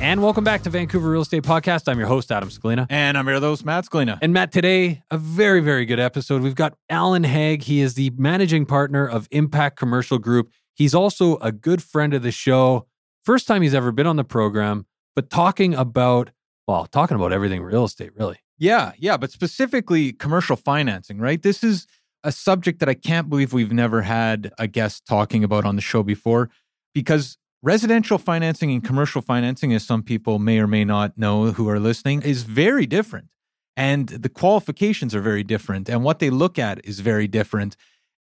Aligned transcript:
And 0.00 0.22
welcome 0.22 0.44
back 0.44 0.62
to 0.62 0.70
Vancouver 0.70 1.10
Real 1.10 1.22
Estate 1.22 1.42
Podcast. 1.42 1.88
I'm 1.88 1.98
your 1.98 2.06
host, 2.06 2.30
Adam 2.30 2.50
Scalina. 2.50 2.86
And 2.88 3.18
I'm 3.18 3.26
your 3.26 3.40
host, 3.40 3.64
Matt 3.64 3.84
Scalina. 3.84 4.16
And 4.22 4.32
Matt, 4.32 4.52
today, 4.52 5.02
a 5.10 5.18
very, 5.18 5.60
very 5.60 5.84
good 5.84 5.98
episode. 5.98 6.40
We've 6.40 6.54
got 6.54 6.74
Alan 6.88 7.24
Haig. 7.24 7.64
He 7.64 7.80
is 7.80 7.94
the 7.94 8.10
managing 8.16 8.64
partner 8.64 9.08
of 9.08 9.26
Impact 9.32 9.76
Commercial 9.76 10.18
Group. 10.18 10.52
He's 10.72 10.94
also 10.94 11.36
a 11.38 11.50
good 11.50 11.82
friend 11.82 12.14
of 12.14 12.22
the 12.22 12.30
show. 12.30 12.86
First 13.24 13.48
time 13.48 13.60
he's 13.60 13.74
ever 13.74 13.90
been 13.90 14.06
on 14.06 14.14
the 14.14 14.22
program, 14.22 14.86
but 15.16 15.30
talking 15.30 15.74
about, 15.74 16.30
well, 16.68 16.86
talking 16.86 17.16
about 17.16 17.32
everything 17.32 17.64
real 17.64 17.84
estate, 17.84 18.12
really. 18.14 18.38
Yeah, 18.56 18.92
yeah, 18.98 19.16
but 19.16 19.32
specifically 19.32 20.12
commercial 20.12 20.54
financing, 20.54 21.18
right? 21.18 21.42
This 21.42 21.64
is 21.64 21.88
a 22.22 22.30
subject 22.30 22.78
that 22.78 22.88
I 22.88 22.94
can't 22.94 23.28
believe 23.28 23.52
we've 23.52 23.72
never 23.72 24.02
had 24.02 24.52
a 24.60 24.68
guest 24.68 25.06
talking 25.06 25.42
about 25.42 25.64
on 25.64 25.74
the 25.74 25.82
show 25.82 26.04
before 26.04 26.50
because 26.94 27.36
residential 27.62 28.18
financing 28.18 28.70
and 28.70 28.84
commercial 28.84 29.22
financing, 29.22 29.72
as 29.72 29.84
some 29.84 30.02
people 30.02 30.38
may 30.38 30.58
or 30.58 30.66
may 30.66 30.84
not 30.84 31.18
know 31.18 31.52
who 31.52 31.68
are 31.68 31.80
listening, 31.80 32.22
is 32.22 32.42
very 32.42 32.86
different. 32.86 33.28
And 33.76 34.08
the 34.08 34.28
qualifications 34.28 35.14
are 35.14 35.20
very 35.20 35.44
different. 35.44 35.88
And 35.88 36.02
what 36.02 36.18
they 36.18 36.30
look 36.30 36.58
at 36.58 36.84
is 36.84 37.00
very 37.00 37.28
different. 37.28 37.76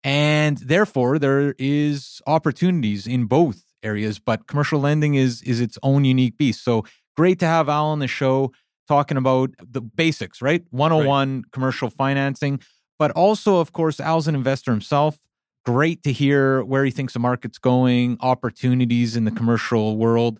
And 0.04 0.58
therefore, 0.58 1.18
there 1.18 1.54
is 1.58 2.20
opportunities 2.26 3.06
in 3.06 3.24
both 3.24 3.64
areas, 3.82 4.18
but 4.18 4.46
commercial 4.46 4.80
lending 4.80 5.14
is 5.14 5.42
is 5.42 5.60
its 5.60 5.78
own 5.82 6.04
unique 6.04 6.36
beast. 6.36 6.62
So 6.62 6.84
great 7.16 7.38
to 7.40 7.46
have 7.46 7.68
Al 7.68 7.86
on 7.86 8.00
the 8.00 8.06
show 8.06 8.52
talking 8.86 9.16
about 9.16 9.50
the 9.58 9.80
basics, 9.80 10.40
right? 10.42 10.64
101 10.70 11.08
right. 11.08 11.44
Oh 11.44 11.48
commercial 11.50 11.90
financing, 11.90 12.60
but 12.98 13.10
also, 13.12 13.58
of 13.58 13.72
course, 13.72 13.98
Al's 13.98 14.28
an 14.28 14.34
investor 14.34 14.70
himself 14.70 15.18
great 15.66 16.02
to 16.04 16.12
hear 16.12 16.62
where 16.62 16.84
he 16.84 16.90
thinks 16.90 17.12
the 17.12 17.18
market's 17.18 17.58
going, 17.58 18.16
opportunities 18.20 19.16
in 19.16 19.24
the 19.24 19.32
commercial 19.32 19.96
world. 19.96 20.38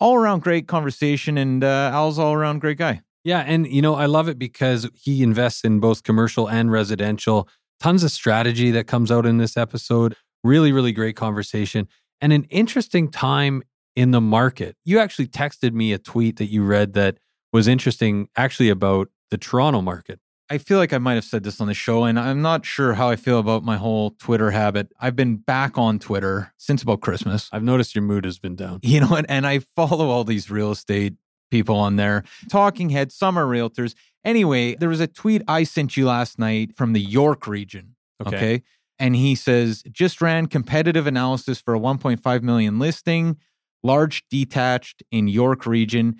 All 0.00 0.16
around 0.16 0.42
great 0.42 0.66
conversation, 0.66 1.38
and 1.38 1.62
uh, 1.62 1.90
Al's 1.92 2.18
all 2.18 2.32
around 2.32 2.60
great 2.60 2.78
guy. 2.78 3.02
Yeah, 3.22 3.40
and 3.46 3.66
you 3.66 3.80
know 3.80 3.94
I 3.94 4.06
love 4.06 4.28
it 4.28 4.38
because 4.38 4.88
he 4.94 5.22
invests 5.22 5.64
in 5.64 5.80
both 5.80 6.02
commercial 6.02 6.48
and 6.48 6.72
residential. 6.72 7.48
Tons 7.78 8.02
of 8.02 8.10
strategy 8.10 8.70
that 8.72 8.86
comes 8.86 9.12
out 9.12 9.26
in 9.26 9.38
this 9.38 9.56
episode. 9.56 10.16
Really, 10.42 10.72
really 10.72 10.92
great 10.92 11.16
conversation 11.16 11.88
and 12.20 12.32
an 12.32 12.44
interesting 12.44 13.10
time 13.10 13.62
in 13.94 14.10
the 14.10 14.20
market. 14.20 14.76
You 14.84 14.98
actually 14.98 15.28
texted 15.28 15.72
me 15.72 15.92
a 15.92 15.98
tweet 15.98 16.36
that 16.38 16.46
you 16.46 16.64
read 16.64 16.94
that 16.94 17.18
was 17.52 17.68
interesting, 17.68 18.28
actually 18.36 18.68
about 18.68 19.08
the 19.30 19.38
Toronto 19.38 19.80
market. 19.80 20.20
I 20.50 20.58
feel 20.58 20.78
like 20.78 20.92
I 20.92 20.98
might 20.98 21.14
have 21.14 21.24
said 21.24 21.42
this 21.42 21.60
on 21.60 21.68
the 21.68 21.74
show, 21.74 22.04
and 22.04 22.18
I'm 22.18 22.42
not 22.42 22.66
sure 22.66 22.94
how 22.94 23.08
I 23.08 23.16
feel 23.16 23.38
about 23.38 23.64
my 23.64 23.76
whole 23.76 24.10
Twitter 24.10 24.50
habit. 24.50 24.92
I've 25.00 25.16
been 25.16 25.36
back 25.36 25.78
on 25.78 25.98
Twitter 25.98 26.52
since 26.58 26.82
about 26.82 27.00
Christmas. 27.00 27.48
I've 27.50 27.62
noticed 27.62 27.94
your 27.94 28.04
mood 28.04 28.24
has 28.24 28.38
been 28.38 28.54
down. 28.54 28.80
You 28.82 29.00
know, 29.00 29.14
and, 29.14 29.28
and 29.30 29.46
I 29.46 29.60
follow 29.60 30.10
all 30.10 30.24
these 30.24 30.50
real 30.50 30.70
estate 30.70 31.14
people 31.50 31.76
on 31.76 31.96
there, 31.96 32.24
talking 32.50 32.90
heads, 32.90 33.14
some 33.14 33.38
are 33.38 33.46
realtors. 33.46 33.94
Anyway, 34.24 34.74
there 34.74 34.88
was 34.88 35.00
a 35.00 35.06
tweet 35.06 35.42
I 35.48 35.62
sent 35.64 35.96
you 35.96 36.06
last 36.06 36.38
night 36.38 36.74
from 36.74 36.92
the 36.92 37.00
York 37.00 37.46
region. 37.46 37.96
Okay. 38.20 38.36
okay? 38.36 38.62
And 38.98 39.16
he 39.16 39.34
says, 39.34 39.82
just 39.90 40.20
ran 40.20 40.46
competitive 40.46 41.06
analysis 41.06 41.60
for 41.60 41.74
a 41.74 41.80
1.5 41.80 42.42
million 42.42 42.78
listing, 42.78 43.36
large 43.82 44.24
detached 44.28 45.02
in 45.10 45.28
York 45.28 45.66
region 45.66 46.16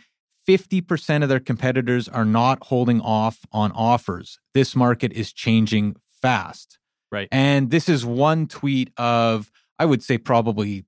50% 0.48 1.22
of 1.22 1.28
their 1.28 1.40
competitors 1.40 2.08
are 2.08 2.24
not 2.24 2.64
holding 2.66 3.00
off 3.00 3.40
on 3.52 3.72
offers. 3.72 4.38
This 4.52 4.76
market 4.76 5.12
is 5.12 5.32
changing 5.32 5.96
fast. 6.20 6.78
Right. 7.10 7.28
And 7.30 7.70
this 7.70 7.88
is 7.88 8.04
one 8.04 8.46
tweet 8.46 8.92
of, 8.96 9.50
I 9.78 9.84
would 9.84 10.02
say, 10.02 10.18
probably 10.18 10.84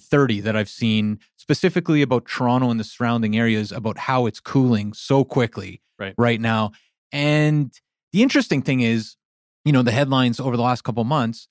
30 0.00 0.40
that 0.40 0.56
I've 0.56 0.68
seen 0.68 1.18
specifically 1.36 2.02
about 2.02 2.26
Toronto 2.26 2.70
and 2.70 2.78
the 2.78 2.84
surrounding 2.84 3.36
areas 3.36 3.72
about 3.72 3.98
how 3.98 4.26
it's 4.26 4.40
cooling 4.40 4.92
so 4.92 5.24
quickly 5.24 5.82
right, 5.98 6.14
right 6.16 6.40
now. 6.40 6.72
And 7.12 7.72
the 8.12 8.22
interesting 8.22 8.62
thing 8.62 8.80
is, 8.80 9.16
you 9.64 9.72
know, 9.72 9.82
the 9.82 9.92
headlines 9.92 10.40
over 10.40 10.56
the 10.56 10.62
last 10.62 10.82
couple 10.82 11.04
months, 11.04 11.48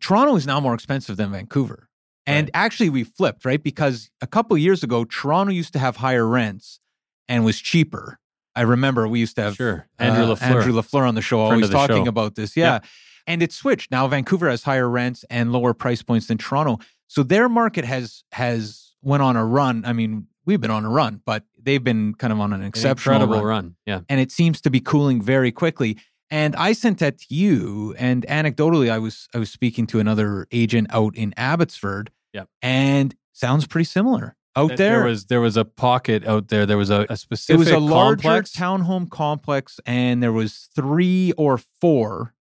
Toronto 0.00 0.36
is 0.36 0.46
now 0.46 0.60
more 0.60 0.74
expensive 0.74 1.16
than 1.16 1.30
Vancouver. 1.30 1.88
And 2.26 2.46
right. 2.46 2.50
actually, 2.54 2.90
we 2.90 3.04
flipped, 3.04 3.44
right? 3.44 3.62
Because 3.62 4.10
a 4.20 4.26
couple 4.26 4.56
years 4.56 4.82
ago, 4.82 5.04
Toronto 5.04 5.52
used 5.52 5.72
to 5.74 5.78
have 5.78 5.96
higher 5.96 6.26
rents 6.26 6.80
and 7.28 7.44
was 7.44 7.60
cheaper. 7.60 8.18
I 8.56 8.62
remember 8.62 9.06
we 9.08 9.20
used 9.20 9.36
to 9.36 9.42
have 9.42 9.56
sure. 9.56 9.88
Andrew 9.98 10.24
uh, 10.24 10.36
Lafleur. 10.36 10.42
Andrew 10.42 10.72
Lafleur 10.72 11.08
on 11.08 11.14
the 11.14 11.22
show, 11.22 11.40
always 11.40 11.68
the 11.68 11.76
talking 11.76 12.04
show. 12.04 12.08
about 12.08 12.34
this. 12.34 12.56
Yeah. 12.56 12.74
Yep. 12.74 12.84
And 13.26 13.42
it 13.42 13.52
switched. 13.52 13.90
Now 13.90 14.06
Vancouver 14.06 14.48
has 14.48 14.62
higher 14.62 14.88
rents 14.88 15.24
and 15.30 15.50
lower 15.50 15.74
price 15.74 16.02
points 16.02 16.26
than 16.26 16.38
Toronto. 16.38 16.78
So 17.06 17.22
their 17.22 17.48
market 17.48 17.84
has 17.84 18.22
has 18.32 18.94
went 19.02 19.22
on 19.22 19.36
a 19.36 19.44
run. 19.44 19.84
I 19.86 19.92
mean, 19.92 20.26
we've 20.44 20.60
been 20.60 20.70
on 20.70 20.84
a 20.84 20.90
run, 20.90 21.20
but 21.24 21.44
they've 21.60 21.82
been 21.82 22.14
kind 22.14 22.32
of 22.32 22.40
on 22.40 22.52
an 22.52 22.62
exceptional 22.62 23.16
an 23.16 23.22
incredible 23.22 23.46
run. 23.46 23.64
run. 23.64 23.76
Yeah. 23.86 24.00
And 24.08 24.20
it 24.20 24.30
seems 24.30 24.60
to 24.62 24.70
be 24.70 24.80
cooling 24.80 25.22
very 25.22 25.50
quickly. 25.50 25.98
And 26.30 26.56
I 26.56 26.72
sent 26.72 26.98
that 26.98 27.18
to 27.18 27.34
you. 27.34 27.94
And 27.98 28.26
anecdotally, 28.28 28.90
I 28.90 28.98
was 28.98 29.28
I 29.34 29.38
was 29.38 29.50
speaking 29.50 29.86
to 29.88 30.00
another 30.00 30.46
agent 30.50 30.88
out 30.90 31.16
in 31.16 31.34
Abbotsford 31.36 32.10
yeah. 32.34 32.44
And 32.60 33.14
sounds 33.32 33.66
pretty 33.66 33.84
similar 33.84 34.36
out 34.56 34.76
there. 34.76 34.98
There 34.98 35.04
was 35.04 35.26
there 35.26 35.40
was 35.40 35.56
a 35.56 35.64
pocket 35.64 36.26
out 36.26 36.48
there. 36.48 36.66
There 36.66 36.76
was 36.76 36.90
a, 36.90 37.06
a 37.08 37.16
specific. 37.16 37.54
It 37.54 37.58
was 37.58 37.70
a 37.70 37.78
larger 37.78 38.22
complex. 38.22 38.52
townhome 38.52 39.08
complex, 39.08 39.80
and 39.86 40.22
there 40.22 40.32
was 40.32 40.68
three 40.74 41.32
or 41.38 41.56
four 41.56 42.34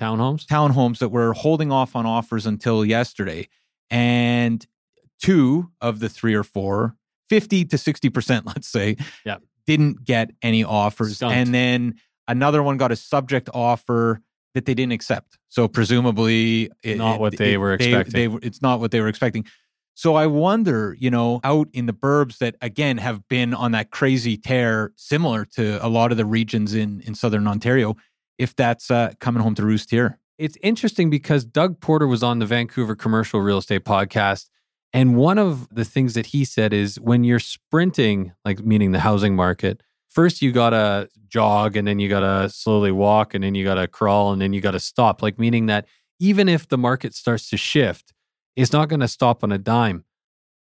townhomes 0.00 0.46
townhomes 0.46 0.98
that 0.98 1.10
were 1.10 1.34
holding 1.34 1.70
off 1.70 1.94
on 1.94 2.06
offers 2.06 2.46
until 2.46 2.84
yesterday, 2.84 3.46
and 3.90 4.66
two 5.20 5.70
of 5.80 6.00
the 6.00 6.08
three 6.08 6.34
or 6.34 6.42
four, 6.42 6.96
50 7.28 7.66
to 7.66 7.78
sixty 7.78 8.08
percent, 8.08 8.46
let's 8.46 8.68
say, 8.68 8.96
yeah. 9.26 9.36
didn't 9.66 10.02
get 10.02 10.30
any 10.40 10.64
offers, 10.64 11.16
Stumped. 11.16 11.36
and 11.36 11.54
then 11.54 11.96
another 12.28 12.62
one 12.62 12.76
got 12.76 12.92
a 12.92 12.96
subject 12.96 13.48
offer 13.54 14.20
that 14.54 14.64
they 14.64 14.74
didn't 14.74 14.92
accept. 14.92 15.38
So 15.48 15.68
presumably, 15.68 16.70
it, 16.82 16.96
not 16.96 17.20
what 17.20 17.36
they 17.36 17.54
it, 17.54 17.56
were 17.58 17.74
expecting. 17.74 18.12
They, 18.12 18.26
they, 18.26 18.46
it's 18.46 18.62
not 18.62 18.80
what 18.80 18.90
they 18.90 19.00
were 19.00 19.08
expecting. 19.08 19.44
So 19.94 20.14
I 20.14 20.26
wonder, 20.26 20.94
you 20.98 21.10
know, 21.10 21.40
out 21.42 21.68
in 21.72 21.86
the 21.86 21.92
burbs 21.92 22.38
that 22.38 22.56
again 22.60 22.98
have 22.98 23.26
been 23.28 23.54
on 23.54 23.72
that 23.72 23.90
crazy 23.90 24.36
tear, 24.36 24.92
similar 24.96 25.44
to 25.56 25.84
a 25.84 25.88
lot 25.88 26.10
of 26.10 26.18
the 26.18 26.26
regions 26.26 26.74
in 26.74 27.00
in 27.02 27.14
southern 27.14 27.46
Ontario, 27.46 27.96
if 28.38 28.54
that's 28.54 28.90
uh, 28.90 29.12
coming 29.20 29.42
home 29.42 29.54
to 29.54 29.64
roost 29.64 29.90
here. 29.90 30.18
It's 30.38 30.58
interesting 30.62 31.08
because 31.08 31.46
Doug 31.46 31.80
Porter 31.80 32.06
was 32.06 32.22
on 32.22 32.40
the 32.40 32.46
Vancouver 32.46 32.94
Commercial 32.94 33.40
Real 33.40 33.56
Estate 33.56 33.84
Podcast, 33.84 34.50
and 34.92 35.16
one 35.16 35.38
of 35.38 35.66
the 35.74 35.84
things 35.84 36.12
that 36.12 36.26
he 36.26 36.44
said 36.44 36.74
is 36.74 37.00
when 37.00 37.24
you're 37.24 37.38
sprinting, 37.38 38.32
like 38.44 38.60
meaning 38.60 38.92
the 38.92 39.00
housing 39.00 39.34
market, 39.34 39.82
first 40.16 40.40
you 40.40 40.50
gotta 40.50 41.10
jog 41.28 41.76
and 41.76 41.86
then 41.86 41.98
you 41.98 42.08
gotta 42.08 42.48
slowly 42.48 42.90
walk 42.90 43.34
and 43.34 43.44
then 43.44 43.54
you 43.54 43.62
gotta 43.62 43.86
crawl 43.86 44.32
and 44.32 44.40
then 44.40 44.54
you 44.54 44.62
gotta 44.62 44.80
stop 44.80 45.20
like 45.20 45.38
meaning 45.38 45.66
that 45.66 45.86
even 46.18 46.48
if 46.48 46.66
the 46.66 46.78
market 46.78 47.14
starts 47.14 47.50
to 47.50 47.56
shift 47.58 48.14
it's 48.56 48.72
not 48.72 48.88
going 48.88 49.00
to 49.00 49.08
stop 49.08 49.44
on 49.44 49.52
a 49.52 49.58
dime 49.58 50.04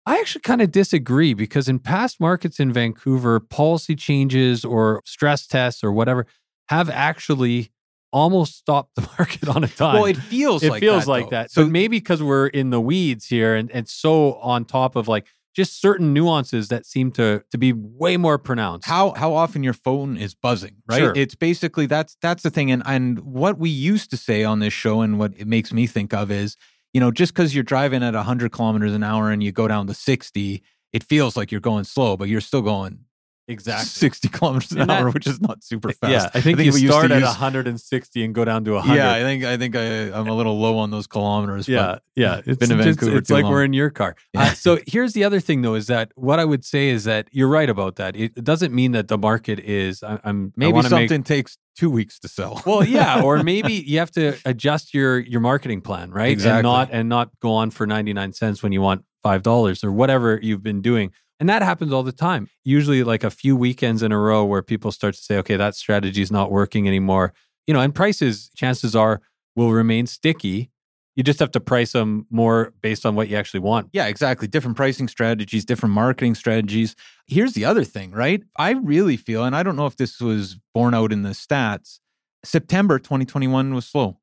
i 0.05 0.19
actually 0.19 0.43
kind 0.43 0.61
of 0.61 0.71
disagree 0.71 1.33
because 1.33 1.67
in 1.67 1.79
past 1.79 2.21
markets 2.21 2.61
in 2.61 2.71
vancouver 2.71 3.41
policy 3.41 3.97
changes 3.97 4.67
or 4.67 5.01
stress 5.07 5.47
tests 5.47 5.83
or 5.83 5.91
whatever 5.91 6.27
have 6.69 6.91
actually 6.91 7.71
almost 8.13 8.55
stopped 8.55 8.95
the 8.97 9.01
market 9.19 9.49
on 9.49 9.65
a 9.65 9.69
dime 9.69 9.95
well 9.95 10.05
it 10.05 10.19
feels 10.19 10.63
it 10.63 10.69
like 10.69 10.81
feels 10.81 11.07
that, 11.07 11.11
like 11.11 11.25
though. 11.25 11.31
that 11.31 11.51
so 11.51 11.65
maybe 11.67 11.97
because 11.97 12.23
we're 12.23 12.49
in 12.49 12.69
the 12.69 12.81
weeds 12.83 13.25
here 13.25 13.55
and, 13.55 13.71
and 13.71 13.89
so 13.89 14.35
on 14.35 14.67
top 14.67 14.95
of 14.95 15.09
like 15.09 15.27
just 15.59 15.81
certain 15.81 16.13
nuances 16.13 16.69
that 16.69 16.87
seem 16.87 17.11
to 17.11 17.43
to 17.51 17.59
be 17.59 17.73
way 17.73 18.17
more 18.17 18.39
pronounced. 18.39 18.87
How 18.87 19.13
how 19.15 19.35
often 19.35 19.65
your 19.65 19.73
phone 19.73 20.17
is 20.17 20.33
buzzing, 20.33 20.77
right? 20.87 20.99
Sure. 20.99 21.13
It's 21.17 21.35
basically 21.35 21.87
that's 21.87 22.17
that's 22.23 22.45
the 22.45 22.51
thing. 22.51 22.71
And 22.71 22.81
and 22.87 23.19
what 23.19 23.59
we 23.59 23.69
used 23.69 24.09
to 24.11 24.17
say 24.17 24.45
on 24.45 24.61
this 24.61 24.73
show 24.73 25.01
and 25.01 25.19
what 25.19 25.33
it 25.37 25.49
makes 25.49 25.73
me 25.73 25.89
think 25.89 26.15
of 26.15 26.31
is, 26.31 26.57
you 26.93 27.01
know, 27.01 27.11
just 27.11 27.35
because 27.35 27.57
you're 27.57 27.65
driving 27.65 28.05
at 28.05 28.15
100 28.15 28.53
kilometers 28.53 28.95
an 28.95 29.03
hour 29.03 29.33
and 29.33 29.43
you 29.43 29.51
go 29.51 29.67
down 29.67 29.89
to 29.89 29.95
60, 29.95 30.63
it 30.93 31.03
feels 31.03 31.37
like 31.37 31.51
you're 31.51 31.61
going 31.61 31.83
slow, 31.83 32.17
but 32.17 32.29
you're 32.29 32.41
still 32.41 32.63
going 32.63 33.01
Exactly. 33.49 33.87
60 33.87 34.29
kilometers 34.29 34.73
an 34.73 34.83
And 34.83 34.91
that- 34.91 35.01
hour, 35.03 35.11
which 35.11 35.27
is 35.27 35.41
not 35.41 35.65
super 35.65 35.91
fast. 35.93 36.13
Yeah, 36.13 36.31
I 36.35 36.41
think, 36.43 36.59
we 36.59 36.65
you 36.65 36.73
used 36.73 36.83
to 36.85 36.89
start 36.93 37.11
at 37.11 37.21
use- 37.21 37.29
160 37.29 38.25
and 38.25 38.35
go 38.35 38.45
down 38.45 38.65
to 38.65 38.73
100. 38.75 38.95
Yeah, 38.97 39.13
I 39.13 39.21
think 39.21 39.45
I 39.45 39.57
think 39.57 39.75
I, 39.75 40.13
I'm 40.13 40.29
a 40.29 40.35
little 40.35 40.59
low 40.59 40.79
on 40.79 40.91
those 40.91 41.07
kilometers. 41.07 41.67
but- 41.67 41.73
yeah, 41.73 41.99
yeah. 42.15 42.41
It's 42.47 42.59
been 42.59 42.73
in 42.73 42.79
Vancouver 42.79 43.17
It's 43.19 43.29
too 43.29 43.35
like 43.35 43.45
long. 43.45 43.53
we're 43.53 43.65
in 43.65 43.73
your 43.73 43.91
car. 43.91 44.17
Yeah. 44.35 44.43
Uh, 44.49 44.55
so 44.55 44.79
here's 44.87 45.15
the 45.15 45.25
other 45.25 45.41
thing, 45.41 45.63
though, 45.63 45.75
is 45.75 45.87
that 45.89 46.13
what 46.15 46.39
I 46.39 46.45
would 46.45 46.65
say 46.65 46.89
is 46.91 47.05
that 47.05 47.29
you're 47.33 47.49
right 47.49 47.69
about 47.71 47.97
that. 47.97 48.15
It 48.17 48.45
doesn't 48.45 48.73
mean 48.75 48.93
that 48.93 49.09
the 49.09 49.19
market 49.19 49.59
is. 49.61 50.03
I, 50.03 50.21
I'm 50.25 50.53
Maybe 50.57 50.73
wanna 50.73 50.91
make- 50.91 51.09
something 51.09 51.23
takes 51.23 51.57
two 51.77 51.89
weeks 51.91 52.19
to 52.21 52.29
sell. 52.29 52.61
well, 52.67 52.85
yeah, 52.85 53.23
or 53.23 53.43
maybe 53.43 53.73
you 53.73 53.99
have 53.99 54.11
to 54.13 54.37
adjust 54.45 54.93
your 54.93 55.19
your 55.19 55.41
marketing 55.41 55.81
plan, 55.81 56.11
right? 56.11 56.31
Exactly. 56.31 56.59
And 56.59 56.65
not 56.65 56.89
and 56.93 57.09
not 57.09 57.31
go 57.41 57.53
on 57.53 57.71
for 57.71 57.87
99 57.87 58.33
cents 58.35 58.63
when 58.63 58.73
you 58.73 58.83
want 58.83 59.05
$5 59.25 59.85
or 59.85 59.93
whatever 59.93 60.39
you've 60.43 60.63
been 60.63 60.81
doing. 60.81 61.13
And 61.41 61.49
that 61.49 61.63
happens 61.63 61.93
all 61.93 62.03
the 62.03 62.13
time. 62.13 62.49
Usually 62.65 63.05
like 63.05 63.23
a 63.23 63.31
few 63.31 63.57
weekends 63.57 64.03
in 64.03 64.13
a 64.13 64.19
row 64.19 64.45
where 64.45 64.63
people 64.63 64.91
start 64.91 65.15
to 65.15 65.23
say, 65.23 65.37
"Okay, 65.39 65.57
that 65.57 65.75
strategy 65.75 66.23
is 66.23 66.33
not 66.33 66.51
working 66.51 66.89
anymore." 66.89 67.33
You 67.67 67.75
know, 67.75 67.81
and 67.81 67.95
prices 67.95 68.51
chances 68.57 68.97
are 68.97 69.21
will 69.55 69.73
remain 69.73 70.07
sticky. 70.07 70.71
You 71.17 71.25
just 71.25 71.41
have 71.41 71.51
to 71.53 71.61
price 71.61 71.93
them 71.93 72.27
more 72.31 72.73
based 72.81 73.05
on 73.05 73.17
what 73.17 73.29
you 73.29 73.37
actually 73.37 73.61
want. 73.61 73.89
Yeah, 73.93 74.07
exactly. 74.07 74.47
Different 74.47 74.77
pricing 74.77 75.09
strategies, 75.09 75.65
different 75.65 75.93
marketing 75.93 76.37
strategies. 76.37 76.95
Here's 77.27 77.55
the 77.55 77.65
other 77.65 77.83
thing, 77.83 78.13
right? 78.13 78.43
I 78.57 78.71
really 78.71 79.17
feel, 79.17 79.43
and 79.43 79.57
I 79.57 79.65
don't 79.65 79.75
know 79.75 79.87
if 79.87 79.97
this 79.97 80.21
was 80.21 80.61
borne 80.73 80.95
out 80.95 81.13
in 81.13 81.23
the 81.25 81.31
stats, 81.31 81.99
September 82.45 83.01
2021 83.01 83.75
was 83.75 83.87
slow. 83.87 84.19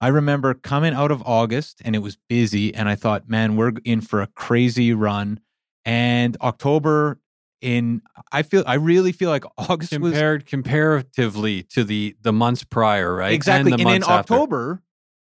I 0.00 0.08
remember 0.08 0.54
coming 0.54 0.94
out 0.94 1.10
of 1.10 1.22
August 1.26 1.82
and 1.84 1.96
it 1.96 2.00
was 2.00 2.16
busy, 2.28 2.72
and 2.72 2.88
I 2.88 2.94
thought, 2.94 3.28
man, 3.28 3.56
we're 3.56 3.72
in 3.84 4.00
for 4.00 4.22
a 4.22 4.28
crazy 4.28 4.92
run. 4.92 5.40
And 5.86 6.36
October, 6.42 7.18
in 7.62 8.02
I 8.32 8.42
feel, 8.42 8.64
I 8.66 8.74
really 8.74 9.12
feel 9.12 9.30
like 9.30 9.44
August 9.56 9.92
was 9.98 10.12
Compared 10.12 10.44
comparatively 10.46 11.62
to 11.62 11.84
the 11.84 12.16
the 12.20 12.32
months 12.32 12.64
prior, 12.64 13.14
right? 13.14 13.32
Exactly. 13.32 13.72
And, 13.72 13.80
And, 13.80 13.90
in 13.90 14.02
after. 14.02 14.34
October, 14.34 14.82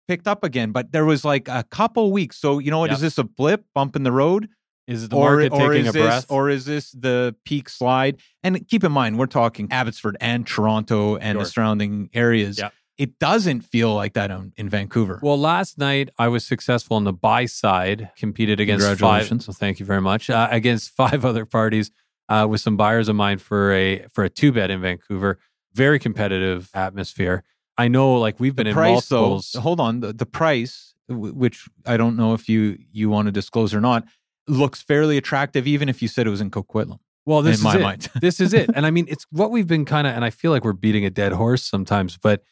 picked 0.08 0.28
up 0.28 0.44
again, 0.44 0.72
but 0.72 0.92
there 0.92 1.06
was 1.06 1.26
like 1.26 1.48
a 1.48 1.64
couple 1.70 2.12
weeks. 2.12 2.38
So 2.38 2.60
you 2.60 2.72
know 2.72 2.80
what? 2.80 2.92
Is 2.92 3.00
Yep. 3.00 3.02
this 3.02 3.18
a 3.18 3.24
blip, 3.24 3.66
bump 3.74 3.96
in 3.96 4.04
the 4.04 4.12
road, 4.12 4.50
is 4.88 5.10
the 5.10 5.16
or 5.16 5.38
market 5.38 5.52
or 5.54 5.70
taking 5.74 5.86
is 5.88 5.90
a 5.90 5.92
this 5.94 6.02
breath? 6.04 6.26
or 6.30 6.50
is 6.50 6.66
this 6.66 6.92
the 6.92 7.36
peak 7.46 7.68
slide? 7.70 8.18
And 8.44 8.68
keep 8.68 8.84
in 8.84 8.92
mind, 8.92 9.18
we're 9.20 9.26
talking 9.26 9.68
Abbotsford 9.72 10.16
and 10.22 10.46
Toronto 10.46 11.16
and 11.18 11.36
Sure. 11.36 11.44
the 11.44 11.50
surrounding 11.50 12.10
areas. 12.14 12.58
Yep. 12.60 12.74
It 13.02 13.18
doesn't 13.18 13.62
feel 13.62 13.96
like 13.96 14.14
that 14.14 14.30
in, 14.30 14.54
in 14.58 14.70
Vancouver. 14.70 15.20
Well, 15.24 15.40
last 15.40 15.80
night 15.80 16.10
I 16.20 16.28
was 16.28 16.46
successful 16.46 16.98
on 16.98 17.04
the 17.04 17.12
buy 17.12 17.48
side, 17.48 18.12
competed 18.16 18.60
against 18.60 18.86
five. 19.00 19.28
Well, 19.32 19.56
thank 19.58 19.80
you 19.80 19.88
very 19.88 20.02
much. 20.02 20.30
Uh, 20.30 20.48
against 20.52 20.92
five 20.96 21.26
other 21.26 21.48
parties 21.48 21.90
uh, 22.30 22.46
with 22.48 22.62
some 22.62 22.78
buyers 22.78 23.10
of 23.10 23.16
mine 23.16 23.40
for 23.40 23.74
a 23.74 24.06
for 24.14 24.24
a 24.24 24.30
two 24.30 24.52
bet 24.52 24.70
in 24.70 24.82
Vancouver. 24.82 25.40
Very 25.74 25.98
competitive 25.98 26.70
atmosphere. 26.76 27.44
I 27.76 27.88
know, 27.88 28.20
like 28.20 28.40
we've 28.40 28.56
been 28.56 28.66
the 28.66 28.70
in 28.70 28.76
price, 28.76 29.08
though, 29.08 29.42
hold 29.56 29.80
on, 29.80 30.02
the, 30.02 30.14
the 30.14 30.28
price, 30.28 30.94
w- 31.10 31.34
which 31.34 31.68
I 31.88 31.98
don't 31.98 32.16
know 32.16 32.36
if 32.36 32.48
you 32.48 32.78
you 32.92 33.10
want 33.10 33.26
to 33.26 33.32
disclose 33.32 33.74
or 33.74 33.82
not, 33.82 34.06
looks 34.48 34.80
fairly 34.84 35.18
attractive, 35.18 35.66
even 35.66 35.90
if 35.90 36.04
you 36.04 36.08
said 36.08 36.28
it 36.28 36.30
was 36.30 36.42
in 36.42 36.52
Coquitlam. 36.52 37.00
well, 37.26 37.42
this 37.42 37.60
in 37.60 37.68
is 37.68 37.74
my 37.74 37.80
it. 37.80 37.82
mind. 37.82 38.10
this 38.22 38.40
is 38.40 38.54
it. 38.54 38.70
And 38.76 38.86
I 38.86 38.92
mean, 38.92 39.08
it's 39.10 39.26
what 39.32 39.50
we've 39.50 39.66
been 39.66 39.86
kind 39.86 40.06
of, 40.06 40.14
and 40.14 40.24
I 40.24 40.30
feel 40.30 40.52
like 40.52 40.64
we're 40.64 40.74
beating 40.74 41.04
a 41.04 41.10
dead 41.10 41.32
horse 41.32 41.64
sometimes, 41.64 42.18
but 42.18 42.44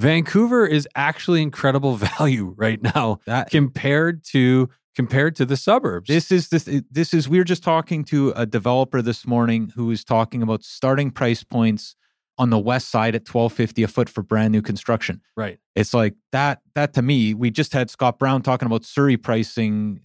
Vancouver 0.00 0.66
is 0.66 0.88
actually 0.94 1.42
incredible 1.42 1.96
value 2.18 2.54
right 2.56 2.80
now 2.82 3.20
That 3.26 3.50
compared 3.50 4.24
to 4.26 4.68
compared 4.94 5.36
to 5.36 5.44
the 5.44 5.56
suburbs. 5.56 6.08
This 6.08 6.32
is 6.32 6.48
this 6.48 6.68
this 6.90 7.14
is 7.14 7.28
we 7.28 7.38
were 7.38 7.44
just 7.44 7.62
talking 7.62 8.04
to 8.04 8.32
a 8.36 8.46
developer 8.46 9.00
this 9.02 9.26
morning 9.26 9.72
who 9.74 9.86
was 9.86 10.04
talking 10.04 10.42
about 10.42 10.64
starting 10.64 11.10
price 11.10 11.44
points 11.44 11.94
on 12.36 12.50
the 12.50 12.58
west 12.58 12.88
side 12.90 13.14
at 13.14 13.22
1250 13.22 13.82
a 13.82 13.88
foot 13.88 14.08
for 14.08 14.22
brand 14.22 14.52
new 14.52 14.62
construction. 14.62 15.20
right. 15.36 15.58
It's 15.74 15.94
like 15.94 16.14
that 16.32 16.60
that 16.74 16.94
to 16.94 17.02
me, 17.02 17.34
we 17.34 17.50
just 17.50 17.72
had 17.72 17.90
Scott 17.90 18.18
Brown 18.18 18.42
talking 18.42 18.66
about 18.66 18.84
Surrey 18.84 19.16
pricing 19.16 20.00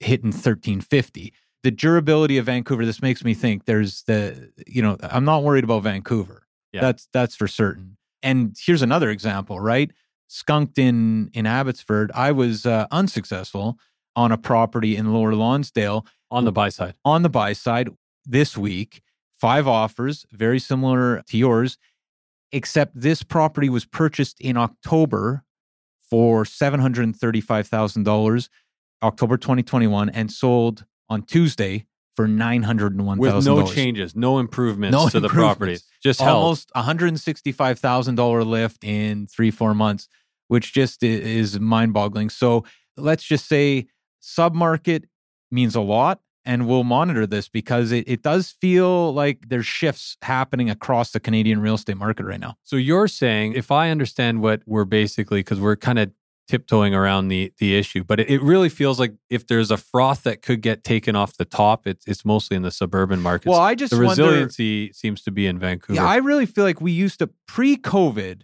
hitting 0.00 0.30
1350. 0.30 1.32
The 1.62 1.70
durability 1.70 2.36
of 2.36 2.46
Vancouver, 2.46 2.84
this 2.84 3.00
makes 3.00 3.24
me 3.24 3.34
think 3.34 3.64
there's 3.64 4.02
the 4.04 4.52
you 4.66 4.82
know, 4.82 4.96
I'm 5.02 5.24
not 5.24 5.42
worried 5.42 5.64
about 5.64 5.82
Vancouver. 5.82 6.46
Yeah. 6.72 6.80
That's 6.80 7.08
that's 7.12 7.36
for 7.36 7.48
certain. 7.48 7.96
And 8.24 8.56
here's 8.58 8.82
another 8.82 9.10
example, 9.10 9.60
right? 9.60 9.92
Skunked 10.26 10.78
in 10.78 11.30
in 11.34 11.46
Abbotsford, 11.46 12.10
I 12.14 12.32
was 12.32 12.66
uh, 12.66 12.86
unsuccessful 12.90 13.78
on 14.16 14.32
a 14.32 14.38
property 14.38 14.96
in 14.96 15.12
Lower 15.12 15.34
Lonsdale 15.34 16.06
On 16.30 16.44
the 16.44 16.52
buy 16.52 16.70
side. 16.70 16.94
on 17.04 17.22
the 17.22 17.28
buy 17.28 17.52
side 17.52 17.90
this 18.24 18.56
week. 18.56 19.02
Five 19.38 19.68
offers, 19.68 20.24
very 20.32 20.58
similar 20.58 21.22
to 21.28 21.36
yours, 21.36 21.76
except 22.50 22.98
this 22.98 23.22
property 23.22 23.68
was 23.68 23.84
purchased 23.84 24.40
in 24.40 24.56
October 24.56 25.44
for 26.08 26.44
$735,000, 26.44 28.48
October 29.02 29.36
2021, 29.36 30.08
and 30.08 30.32
sold 30.32 30.86
on 31.10 31.22
Tuesday 31.22 31.84
for 32.14 32.26
$901,000. 32.28 33.18
with 33.18 33.44
no 33.44 33.66
changes, 33.66 34.14
no 34.14 34.38
improvements 34.38 34.92
No 34.92 35.08
to 35.08 35.20
the 35.20 35.26
improvements. 35.26 35.56
property. 35.58 35.78
Just. 36.02 36.20
Almost 36.22 36.70
$165,000 36.76 38.46
lift 38.46 38.84
in 38.84 39.26
three, 39.26 39.50
four 39.50 39.74
months, 39.74 40.08
which 40.48 40.72
just 40.72 41.02
is 41.02 41.58
mind 41.58 41.92
boggling. 41.92 42.30
So 42.30 42.64
let's 42.96 43.24
just 43.24 43.48
say 43.48 43.86
submarket 44.22 45.04
means 45.50 45.74
a 45.74 45.80
lot. 45.80 46.20
And 46.46 46.68
we'll 46.68 46.84
monitor 46.84 47.26
this 47.26 47.48
because 47.48 47.90
it, 47.90 48.04
it 48.06 48.22
does 48.22 48.50
feel 48.60 49.14
like 49.14 49.48
there's 49.48 49.64
shifts 49.64 50.18
happening 50.20 50.68
across 50.68 51.12
the 51.12 51.18
Canadian 51.18 51.58
real 51.58 51.76
estate 51.76 51.96
market 51.96 52.26
right 52.26 52.38
now. 52.38 52.58
So 52.64 52.76
you're 52.76 53.08
saying, 53.08 53.54
if 53.54 53.70
I 53.70 53.88
understand 53.88 54.42
what 54.42 54.60
we're 54.66 54.84
basically, 54.84 55.38
because 55.40 55.58
we're 55.58 55.76
kind 55.76 55.98
of 55.98 56.10
tiptoeing 56.48 56.94
around 56.94 57.28
the 57.28 57.52
the 57.58 57.74
issue, 57.76 58.04
but 58.04 58.20
it, 58.20 58.28
it 58.30 58.42
really 58.42 58.68
feels 58.68 59.00
like 59.00 59.14
if 59.30 59.46
there's 59.46 59.70
a 59.70 59.76
froth 59.76 60.22
that 60.24 60.42
could 60.42 60.60
get 60.60 60.84
taken 60.84 61.16
off 61.16 61.36
the 61.36 61.44
top, 61.44 61.86
it's 61.86 62.06
it's 62.06 62.24
mostly 62.24 62.56
in 62.56 62.62
the 62.62 62.70
suburban 62.70 63.20
markets. 63.20 63.46
Well, 63.50 63.60
I 63.60 63.74
just 63.74 63.92
the 63.92 64.04
wonder- 64.04 64.22
resiliency 64.24 64.92
seems 64.92 65.22
to 65.22 65.30
be 65.30 65.46
in 65.46 65.58
Vancouver. 65.58 65.94
Yeah, 66.00 66.06
I 66.06 66.16
really 66.16 66.46
feel 66.46 66.64
like 66.64 66.80
we 66.80 66.92
used 66.92 67.18
to 67.20 67.30
pre 67.48 67.76
COVID, 67.76 68.42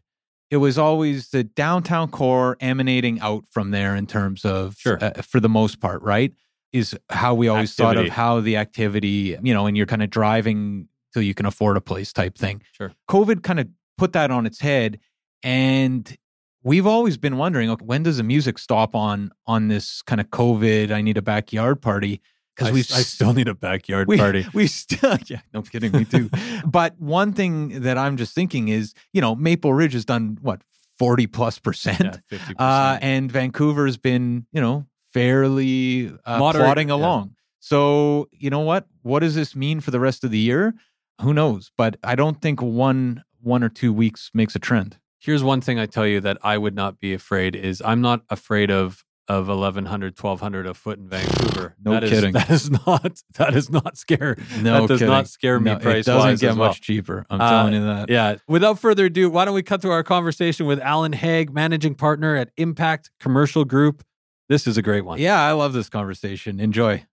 it 0.51 0.57
was 0.59 0.79
always 0.79 1.29
the 1.31 1.45
downtown 1.45 2.11
core 2.11 2.57
emanating 2.61 3.21
out 3.21 3.45
from 3.51 3.71
there 3.71 3.95
in 3.95 4.07
terms 4.07 4.45
of, 4.45 4.77
Sure. 4.79 4.99
uh, 5.01 5.23
for 5.23 5.39
the 5.41 5.49
most 5.49 5.81
part, 5.81 6.03
right? 6.03 6.33
Is 6.73 6.97
how 7.11 7.35
we 7.35 7.49
always 7.49 7.75
thought 7.75 7.97
of 7.97 8.09
how 8.09 8.41
the 8.41 8.57
activity, 8.57 9.37
you 9.43 9.53
know, 9.53 9.67
and 9.67 9.77
you're 9.77 9.87
kind 9.87 10.03
of 10.03 10.11
driving 10.11 10.89
till 11.13 11.23
you 11.23 11.35
can 11.35 11.45
afford 11.45 11.77
a 11.77 11.81
place 11.81 12.13
type 12.13 12.39
thing. 12.39 12.63
Sure. 12.73 12.93
COVID 13.11 13.43
kind 13.43 13.59
of 13.61 13.69
put 13.99 14.13
that 14.13 14.31
on 14.31 14.47
its 14.47 14.61
head. 14.61 15.01
And 15.43 16.17
we've 16.63 16.87
always 16.87 17.17
been 17.17 17.37
wondering, 17.37 17.71
okay, 17.71 17.85
when 17.85 18.03
does 18.03 18.19
the 18.19 18.23
music 18.23 18.59
stop 18.59 18.95
on 18.95 19.31
on 19.47 19.69
this 19.69 20.03
kind 20.03 20.21
of 20.21 20.29
COVID? 20.29 20.91
I 20.91 21.01
need 21.01 21.17
a 21.17 21.23
backyard 21.23 21.81
party 21.81 22.21
because 22.55 22.73
we 22.73 22.81
I 22.81 23.03
still 23.03 23.33
need 23.33 23.49
a 23.49 23.55
backyard 23.55 24.09
we, 24.09 24.19
party. 24.19 24.47
We 24.53 24.67
still, 24.67 25.17
yeah, 25.27 25.41
no 25.55 25.63
kidding, 25.63 25.93
me 25.93 26.05
too. 26.05 26.31
but 26.67 26.99
one 26.99 27.33
thing 27.33 27.83
that 27.83 27.97
I'm 27.97 28.17
just 28.17 28.35
thinking 28.35 28.69
is, 28.69 28.95
you 29.13 29.21
know, 29.21 29.35
Maple 29.35 29.73
Ridge 29.73 29.95
has 29.95 30.05
done 30.05 30.39
what, 30.43 30.63
40 30.99 31.27
plus 31.29 31.59
percent? 31.59 32.21
Yeah, 32.31 32.39
50%. 32.39 32.55
Uh, 32.59 32.99
and 33.01 33.33
Vancouver's 33.33 33.97
been, 33.97 34.47
you 34.53 34.61
know, 34.61 34.87
fairly 35.13 36.13
uh, 36.27 36.39
Moderate, 36.39 36.65
plodding 36.65 36.89
yeah. 36.89 36.97
along. 36.97 37.37
So, 37.61 38.29
you 38.33 38.51
know 38.51 38.61
what? 38.61 38.87
What 39.03 39.21
does 39.21 39.35
this 39.35 39.57
mean 39.57 39.81
for 39.81 39.91
the 39.91 40.01
rest 40.01 40.25
of 40.25 40.31
the 40.31 40.39
year? 40.39 40.75
Who 41.23 41.35
knows? 41.35 41.71
But 41.77 41.97
I 42.03 42.15
don't 42.15 42.41
think 42.41 42.61
one 42.63 43.23
one 43.43 43.63
or 43.63 43.71
two 43.71 43.93
weeks 43.93 44.31
makes 44.35 44.55
a 44.55 44.59
trend. 44.59 44.99
Here's 45.21 45.43
one 45.45 45.61
thing 45.61 45.79
I 45.79 45.87
tell 45.87 46.07
you 46.07 46.21
that 46.23 46.39
I 46.43 46.57
would 46.59 46.75
not 46.75 46.99
be 46.99 47.13
afraid 47.15 47.55
is 47.55 47.83
I'm 47.85 48.01
not 48.01 48.23
afraid 48.31 48.71
of 48.71 49.05
of 49.29 49.47
1100 49.47 50.19
1200 50.19 50.67
a 50.67 50.75
foot 50.75 50.99
in 50.99 51.09
Vancouver. 51.09 51.77
No 51.85 51.93
That 51.93 52.05
is- 52.05 52.11
kidding. 52.11 52.33
that 52.41 52.51
is 52.51 52.69
not 52.71 53.21
that 53.37 53.55
is 53.55 53.71
not 53.71 53.97
scare. 53.97 54.37
No 54.61 54.81
that 54.83 54.89
does 54.89 54.99
kidding. 54.99 55.13
not 55.15 55.29
scare 55.29 55.61
me 55.61 55.71
No, 55.73 55.79
price 55.79 56.09
It 56.09 56.11
doesn't 56.11 56.41
get 56.41 56.57
well. 56.57 56.69
much 56.71 56.81
cheaper. 56.81 57.27
I'm 57.31 57.41
Uh, 57.41 57.49
telling 57.51 57.75
you 57.75 57.85
that. 57.85 58.09
Yeah. 58.11 58.37
Without 58.49 58.81
further 58.81 59.05
ado, 59.05 59.31
why 59.31 59.45
don't 59.45 59.55
we 59.55 59.63
cut 59.63 59.83
to 59.83 59.91
our 59.91 60.03
conversation 60.03 60.67
with 60.67 60.81
Alan 60.81 61.13
Haig, 61.13 61.53
managing 61.55 61.95
partner 61.95 62.35
at 62.35 62.51
Impact 62.57 63.11
Commercial 63.21 63.65
Group. 63.65 64.03
This 64.49 64.67
is 64.67 64.77
a 64.77 64.83
great 64.83 65.05
one. 65.05 65.21
Yeah, 65.21 65.41
I 65.41 65.53
love 65.53 65.75
this 65.75 65.89
conversation. 65.89 66.59
Enjoy. 66.59 67.05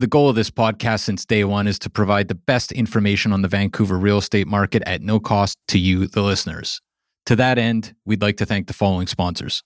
The 0.00 0.08
goal 0.08 0.28
of 0.28 0.34
this 0.34 0.50
podcast 0.50 1.00
since 1.00 1.24
day 1.24 1.44
one 1.44 1.68
is 1.68 1.78
to 1.78 1.88
provide 1.88 2.26
the 2.26 2.34
best 2.34 2.72
information 2.72 3.32
on 3.32 3.42
the 3.42 3.48
Vancouver 3.48 3.96
real 3.96 4.18
estate 4.18 4.48
market 4.48 4.82
at 4.86 5.02
no 5.02 5.20
cost 5.20 5.56
to 5.68 5.78
you, 5.78 6.08
the 6.08 6.20
listeners. 6.20 6.80
To 7.26 7.36
that 7.36 7.58
end, 7.58 7.94
we'd 8.04 8.20
like 8.20 8.36
to 8.38 8.46
thank 8.46 8.66
the 8.66 8.72
following 8.72 9.06
sponsors. 9.06 9.62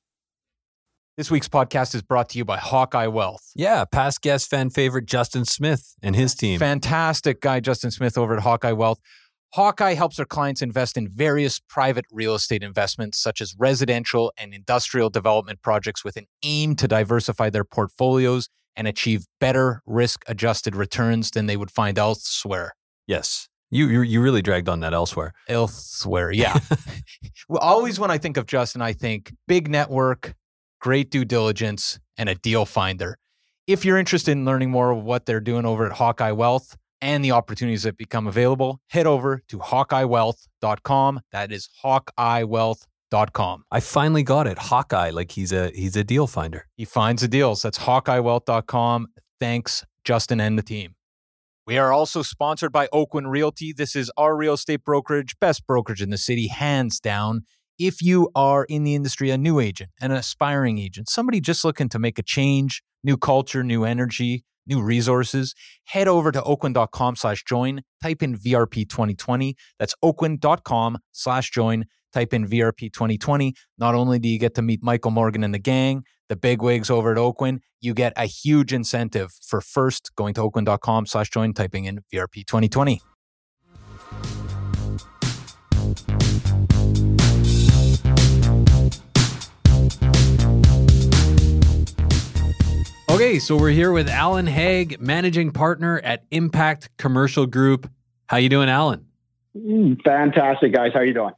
This 1.16 1.30
week's 1.30 1.48
podcast 1.48 1.94
is 1.94 2.02
brought 2.02 2.28
to 2.28 2.38
you 2.38 2.44
by 2.44 2.58
Hawkeye 2.58 3.06
Wealth. 3.06 3.50
Yeah, 3.56 3.86
past 3.86 4.20
guest 4.20 4.50
fan 4.50 4.68
favorite 4.68 5.06
Justin 5.06 5.46
Smith 5.46 5.94
and 6.02 6.14
his 6.14 6.34
team. 6.34 6.58
Fantastic 6.58 7.40
guy, 7.40 7.60
Justin 7.60 7.90
Smith, 7.90 8.18
over 8.18 8.36
at 8.36 8.42
Hawkeye 8.42 8.72
Wealth. 8.72 9.00
Hawkeye 9.54 9.94
helps 9.94 10.16
their 10.16 10.26
clients 10.26 10.60
invest 10.60 10.98
in 10.98 11.08
various 11.08 11.58
private 11.58 12.04
real 12.12 12.34
estate 12.34 12.62
investments, 12.62 13.18
such 13.18 13.40
as 13.40 13.56
residential 13.58 14.30
and 14.36 14.52
industrial 14.52 15.08
development 15.08 15.62
projects, 15.62 16.04
with 16.04 16.18
an 16.18 16.26
aim 16.42 16.76
to 16.76 16.86
diversify 16.86 17.48
their 17.48 17.64
portfolios 17.64 18.50
and 18.78 18.86
achieve 18.86 19.26
better 19.40 19.82
risk 19.84 20.22
adjusted 20.28 20.74
returns 20.76 21.32
than 21.32 21.46
they 21.46 21.56
would 21.56 21.70
find 21.70 21.98
elsewhere. 21.98 22.74
Yes. 23.06 23.48
You, 23.70 23.88
you 23.88 24.00
you 24.00 24.22
really 24.22 24.40
dragged 24.40 24.68
on 24.68 24.80
that 24.80 24.94
elsewhere. 24.94 25.34
Elsewhere, 25.46 26.30
yeah. 26.30 26.58
well, 27.50 27.60
always 27.60 28.00
when 28.00 28.10
I 28.10 28.16
think 28.16 28.38
of 28.38 28.46
Justin, 28.46 28.80
I 28.80 28.94
think 28.94 29.34
big 29.46 29.68
network, 29.68 30.34
great 30.80 31.10
due 31.10 31.26
diligence, 31.26 31.98
and 32.16 32.30
a 32.30 32.34
deal 32.34 32.64
finder. 32.64 33.18
If 33.66 33.84
you're 33.84 33.98
interested 33.98 34.32
in 34.32 34.46
learning 34.46 34.70
more 34.70 34.90
of 34.90 35.04
what 35.04 35.26
they're 35.26 35.40
doing 35.40 35.66
over 35.66 35.84
at 35.84 35.92
Hawkeye 35.92 36.32
Wealth 36.32 36.78
and 37.02 37.22
the 37.22 37.32
opportunities 37.32 37.82
that 37.82 37.98
become 37.98 38.26
available, 38.26 38.80
head 38.88 39.06
over 39.06 39.42
to 39.48 39.58
hawkeyewealth.com. 39.58 41.20
That 41.32 41.52
is 41.52 41.68
hawkeyewealth.com. 43.10 43.64
I 43.70 43.80
finally 43.80 44.22
got 44.22 44.46
it. 44.46 44.58
Hawkeye, 44.58 45.10
like 45.10 45.32
he's 45.32 45.52
a 45.52 45.70
he's 45.74 45.96
a 45.96 46.04
deal 46.04 46.26
finder. 46.26 46.66
He 46.76 46.84
finds 46.84 47.22
the 47.22 47.28
deals. 47.28 47.62
That's 47.62 47.78
hawkeyewealth.com. 47.78 49.08
Thanks, 49.40 49.84
Justin 50.04 50.40
and 50.40 50.58
the 50.58 50.62
team. 50.62 50.94
We 51.66 51.76
are 51.76 51.92
also 51.92 52.22
sponsored 52.22 52.72
by 52.72 52.86
Oakwyn 52.88 53.30
Realty. 53.30 53.74
This 53.74 53.94
is 53.94 54.10
our 54.16 54.36
real 54.36 54.54
estate 54.54 54.84
brokerage, 54.84 55.38
best 55.38 55.66
brokerage 55.66 56.00
in 56.00 56.10
the 56.10 56.18
city, 56.18 56.48
hands 56.48 56.98
down. 56.98 57.42
If 57.78 58.02
you 58.02 58.30
are 58.34 58.64
in 58.64 58.84
the 58.84 58.94
industry, 58.94 59.30
a 59.30 59.38
new 59.38 59.60
agent, 59.60 59.90
an 60.00 60.10
aspiring 60.10 60.78
agent, 60.78 61.08
somebody 61.08 61.40
just 61.40 61.64
looking 61.64 61.88
to 61.90 61.98
make 61.98 62.18
a 62.18 62.22
change, 62.22 62.82
new 63.04 63.16
culture, 63.16 63.62
new 63.62 63.84
energy, 63.84 64.44
new 64.66 64.82
resources, 64.82 65.54
head 65.84 66.08
over 66.08 66.32
to 66.32 66.40
oakwyn.com 66.40 67.16
slash 67.16 67.44
join, 67.44 67.82
type 68.02 68.22
in 68.22 68.36
VRP 68.36 68.88
2020. 68.88 69.54
That's 69.78 69.94
oakwyn.com 70.02 70.98
slash 71.12 71.50
join, 71.50 71.84
type 72.12 72.32
in 72.32 72.46
VRP 72.46 72.92
2020. 72.92 73.54
Not 73.78 73.94
only 73.94 74.18
do 74.18 74.28
you 74.28 74.38
get 74.38 74.54
to 74.56 74.62
meet 74.62 74.82
Michael 74.82 75.10
Morgan 75.10 75.44
and 75.44 75.54
the 75.54 75.58
gang, 75.58 76.04
the 76.28 76.36
bigwigs 76.36 76.90
over 76.90 77.12
at 77.12 77.18
Oakwyn, 77.18 77.58
you 77.80 77.94
get 77.94 78.12
a 78.16 78.26
huge 78.26 78.72
incentive 78.72 79.32
for 79.46 79.60
first 79.60 80.14
going 80.16 80.34
to 80.34 80.42
oakwyn.com 80.42 81.06
slash 81.06 81.30
join, 81.30 81.52
typing 81.52 81.84
in 81.84 82.00
VRP 82.12 82.46
2020. 82.46 83.00
Okay, 93.10 93.40
so 93.40 93.56
we're 93.56 93.70
here 93.70 93.90
with 93.90 94.08
Alan 94.08 94.46
Haig, 94.46 95.00
managing 95.00 95.50
partner 95.50 95.98
at 96.04 96.24
Impact 96.30 96.96
Commercial 96.98 97.46
Group. 97.46 97.90
How 98.26 98.36
you 98.36 98.48
doing, 98.48 98.68
Alan? 98.68 99.06
Mm, 99.56 100.00
fantastic, 100.04 100.72
guys. 100.72 100.92
How 100.92 101.00
are 101.00 101.04
you 101.04 101.14
doing? 101.14 101.32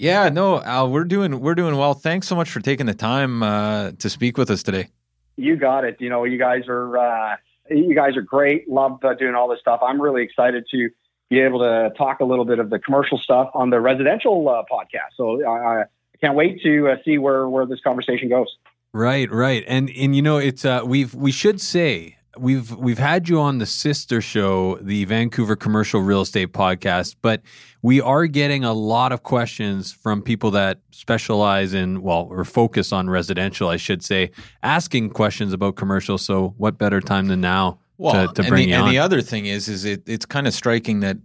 Yeah, 0.00 0.30
no, 0.30 0.62
Al, 0.62 0.90
we're 0.90 1.04
doing 1.04 1.40
we're 1.40 1.54
doing 1.54 1.76
well. 1.76 1.92
Thanks 1.92 2.26
so 2.26 2.34
much 2.34 2.50
for 2.50 2.60
taking 2.60 2.86
the 2.86 2.94
time 2.94 3.42
uh, 3.42 3.92
to 3.98 4.08
speak 4.08 4.38
with 4.38 4.50
us 4.50 4.62
today. 4.62 4.88
You 5.36 5.56
got 5.56 5.84
it. 5.84 5.98
You 6.00 6.08
know, 6.08 6.24
you 6.24 6.38
guys 6.38 6.62
are 6.68 6.96
uh, 6.96 7.36
you 7.68 7.94
guys 7.94 8.16
are 8.16 8.22
great. 8.22 8.66
Love 8.66 9.04
uh, 9.04 9.12
doing 9.12 9.34
all 9.34 9.46
this 9.46 9.60
stuff. 9.60 9.80
I'm 9.86 10.00
really 10.00 10.22
excited 10.22 10.64
to 10.70 10.88
be 11.28 11.40
able 11.40 11.58
to 11.58 11.90
talk 11.98 12.20
a 12.20 12.24
little 12.24 12.46
bit 12.46 12.58
of 12.58 12.70
the 12.70 12.78
commercial 12.78 13.18
stuff 13.18 13.50
on 13.52 13.68
the 13.68 13.78
residential 13.78 14.48
uh, 14.48 14.62
podcast. 14.72 15.16
So 15.18 15.44
I, 15.44 15.82
I 15.82 15.84
can't 16.18 16.34
wait 16.34 16.62
to 16.62 16.88
uh, 16.88 16.96
see 17.04 17.18
where 17.18 17.46
where 17.46 17.66
this 17.66 17.80
conversation 17.82 18.30
goes. 18.30 18.56
Right, 18.94 19.30
right, 19.30 19.64
and 19.68 19.90
and 19.94 20.16
you 20.16 20.22
know 20.22 20.38
it's 20.38 20.64
uh, 20.64 20.80
we've 20.82 21.14
we 21.14 21.30
should 21.30 21.60
say 21.60 22.16
we've 22.38 22.74
we've 22.76 22.98
had 22.98 23.28
you 23.28 23.40
on 23.40 23.58
the 23.58 23.66
sister 23.66 24.20
show, 24.20 24.76
the 24.80 25.04
Vancouver 25.04 25.56
Commercial 25.56 26.00
Real 26.00 26.20
Estate 26.22 26.52
Podcast, 26.52 27.16
but 27.22 27.42
we 27.82 28.00
are 28.00 28.26
getting 28.26 28.64
a 28.64 28.72
lot 28.72 29.12
of 29.12 29.22
questions 29.22 29.92
from 29.92 30.22
people 30.22 30.50
that 30.52 30.80
specialize 30.90 31.74
in 31.74 32.02
well 32.02 32.28
or 32.30 32.44
focus 32.44 32.92
on 32.92 33.10
residential, 33.10 33.68
I 33.68 33.76
should 33.76 34.04
say, 34.04 34.30
asking 34.62 35.10
questions 35.10 35.52
about 35.52 35.76
commercial. 35.76 36.18
So, 36.18 36.54
what 36.58 36.78
better 36.78 37.00
time 37.00 37.28
than 37.28 37.40
now 37.40 37.78
well, 37.98 38.28
to, 38.28 38.42
to 38.42 38.48
bring 38.48 38.64
and 38.64 38.70
the, 38.70 38.70
you 38.70 38.74
on? 38.76 38.88
And 38.88 38.92
the 38.92 38.98
other 38.98 39.22
thing 39.22 39.46
is, 39.46 39.68
is 39.68 39.84
it, 39.84 40.02
it's 40.06 40.26
kind 40.26 40.46
of 40.46 40.54
striking 40.54 41.00
that 41.00 41.16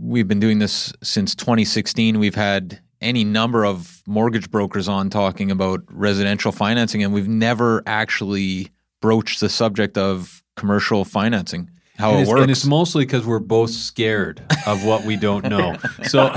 we've 0.00 0.28
been 0.28 0.40
doing 0.40 0.58
this 0.58 0.92
since 1.02 1.34
2016. 1.34 2.18
We've 2.18 2.34
had 2.34 2.80
any 3.00 3.24
number 3.24 3.64
of 3.66 4.02
mortgage 4.06 4.50
brokers 4.50 4.88
on 4.88 5.10
talking 5.10 5.50
about 5.50 5.80
residential 5.88 6.52
financing, 6.52 7.02
and 7.02 7.12
we've 7.12 7.28
never 7.28 7.82
actually 7.86 8.70
broached 9.00 9.40
the 9.40 9.48
subject 9.48 9.98
of 9.98 10.42
commercial 10.62 11.04
financing. 11.04 11.68
How 11.98 12.10
and 12.10 12.18
it 12.18 12.22
it's, 12.22 12.30
works. 12.30 12.42
and 12.42 12.50
it's 12.52 12.64
mostly 12.64 13.04
because 13.04 13.26
we're 13.26 13.40
both 13.40 13.70
scared 13.70 14.40
of 14.64 14.84
what 14.84 15.04
we 15.04 15.16
don't 15.16 15.44
know. 15.48 15.76
So, 16.04 16.32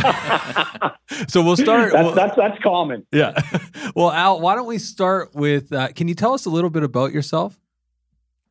so 1.27 1.43
we'll 1.43 1.55
start. 1.57 1.93
That's 1.93 2.05
we'll- 2.05 2.15
that's, 2.15 2.35
that's 2.35 2.61
common. 2.63 3.05
yeah. 3.11 3.39
Well, 3.95 4.11
Al, 4.11 4.41
why 4.41 4.55
don't 4.55 4.65
we 4.65 4.79
start 4.79 5.35
with? 5.35 5.71
Uh, 5.71 5.89
can 5.89 6.07
you 6.07 6.15
tell 6.15 6.33
us 6.33 6.45
a 6.45 6.49
little 6.49 6.71
bit 6.71 6.81
about 6.83 7.13
yourself? 7.13 7.57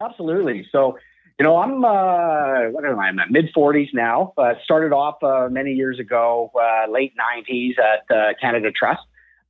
Absolutely. 0.00 0.66
So, 0.70 0.96
you 1.38 1.44
know, 1.44 1.56
I'm 1.56 1.84
uh, 1.84 2.70
what 2.70 2.84
am 2.84 2.98
I? 3.00 3.08
I'm 3.08 3.18
mid 3.30 3.52
40s 3.54 3.88
now. 3.92 4.32
Uh, 4.38 4.54
started 4.62 4.92
off 4.92 5.22
uh, 5.22 5.48
many 5.50 5.72
years 5.72 5.98
ago, 5.98 6.50
uh, 6.54 6.90
late 6.90 7.12
90s 7.20 7.74
at 7.78 8.16
uh, 8.16 8.32
Canada 8.40 8.70
Trust. 8.70 9.02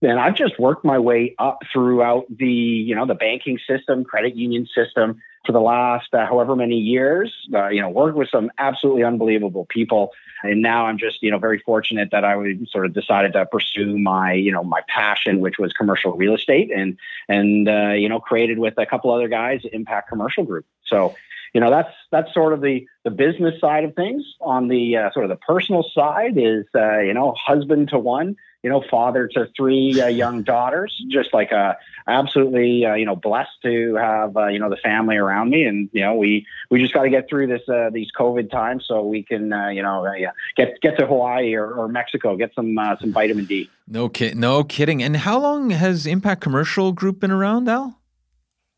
And 0.02 0.18
I've 0.18 0.34
just 0.34 0.58
worked 0.58 0.84
my 0.84 0.98
way 0.98 1.34
up 1.38 1.58
throughout 1.72 2.24
the, 2.34 2.46
you 2.46 2.94
know, 2.96 3.06
the 3.06 3.14
banking 3.14 3.58
system, 3.68 4.04
credit 4.04 4.34
union 4.34 4.66
system 4.74 5.20
for 5.44 5.52
the 5.52 5.60
last 5.60 6.12
uh, 6.12 6.26
however 6.26 6.56
many 6.56 6.76
years. 6.76 7.32
Uh, 7.52 7.68
you 7.68 7.80
know, 7.80 7.88
worked 7.88 8.16
with 8.16 8.28
some 8.30 8.50
absolutely 8.58 9.04
unbelievable 9.04 9.66
people, 9.68 10.10
and 10.42 10.62
now 10.62 10.86
I'm 10.86 10.98
just, 10.98 11.22
you 11.22 11.30
know, 11.30 11.38
very 11.38 11.58
fortunate 11.58 12.10
that 12.12 12.24
I 12.24 12.36
would 12.36 12.68
sort 12.68 12.86
of 12.86 12.94
decided 12.94 13.32
to 13.34 13.46
pursue 13.46 13.98
my, 13.98 14.32
you 14.32 14.52
know, 14.52 14.64
my 14.64 14.80
passion, 14.88 15.40
which 15.40 15.58
was 15.58 15.72
commercial 15.72 16.12
real 16.12 16.34
estate, 16.34 16.70
and 16.74 16.96
and 17.28 17.68
uh, 17.68 17.92
you 17.92 18.08
know, 18.08 18.20
created 18.20 18.58
with 18.58 18.74
a 18.78 18.86
couple 18.86 19.12
other 19.12 19.28
guys, 19.28 19.60
Impact 19.72 20.08
Commercial 20.08 20.44
Group. 20.44 20.66
So 20.86 21.14
you 21.54 21.60
know 21.60 21.70
that's 21.70 21.94
that's 22.10 22.34
sort 22.34 22.52
of 22.52 22.60
the 22.60 22.86
the 23.04 23.10
business 23.10 23.58
side 23.60 23.84
of 23.84 23.94
things 23.94 24.24
on 24.40 24.68
the 24.68 24.96
uh, 24.96 25.12
sort 25.12 25.24
of 25.24 25.28
the 25.30 25.36
personal 25.36 25.84
side 25.94 26.36
is 26.36 26.66
uh, 26.74 26.98
you 26.98 27.14
know 27.14 27.34
husband 27.38 27.88
to 27.90 27.98
one 27.98 28.36
you 28.62 28.68
know 28.68 28.82
father 28.90 29.28
to 29.28 29.48
three 29.56 30.00
uh, 30.00 30.08
young 30.08 30.42
daughters 30.42 31.00
just 31.08 31.32
like 31.32 31.52
uh, 31.52 31.74
absolutely 32.06 32.84
uh, 32.84 32.94
you 32.94 33.06
know 33.06 33.16
blessed 33.16 33.50
to 33.62 33.94
have 33.96 34.36
uh, 34.36 34.46
you 34.46 34.58
know 34.58 34.70
the 34.70 34.76
family 34.76 35.16
around 35.16 35.50
me 35.50 35.64
and 35.64 35.88
you 35.92 36.00
know 36.00 36.14
we 36.14 36.46
we 36.70 36.80
just 36.80 36.92
got 36.92 37.02
to 37.02 37.10
get 37.10 37.28
through 37.28 37.46
this 37.46 37.62
uh, 37.68 37.90
these 37.92 38.08
covid 38.18 38.50
times 38.50 38.84
so 38.86 39.02
we 39.02 39.22
can 39.22 39.52
uh, 39.52 39.68
you 39.68 39.82
know 39.82 40.04
uh, 40.06 40.12
get 40.56 40.80
get 40.80 40.98
to 40.98 41.06
hawaii 41.06 41.54
or, 41.54 41.72
or 41.72 41.88
mexico 41.88 42.36
get 42.36 42.54
some 42.54 42.76
uh, 42.78 42.96
some 43.00 43.12
vitamin 43.12 43.44
d 43.44 43.68
no 43.86 44.08
kid, 44.08 44.36
no 44.36 44.64
kidding. 44.64 45.02
And 45.02 45.16
how 45.16 45.38
long 45.38 45.70
has 45.70 46.06
Impact 46.06 46.40
Commercial 46.40 46.92
Group 46.92 47.20
been 47.20 47.30
around, 47.30 47.68
Al? 47.68 48.00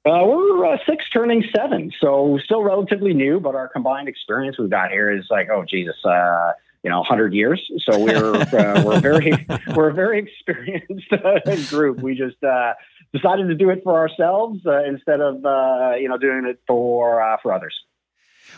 Uh, 0.04 0.24
we're 0.24 0.64
uh, 0.64 0.78
six 0.88 1.08
turning 1.10 1.44
seven, 1.54 1.92
so 2.00 2.38
still 2.44 2.62
relatively 2.62 3.12
new, 3.12 3.40
but 3.40 3.54
our 3.54 3.68
combined 3.68 4.08
experience 4.08 4.56
we've 4.58 4.70
got 4.70 4.90
here 4.90 5.10
is 5.10 5.26
like, 5.30 5.48
oh 5.50 5.64
Jesus, 5.64 5.96
uh, 6.04 6.52
you 6.84 6.90
know, 6.90 7.02
hundred 7.02 7.34
years. 7.34 7.60
So 7.88 7.98
we're 7.98 8.36
uh, 8.36 8.82
we're 8.84 9.00
very 9.00 9.32
we're 9.74 9.90
a 9.90 9.94
very 9.94 10.20
experienced 10.20 11.12
uh, 11.12 11.40
group. 11.68 12.00
We 12.00 12.14
just 12.14 12.42
uh, 12.44 12.74
decided 13.12 13.48
to 13.48 13.54
do 13.54 13.70
it 13.70 13.82
for 13.82 13.94
ourselves 13.94 14.60
uh, 14.66 14.84
instead 14.84 15.20
of 15.20 15.44
uh, 15.44 15.92
you 15.98 16.08
know 16.08 16.18
doing 16.18 16.46
it 16.46 16.60
for 16.66 17.22
uh, 17.22 17.36
for 17.42 17.52
others. 17.52 17.74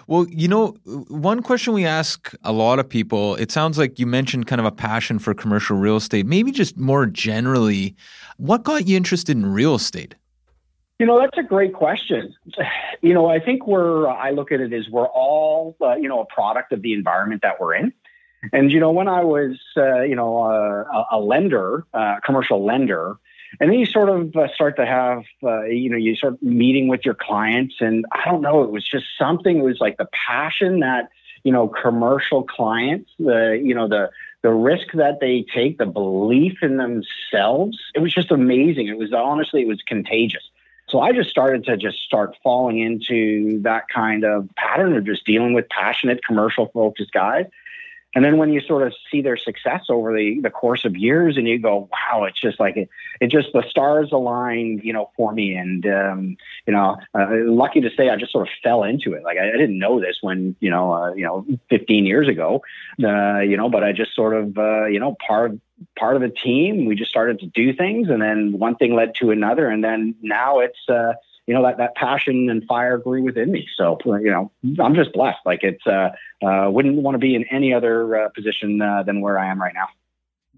Well, 0.06 0.26
you 0.28 0.48
know, 0.48 0.68
one 1.08 1.42
question 1.42 1.72
we 1.72 1.84
ask 1.84 2.34
a 2.44 2.52
lot 2.52 2.78
of 2.78 2.88
people, 2.88 3.34
it 3.36 3.50
sounds 3.50 3.78
like 3.78 3.98
you 3.98 4.06
mentioned 4.06 4.46
kind 4.46 4.60
of 4.60 4.66
a 4.66 4.70
passion 4.70 5.18
for 5.18 5.34
commercial 5.34 5.76
real 5.76 5.96
estate. 5.96 6.26
Maybe 6.26 6.50
just 6.50 6.76
more 6.76 7.06
generally, 7.06 7.94
what 8.36 8.62
got 8.62 8.86
you 8.86 8.96
interested 8.96 9.36
in 9.36 9.46
real 9.46 9.74
estate? 9.74 10.14
You 10.98 11.06
know, 11.06 11.18
that's 11.18 11.38
a 11.38 11.42
great 11.42 11.74
question. 11.74 12.34
You 13.02 13.14
know, 13.14 13.26
I 13.26 13.38
think 13.38 13.66
we're, 13.66 14.08
I 14.08 14.30
look 14.30 14.50
at 14.50 14.60
it 14.60 14.72
as 14.72 14.88
we're 14.88 15.06
all, 15.06 15.76
uh, 15.80 15.94
you 15.94 16.08
know, 16.08 16.20
a 16.20 16.26
product 16.26 16.72
of 16.72 16.82
the 16.82 16.92
environment 16.92 17.42
that 17.42 17.60
we're 17.60 17.74
in. 17.74 17.92
And, 18.52 18.72
you 18.72 18.80
know, 18.80 18.90
when 18.90 19.08
I 19.08 19.22
was, 19.24 19.58
uh, 19.76 20.02
you 20.02 20.16
know, 20.16 20.42
a, 20.44 21.06
a 21.12 21.20
lender, 21.20 21.86
a 21.92 22.16
commercial 22.24 22.64
lender, 22.64 23.16
and 23.60 23.70
then 23.70 23.78
you 23.78 23.86
sort 23.86 24.08
of 24.08 24.36
uh, 24.36 24.48
start 24.54 24.76
to 24.76 24.86
have, 24.86 25.24
uh, 25.42 25.64
you 25.64 25.90
know, 25.90 25.96
you 25.96 26.14
start 26.14 26.42
meeting 26.42 26.88
with 26.88 27.04
your 27.04 27.14
clients. 27.14 27.76
And 27.80 28.04
I 28.12 28.24
don't 28.24 28.42
know, 28.42 28.62
it 28.62 28.70
was 28.70 28.86
just 28.86 29.06
something, 29.18 29.58
it 29.58 29.64
was 29.64 29.80
like 29.80 29.96
the 29.96 30.08
passion 30.12 30.80
that, 30.80 31.08
you 31.44 31.52
know, 31.52 31.68
commercial 31.68 32.42
clients, 32.42 33.10
the, 33.18 33.60
you 33.62 33.74
know, 33.74 33.88
the, 33.88 34.10
the 34.42 34.52
risk 34.52 34.88
that 34.94 35.20
they 35.20 35.44
take, 35.52 35.78
the 35.78 35.86
belief 35.86 36.58
in 36.62 36.76
themselves, 36.76 37.78
it 37.94 38.00
was 38.00 38.12
just 38.12 38.30
amazing. 38.30 38.88
It 38.88 38.98
was 38.98 39.12
honestly, 39.12 39.62
it 39.62 39.68
was 39.68 39.82
contagious. 39.82 40.42
So 40.88 41.00
I 41.00 41.12
just 41.12 41.28
started 41.28 41.64
to 41.64 41.76
just 41.76 41.98
start 41.98 42.36
falling 42.42 42.78
into 42.78 43.60
that 43.62 43.84
kind 43.92 44.24
of 44.24 44.48
pattern 44.56 44.96
of 44.96 45.04
just 45.04 45.26
dealing 45.26 45.52
with 45.52 45.68
passionate 45.68 46.24
commercial 46.24 46.70
focused 46.72 47.12
guys. 47.12 47.46
And 48.14 48.24
then 48.24 48.38
when 48.38 48.52
you 48.52 48.60
sort 48.62 48.86
of 48.86 48.94
see 49.10 49.20
their 49.20 49.36
success 49.36 49.84
over 49.90 50.16
the, 50.16 50.40
the 50.40 50.48
course 50.50 50.86
of 50.86 50.96
years 50.96 51.36
and 51.36 51.46
you 51.46 51.58
go, 51.58 51.90
wow, 51.92 52.24
it's 52.24 52.40
just 52.40 52.58
like 52.58 52.76
it, 52.76 52.88
it 53.20 53.30
just 53.30 53.48
the 53.52 53.62
stars 53.68 54.12
aligned, 54.12 54.82
you 54.82 54.94
know, 54.94 55.10
for 55.14 55.32
me. 55.32 55.54
And, 55.54 55.86
um, 55.86 56.36
you 56.66 56.72
know, 56.72 56.96
uh, 57.14 57.26
lucky 57.30 57.82
to 57.82 57.90
say 57.90 58.08
I 58.08 58.16
just 58.16 58.32
sort 58.32 58.48
of 58.48 58.54
fell 58.62 58.82
into 58.82 59.12
it. 59.12 59.24
Like 59.24 59.36
I, 59.36 59.48
I 59.50 59.56
didn't 59.58 59.78
know 59.78 60.00
this 60.00 60.18
when, 60.22 60.56
you 60.58 60.70
know, 60.70 60.92
uh, 60.92 61.12
you 61.14 61.24
know, 61.24 61.46
15 61.68 62.06
years 62.06 62.28
ago, 62.28 62.62
uh, 63.04 63.40
you 63.40 63.58
know, 63.58 63.68
but 63.68 63.84
I 63.84 63.92
just 63.92 64.14
sort 64.14 64.34
of, 64.34 64.56
uh, 64.56 64.86
you 64.86 65.00
know, 65.00 65.14
part 65.26 65.52
of, 65.52 65.60
part 65.98 66.16
of 66.16 66.22
a 66.22 66.30
team. 66.30 66.86
We 66.86 66.96
just 66.96 67.10
started 67.10 67.40
to 67.40 67.46
do 67.46 67.74
things 67.74 68.08
and 68.08 68.22
then 68.22 68.52
one 68.58 68.76
thing 68.76 68.94
led 68.94 69.16
to 69.16 69.30
another. 69.30 69.68
And 69.68 69.84
then 69.84 70.14
now 70.22 70.60
it's, 70.60 70.88
uh, 70.88 71.12
you 71.48 71.54
know, 71.54 71.62
that, 71.62 71.78
that 71.78 71.94
passion 71.96 72.50
and 72.50 72.62
fire 72.66 72.98
grew 72.98 73.22
within 73.22 73.50
me. 73.50 73.66
So, 73.74 73.98
you 74.04 74.30
know, 74.30 74.52
I'm 74.78 74.94
just 74.94 75.14
blessed. 75.14 75.38
Like 75.46 75.60
it's, 75.62 75.84
uh, 75.86 76.10
uh, 76.44 76.70
wouldn't 76.70 76.96
want 76.96 77.14
to 77.14 77.18
be 77.18 77.34
in 77.34 77.44
any 77.50 77.72
other 77.72 78.16
uh, 78.16 78.28
position 78.28 78.82
uh, 78.82 79.02
than 79.02 79.22
where 79.22 79.38
I 79.38 79.46
am 79.46 79.58
right 79.58 79.72
now. 79.74 79.88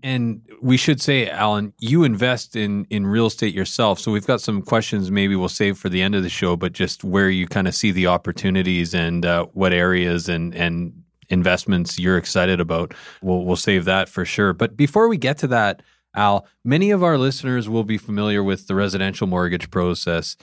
And 0.02 0.42
we 0.60 0.76
should 0.76 1.00
say, 1.00 1.30
Alan, 1.30 1.72
you 1.78 2.04
invest 2.04 2.56
in 2.56 2.86
in 2.90 3.06
real 3.06 3.26
estate 3.26 3.54
yourself. 3.54 4.00
So 4.00 4.10
we've 4.10 4.26
got 4.26 4.40
some 4.40 4.62
questions. 4.62 5.10
Maybe 5.10 5.36
we'll 5.36 5.50
save 5.50 5.78
for 5.78 5.90
the 5.90 6.02
end 6.02 6.14
of 6.14 6.22
the 6.22 6.30
show, 6.30 6.56
but 6.56 6.72
just 6.72 7.04
where 7.04 7.28
you 7.28 7.46
kind 7.46 7.68
of 7.68 7.74
see 7.74 7.92
the 7.92 8.06
opportunities 8.06 8.94
and 8.94 9.26
uh, 9.26 9.46
what 9.52 9.74
areas 9.74 10.28
and 10.28 10.54
and 10.54 10.92
investments 11.28 11.98
you're 11.98 12.16
excited 12.16 12.60
about. 12.60 12.94
We'll 13.20 13.44
we'll 13.44 13.56
save 13.56 13.84
that 13.84 14.08
for 14.08 14.24
sure. 14.24 14.54
But 14.54 14.74
before 14.74 15.06
we 15.06 15.18
get 15.18 15.36
to 15.38 15.46
that, 15.48 15.82
Al, 16.16 16.46
many 16.64 16.90
of 16.90 17.02
our 17.04 17.18
listeners 17.18 17.68
will 17.68 17.84
be 17.84 17.98
familiar 17.98 18.42
with 18.42 18.66
the 18.66 18.74
residential 18.74 19.26
mortgage 19.26 19.70
process. 19.70 20.36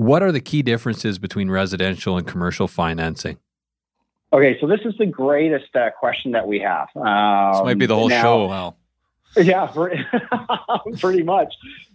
What 0.00 0.22
are 0.22 0.32
the 0.32 0.40
key 0.40 0.62
differences 0.62 1.18
between 1.18 1.50
residential 1.50 2.16
and 2.16 2.26
commercial 2.26 2.66
financing? 2.66 3.36
Okay, 4.32 4.56
so 4.58 4.66
this 4.66 4.80
is 4.86 4.94
the 4.96 5.04
greatest 5.04 5.76
uh, 5.76 5.90
question 5.90 6.32
that 6.32 6.48
we 6.48 6.58
have. 6.60 6.88
Um, 6.96 7.52
this 7.52 7.64
might 7.64 7.78
be 7.78 7.84
the 7.84 7.96
whole 7.96 8.08
now, 8.08 8.22
show, 8.22 8.50
Al. 8.50 8.76
Yeah, 9.36 9.66
pretty 11.00 11.22
much. 11.22 11.52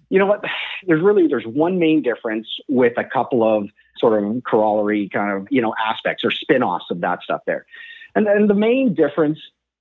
You 0.09 0.19
know 0.19 0.27
what? 0.27 0.43
There's 0.85 1.01
really 1.01 1.25
there's 1.25 1.47
one 1.47 1.79
main 1.79 2.03
difference 2.03 2.47
with 2.67 2.93
a 2.97 3.03
couple 3.03 3.41
of 3.43 3.69
sort 3.97 4.23
of 4.23 4.43
corollary 4.43 5.09
kind 5.09 5.35
of 5.35 5.47
you 5.49 5.63
know 5.63 5.73
aspects 5.83 6.23
or 6.23 6.29
spin-offs 6.29 6.85
of 6.91 7.01
that 7.01 7.23
stuff 7.23 7.41
there. 7.47 7.65
And 8.13 8.27
and 8.27 8.47
the 8.47 8.53
main 8.53 8.93
difference 8.93 9.39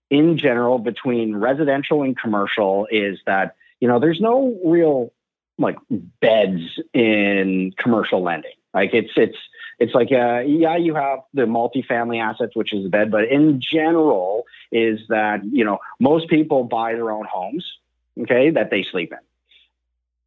in 0.08 0.38
general 0.38 0.78
between 0.78 1.36
residential 1.36 2.02
and 2.02 2.18
commercial 2.18 2.86
is 2.90 3.18
that 3.26 3.54
you 3.80 3.88
know 3.88 4.00
there's 4.00 4.22
no 4.22 4.58
real 4.64 5.12
like 5.58 5.76
beds 6.20 6.80
in 6.92 7.72
commercial 7.78 8.22
lending. 8.22 8.52
Like 8.72 8.92
it's 8.92 9.12
it's 9.16 9.38
it's 9.78 9.94
like 9.94 10.10
uh, 10.12 10.40
yeah, 10.40 10.76
you 10.76 10.94
have 10.94 11.20
the 11.32 11.42
multifamily 11.42 12.20
assets, 12.22 12.54
which 12.54 12.72
is 12.72 12.86
a 12.86 12.88
bed, 12.88 13.10
but 13.10 13.24
in 13.24 13.60
general, 13.60 14.44
is 14.72 15.00
that 15.08 15.44
you 15.44 15.64
know 15.64 15.78
most 16.00 16.28
people 16.28 16.64
buy 16.64 16.94
their 16.94 17.10
own 17.10 17.24
homes, 17.24 17.78
okay, 18.20 18.50
that 18.50 18.70
they 18.70 18.82
sleep 18.82 19.12
in. 19.12 19.18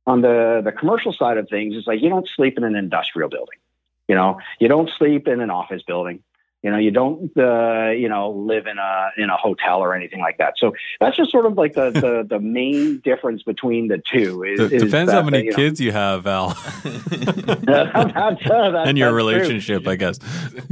On 0.05 0.22
the 0.22 0.62
the 0.63 0.72
commercial 0.72 1.12
side 1.12 1.38
of 1.38 1.50
things, 1.50 1.75
it's 1.75 1.88
like 1.88 2.01
you 2.01 2.10
don't 2.10 2.27
sleep 2.27 2.57
in 2.57 2.63
an 2.63 2.75
industrial 2.75 3.29
building, 3.29 3.60
you 4.07 4.15
know, 4.15 4.39
you 4.60 4.69
don't 4.69 4.89
sleep 4.98 5.27
in 5.27 5.41
an 5.41 5.50
office 5.50 5.84
building, 5.84 6.24
you 6.64 6.72
know, 6.72 6.78
you 6.78 6.90
don't, 6.90 7.32
uh, 7.38 7.92
you 7.92 8.10
know, 8.10 8.32
live 8.32 8.66
in 8.66 8.80
a 8.80 9.10
in 9.16 9.30
a 9.30 9.38
hotel 9.38 9.80
or 9.80 9.94
anything 9.94 10.20
like 10.20 10.40
that. 10.40 10.56
So 10.58 10.74
that's 11.00 11.16
just 11.16 11.30
sort 11.30 11.46
of 11.46 11.54
like 11.54 11.74
the 11.74 11.92
the, 11.92 12.26
the 12.28 12.40
main 12.40 13.00
difference 13.00 13.44
between 13.44 13.90
the 13.90 14.00
two. 14.00 14.44
Is, 14.44 14.60
D- 14.70 14.78
depends 14.80 15.12
that, 15.12 15.18
how 15.18 15.22
many 15.22 15.46
you 15.46 15.54
kids 15.54 15.80
know, 15.80 15.86
you 15.86 15.92
have, 15.92 16.24
Val, 16.24 16.50
that's, 16.84 18.46
uh, 18.50 18.84
and 18.88 18.98
your 18.98 19.14
relationship. 19.14 19.84
True. 19.84 19.92
I 19.92 19.96
guess 19.98 20.20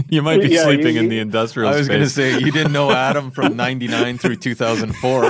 you 0.09 0.23
might 0.23 0.41
be 0.41 0.49
yeah, 0.49 0.63
sleeping 0.63 0.95
you, 0.95 1.01
in 1.01 1.09
the 1.09 1.19
industrial. 1.19 1.69
I 1.69 1.77
was 1.77 1.87
going 1.87 2.01
to 2.01 2.09
say 2.09 2.39
you 2.39 2.51
didn't 2.51 2.73
know 2.73 2.91
Adam 2.91 3.29
from 3.29 3.55
'99 3.55 4.17
through 4.17 4.37
2004. 4.37 5.23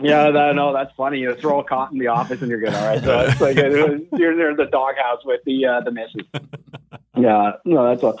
yeah, 0.00 0.30
that, 0.30 0.52
no, 0.56 0.72
that's 0.72 0.92
funny. 0.96 1.18
You 1.18 1.34
throw 1.36 1.60
a 1.60 1.64
cot 1.64 1.92
in 1.92 1.98
the 1.98 2.08
office 2.08 2.42
and 2.42 2.50
you're 2.50 2.60
good. 2.60 2.74
All 2.74 2.84
right, 2.84 3.02
so 3.02 3.20
it's 3.20 3.40
like 3.40 3.56
you're 3.56 4.50
in 4.50 4.56
the 4.56 4.68
doghouse 4.70 5.24
with 5.24 5.40
the 5.44 5.66
uh, 5.66 5.80
the 5.82 5.92
missus. 5.92 6.26
Yeah, 7.16 7.52
no, 7.64 7.88
that's 7.88 8.02
all. 8.02 8.20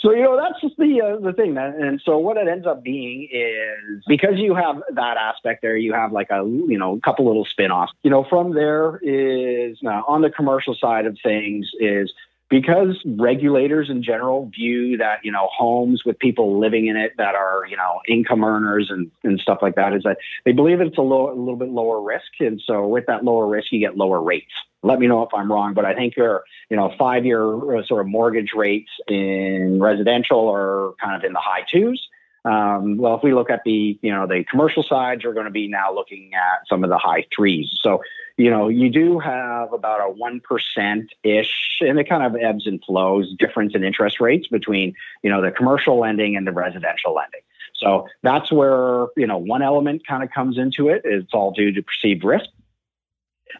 So 0.00 0.12
you 0.12 0.22
know 0.22 0.36
that's 0.50 0.60
just 0.60 0.76
the 0.76 1.00
uh, 1.00 1.20
the 1.20 1.32
thing, 1.32 1.54
man. 1.54 1.74
And 1.80 2.00
so 2.04 2.18
what 2.18 2.36
it 2.36 2.48
ends 2.48 2.66
up 2.66 2.82
being 2.82 3.28
is 3.30 4.02
because 4.06 4.38
you 4.38 4.54
have 4.54 4.82
that 4.94 5.16
aspect 5.16 5.62
there, 5.62 5.76
you 5.76 5.92
have 5.92 6.12
like 6.12 6.30
a 6.30 6.42
you 6.44 6.78
know 6.78 6.96
a 6.96 7.00
couple 7.00 7.26
little 7.26 7.44
spin-offs. 7.44 7.92
You 8.02 8.10
know, 8.10 8.24
from 8.28 8.54
there 8.54 8.98
is 9.02 9.78
now 9.82 10.04
on 10.08 10.22
the 10.22 10.30
commercial 10.30 10.74
side 10.74 11.06
of 11.06 11.16
things 11.22 11.70
is 11.78 12.12
because 12.50 13.00
regulators 13.06 13.88
in 13.88 14.02
general 14.02 14.50
view 14.54 14.96
that 14.98 15.20
you 15.22 15.32
know 15.32 15.48
homes 15.56 16.04
with 16.04 16.18
people 16.18 16.58
living 16.58 16.88
in 16.88 16.96
it 16.96 17.12
that 17.16 17.34
are 17.34 17.62
you 17.70 17.76
know 17.76 18.00
income 18.08 18.44
earners 18.44 18.88
and, 18.90 19.10
and 19.22 19.40
stuff 19.40 19.58
like 19.62 19.76
that 19.76 19.94
is 19.94 20.02
that 20.02 20.18
they 20.44 20.52
believe 20.52 20.80
it's 20.80 20.98
a, 20.98 21.02
low, 21.02 21.30
a 21.30 21.36
little 21.38 21.56
bit 21.56 21.68
lower 21.68 22.02
risk. 22.02 22.40
And 22.40 22.60
so 22.64 22.86
with 22.86 23.06
that 23.06 23.24
lower 23.24 23.46
risk 23.46 23.72
you 23.72 23.78
get 23.78 23.96
lower 23.96 24.20
rates. 24.20 24.52
Let 24.82 24.98
me 24.98 25.06
know 25.06 25.22
if 25.22 25.28
i'm 25.34 25.52
wrong 25.52 25.74
but 25.74 25.84
i 25.84 25.94
think 25.94 26.16
your 26.16 26.42
you 26.68 26.76
know 26.76 26.92
five 26.98 27.24
year 27.24 27.78
uh, 27.78 27.84
sort 27.84 28.00
of 28.00 28.06
mortgage 28.06 28.52
rates 28.56 28.90
in 29.08 29.78
residential 29.80 30.48
are 30.48 30.92
kind 31.02 31.16
of 31.16 31.24
in 31.24 31.32
the 31.32 31.38
high 31.38 31.64
twos. 31.70 32.08
Um, 32.44 32.96
well, 32.96 33.16
if 33.16 33.22
we 33.22 33.34
look 33.34 33.50
at 33.50 33.64
the 33.64 33.98
you 34.00 34.10
know 34.10 34.26
the 34.26 34.44
commercial 34.50 34.82
sides, 34.82 35.22
you're 35.22 35.34
going 35.34 35.44
to 35.44 35.52
be 35.52 35.68
now 35.68 35.94
looking 35.94 36.32
at 36.34 36.66
some 36.68 36.82
of 36.82 36.90
the 36.90 36.96
high 36.96 37.26
threes. 37.34 37.68
So 37.82 38.00
you 38.40 38.48
know, 38.48 38.68
you 38.68 38.88
do 38.88 39.18
have 39.18 39.70
about 39.74 40.00
a 40.00 40.14
1% 40.14 41.08
ish, 41.22 41.78
and 41.80 41.98
it 41.98 42.08
kind 42.08 42.22
of 42.22 42.40
ebbs 42.40 42.66
and 42.66 42.82
flows 42.82 43.34
difference 43.38 43.74
in 43.74 43.84
interest 43.84 44.18
rates 44.18 44.48
between, 44.48 44.94
you 45.22 45.28
know, 45.28 45.42
the 45.42 45.50
commercial 45.50 46.00
lending 46.00 46.36
and 46.36 46.46
the 46.46 46.52
residential 46.52 47.14
lending. 47.14 47.42
So 47.74 48.06
that's 48.22 48.50
where, 48.50 49.08
you 49.14 49.26
know, 49.26 49.36
one 49.36 49.60
element 49.60 50.06
kind 50.06 50.22
of 50.22 50.30
comes 50.30 50.56
into 50.56 50.88
it. 50.88 51.02
It's 51.04 51.34
all 51.34 51.50
due 51.50 51.70
to 51.70 51.82
perceived 51.82 52.24
risk. 52.24 52.48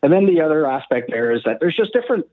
And 0.02 0.10
then 0.10 0.24
the 0.24 0.40
other 0.40 0.66
aspect 0.66 1.10
there 1.10 1.30
is 1.30 1.42
that 1.44 1.58
there's 1.60 1.76
just 1.76 1.92
different 1.92 2.24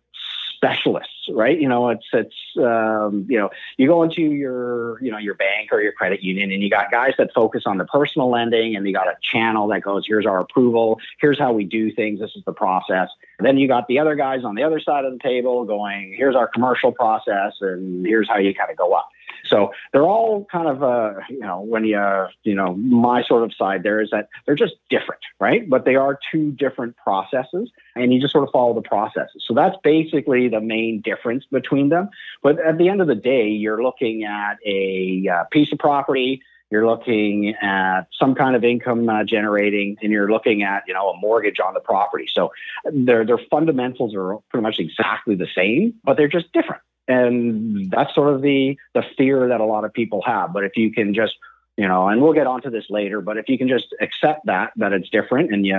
specialists, 0.58 1.30
right? 1.30 1.60
You 1.60 1.70
know, 1.70 1.90
it's 1.90 2.06
it's 2.12 2.36
um, 2.58 3.28
you 3.30 3.38
know, 3.38 3.50
you 3.78 3.88
go 3.88 4.04
into 4.04 4.22
your 4.22 5.02
you 5.02 5.12
know 5.12 5.20
your 5.20 5.36
bank 5.36 5.72
or 5.72 5.82
your 5.82 5.92
credit 5.94 6.22
union, 6.24 6.52
and 6.52 6.62
you 6.62 6.70
got 6.70 6.92
guys 6.92 7.14
that 7.18 7.34
focus 7.34 7.64
on 7.66 7.78
the 7.78 7.86
personal 7.86 8.30
lending, 8.30 8.76
and 8.76 8.86
you 8.86 8.94
got 8.94 9.08
a 9.08 9.16
channel 9.22 9.68
that 9.68 9.82
goes, 9.82 10.06
here's 10.06 10.26
our 10.26 10.40
approval, 10.40 11.00
here's 11.22 11.40
how 11.40 11.54
we 11.54 11.64
do 11.64 11.94
things, 11.94 12.20
this 12.20 12.32
is 12.36 12.44
the 12.46 12.54
process. 12.54 13.10
And 13.38 13.48
then 13.48 13.58
you 13.58 13.68
got 13.68 13.88
the 13.88 14.00
other 14.00 14.16
guys 14.16 14.44
on 14.44 14.56
the 14.56 14.64
other 14.64 14.80
side 14.80 15.06
of 15.06 15.14
the 15.14 15.20
table 15.20 15.64
going, 15.66 16.14
here's 16.18 16.36
our 16.36 16.48
commercial 16.48 16.92
process, 16.92 17.54
and 17.62 18.06
here's 18.06 18.28
how 18.28 18.38
you 18.38 18.54
kind 18.54 18.72
of 18.72 18.78
go 18.78 18.94
up. 18.94 19.10
So 19.48 19.72
they're 19.92 20.06
all 20.06 20.46
kind 20.52 20.68
of, 20.68 20.84
uh, 20.84 21.14
you 21.30 21.40
know, 21.40 21.62
when 21.62 21.86
you, 21.86 22.28
you 22.44 22.56
know, 22.56 22.76
my 22.76 23.24
sort 23.24 23.44
of 23.44 23.54
side 23.54 23.84
there 23.84 24.02
is 24.02 24.10
that 24.12 24.30
they're 24.46 24.56
just 24.56 24.76
different, 24.90 25.22
right? 25.40 25.70
But 25.70 25.86
they 25.86 25.96
are 25.96 26.20
two 26.32 26.52
different 26.52 26.96
processes, 26.98 27.72
and 27.96 28.14
you 28.14 28.20
just 28.20 28.34
sort 28.34 28.44
of 28.44 28.52
follow 28.52 28.74
the 28.74 28.82
processes. 28.82 29.44
So 29.48 29.54
that's 29.54 29.76
basically 29.84 30.50
the 30.50 30.62
main 30.62 31.02
difference 31.02 31.46
between 31.52 31.90
them. 31.90 32.10
But 32.44 32.60
at 32.60 32.78
the 32.78 32.90
end 32.90 33.02
of 33.02 33.08
the 33.08 33.16
day, 33.16 33.48
you're 33.48 33.84
looking 33.84 34.24
at 34.24 34.58
a 34.66 35.28
uh, 35.28 35.44
piece 35.46 35.72
of 35.72 35.80
property. 35.80 36.42
You're 36.70 36.86
looking 36.86 37.56
at 37.62 38.08
some 38.12 38.36
kind 38.36 38.56
of 38.56 38.66
income 38.66 39.08
uh, 39.08 39.24
generating, 39.24 39.98
and 40.02 40.12
you're 40.12 40.30
looking 40.30 40.64
at 40.64 40.84
you 40.86 40.94
know 40.94 41.10
a 41.10 41.18
mortgage 41.18 41.60
on 41.60 41.74
the 41.74 41.80
property. 41.80 42.28
So 42.30 42.52
their 42.92 43.26
their 43.26 43.40
fundamentals 43.50 44.14
are 44.14 44.38
pretty 44.50 44.64
much 44.64 44.80
exactly 44.80 45.36
the 45.36 45.48
same, 45.56 45.94
but 46.04 46.18
they're 46.18 46.28
just 46.28 46.52
different 46.52 46.82
and 47.08 47.92
that's 47.92 48.14
sort 48.14 48.34
of 48.34 48.42
the 48.42 48.78
the 48.94 49.04
fear 49.18 49.48
that 49.50 49.62
a 49.62 49.66
lot 49.66 49.86
of 49.86 49.94
people 49.94 50.22
have. 50.26 50.54
But 50.54 50.64
if 50.64 50.74
you 50.76 50.92
can 50.92 51.14
just 51.14 51.34
you 51.78 51.88
know 51.88 52.08
and 52.08 52.22
we'll 52.22 52.34
get 52.34 52.48
onto 52.48 52.72
this 52.72 52.86
later 52.90 53.22
but 53.22 53.38
if 53.38 53.48
you 53.48 53.56
can 53.56 53.68
just 53.68 53.86
accept 54.02 54.46
that 54.46 54.72
that 54.78 54.94
it's 54.94 55.10
different 55.10 55.54
and 55.54 55.66
you 55.66 55.78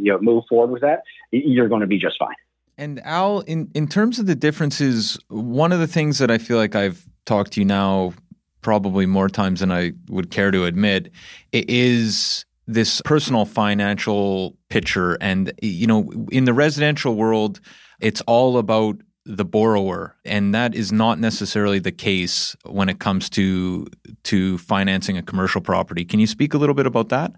you 0.00 0.16
move 0.22 0.44
forward 0.48 0.72
with 0.72 0.82
that 0.82 1.02
you're 1.32 1.68
going 1.68 1.80
to 1.80 1.86
be 1.86 1.98
just 1.98 2.16
fine. 2.18 2.36
And 2.78 3.00
al 3.04 3.40
in 3.40 3.68
in 3.74 3.88
terms 3.88 4.18
of 4.20 4.26
the 4.26 4.36
differences 4.36 5.18
one 5.28 5.72
of 5.72 5.80
the 5.80 5.88
things 5.88 6.18
that 6.18 6.30
i 6.30 6.38
feel 6.38 6.56
like 6.56 6.76
i've 6.76 7.04
talked 7.26 7.52
to 7.54 7.60
you 7.60 7.66
now 7.66 8.14
probably 8.62 9.06
more 9.06 9.28
times 9.28 9.58
than 9.58 9.72
i 9.72 9.90
would 10.08 10.30
care 10.30 10.52
to 10.52 10.66
admit 10.66 11.10
is 11.52 12.44
this 12.70 13.02
personal 13.04 13.44
financial 13.44 14.56
picture. 14.68 15.14
And 15.20 15.52
you 15.60 15.86
know 15.86 16.10
in 16.30 16.44
the 16.44 16.54
residential 16.54 17.16
world 17.16 17.60
it's 18.00 18.20
all 18.22 18.56
about 18.56 18.96
the 19.36 19.44
borrower 19.44 20.16
and 20.24 20.54
that 20.54 20.74
is 20.74 20.90
not 20.90 21.18
necessarily 21.18 21.78
the 21.78 21.92
case 21.92 22.56
when 22.64 22.88
it 22.88 22.98
comes 22.98 23.30
to 23.30 23.86
to 24.24 24.58
financing 24.58 25.16
a 25.16 25.22
commercial 25.22 25.60
property. 25.60 26.04
Can 26.04 26.20
you 26.20 26.26
speak 26.26 26.54
a 26.54 26.58
little 26.58 26.74
bit 26.74 26.86
about 26.86 27.08
that? 27.10 27.32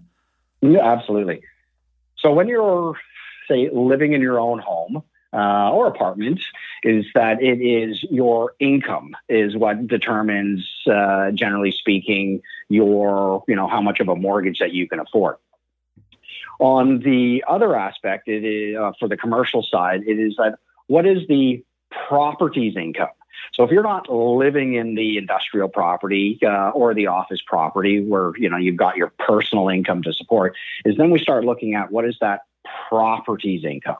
Yeah 0.61 0.83
absolutely. 0.83 1.43
So 2.17 2.33
when 2.33 2.47
you're 2.47 2.95
say 3.49 3.69
living 3.71 4.13
in 4.13 4.21
your 4.21 4.39
own 4.39 4.59
home 4.59 5.03
uh, 5.33 5.71
or 5.71 5.87
apartment 5.87 6.41
is 6.83 7.05
that 7.15 7.41
it 7.41 7.59
is 7.59 8.03
your 8.09 8.53
income 8.59 9.15
is 9.29 9.57
what 9.57 9.87
determines 9.87 10.67
uh, 10.91 11.31
generally 11.31 11.71
speaking 11.71 12.41
your 12.69 13.43
you 13.47 13.55
know 13.55 13.67
how 13.67 13.81
much 13.81 13.99
of 13.99 14.07
a 14.09 14.15
mortgage 14.15 14.59
that 14.59 14.73
you 14.73 14.87
can 14.87 14.99
afford. 14.99 15.35
On 16.59 16.99
the 16.99 17.43
other 17.47 17.75
aspect 17.75 18.27
it 18.27 18.45
is 18.45 18.77
uh, 18.77 18.91
for 18.99 19.07
the 19.07 19.17
commercial 19.17 19.63
side 19.63 20.01
it 20.05 20.19
is 20.19 20.35
that 20.37 20.57
what 20.87 21.05
is 21.05 21.27
the 21.27 21.63
properties 22.07 22.75
income. 22.75 23.09
So 23.53 23.63
if 23.63 23.71
you're 23.71 23.83
not 23.83 24.09
living 24.09 24.75
in 24.75 24.95
the 24.95 25.17
industrial 25.17 25.67
property 25.69 26.39
uh, 26.43 26.69
or 26.69 26.93
the 26.93 27.07
office 27.07 27.41
property 27.45 28.03
where 28.03 28.31
you 28.37 28.49
know 28.49 28.57
you've 28.57 28.77
got 28.77 28.95
your 28.95 29.11
personal 29.19 29.69
income 29.69 30.01
to 30.03 30.13
support, 30.13 30.55
is 30.85 30.95
then 30.97 31.11
we 31.11 31.19
start 31.19 31.45
looking 31.45 31.75
at 31.75 31.91
what 31.91 32.05
is 32.05 32.17
that 32.21 32.41
properties 32.89 33.63
income. 33.65 33.97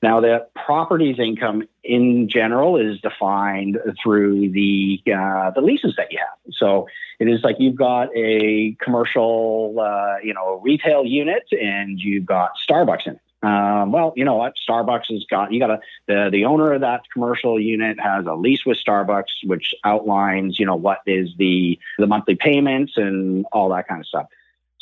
Now, 0.00 0.20
the 0.20 0.46
properties 0.54 1.18
income 1.18 1.66
in 1.82 2.28
general 2.28 2.76
is 2.76 3.00
defined 3.00 3.78
through 4.00 4.50
the 4.50 5.02
uh, 5.06 5.50
the 5.50 5.60
leases 5.60 5.94
that 5.96 6.12
you 6.12 6.18
have. 6.18 6.54
So 6.54 6.86
it 7.18 7.28
is 7.28 7.42
like 7.42 7.56
you've 7.58 7.76
got 7.76 8.08
a 8.16 8.76
commercial, 8.80 9.76
uh, 9.80 10.18
you 10.22 10.32
know, 10.32 10.60
retail 10.62 11.04
unit, 11.04 11.48
and 11.50 11.98
you've 11.98 12.26
got 12.26 12.52
Starbucks 12.68 13.06
in 13.06 13.14
it. 13.14 13.20
Um, 13.42 13.92
well, 13.92 14.12
you 14.16 14.24
know 14.24 14.34
what? 14.34 14.54
Starbucks 14.68 15.10
has 15.10 15.24
got 15.30 15.52
you 15.52 15.60
got 15.60 15.70
a 15.70 15.80
the 16.08 16.28
the 16.30 16.44
owner 16.44 16.72
of 16.72 16.80
that 16.80 17.02
commercial 17.12 17.60
unit 17.60 18.00
has 18.00 18.26
a 18.26 18.34
lease 18.34 18.66
with 18.66 18.78
Starbucks, 18.84 19.44
which 19.44 19.74
outlines 19.84 20.58
you 20.58 20.66
know 20.66 20.74
what 20.74 20.98
is 21.06 21.30
the 21.38 21.78
the 21.98 22.06
monthly 22.06 22.34
payments 22.34 22.96
and 22.96 23.46
all 23.52 23.68
that 23.68 23.86
kind 23.86 24.00
of 24.00 24.06
stuff. 24.06 24.26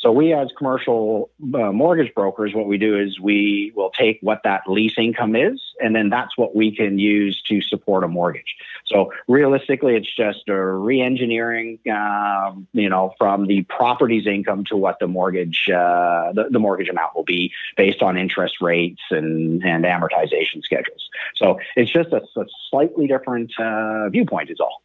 So 0.07 0.13
we, 0.13 0.31
as 0.31 0.47
commercial 0.57 1.31
uh, 1.53 1.73
mortgage 1.73 2.15
brokers, 2.15 2.53
what 2.53 2.65
we 2.65 2.77
do 2.77 2.97
is 2.97 3.19
we 3.19 3.73
will 3.75 3.89
take 3.89 4.19
what 4.21 4.39
that 4.45 4.61
lease 4.65 4.93
income 4.97 5.35
is, 5.35 5.59
and 5.81 5.93
then 5.93 6.09
that's 6.09 6.37
what 6.37 6.55
we 6.55 6.73
can 6.73 6.97
use 6.97 7.41
to 7.49 7.61
support 7.61 8.05
a 8.05 8.07
mortgage. 8.07 8.55
So 8.85 9.11
realistically, 9.27 9.97
it's 9.97 10.07
just 10.15 10.47
a 10.47 10.55
re-engineering, 10.55 11.79
um, 11.91 12.69
you 12.71 12.87
know, 12.87 13.15
from 13.17 13.47
the 13.47 13.63
property's 13.63 14.25
income 14.25 14.63
to 14.69 14.77
what 14.77 14.97
the 15.01 15.07
mortgage 15.07 15.69
uh, 15.69 16.31
the, 16.31 16.45
the 16.51 16.59
mortgage 16.59 16.87
amount 16.87 17.13
will 17.13 17.25
be 17.25 17.51
based 17.75 18.01
on 18.01 18.15
interest 18.15 18.61
rates 18.61 19.01
and 19.11 19.61
and 19.65 19.83
amortization 19.83 20.63
schedules. 20.63 21.09
So 21.35 21.59
it's 21.75 21.91
just 21.91 22.13
a, 22.13 22.21
a 22.39 22.45
slightly 22.69 23.07
different 23.07 23.51
uh, 23.59 24.07
viewpoint, 24.07 24.51
is 24.51 24.61
all. 24.61 24.83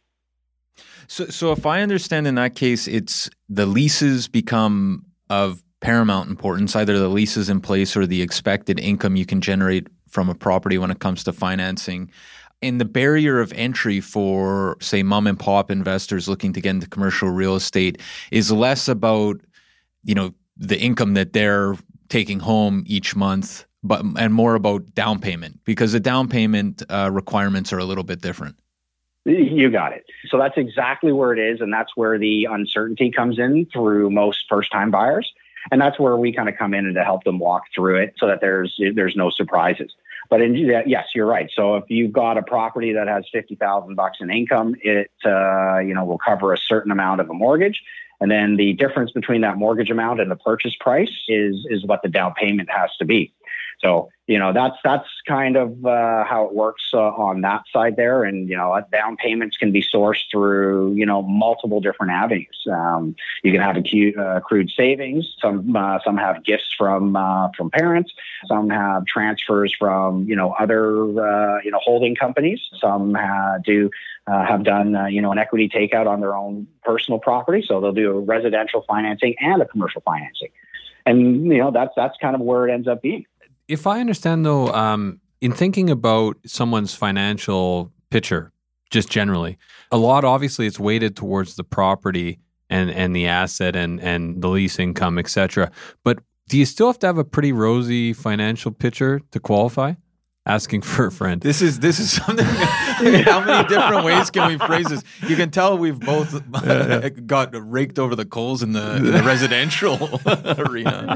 So, 1.07 1.27
so 1.27 1.53
if 1.53 1.65
I 1.65 1.81
understand 1.81 2.27
in 2.27 2.35
that 2.35 2.55
case, 2.55 2.89
it's 2.89 3.29
the 3.47 3.65
leases 3.65 4.27
become 4.27 5.05
of 5.33 5.63
paramount 5.81 6.29
importance, 6.29 6.75
either 6.75 6.97
the 6.97 7.09
leases 7.09 7.49
in 7.49 7.59
place 7.59 7.97
or 7.97 8.05
the 8.05 8.21
expected 8.21 8.79
income 8.79 9.15
you 9.15 9.25
can 9.25 9.41
generate 9.41 9.87
from 10.07 10.29
a 10.29 10.35
property 10.35 10.77
when 10.77 10.91
it 10.91 10.99
comes 10.99 11.23
to 11.23 11.33
financing. 11.33 12.11
And 12.61 12.79
the 12.79 12.85
barrier 12.85 13.41
of 13.41 13.51
entry 13.53 13.99
for, 13.99 14.77
say, 14.79 15.03
mom 15.03 15.27
and 15.27 15.37
pop 15.37 15.69
investors 15.69 16.29
looking 16.29 16.53
to 16.53 16.61
get 16.61 16.69
into 16.69 16.87
commercial 16.87 17.29
real 17.29 17.55
estate 17.55 18.01
is 18.31 18.51
less 18.51 18.87
about, 18.87 19.41
you 20.03 20.15
know, 20.15 20.33
the 20.55 20.79
income 20.79 21.15
that 21.15 21.33
they're 21.33 21.75
taking 22.09 22.39
home 22.39 22.83
each 22.85 23.15
month, 23.15 23.65
but 23.83 24.05
and 24.17 24.33
more 24.33 24.55
about 24.55 24.93
down 24.93 25.19
payment 25.19 25.59
because 25.65 25.91
the 25.91 25.99
down 25.99 26.29
payment 26.29 26.83
uh, 26.89 27.09
requirements 27.11 27.73
are 27.73 27.79
a 27.79 27.85
little 27.85 28.03
bit 28.03 28.21
different. 28.21 28.55
You 29.25 29.69
got 29.69 29.93
it. 29.93 30.05
So 30.27 30.37
that's 30.37 30.57
exactly 30.57 31.13
where 31.13 31.33
it 31.33 31.39
is. 31.39 31.61
And 31.61 31.71
that's 31.71 31.95
where 31.95 32.19
the 32.19 32.45
uncertainty 32.51 33.09
comes 33.09 33.39
in 33.39 33.67
through 33.71 34.09
most 34.09 34.45
first 34.49 34.71
time 34.71 34.91
buyers. 34.91 35.31
And 35.71 35.79
that's 35.79 35.97
where 35.97 36.17
we 36.17 36.33
kind 36.33 36.49
of 36.49 36.57
come 36.57 36.73
in 36.73 36.85
and 36.85 36.95
to 36.95 37.03
help 37.03 37.23
them 37.23 37.39
walk 37.39 37.63
through 37.73 38.01
it 38.01 38.15
so 38.17 38.27
that 38.27 38.41
there's, 38.41 38.77
there's 38.95 39.15
no 39.15 39.29
surprises. 39.29 39.93
But 40.29 40.41
in, 40.41 40.55
yes, 40.55 41.07
you're 41.15 41.25
right. 41.25 41.49
So 41.55 41.77
if 41.77 41.85
you've 41.89 42.11
got 42.11 42.37
a 42.37 42.41
property 42.41 42.93
that 42.93 43.07
has 43.07 43.25
50,000 43.31 43.95
bucks 43.95 44.17
in 44.19 44.29
income, 44.29 44.75
it, 44.81 45.11
uh, 45.25 45.79
you 45.79 45.93
know, 45.93 46.03
will 46.03 46.17
cover 46.17 46.53
a 46.53 46.57
certain 46.57 46.91
amount 46.91 47.21
of 47.21 47.29
a 47.29 47.33
mortgage. 47.33 47.81
And 48.19 48.31
then 48.31 48.55
the 48.55 48.73
difference 48.73 49.11
between 49.11 49.41
that 49.41 49.57
mortgage 49.57 49.89
amount 49.89 50.21
and 50.21 50.31
the 50.31 50.35
purchase 50.35 50.75
price 50.79 51.11
is, 51.27 51.65
is 51.69 51.85
what 51.85 52.01
the 52.03 52.09
down 52.09 52.33
payment 52.33 52.69
has 52.69 52.89
to 52.99 53.05
be. 53.05 53.33
So 53.83 54.09
you 54.27 54.39
know 54.39 54.53
that's 54.53 54.77
that's 54.85 55.07
kind 55.27 55.57
of 55.57 55.85
uh, 55.85 56.23
how 56.23 56.45
it 56.45 56.53
works 56.55 56.91
uh, 56.93 56.99
on 56.99 57.41
that 57.41 57.63
side 57.73 57.97
there, 57.97 58.23
and 58.23 58.47
you 58.47 58.55
know 58.55 58.79
down 58.89 59.17
payments 59.17 59.57
can 59.57 59.73
be 59.73 59.83
sourced 59.83 60.23
through 60.31 60.93
you 60.93 61.05
know 61.05 61.21
multiple 61.21 61.81
different 61.81 62.13
avenues. 62.13 62.65
Um, 62.71 63.15
you 63.43 63.51
can 63.51 63.59
have 63.59 63.75
uh, 63.75 64.37
accrued 64.37 64.71
savings. 64.71 65.35
Some 65.41 65.75
uh, 65.75 65.99
some 66.05 66.15
have 66.15 66.45
gifts 66.45 66.73
from 66.77 67.17
uh, 67.17 67.49
from 67.57 67.69
parents. 67.69 68.13
Some 68.45 68.69
have 68.69 69.05
transfers 69.05 69.75
from 69.77 70.23
you 70.23 70.37
know 70.37 70.53
other 70.53 71.59
you 71.65 71.71
know 71.71 71.79
holding 71.83 72.15
companies. 72.15 72.61
Some 72.79 73.17
do 73.65 73.89
have 74.27 74.63
done 74.63 75.11
you 75.11 75.21
know 75.21 75.33
an 75.33 75.37
equity 75.37 75.67
takeout 75.67 76.07
on 76.07 76.21
their 76.21 76.33
own 76.33 76.65
personal 76.83 77.19
property, 77.19 77.61
so 77.67 77.81
they'll 77.81 77.91
do 77.91 78.11
a 78.11 78.21
residential 78.21 78.85
financing 78.87 79.35
and 79.41 79.61
a 79.61 79.65
commercial 79.65 80.01
financing, 80.05 80.49
and 81.05 81.47
you 81.47 81.57
know 81.57 81.71
that's 81.71 81.91
that's 81.97 82.17
kind 82.19 82.35
of 82.35 82.41
where 82.41 82.69
it 82.69 82.71
ends 82.71 82.87
up 82.87 83.01
being. 83.01 83.25
If 83.67 83.87
I 83.87 83.99
understand, 83.99 84.45
though, 84.45 84.67
um, 84.73 85.19
in 85.41 85.51
thinking 85.51 85.89
about 85.89 86.37
someone's 86.45 86.93
financial 86.93 87.91
picture, 88.09 88.51
just 88.89 89.09
generally, 89.09 89.57
a 89.91 89.97
lot 89.97 90.23
obviously 90.23 90.67
it's 90.67 90.79
weighted 90.79 91.15
towards 91.15 91.55
the 91.55 91.63
property 91.63 92.39
and 92.69 92.89
and 92.91 93.15
the 93.15 93.27
asset 93.27 93.75
and 93.75 93.99
and 94.01 94.41
the 94.41 94.47
lease 94.47 94.79
income, 94.79 95.17
etc. 95.17 95.71
But 96.03 96.19
do 96.49 96.57
you 96.57 96.65
still 96.65 96.87
have 96.87 96.99
to 96.99 97.07
have 97.07 97.17
a 97.17 97.23
pretty 97.23 97.51
rosy 97.51 98.13
financial 98.13 98.71
picture 98.71 99.21
to 99.31 99.39
qualify? 99.39 99.93
Asking 100.45 100.81
for 100.93 101.07
a 101.07 101.11
friend. 101.11 101.41
This 101.41 101.61
is 101.61 101.79
this 101.79 101.99
is 101.99 102.11
something. 102.11 102.45
how 102.45 103.43
many 103.43 103.67
different 103.67 104.05
ways 104.05 104.29
can 104.29 104.49
we 104.49 104.57
phrase 104.57 104.87
this? 104.87 105.03
You 105.27 105.35
can 105.35 105.51
tell 105.51 105.77
we've 105.77 105.99
both 105.99 106.41
got 107.27 107.51
raked 107.53 107.97
over 107.97 108.15
the 108.15 108.25
coals 108.25 108.61
in 108.61 108.73
the, 108.73 108.95
in 108.97 109.11
the 109.11 109.23
residential 109.23 110.19
arena. 110.57 111.15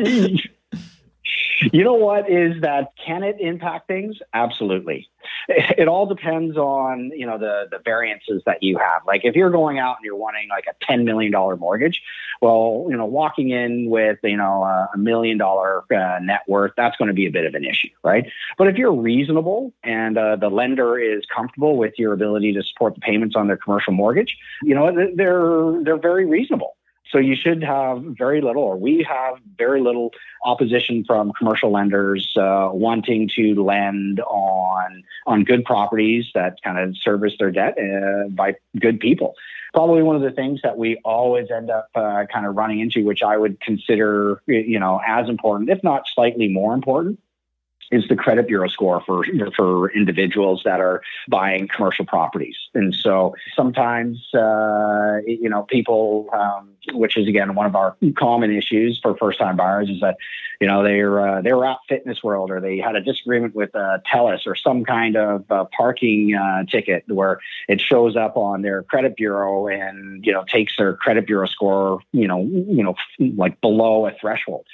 You 1.60 1.84
know 1.84 1.96
what 1.96 2.30
is 2.30 2.62
that? 2.62 2.94
Can 3.04 3.24
it 3.24 3.38
impact 3.40 3.88
things? 3.88 4.18
Absolutely. 4.34 5.10
It 5.50 5.88
all 5.88 6.06
depends 6.06 6.58
on 6.58 7.12
you 7.16 7.26
know 7.26 7.38
the 7.38 7.68
the 7.70 7.80
variances 7.84 8.42
that 8.46 8.64
you 8.64 8.78
have. 8.78 9.02
Like 9.06 9.22
if 9.24 9.36
you're 9.36 9.50
going 9.50 9.78
out 9.78 9.98
and 9.98 10.06
you're 10.06 10.16
wanting 10.16 10.48
like 10.50 10.66
a 10.70 10.86
ten 10.86 11.04
million 11.04 11.32
dollar 11.32 11.58
mortgage, 11.58 12.02
well, 12.42 12.88
you 12.90 12.96
know, 12.96 13.06
walking 13.06 13.50
in 13.50 13.90
with 13.90 14.20
you 14.24 14.38
know 14.38 14.64
a 14.64 14.98
million 14.98 15.38
dollar 15.38 15.84
uh, 15.94 16.20
net 16.22 16.42
worth, 16.48 16.72
that's 16.78 16.96
going 16.98 17.08
to 17.08 17.14
be 17.14 17.26
a 17.26 17.32
bit 17.32 17.46
of 17.46 17.56
an 17.56 17.66
issue, 17.66 17.90
right? 18.04 18.26
But 18.58 18.68
if 18.68 18.78
you're 18.78 18.94
reasonable 18.94 19.74
and 19.84 20.18
uh, 20.18 20.38
the 20.38 20.50
lender 20.50 20.98
is 20.98 21.24
comfortable 21.34 21.78
with 21.78 21.94
your 21.98 22.14
ability 22.14 22.54
to 22.54 22.64
support 22.64 22.96
the 22.96 23.02
payments 23.02 23.36
on 23.36 23.48
their 23.48 23.58
commercial 23.58 23.94
mortgage, 23.94 24.38
you 24.64 24.76
know, 24.76 24.92
they're 25.16 25.84
they're 25.84 26.00
very 26.00 26.26
reasonable. 26.26 26.77
So 27.12 27.20
you 27.20 27.36
should 27.36 27.64
have 27.64 28.04
very 28.04 28.42
little, 28.42 28.64
or 28.64 28.78
we 28.78 29.06
have 29.10 29.36
very 29.58 29.82
little 29.82 30.12
opposition 30.44 31.06
from 31.06 31.32
commercial 31.34 31.72
lenders 31.72 32.34
uh, 32.36 32.70
wanting 32.72 33.30
to 33.36 33.64
lend 33.64 34.20
on 34.20 35.04
on 35.26 35.44
good 35.44 35.64
properties 35.64 36.26
that 36.34 36.62
kind 36.64 36.78
of 36.78 36.98
service 36.98 37.34
their 37.40 37.52
debt 37.52 37.78
uh, 37.78 38.28
by 38.30 38.56
good 38.80 39.00
people. 39.00 39.36
Probably 39.74 40.02
one 40.02 40.16
of 40.16 40.22
the 40.22 40.32
things 40.32 40.62
that 40.64 40.78
we 40.78 40.98
always 41.06 41.48
end 41.52 41.70
up 41.70 41.90
uh, 41.96 42.26
kind 42.32 42.46
of 42.46 42.56
running 42.56 42.80
into, 42.80 43.04
which 43.06 43.22
I 43.22 43.38
would 43.38 43.60
consider, 43.62 44.42
you 44.48 44.80
know, 44.80 45.00
as 45.06 45.30
important, 45.30 45.70
if 45.70 45.84
not 45.84 46.08
slightly 46.14 46.48
more 46.48 46.74
important, 46.74 47.20
is 47.92 48.08
the 48.08 48.16
credit 48.16 48.48
bureau 48.48 48.68
score 48.68 49.02
for 49.06 49.26
for 49.56 49.92
individuals 49.92 50.62
that 50.66 50.80
are 50.80 51.02
buying 51.30 51.68
commercial 51.68 52.06
properties. 52.06 52.56
And 52.74 52.94
so 52.94 53.36
sometimes, 53.56 54.34
uh, 54.34 55.18
you 55.26 55.50
know, 55.50 55.64
people, 55.64 56.30
um, 56.34 56.70
which 56.94 57.18
is 57.18 57.28
again 57.28 57.56
one 57.56 57.66
of 57.66 57.76
our 57.76 57.96
common 58.18 58.56
issues 58.56 59.00
for 59.02 59.16
first 59.18 59.40
time 59.40 59.56
buyers, 59.56 59.90
is 59.90 60.02
that 60.02 60.18
you 60.60 60.68
know 60.68 60.84
they're 60.84 61.38
uh, 61.38 61.42
they 61.42 61.54
were 61.54 61.66
at 61.66 61.78
Fitness 61.88 62.24
World 62.24 62.52
or 62.52 62.60
they 62.60 62.78
had 62.78 62.96
a 62.96 63.02
disagreement 63.02 63.56
with 63.56 63.74
uh, 63.76 64.00
Telus 64.12 64.46
or 64.46 64.56
some 64.56 64.84
kind 64.84 65.16
of 65.16 65.50
uh, 65.50 65.66
parking 65.76 66.36
uh, 66.36 66.64
ticket 66.66 67.04
where 67.08 67.40
it 67.70 67.80
shows 67.80 68.16
up 68.16 68.36
on 68.36 68.62
their 68.62 68.84
credit 68.84 69.16
bureau 69.16 69.68
and 69.68 70.26
you 70.26 70.34
know 70.34 70.44
takes 70.44 70.76
their 70.78 70.94
credit 70.94 71.26
bureau 71.26 71.48
score, 71.48 72.00
you 72.12 72.28
know, 72.28 72.42
you 72.42 72.84
know, 72.84 72.96
like 73.20 73.60
below 73.62 74.08
a 74.08 74.12
threshold. 74.20 74.66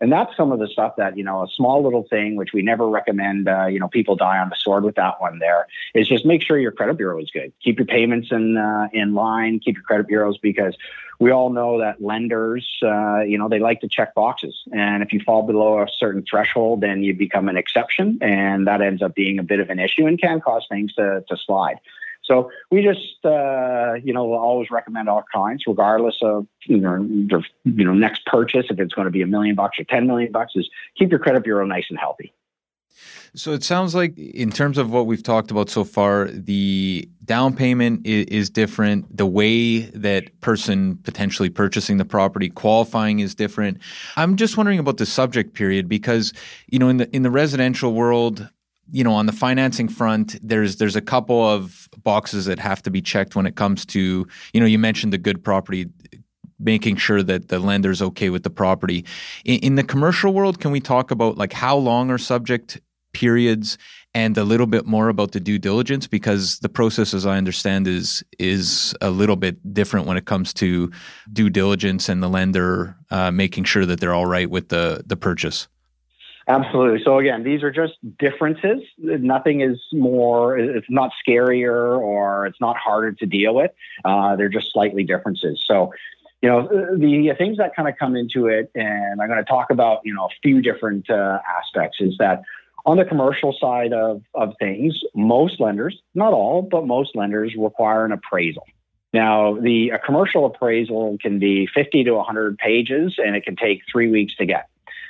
And 0.00 0.12
that's 0.12 0.36
some 0.36 0.52
of 0.52 0.58
the 0.58 0.68
stuff 0.68 0.94
that, 0.96 1.16
you 1.16 1.24
know, 1.24 1.42
a 1.42 1.48
small 1.48 1.82
little 1.82 2.04
thing, 2.08 2.36
which 2.36 2.52
we 2.52 2.62
never 2.62 2.88
recommend, 2.88 3.48
uh, 3.48 3.66
you 3.66 3.78
know, 3.78 3.88
people 3.88 4.16
die 4.16 4.38
on 4.38 4.48
the 4.48 4.56
sword 4.56 4.84
with 4.84 4.94
that 4.96 5.20
one 5.20 5.38
there, 5.38 5.66
is 5.94 6.08
just 6.08 6.24
make 6.24 6.42
sure 6.42 6.58
your 6.58 6.72
credit 6.72 6.96
bureau 6.96 7.20
is 7.20 7.30
good. 7.30 7.52
Keep 7.62 7.78
your 7.78 7.86
payments 7.86 8.28
in, 8.30 8.56
uh, 8.56 8.88
in 8.92 9.14
line, 9.14 9.60
keep 9.60 9.76
your 9.76 9.84
credit 9.84 10.06
bureaus 10.06 10.38
because 10.38 10.76
we 11.20 11.30
all 11.30 11.50
know 11.50 11.78
that 11.78 12.02
lenders, 12.02 12.68
uh, 12.82 13.20
you 13.20 13.38
know, 13.38 13.48
they 13.48 13.60
like 13.60 13.80
to 13.80 13.88
check 13.88 14.14
boxes. 14.14 14.60
And 14.72 15.02
if 15.02 15.12
you 15.12 15.20
fall 15.20 15.42
below 15.42 15.80
a 15.80 15.86
certain 15.96 16.24
threshold, 16.28 16.80
then 16.80 17.02
you 17.02 17.14
become 17.14 17.48
an 17.48 17.56
exception. 17.56 18.18
And 18.20 18.66
that 18.66 18.80
ends 18.80 19.02
up 19.02 19.14
being 19.14 19.38
a 19.38 19.44
bit 19.44 19.60
of 19.60 19.70
an 19.70 19.78
issue 19.78 20.06
and 20.06 20.20
can 20.20 20.40
cause 20.40 20.66
things 20.68 20.92
to, 20.94 21.24
to 21.28 21.36
slide. 21.36 21.78
So 22.24 22.50
we 22.70 22.82
just, 22.82 23.24
uh, 23.24 23.94
you 23.94 24.12
know, 24.12 24.32
always 24.32 24.70
recommend 24.70 25.08
our 25.08 25.24
clients, 25.32 25.64
regardless 25.66 26.16
of 26.22 26.46
you 26.66 26.78
know, 26.78 27.06
their, 27.28 27.44
you 27.64 27.84
know, 27.84 27.94
next 27.94 28.24
purchase, 28.26 28.66
if 28.70 28.78
it's 28.78 28.94
going 28.94 29.06
to 29.06 29.10
be 29.10 29.22
a 29.22 29.26
million 29.26 29.56
bucks 29.56 29.78
or 29.78 29.84
ten 29.84 30.06
million 30.06 30.30
bucks, 30.30 30.52
is 30.54 30.68
keep 30.96 31.10
your 31.10 31.18
credit 31.18 31.42
bureau 31.42 31.66
nice 31.66 31.86
and 31.90 31.98
healthy. 31.98 32.32
So 33.34 33.52
it 33.52 33.64
sounds 33.64 33.94
like, 33.94 34.16
in 34.18 34.50
terms 34.50 34.76
of 34.76 34.90
what 34.90 35.06
we've 35.06 35.22
talked 35.22 35.50
about 35.50 35.70
so 35.70 35.84
far, 35.84 36.28
the 36.28 37.08
down 37.24 37.56
payment 37.56 38.06
is, 38.06 38.26
is, 38.26 38.50
different. 38.50 39.16
The 39.16 39.24
way 39.24 39.80
that 39.80 40.38
person 40.42 40.98
potentially 40.98 41.48
purchasing 41.48 41.96
the 41.96 42.04
property 42.04 42.50
qualifying 42.50 43.20
is 43.20 43.34
different. 43.34 43.78
I'm 44.16 44.36
just 44.36 44.58
wondering 44.58 44.78
about 44.78 44.98
the 44.98 45.06
subject 45.06 45.54
period 45.54 45.88
because, 45.88 46.34
you 46.68 46.78
know, 46.78 46.90
in 46.90 46.98
the 46.98 47.16
in 47.16 47.22
the 47.22 47.30
residential 47.30 47.94
world, 47.94 48.48
you 48.92 49.02
know, 49.02 49.14
on 49.14 49.24
the 49.24 49.32
financing 49.32 49.88
front, 49.88 50.36
there's 50.42 50.76
there's 50.76 50.96
a 50.96 51.00
couple 51.00 51.42
of 51.42 51.88
boxes 52.02 52.44
that 52.44 52.58
have 52.58 52.82
to 52.82 52.90
be 52.90 53.00
checked 53.00 53.34
when 53.34 53.46
it 53.46 53.56
comes 53.56 53.86
to, 53.86 54.26
you 54.52 54.60
know, 54.60 54.66
you 54.66 54.78
mentioned 54.78 55.14
the 55.14 55.18
good 55.18 55.42
property, 55.42 55.86
making 56.60 56.96
sure 56.96 57.22
that 57.22 57.48
the 57.48 57.58
lender's 57.58 58.02
okay 58.02 58.28
with 58.28 58.42
the 58.42 58.50
property. 58.50 59.04
In, 59.46 59.60
in 59.60 59.74
the 59.76 59.82
commercial 59.82 60.34
world, 60.34 60.60
can 60.60 60.70
we 60.70 60.80
talk 60.80 61.10
about 61.10 61.38
like 61.38 61.54
how 61.54 61.76
long 61.76 62.10
are 62.10 62.18
subject 62.18 62.80
periods 63.14 63.78
and 64.14 64.36
a 64.36 64.44
little 64.44 64.66
bit 64.66 64.84
more 64.84 65.08
about 65.08 65.32
the 65.32 65.40
due 65.40 65.58
diligence 65.58 66.06
because 66.06 66.58
the 66.60 66.68
process 66.68 67.12
as 67.12 67.26
i 67.26 67.36
understand 67.36 67.86
is 67.86 68.24
is 68.38 68.94
a 69.02 69.10
little 69.10 69.36
bit 69.36 69.74
different 69.74 70.06
when 70.06 70.16
it 70.16 70.24
comes 70.24 70.54
to 70.54 70.90
due 71.30 71.50
diligence 71.50 72.08
and 72.08 72.22
the 72.22 72.28
lender 72.28 72.96
uh, 73.10 73.30
making 73.30 73.64
sure 73.64 73.84
that 73.84 74.00
they're 74.00 74.14
all 74.14 74.24
right 74.24 74.48
with 74.48 74.70
the 74.70 75.02
the 75.06 75.16
purchase 75.16 75.68
Absolutely. 76.48 77.02
So 77.04 77.18
again, 77.18 77.44
these 77.44 77.62
are 77.62 77.70
just 77.70 77.94
differences. 78.18 78.82
Nothing 78.98 79.60
is 79.60 79.80
more. 79.92 80.58
It's 80.58 80.90
not 80.90 81.12
scarier 81.26 81.98
or 81.98 82.46
it's 82.46 82.60
not 82.60 82.76
harder 82.76 83.12
to 83.12 83.26
deal 83.26 83.54
with. 83.54 83.70
Uh, 84.04 84.36
they're 84.36 84.48
just 84.48 84.72
slightly 84.72 85.04
differences. 85.04 85.62
So, 85.66 85.92
you 86.40 86.48
know, 86.48 86.66
the 86.66 87.32
things 87.38 87.58
that 87.58 87.76
kind 87.76 87.88
of 87.88 87.94
come 87.96 88.16
into 88.16 88.48
it, 88.48 88.70
and 88.74 89.20
I'm 89.20 89.28
going 89.28 89.38
to 89.38 89.44
talk 89.44 89.70
about, 89.70 90.00
you 90.04 90.12
know, 90.12 90.24
a 90.24 90.40
few 90.42 90.60
different 90.60 91.08
uh, 91.08 91.38
aspects. 91.48 91.98
Is 92.00 92.16
that 92.18 92.42
on 92.84 92.96
the 92.96 93.04
commercial 93.04 93.56
side 93.58 93.92
of 93.92 94.22
of 94.34 94.54
things, 94.58 95.00
most 95.14 95.60
lenders, 95.60 96.00
not 96.14 96.32
all, 96.32 96.62
but 96.62 96.86
most 96.86 97.14
lenders 97.14 97.54
require 97.56 98.04
an 98.04 98.10
appraisal. 98.10 98.66
Now, 99.12 99.54
the 99.54 99.90
a 99.90 99.98
commercial 99.98 100.46
appraisal 100.46 101.18
can 101.20 101.38
be 101.38 101.68
50 101.72 102.04
to 102.04 102.12
100 102.12 102.58
pages, 102.58 103.14
and 103.18 103.36
it 103.36 103.44
can 103.44 103.54
take 103.54 103.82
three 103.90 104.10
weeks 104.10 104.34
to 104.36 104.46
get. 104.46 104.68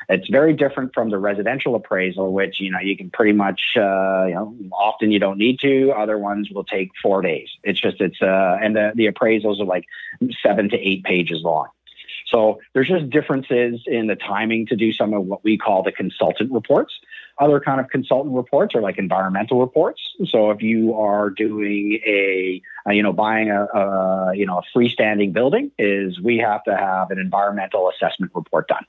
It's 0.09 0.29
very 0.29 0.55
different 0.55 0.93
from 0.95 1.11
the 1.11 1.19
residential 1.19 1.75
appraisal, 1.75 2.33
which 2.33 2.61
you 2.61 2.71
know 2.71 2.81
you 2.81 2.97
can 2.97 3.11
pretty 3.11 3.33
much 3.33 3.61
uh, 3.77 4.27
you 4.27 4.35
know 4.35 4.55
often 4.73 5.11
you 5.11 5.19
don't 5.19 5.39
need 5.39 5.61
to. 5.61 5.93
Other 5.93 6.19
ones 6.19 6.51
will 6.51 6.65
take 6.65 6.91
four 7.03 7.23
days. 7.23 7.49
It's 7.63 7.81
just 7.81 8.01
it's 8.01 8.21
uh, 8.21 8.59
and 8.63 8.77
the 8.77 8.93
the 8.95 9.07
appraisals 9.07 9.61
are 9.61 9.65
like 9.65 9.85
seven 10.43 10.69
to 10.71 10.77
eight 10.77 11.05
pages 11.05 11.43
long. 11.43 11.69
So 12.33 12.61
there's 12.73 12.89
just 12.89 13.11
differences 13.11 13.83
in 13.87 14.07
the 14.07 14.17
timing 14.17 14.67
to 14.67 14.77
do 14.77 14.93
some 14.93 15.13
of 15.13 15.25
what 15.27 15.45
we 15.45 15.59
call 15.59 15.83
the 15.83 15.93
consultant 15.93 16.51
reports. 16.51 16.95
Other 17.39 17.61
kind 17.61 17.81
of 17.81 17.89
consultant 17.89 18.35
reports 18.35 18.75
are 18.75 18.81
like 18.81 18.99
environmental 18.99 19.61
reports. 19.61 20.01
So 20.27 20.51
if 20.51 20.63
you 20.63 20.95
are 20.95 21.29
doing 21.31 22.01
a, 22.07 22.63
a 22.87 22.95
you 22.95 23.03
know 23.03 23.13
buying 23.13 23.51
a, 23.51 23.65
a 23.65 24.33
you 24.35 24.47
know 24.47 24.59
a 24.59 24.79
freestanding 24.79 25.33
building, 25.33 25.71
is 25.79 26.21
we 26.21 26.39
have 26.39 26.65
to 26.65 26.77
have 26.77 27.11
an 27.11 27.19
environmental 27.19 27.91
assessment 27.91 28.33
report 28.35 28.69
done. 28.69 28.85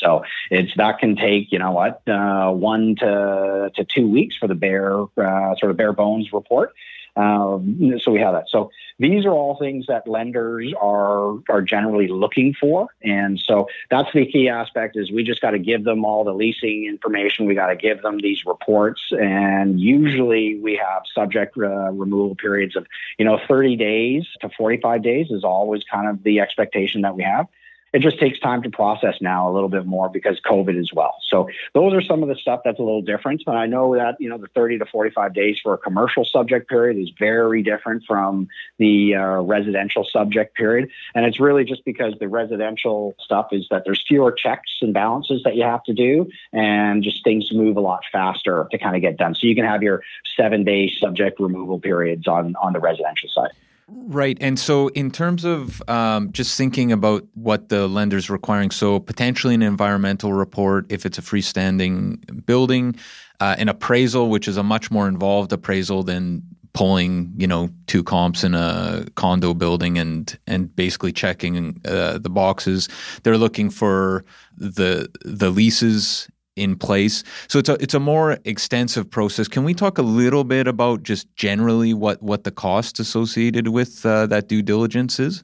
So 0.00 0.24
it's 0.50 0.72
that 0.76 0.98
can 0.98 1.16
take 1.16 1.52
you 1.52 1.58
know 1.58 1.72
what 1.72 2.02
uh, 2.08 2.50
one 2.50 2.96
to 2.96 3.70
to 3.74 3.84
two 3.84 4.08
weeks 4.08 4.36
for 4.36 4.48
the 4.48 4.54
bare 4.54 5.02
uh, 5.02 5.54
sort 5.56 5.70
of 5.70 5.76
bare 5.76 5.92
bones 5.92 6.32
report. 6.32 6.72
Um, 7.16 7.98
so 8.02 8.12
we 8.12 8.20
have 8.20 8.34
that. 8.34 8.48
So 8.48 8.70
these 8.98 9.24
are 9.24 9.32
all 9.32 9.58
things 9.58 9.86
that 9.88 10.06
lenders 10.06 10.72
are 10.80 11.38
are 11.48 11.62
generally 11.62 12.08
looking 12.08 12.54
for, 12.54 12.88
and 13.02 13.38
so 13.38 13.68
that's 13.90 14.12
the 14.12 14.26
key 14.26 14.48
aspect. 14.48 14.96
Is 14.96 15.10
we 15.10 15.24
just 15.24 15.40
got 15.40 15.50
to 15.50 15.58
give 15.58 15.84
them 15.84 16.04
all 16.04 16.24
the 16.24 16.32
leasing 16.32 16.86
information. 16.86 17.46
We 17.46 17.54
got 17.54 17.68
to 17.68 17.76
give 17.76 18.02
them 18.02 18.18
these 18.18 18.44
reports, 18.46 19.02
and 19.10 19.80
usually 19.80 20.58
we 20.60 20.76
have 20.76 21.02
subject 21.12 21.56
uh, 21.58 21.90
removal 21.90 22.36
periods 22.36 22.76
of 22.76 22.86
you 23.18 23.24
know 23.24 23.40
30 23.48 23.76
days 23.76 24.26
to 24.40 24.48
45 24.56 25.02
days 25.02 25.30
is 25.30 25.44
always 25.44 25.82
kind 25.84 26.08
of 26.08 26.22
the 26.22 26.40
expectation 26.40 27.02
that 27.02 27.16
we 27.16 27.24
have 27.24 27.48
it 27.92 28.00
just 28.00 28.18
takes 28.18 28.38
time 28.38 28.62
to 28.62 28.70
process 28.70 29.14
now 29.20 29.50
a 29.50 29.52
little 29.52 29.68
bit 29.68 29.86
more 29.86 30.08
because 30.08 30.40
COVID 30.40 30.78
as 30.78 30.90
well. 30.92 31.16
So 31.26 31.48
those 31.74 31.92
are 31.92 32.02
some 32.02 32.22
of 32.22 32.28
the 32.28 32.36
stuff 32.36 32.60
that's 32.64 32.78
a 32.78 32.82
little 32.82 33.02
different. 33.02 33.42
But 33.44 33.56
I 33.56 33.66
know 33.66 33.94
that, 33.96 34.16
you 34.20 34.28
know, 34.28 34.38
the 34.38 34.48
30 34.48 34.78
to 34.78 34.86
45 34.86 35.34
days 35.34 35.58
for 35.62 35.74
a 35.74 35.78
commercial 35.78 36.24
subject 36.24 36.68
period 36.68 36.98
is 36.98 37.10
very 37.18 37.62
different 37.62 38.04
from 38.06 38.48
the 38.78 39.16
uh, 39.16 39.40
residential 39.40 40.04
subject 40.04 40.56
period. 40.56 40.90
And 41.14 41.24
it's 41.24 41.40
really 41.40 41.64
just 41.64 41.84
because 41.84 42.14
the 42.20 42.28
residential 42.28 43.14
stuff 43.18 43.48
is 43.52 43.66
that 43.70 43.84
there's 43.84 44.02
fewer 44.06 44.32
checks 44.32 44.78
and 44.80 44.94
balances 44.94 45.42
that 45.44 45.56
you 45.56 45.64
have 45.64 45.82
to 45.84 45.94
do 45.94 46.28
and 46.52 47.02
just 47.02 47.24
things 47.24 47.52
move 47.52 47.76
a 47.76 47.80
lot 47.80 48.02
faster 48.12 48.68
to 48.70 48.78
kind 48.78 48.94
of 48.94 49.02
get 49.02 49.16
done. 49.16 49.34
So 49.34 49.46
you 49.46 49.54
can 49.54 49.64
have 49.64 49.82
your 49.82 50.02
seven 50.36 50.64
day 50.64 50.92
subject 51.00 51.40
removal 51.40 51.80
periods 51.80 52.26
on, 52.28 52.54
on 52.56 52.72
the 52.72 52.80
residential 52.80 53.28
side. 53.28 53.50
Right. 53.92 54.38
And 54.40 54.58
so, 54.58 54.88
in 54.88 55.10
terms 55.10 55.44
of 55.44 55.82
um, 55.88 56.30
just 56.32 56.56
thinking 56.56 56.92
about 56.92 57.26
what 57.34 57.68
the 57.70 57.88
lender's 57.88 58.30
requiring, 58.30 58.70
so 58.70 59.00
potentially 59.00 59.54
an 59.54 59.62
environmental 59.62 60.32
report 60.32 60.86
if 60.90 61.04
it's 61.04 61.18
a 61.18 61.22
freestanding 61.22 62.46
building, 62.46 62.94
uh, 63.40 63.56
an 63.58 63.68
appraisal, 63.68 64.28
which 64.28 64.46
is 64.46 64.56
a 64.56 64.62
much 64.62 64.90
more 64.90 65.08
involved 65.08 65.52
appraisal 65.52 66.02
than 66.02 66.42
pulling, 66.72 67.32
you 67.36 67.46
know, 67.46 67.68
two 67.86 68.04
comps 68.04 68.44
in 68.44 68.54
a 68.54 69.04
condo 69.16 69.54
building 69.54 69.98
and 69.98 70.38
and 70.46 70.74
basically 70.76 71.12
checking 71.12 71.80
uh, 71.84 72.18
the 72.18 72.30
boxes. 72.30 72.88
They're 73.22 73.38
looking 73.38 73.70
for 73.70 74.24
the 74.56 75.08
the 75.24 75.50
leases 75.50 76.28
in 76.60 76.76
place. 76.76 77.24
So 77.48 77.58
it's 77.58 77.68
a 77.68 77.74
it's 77.80 77.94
a 77.94 78.00
more 78.00 78.38
extensive 78.44 79.10
process. 79.10 79.48
Can 79.48 79.64
we 79.64 79.74
talk 79.74 79.98
a 79.98 80.02
little 80.02 80.44
bit 80.44 80.66
about 80.66 81.02
just 81.02 81.34
generally 81.36 81.94
what 81.94 82.22
what 82.22 82.44
the 82.44 82.50
cost 82.50 83.00
associated 83.00 83.68
with 83.68 84.04
uh, 84.04 84.26
that 84.26 84.48
due 84.48 84.62
diligence 84.62 85.18
is 85.18 85.42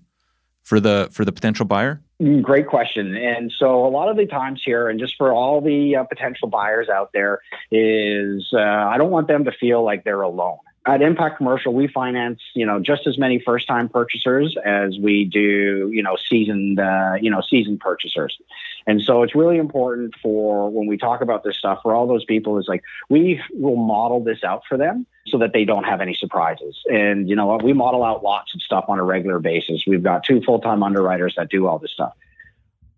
for 0.63 0.79
the 0.79 1.09
for 1.11 1.25
the 1.25 1.33
potential 1.33 1.65
buyer? 1.65 2.03
Mm, 2.21 2.43
great 2.43 2.67
question. 2.67 3.15
And 3.17 3.53
so 3.59 3.87
a 3.87 3.89
lot 3.89 4.09
of 4.09 4.17
the 4.17 4.27
times 4.27 4.63
here, 4.65 4.89
and 4.89 4.99
just 4.99 5.15
for 5.17 5.33
all 5.33 5.61
the 5.61 5.97
uh, 5.97 6.05
potential 6.05 6.49
buyers 6.49 6.89
out 6.89 7.11
there, 7.13 7.41
is 7.71 8.47
uh, 8.55 8.61
I 8.61 8.97
don't 8.99 9.11
want 9.11 9.29
them 9.29 9.45
to 9.45 9.53
feel 9.53 9.83
like 9.85 10.05
they're 10.05 10.23
alone 10.23 10.59
at 10.87 11.03
Impact 11.03 11.37
Commercial, 11.37 11.75
we 11.75 11.89
finance, 11.89 12.41
you 12.55 12.65
know, 12.65 12.79
just 12.79 13.09
as 13.09 13.19
many 13.19 13.43
first-time 13.45 13.89
purchasers 13.89 14.57
as 14.65 14.97
we 14.99 15.25
do, 15.25 15.91
you 15.93 16.01
know, 16.01 16.17
seasoned, 16.29 16.79
uh, 16.79 17.15
you 17.21 17.29
know, 17.29 17.41
seasoned 17.41 17.81
purchasers. 17.81 18.39
And 18.87 19.03
so 19.03 19.25
it's 19.25 19.35
really 19.35 19.57
important 19.59 20.15
for 20.23 20.71
when 20.71 20.87
we 20.87 20.97
talk 20.97 21.23
about 21.23 21.43
this 21.43 21.57
stuff 21.57 21.81
for 21.83 21.93
all 21.93 22.07
those 22.07 22.25
people 22.25 22.57
is 22.59 22.69
like 22.69 22.85
we 23.09 23.43
will 23.53 23.75
model 23.75 24.23
this 24.23 24.45
out 24.45 24.63
for 24.69 24.79
them 24.79 25.07
so 25.27 25.39
that 25.39 25.53
they 25.53 25.65
don't 25.65 25.83
have 25.83 26.01
any 26.01 26.15
surprises. 26.15 26.81
And 26.87 27.29
you 27.29 27.35
know 27.35 27.47
what? 27.47 27.65
We 27.65 27.73
model 27.73 28.05
out 28.05 28.23
lots 28.23 28.55
of 28.55 28.63
stuff 28.63 28.85
on 28.87 29.01
a 29.01 29.05
regular 29.05 29.41
basis. 29.41 29.83
We've 29.89 30.05
got 30.05 30.23
two 30.23 30.41
full-time 30.43 30.85
underwriters 30.85 31.35
that 31.37 31.51
do 31.51 31.67
all 31.67 31.81
this 31.81 31.91
stuff. 31.91 32.13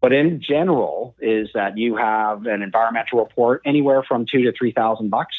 But 0.02 0.12
in 0.12 0.40
general, 0.42 1.16
is 1.20 1.48
that 1.54 1.78
you 1.78 1.96
have 1.96 2.46
an 2.46 2.60
environmental 2.62 3.18
report 3.20 3.62
anywhere 3.64 4.02
from 4.02 4.26
two 4.26 4.42
to 4.42 4.52
three 4.52 4.72
thousand 4.72 5.08
bucks 5.08 5.34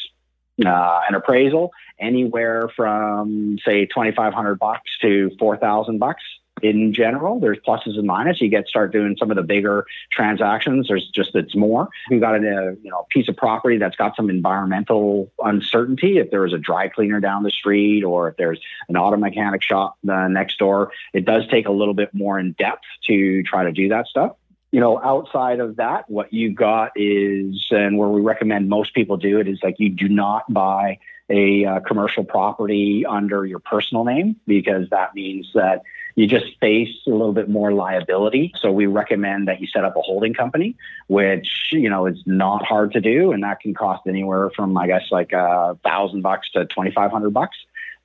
uh, 0.64 1.00
an 1.08 1.14
appraisal 1.14 1.72
anywhere 1.98 2.68
from 2.74 3.58
say 3.64 3.86
2500 3.86 4.58
bucks 4.58 4.90
to 5.00 5.30
4000 5.38 5.98
bucks 5.98 6.22
in 6.62 6.92
general. 6.92 7.40
There's 7.40 7.58
pluses 7.58 7.98
and 7.98 8.08
minuses. 8.08 8.40
You 8.40 8.48
get 8.48 8.68
start 8.68 8.92
doing 8.92 9.16
some 9.18 9.30
of 9.30 9.36
the 9.36 9.42
bigger 9.42 9.86
transactions. 10.12 10.88
There's 10.88 11.08
just 11.14 11.34
it's 11.34 11.56
more. 11.56 11.88
You 12.10 12.20
got 12.20 12.36
a 12.36 12.76
you 12.82 12.90
know 12.90 13.06
piece 13.10 13.28
of 13.28 13.36
property 13.36 13.78
that's 13.78 13.96
got 13.96 14.16
some 14.16 14.30
environmental 14.30 15.32
uncertainty 15.42 16.18
if 16.18 16.30
there 16.30 16.44
is 16.46 16.52
a 16.52 16.58
dry 16.58 16.88
cleaner 16.88 17.20
down 17.20 17.42
the 17.42 17.50
street 17.50 18.04
or 18.04 18.28
if 18.28 18.36
there's 18.36 18.60
an 18.88 18.96
auto 18.96 19.16
mechanic 19.16 19.62
shop 19.62 19.96
uh, 20.08 20.28
next 20.28 20.58
door 20.58 20.92
it 21.12 21.24
does 21.24 21.46
take 21.48 21.66
a 21.66 21.72
little 21.72 21.94
bit 21.94 22.10
more 22.12 22.38
in 22.38 22.52
depth 22.52 22.84
to 23.06 23.42
try 23.42 23.64
to 23.64 23.72
do 23.72 23.88
that 23.88 24.06
stuff 24.06 24.32
you 24.72 24.80
know, 24.80 25.00
outside 25.02 25.60
of 25.60 25.76
that, 25.76 26.08
what 26.08 26.32
you 26.32 26.52
got 26.52 26.92
is, 26.94 27.66
and 27.70 27.98
where 27.98 28.08
we 28.08 28.20
recommend 28.20 28.68
most 28.68 28.94
people 28.94 29.16
do 29.16 29.40
it 29.40 29.48
is 29.48 29.58
like 29.62 29.76
you 29.78 29.88
do 29.88 30.08
not 30.08 30.52
buy 30.52 30.98
a 31.28 31.64
uh, 31.64 31.80
commercial 31.80 32.24
property 32.24 33.06
under 33.06 33.44
your 33.46 33.60
personal 33.60 34.04
name 34.04 34.36
because 34.46 34.88
that 34.90 35.14
means 35.14 35.50
that 35.54 35.82
you 36.16 36.26
just 36.26 36.46
face 36.60 36.94
a 37.06 37.10
little 37.10 37.32
bit 37.32 37.48
more 37.48 37.72
liability. 37.72 38.52
So 38.60 38.72
we 38.72 38.86
recommend 38.86 39.48
that 39.48 39.60
you 39.60 39.66
set 39.68 39.84
up 39.84 39.96
a 39.96 40.00
holding 40.00 40.34
company, 40.34 40.76
which 41.06 41.68
you 41.72 41.88
know 41.88 42.06
is 42.06 42.20
not 42.26 42.64
hard 42.64 42.92
to 42.92 43.00
do, 43.00 43.32
and 43.32 43.42
that 43.44 43.60
can 43.60 43.74
cost 43.74 44.06
anywhere 44.06 44.50
from 44.50 44.76
I 44.76 44.86
guess 44.86 45.04
like 45.10 45.32
a 45.32 45.78
thousand 45.84 46.22
bucks 46.22 46.50
to 46.52 46.66
twenty 46.66 46.90
five 46.90 47.10
hundred 47.10 47.30
bucks, 47.30 47.56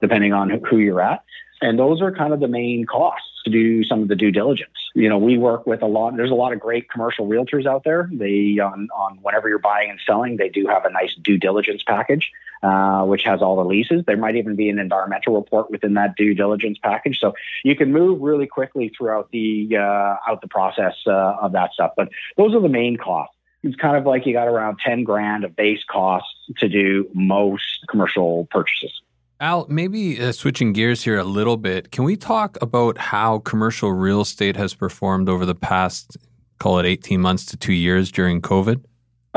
depending 0.01 0.33
on 0.33 0.61
who 0.67 0.77
you're 0.77 1.01
at. 1.01 1.23
And 1.65 1.79
those 1.79 1.99
are 1.99 2.11
kind 2.11 2.31
of 2.31 2.39
the 2.39 2.47
main 2.47 2.85
costs 2.85 3.27
to 3.43 3.49
do 3.49 3.83
some 3.83 4.03
of 4.03 4.07
the 4.07 4.15
due 4.15 4.29
diligence. 4.29 4.77
You 4.93 5.09
know, 5.09 5.17
we 5.17 5.35
work 5.35 5.65
with 5.65 5.81
a 5.81 5.87
lot. 5.87 6.15
There's 6.15 6.29
a 6.29 6.35
lot 6.35 6.53
of 6.53 6.59
great 6.59 6.91
commercial 6.91 7.27
realtors 7.27 7.65
out 7.65 7.83
there. 7.83 8.07
They 8.13 8.59
on 8.59 8.87
on 8.95 9.17
whenever 9.23 9.49
you're 9.49 9.57
buying 9.57 9.89
and 9.89 9.99
selling, 10.05 10.37
they 10.37 10.49
do 10.49 10.67
have 10.67 10.85
a 10.85 10.91
nice 10.91 11.15
due 11.15 11.39
diligence 11.39 11.81
package, 11.81 12.29
uh, 12.61 13.03
which 13.05 13.23
has 13.23 13.41
all 13.41 13.55
the 13.55 13.65
leases. 13.65 14.03
There 14.05 14.15
might 14.15 14.35
even 14.35 14.55
be 14.55 14.69
an 14.69 14.77
environmental 14.77 15.35
report 15.35 15.71
within 15.71 15.95
that 15.95 16.15
due 16.15 16.35
diligence 16.35 16.77
package, 16.83 17.17
so 17.19 17.33
you 17.63 17.75
can 17.75 17.91
move 17.91 18.21
really 18.21 18.45
quickly 18.45 18.91
throughout 18.95 19.31
the 19.31 19.69
uh, 19.75 20.17
out 20.29 20.41
the 20.41 20.47
process 20.47 20.93
uh, 21.07 21.35
of 21.41 21.53
that 21.53 21.73
stuff. 21.73 21.93
But 21.97 22.09
those 22.37 22.53
are 22.53 22.61
the 22.61 22.69
main 22.69 22.95
costs 22.95 23.35
it's 23.63 23.75
kind 23.75 23.97
of 23.97 24.05
like 24.05 24.27
you 24.27 24.33
got 24.33 24.47
around 24.47 24.77
10 24.85 25.03
grand 25.03 25.43
of 25.43 25.55
base 25.55 25.83
costs 25.89 26.29
to 26.59 26.69
do 26.69 27.09
most 27.15 27.83
commercial 27.89 28.47
purchases. 28.51 29.01
Al, 29.41 29.65
maybe 29.67 30.21
uh, 30.21 30.31
switching 30.31 30.71
gears 30.71 31.03
here 31.03 31.17
a 31.17 31.23
little 31.23 31.57
bit, 31.57 31.91
can 31.91 32.05
we 32.05 32.15
talk 32.15 32.57
about 32.61 32.97
how 32.97 33.39
commercial 33.39 33.91
real 33.91 34.21
estate 34.21 34.55
has 34.55 34.73
performed 34.73 35.27
over 35.27 35.45
the 35.45 35.55
past, 35.55 36.17
call 36.59 36.79
it 36.79 36.85
18 36.85 37.19
months 37.19 37.45
to 37.47 37.57
two 37.57 37.73
years 37.73 38.11
during 38.11 38.41
COVID? 38.41 38.81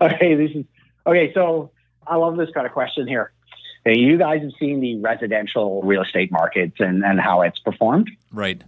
okay, 0.00 0.34
this 0.34 0.52
is 0.52 0.64
okay. 1.06 1.30
So 1.34 1.70
I 2.06 2.16
love 2.16 2.38
this 2.38 2.48
kind 2.54 2.66
of 2.66 2.72
question 2.72 3.06
here. 3.06 3.32
You 3.84 4.16
guys 4.16 4.40
have 4.42 4.52
seen 4.58 4.80
the 4.80 4.98
residential 4.98 5.82
real 5.82 6.02
estate 6.02 6.32
markets 6.32 6.76
and, 6.80 7.04
and 7.04 7.20
how 7.20 7.42
it's 7.42 7.58
performed. 7.58 8.10
Right. 8.32 8.62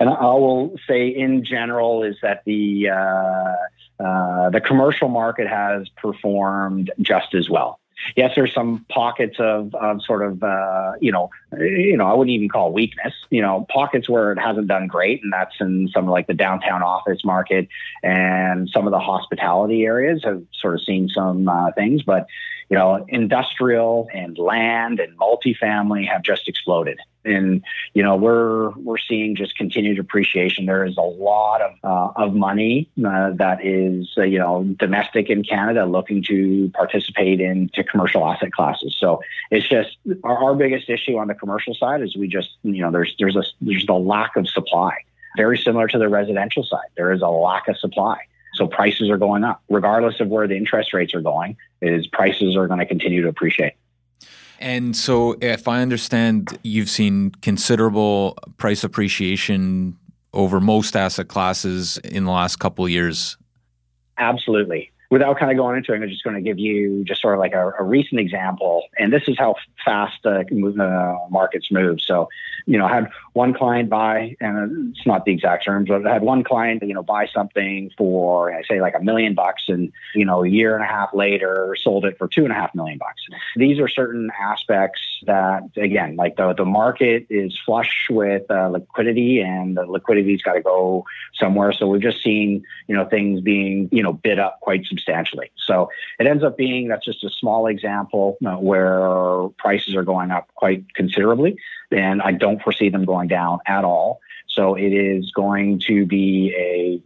And 0.00 0.08
I 0.08 0.22
will 0.34 0.76
say, 0.86 1.08
in 1.08 1.44
general, 1.44 2.04
is 2.04 2.16
that 2.22 2.42
the 2.44 2.90
uh, 2.90 4.04
uh, 4.04 4.50
the 4.50 4.60
commercial 4.60 5.08
market 5.08 5.48
has 5.48 5.88
performed 5.88 6.92
just 7.00 7.34
as 7.34 7.50
well. 7.50 7.77
Yes, 8.16 8.32
there's 8.34 8.54
some 8.54 8.84
pockets 8.88 9.36
of, 9.38 9.74
of 9.74 10.02
sort 10.02 10.22
of, 10.22 10.42
uh, 10.42 10.92
you 11.00 11.12
know, 11.12 11.30
you 11.58 11.96
know, 11.96 12.06
I 12.06 12.14
wouldn't 12.14 12.34
even 12.34 12.48
call 12.48 12.72
weakness, 12.72 13.14
you 13.30 13.42
know, 13.42 13.66
pockets 13.72 14.08
where 14.08 14.32
it 14.32 14.38
hasn't 14.38 14.68
done 14.68 14.86
great. 14.86 15.22
And 15.22 15.32
that's 15.32 15.54
in 15.60 15.88
some 15.94 16.06
like 16.06 16.26
the 16.26 16.34
downtown 16.34 16.82
office 16.82 17.24
market 17.24 17.68
and 18.02 18.68
some 18.68 18.86
of 18.86 18.90
the 18.90 18.98
hospitality 18.98 19.84
areas 19.84 20.22
have 20.24 20.42
sort 20.60 20.74
of 20.74 20.82
seen 20.84 21.08
some 21.08 21.48
uh, 21.48 21.72
things. 21.72 22.02
But, 22.02 22.26
you 22.70 22.76
know, 22.76 23.04
industrial 23.08 24.08
and 24.12 24.36
land 24.36 25.00
and 25.00 25.16
multifamily 25.18 26.06
have 26.06 26.22
just 26.22 26.48
exploded. 26.48 26.98
And 27.24 27.62
you 27.94 28.02
know, 28.02 28.16
we're 28.16 28.70
we're 28.70 28.98
seeing 28.98 29.36
just 29.36 29.56
continued 29.56 29.98
appreciation. 29.98 30.66
There 30.66 30.84
is 30.84 30.96
a 30.96 31.02
lot 31.02 31.62
of 31.62 31.72
uh, 31.82 32.22
of 32.22 32.34
money 32.34 32.88
uh, 33.04 33.30
that 33.34 33.64
is 33.64 34.12
uh, 34.16 34.22
you 34.22 34.38
know 34.38 34.64
domestic 34.78 35.30
in 35.30 35.42
Canada 35.42 35.86
looking 35.86 36.22
to 36.24 36.70
participate 36.74 37.40
into 37.40 37.82
commercial 37.84 38.26
asset 38.26 38.52
classes. 38.52 38.96
So 38.98 39.20
it's 39.50 39.68
just 39.68 39.96
our, 40.24 40.44
our 40.44 40.54
biggest 40.54 40.88
issue 40.88 41.16
on 41.18 41.28
the 41.28 41.34
commercial 41.34 41.74
side 41.74 42.02
is 42.02 42.16
we 42.16 42.28
just 42.28 42.50
you 42.62 42.82
know 42.82 42.90
there's 42.90 43.14
there's 43.18 43.36
a 43.36 43.44
there's 43.60 43.86
a 43.88 43.94
lack 43.94 44.36
of 44.36 44.48
supply. 44.48 44.94
Very 45.36 45.58
similar 45.58 45.88
to 45.88 45.98
the 45.98 46.08
residential 46.08 46.64
side, 46.64 46.88
there 46.96 47.12
is 47.12 47.22
a 47.22 47.28
lack 47.28 47.68
of 47.68 47.78
supply. 47.78 48.18
So 48.58 48.66
prices 48.66 49.08
are 49.08 49.16
going 49.16 49.44
up, 49.44 49.62
regardless 49.68 50.20
of 50.20 50.28
where 50.28 50.46
the 50.46 50.56
interest 50.56 50.92
rates 50.92 51.14
are 51.14 51.22
going. 51.22 51.56
Is 51.80 52.06
prices 52.08 52.56
are 52.56 52.66
going 52.66 52.80
to 52.80 52.86
continue 52.86 53.22
to 53.22 53.28
appreciate. 53.28 53.74
And 54.58 54.96
so, 54.96 55.36
if 55.40 55.68
I 55.68 55.80
understand, 55.80 56.58
you've 56.64 56.90
seen 56.90 57.30
considerable 57.42 58.36
price 58.56 58.82
appreciation 58.82 59.96
over 60.32 60.60
most 60.60 60.96
asset 60.96 61.28
classes 61.28 61.98
in 61.98 62.24
the 62.24 62.32
last 62.32 62.56
couple 62.56 62.84
of 62.84 62.90
years. 62.90 63.36
Absolutely 64.18 64.90
without 65.10 65.38
kind 65.38 65.50
of 65.50 65.56
going 65.56 65.76
into 65.76 65.92
it, 65.92 65.96
I'm 65.96 66.08
just 66.08 66.22
going 66.22 66.36
to 66.36 66.42
give 66.42 66.58
you 66.58 67.04
just 67.04 67.20
sort 67.20 67.34
of 67.34 67.40
like 67.40 67.54
a, 67.54 67.72
a 67.78 67.82
recent 67.82 68.20
example. 68.20 68.84
And 68.98 69.12
this 69.12 69.22
is 69.26 69.36
how 69.38 69.54
fast 69.84 70.24
uh, 70.26 70.42
markets 71.30 71.70
move. 71.70 72.00
So, 72.00 72.28
you 72.66 72.78
know, 72.78 72.86
I 72.86 72.94
had 72.94 73.10
one 73.38 73.54
client 73.54 73.88
buy, 73.88 74.34
and 74.40 74.96
it's 74.96 75.06
not 75.06 75.24
the 75.24 75.32
exact 75.32 75.64
terms, 75.64 75.88
but 75.88 76.04
I 76.04 76.12
had 76.12 76.22
one 76.22 76.42
client, 76.42 76.82
you 76.82 76.92
know, 76.92 77.04
buy 77.04 77.28
something 77.32 77.88
for, 77.96 78.52
I 78.52 78.62
say 78.64 78.80
like 78.80 78.94
a 78.98 79.00
million 79.00 79.34
bucks 79.34 79.62
and, 79.68 79.92
you 80.12 80.24
know, 80.24 80.42
a 80.42 80.48
year 80.48 80.74
and 80.74 80.82
a 80.82 80.88
half 80.88 81.10
later 81.14 81.76
sold 81.80 82.04
it 82.04 82.18
for 82.18 82.26
two 82.26 82.42
and 82.42 82.50
a 82.50 82.56
half 82.56 82.74
million 82.74 82.98
bucks. 82.98 83.22
These 83.54 83.78
are 83.78 83.86
certain 83.86 84.32
aspects 84.40 85.00
that, 85.26 85.62
again, 85.76 86.16
like 86.16 86.34
the, 86.34 86.52
the 86.52 86.64
market 86.64 87.26
is 87.30 87.56
flush 87.64 88.08
with 88.10 88.42
uh, 88.50 88.70
liquidity 88.70 89.38
and 89.38 89.76
the 89.76 89.86
liquidity's 89.86 90.42
got 90.42 90.54
to 90.54 90.60
go 90.60 91.04
somewhere. 91.32 91.70
So 91.70 91.86
we've 91.86 92.02
just 92.02 92.20
seen, 92.20 92.64
you 92.88 92.96
know, 92.96 93.04
things 93.04 93.40
being, 93.40 93.88
you 93.92 94.02
know, 94.02 94.14
bid 94.14 94.40
up 94.40 94.58
quite 94.62 94.84
substantially. 94.84 95.52
So 95.64 95.90
it 96.18 96.26
ends 96.26 96.42
up 96.42 96.56
being 96.56 96.88
that's 96.88 97.04
just 97.04 97.22
a 97.22 97.30
small 97.30 97.68
example 97.68 98.36
uh, 98.44 98.56
where 98.56 99.48
prices 99.58 99.94
are 99.94 100.02
going 100.02 100.32
up 100.32 100.48
quite 100.56 100.92
considerably, 100.94 101.56
and 101.92 102.20
I 102.20 102.32
don't 102.32 102.60
foresee 102.60 102.88
them 102.88 103.04
going 103.04 103.27
down 103.28 103.58
at 103.66 103.84
all. 103.84 104.20
So 104.58 104.74
it 104.74 104.92
is 104.92 105.30
going 105.30 105.80
to 105.86 106.04
be 106.04 106.52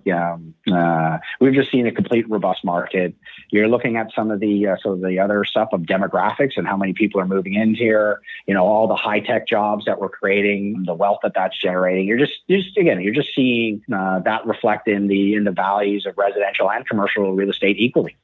a. 0.06 0.11
Um, 0.11 0.54
uh, 0.72 1.18
we've 1.38 1.52
just 1.52 1.70
seen 1.70 1.87
a 1.87 1.92
complete 1.92 2.28
robust 2.30 2.64
market. 2.64 3.14
You're 3.50 3.68
looking 3.68 3.98
at 3.98 4.11
some 4.14 4.30
of 4.30 4.40
the 4.40 4.68
uh, 4.68 4.76
so 4.82 4.96
the 4.96 5.18
other 5.18 5.44
stuff 5.44 5.68
of 5.72 5.82
demographics 5.82 6.52
and 6.56 6.66
how 6.66 6.78
many 6.78 6.94
people 6.94 7.20
are 7.20 7.26
moving 7.26 7.52
in 7.52 7.74
here. 7.74 8.22
You 8.46 8.54
know 8.54 8.64
all 8.64 8.88
the 8.88 8.94
high 8.94 9.20
tech 9.20 9.46
jobs 9.46 9.85
that 9.85 10.00
we're 10.00 10.08
creating, 10.08 10.85
the 10.87 10.94
wealth 10.94 11.18
that 11.24 11.32
that's 11.35 11.61
generating. 11.61 12.06
You're 12.06 12.18
just, 12.18 12.32
you're 12.46 12.61
just 12.61 12.76
again, 12.78 13.02
you're 13.02 13.12
just 13.12 13.35
seeing 13.35 13.82
uh, 13.92 14.20
that 14.20 14.46
reflect 14.46 14.88
in 14.88 15.08
the 15.08 15.35
in 15.35 15.44
the 15.44 15.52
values 15.52 16.06
of 16.06 16.16
residential 16.16 16.70
and 16.70 16.88
commercial 16.88 17.32
real 17.35 17.50
estate 17.50 17.76
equally. 17.78 18.16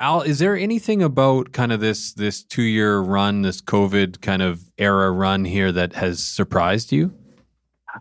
Al, 0.00 0.20
is 0.20 0.40
there 0.40 0.56
anything 0.56 1.02
about 1.02 1.52
kind 1.52 1.72
of 1.72 1.80
this 1.80 2.12
this 2.12 2.42
two 2.42 2.62
year 2.62 2.98
run, 2.98 3.42
this 3.42 3.62
COVID 3.62 4.20
kind 4.20 4.42
of 4.42 4.60
era 4.76 5.10
run 5.10 5.44
here 5.44 5.72
that 5.72 5.94
has 5.94 6.22
surprised 6.22 6.92
you? 6.92 7.14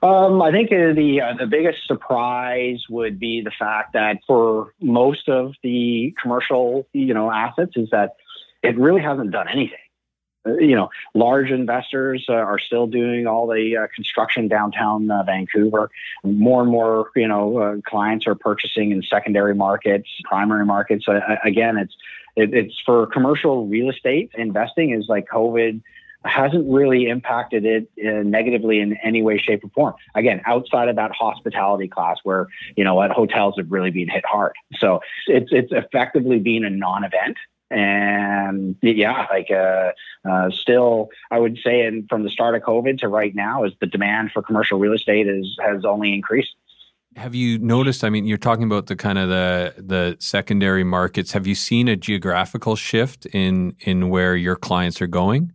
Um, 0.01 0.41
I 0.41 0.51
think 0.51 0.69
the 0.69 1.21
uh, 1.21 1.33
the 1.39 1.47
biggest 1.47 1.87
surprise 1.87 2.83
would 2.89 3.19
be 3.19 3.41
the 3.41 3.51
fact 3.51 3.93
that 3.93 4.17
for 4.27 4.73
most 4.81 5.29
of 5.29 5.53
the 5.63 6.13
commercial, 6.21 6.87
you 6.93 7.13
know, 7.13 7.31
assets, 7.31 7.71
is 7.75 7.89
that 7.91 8.15
it 8.63 8.77
really 8.77 9.01
hasn't 9.01 9.31
done 9.31 9.47
anything. 9.47 9.77
Uh, 10.45 10.57
you 10.57 10.75
know, 10.75 10.89
large 11.13 11.51
investors 11.51 12.25
uh, 12.29 12.33
are 12.33 12.59
still 12.59 12.87
doing 12.87 13.27
all 13.27 13.47
the 13.47 13.77
uh, 13.77 13.87
construction 13.95 14.47
downtown 14.47 15.09
uh, 15.09 15.23
Vancouver. 15.23 15.89
More 16.23 16.61
and 16.61 16.71
more, 16.71 17.09
you 17.15 17.27
know, 17.27 17.81
clients 17.85 18.27
are 18.27 18.35
purchasing 18.35 18.91
in 18.91 19.01
secondary 19.03 19.55
markets, 19.55 20.09
primary 20.25 20.65
markets. 20.65 21.05
again, 21.43 21.77
it's 21.77 21.95
it, 22.35 22.53
it's 22.53 22.75
for 22.85 23.07
commercial 23.07 23.67
real 23.67 23.89
estate 23.89 24.31
investing 24.35 24.91
is 24.93 25.05
like 25.07 25.27
COVID 25.27 25.81
hasn't 26.25 26.71
really 26.71 27.07
impacted 27.07 27.65
it 27.65 27.89
uh, 28.05 28.23
negatively 28.23 28.79
in 28.79 28.97
any 29.03 29.21
way, 29.21 29.37
shape, 29.37 29.63
or 29.63 29.69
form. 29.69 29.93
Again, 30.15 30.41
outside 30.45 30.89
of 30.89 30.95
that 30.95 31.11
hospitality 31.11 31.87
class 31.87 32.17
where, 32.23 32.47
you 32.75 32.83
know, 32.83 33.07
hotels 33.09 33.55
have 33.57 33.71
really 33.71 33.91
been 33.91 34.09
hit 34.09 34.25
hard. 34.25 34.53
So 34.77 34.99
it's, 35.27 35.51
it's 35.51 35.71
effectively 35.71 36.39
been 36.39 36.65
a 36.65 36.69
non 36.69 37.03
event. 37.03 37.37
And 37.69 38.77
yeah, 38.81 39.27
like 39.29 39.51
uh, 39.51 39.91
uh, 40.27 40.49
still, 40.51 41.09
I 41.31 41.39
would 41.39 41.57
say, 41.63 41.81
and 41.85 42.07
from 42.07 42.23
the 42.23 42.29
start 42.29 42.55
of 42.55 42.61
COVID 42.61 42.99
to 42.99 43.09
right 43.09 43.35
now, 43.35 43.65
is 43.65 43.73
the 43.81 43.87
demand 43.87 44.31
for 44.31 44.41
commercial 44.41 44.79
real 44.79 44.93
estate 44.93 45.27
is 45.27 45.57
has 45.61 45.83
only 45.83 46.13
increased. 46.13 46.55
Have 47.17 47.35
you 47.35 47.59
noticed? 47.59 48.05
I 48.05 48.09
mean, 48.09 48.25
you're 48.25 48.37
talking 48.37 48.63
about 48.63 48.85
the 48.85 48.95
kind 48.95 49.17
of 49.17 49.27
the 49.27 49.73
the 49.77 50.15
secondary 50.19 50.85
markets. 50.85 51.33
Have 51.33 51.45
you 51.45 51.55
seen 51.55 51.89
a 51.89 51.97
geographical 51.97 52.77
shift 52.77 53.25
in 53.27 53.75
in 53.81 54.07
where 54.07 54.37
your 54.37 54.55
clients 54.55 55.01
are 55.01 55.07
going? 55.07 55.51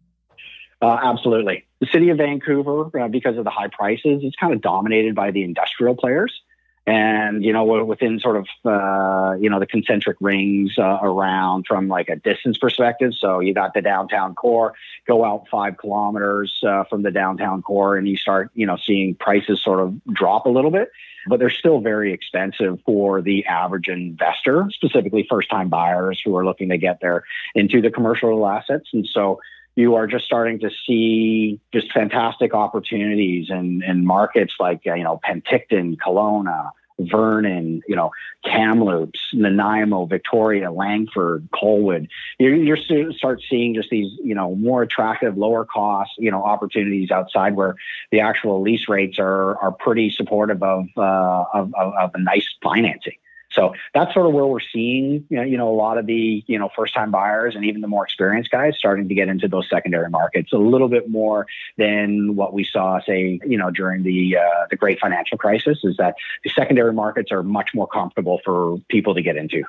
Uh, 0.82 0.98
absolutely. 1.00 1.64
The 1.80 1.86
city 1.86 2.08
of 2.08 2.18
Vancouver, 2.18 2.90
uh, 3.00 3.06
because 3.06 3.38
of 3.38 3.44
the 3.44 3.50
high 3.50 3.68
prices, 3.68 4.22
it's 4.24 4.34
kind 4.34 4.52
of 4.52 4.60
dominated 4.60 5.14
by 5.14 5.30
the 5.30 5.44
industrial 5.44 5.94
players. 5.94 6.40
And, 6.84 7.44
you 7.44 7.52
know, 7.52 7.62
within 7.84 8.18
sort 8.18 8.36
of, 8.36 8.46
uh, 8.64 9.36
you 9.38 9.48
know, 9.48 9.60
the 9.60 9.66
concentric 9.66 10.16
rings 10.20 10.72
uh, 10.76 10.98
around 11.00 11.66
from 11.68 11.86
like 11.86 12.08
a 12.08 12.16
distance 12.16 12.58
perspective. 12.58 13.12
So 13.16 13.38
you 13.38 13.54
got 13.54 13.72
the 13.72 13.80
downtown 13.80 14.34
core, 14.34 14.74
go 15.06 15.24
out 15.24 15.46
five 15.48 15.76
kilometers 15.76 16.52
uh, 16.66 16.82
from 16.90 17.02
the 17.02 17.12
downtown 17.12 17.62
core, 17.62 17.96
and 17.96 18.08
you 18.08 18.16
start, 18.16 18.50
you 18.54 18.66
know, 18.66 18.76
seeing 18.84 19.14
prices 19.14 19.62
sort 19.62 19.78
of 19.78 19.94
drop 20.12 20.46
a 20.46 20.50
little 20.50 20.72
bit 20.72 20.90
but 21.28 21.38
they're 21.38 21.50
still 21.50 21.80
very 21.80 22.12
expensive 22.12 22.80
for 22.84 23.22
the 23.22 23.46
average 23.46 23.86
investor, 23.86 24.68
specifically 24.72 25.24
first 25.28 25.48
time 25.48 25.68
buyers 25.68 26.20
who 26.24 26.36
are 26.36 26.44
looking 26.44 26.68
to 26.70 26.78
get 26.78 27.00
there 27.00 27.24
into 27.54 27.80
the 27.80 27.90
commercial 27.90 28.44
assets. 28.46 28.88
And 28.92 29.06
so 29.06 29.38
you 29.74 29.94
are 29.94 30.06
just 30.06 30.24
starting 30.24 30.58
to 30.60 30.70
see 30.86 31.60
just 31.72 31.92
fantastic 31.92 32.54
opportunities 32.54 33.48
in, 33.50 33.82
in 33.82 34.04
markets 34.04 34.54
like, 34.60 34.82
uh, 34.86 34.94
you 34.94 35.04
know, 35.04 35.20
Penticton, 35.24 35.96
Kelowna, 35.96 36.70
Vernon, 36.98 37.82
you 37.88 37.96
know, 37.96 38.10
Kamloops, 38.44 39.18
Nanaimo, 39.32 40.06
Victoria, 40.06 40.70
Langford, 40.70 41.48
Colwood. 41.50 42.08
You're, 42.38 42.54
you're 42.54 43.12
start 43.12 43.42
seeing 43.48 43.74
just 43.74 43.90
these, 43.90 44.12
you 44.22 44.34
know, 44.34 44.54
more 44.54 44.82
attractive, 44.82 45.36
lower 45.36 45.64
cost, 45.64 46.12
you 46.18 46.30
know, 46.30 46.42
opportunities 46.44 47.10
outside 47.10 47.56
where 47.56 47.74
the 48.10 48.20
actual 48.20 48.60
lease 48.60 48.88
rates 48.88 49.18
are 49.18 49.56
are 49.58 49.72
pretty 49.72 50.10
supportive 50.10 50.62
of 50.62 50.86
uh, 50.96 51.44
of, 51.54 51.72
of, 51.74 51.94
of 51.98 52.10
a 52.14 52.20
nice 52.20 52.46
financing. 52.62 53.16
So 53.52 53.74
that's 53.94 54.12
sort 54.14 54.26
of 54.26 54.32
where 54.32 54.46
we're 54.46 54.60
seeing, 54.60 55.26
you 55.28 55.36
know, 55.36 55.42
you 55.42 55.56
know, 55.56 55.70
a 55.70 55.76
lot 55.76 55.98
of 55.98 56.06
the, 56.06 56.42
you 56.46 56.58
know, 56.58 56.70
first 56.74 56.94
time 56.94 57.10
buyers 57.10 57.54
and 57.54 57.64
even 57.64 57.80
the 57.80 57.88
more 57.88 58.04
experienced 58.04 58.50
guys 58.50 58.74
starting 58.76 59.08
to 59.08 59.14
get 59.14 59.28
into 59.28 59.48
those 59.48 59.68
secondary 59.68 60.10
markets 60.10 60.52
a 60.52 60.58
little 60.58 60.88
bit 60.88 61.10
more 61.10 61.46
than 61.76 62.34
what 62.36 62.52
we 62.52 62.64
saw, 62.64 63.00
say, 63.00 63.40
you 63.46 63.58
know, 63.58 63.70
during 63.70 64.02
the, 64.02 64.36
uh, 64.36 64.66
the 64.70 64.76
great 64.76 64.98
financial 64.98 65.38
crisis 65.38 65.80
is 65.84 65.96
that 65.98 66.14
the 66.44 66.50
secondary 66.50 66.92
markets 66.92 67.30
are 67.30 67.42
much 67.42 67.70
more 67.74 67.86
comfortable 67.86 68.40
for 68.44 68.78
people 68.88 69.14
to 69.14 69.22
get 69.22 69.36
into. 69.36 69.64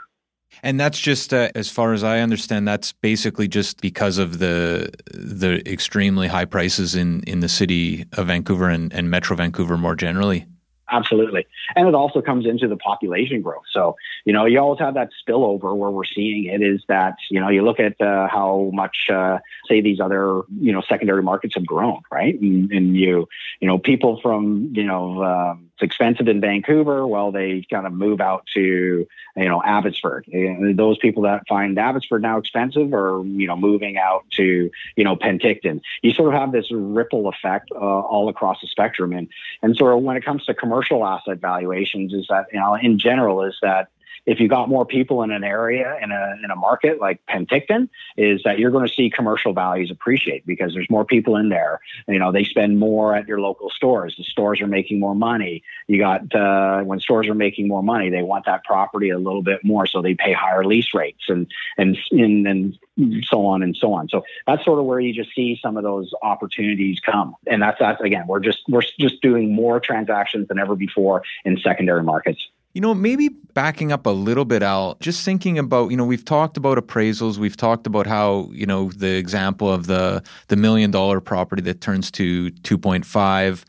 And 0.62 0.80
that's 0.80 1.00
just, 1.00 1.34
uh, 1.34 1.50
as 1.56 1.70
far 1.70 1.94
as 1.94 2.04
I 2.04 2.20
understand, 2.20 2.68
that's 2.68 2.92
basically 2.92 3.48
just 3.48 3.82
because 3.82 4.20
of 4.20 4.38
the 4.38 4.92
the 5.12 5.68
extremely 5.68 6.28
high 6.28 6.46
prices 6.46 6.96
in, 6.96 7.22
in 7.24 7.40
the 7.40 7.50
city 7.50 8.06
of 8.14 8.28
Vancouver 8.28 8.70
and, 8.70 8.94
and 8.94 9.10
Metro 9.10 9.36
Vancouver 9.36 9.78
more 9.78 9.96
generally. 9.96 10.46
Absolutely. 10.94 11.48
And 11.76 11.88
it 11.88 11.96
also 11.96 12.22
comes 12.22 12.46
into 12.46 12.68
the 12.68 12.78
population 12.78 13.42
growth. 13.42 13.64
So, 13.72 13.96
you 14.26 14.32
know, 14.32 14.46
you 14.46 14.60
always 14.60 14.80
have 14.80 14.94
that 14.94 15.10
spillover 15.28 15.76
where 15.76 15.90
we're 15.90 16.06
seeing 16.06 16.46
it 16.46 16.62
is 16.62 16.84
that, 16.88 17.16
you 17.32 17.40
know, 17.40 17.50
you 17.50 17.64
look 17.64 17.80
at 17.80 18.00
uh, 18.00 18.28
how 18.28 18.70
much, 18.74 19.08
uh, 19.12 19.40
say, 19.68 19.82
these 19.82 20.00
other, 20.00 20.44
you 20.60 20.72
know, 20.72 20.84
secondary 20.88 21.24
markets 21.24 21.56
have 21.56 21.66
grown, 21.66 22.02
right? 22.12 22.40
And, 22.40 22.72
and 22.72 22.96
you, 22.96 23.28
you 23.60 23.68
know, 23.68 23.80
people 23.80 24.20
from, 24.22 24.72
you 24.76 24.84
know, 24.84 25.24
um, 25.24 25.72
it's 25.74 25.82
expensive 25.82 26.28
in 26.28 26.40
Vancouver. 26.40 27.08
Well, 27.08 27.32
they 27.32 27.66
kind 27.68 27.88
of 27.88 27.94
move 27.94 28.22
out 28.22 28.46
to, 28.54 29.08
you 29.36 29.50
know, 29.50 29.64
Abbotsford. 29.64 30.28
And 30.32 30.78
those 30.78 31.00
people 31.00 31.24
that 31.24 31.48
find 31.50 31.80
Abbotsford 31.80 32.22
now 32.22 32.38
expensive 32.38 32.94
are, 32.94 33.24
you 33.26 33.48
know, 33.48 33.56
moving 33.56 33.98
out 33.98 34.26
to, 34.34 34.70
you 34.96 35.04
know, 35.04 35.16
Penticton. 35.16 35.82
You 36.04 36.14
sort 36.14 36.32
of 36.36 36.40
have 36.40 36.52
this 36.52 36.68
ripple 36.72 37.28
effect 37.28 37.72
uh, 37.72 37.80
all 37.80 38.30
across 38.30 38.62
the 38.62 38.68
spectrum. 38.68 39.12
And, 39.14 39.28
and 39.64 39.76
sort 39.76 39.98
of 39.98 40.04
when 40.04 40.18
it 40.18 40.24
comes 40.24 40.46
to 40.46 40.54
commercial 40.54 40.83
asset 40.92 41.40
valuations 41.40 42.14
is 42.14 42.26
that, 42.30 42.46
you 42.52 42.60
know, 42.60 42.76
in 42.76 43.00
general 43.00 43.44
is 43.44 43.56
that 43.62 43.90
if 44.26 44.40
you 44.40 44.48
got 44.48 44.70
more 44.70 44.86
people 44.86 45.22
in 45.24 45.32
an 45.32 45.44
area 45.44 45.98
in 46.02 46.12
a 46.12 46.36
in 46.44 46.52
a 46.52 46.56
market 46.56 47.00
like 47.00 47.22
Penticton, 47.30 47.90
is 48.18 48.42
that 48.44 48.60
you're 48.60 48.72
going 48.72 48.88
to 48.88 48.94
see 48.94 49.10
commercial 49.10 49.54
values 49.54 49.92
appreciate 49.92 50.46
because 50.46 50.74
there's 50.74 50.90
more 50.90 51.06
people 51.06 51.36
in 51.36 51.50
there. 51.50 51.82
You 52.08 52.20
know, 52.20 52.32
they 52.32 52.44
spend 52.44 52.80
more 52.80 53.16
at 53.16 53.28
your 53.28 53.40
local 53.40 53.70
stores. 53.70 54.16
The 54.18 54.24
stores 54.24 54.62
are 54.62 54.68
making 54.68 55.00
more 55.00 55.16
money. 55.16 55.64
You 55.88 56.00
got 56.00 56.34
uh, 56.34 56.82
when 56.82 57.00
stores 57.00 57.28
are 57.28 57.36
making 57.36 57.68
more 57.68 57.84
money, 57.84 58.10
they 58.10 58.22
want 58.22 58.46
that 58.46 58.64
property 58.64 59.10
a 59.10 59.18
little 59.18 59.44
bit 59.44 59.64
more, 59.64 59.86
so 59.86 60.02
they 60.02 60.16
pay 60.16 60.34
higher 60.34 60.64
lease 60.66 60.94
rates 60.94 61.24
and 61.28 61.48
and 61.78 61.98
and, 62.12 62.48
and 62.48 62.78
so 63.26 63.46
on 63.46 63.64
and 63.64 63.76
so 63.76 63.94
on. 63.94 64.08
So 64.10 64.24
that's 64.48 64.64
sort 64.64 64.80
of 64.80 64.86
where 64.86 65.00
you 65.00 65.14
just 65.14 65.36
see 65.36 65.60
some 65.62 65.78
of 65.78 65.84
those 65.84 66.14
opportunities 66.22 67.00
come. 67.00 67.36
And 67.48 67.62
that's 67.62 67.80
that's 67.80 68.02
again, 68.02 68.26
we're 68.28 68.40
just 68.40 68.60
we're 68.70 68.84
just 69.00 69.22
doing 69.22 69.54
more 69.54 69.80
transactions 69.80 70.48
than 70.48 70.60
ever 70.60 70.76
before 70.76 71.24
in 71.44 71.58
secondary 71.58 72.04
markets. 72.04 72.48
You 72.74 72.82
know, 72.82 72.94
maybe 72.94 73.30
backing 73.54 73.92
up 73.92 74.08
a 74.08 74.10
little 74.10 74.46
bit, 74.46 74.64
Al, 74.64 74.98
just 75.00 75.24
thinking 75.24 75.60
about, 75.60 75.92
you 75.92 75.98
know, 75.98 76.06
we've 76.06 76.26
talked 76.26 76.58
about 76.58 76.78
appraisals, 76.80 77.38
we've 77.38 77.58
talked 77.58 77.86
about 77.86 78.08
how, 78.08 78.50
you 78.52 78.66
know, 78.66 78.90
the 78.92 79.16
example 79.16 79.72
of 79.72 79.86
the 79.86 80.24
the 80.48 80.56
million 80.56 80.90
dollar 80.90 81.22
property 81.22 81.62
that 81.64 81.82
turns 81.82 82.10
to 82.12 82.50
2.5. 82.50 83.64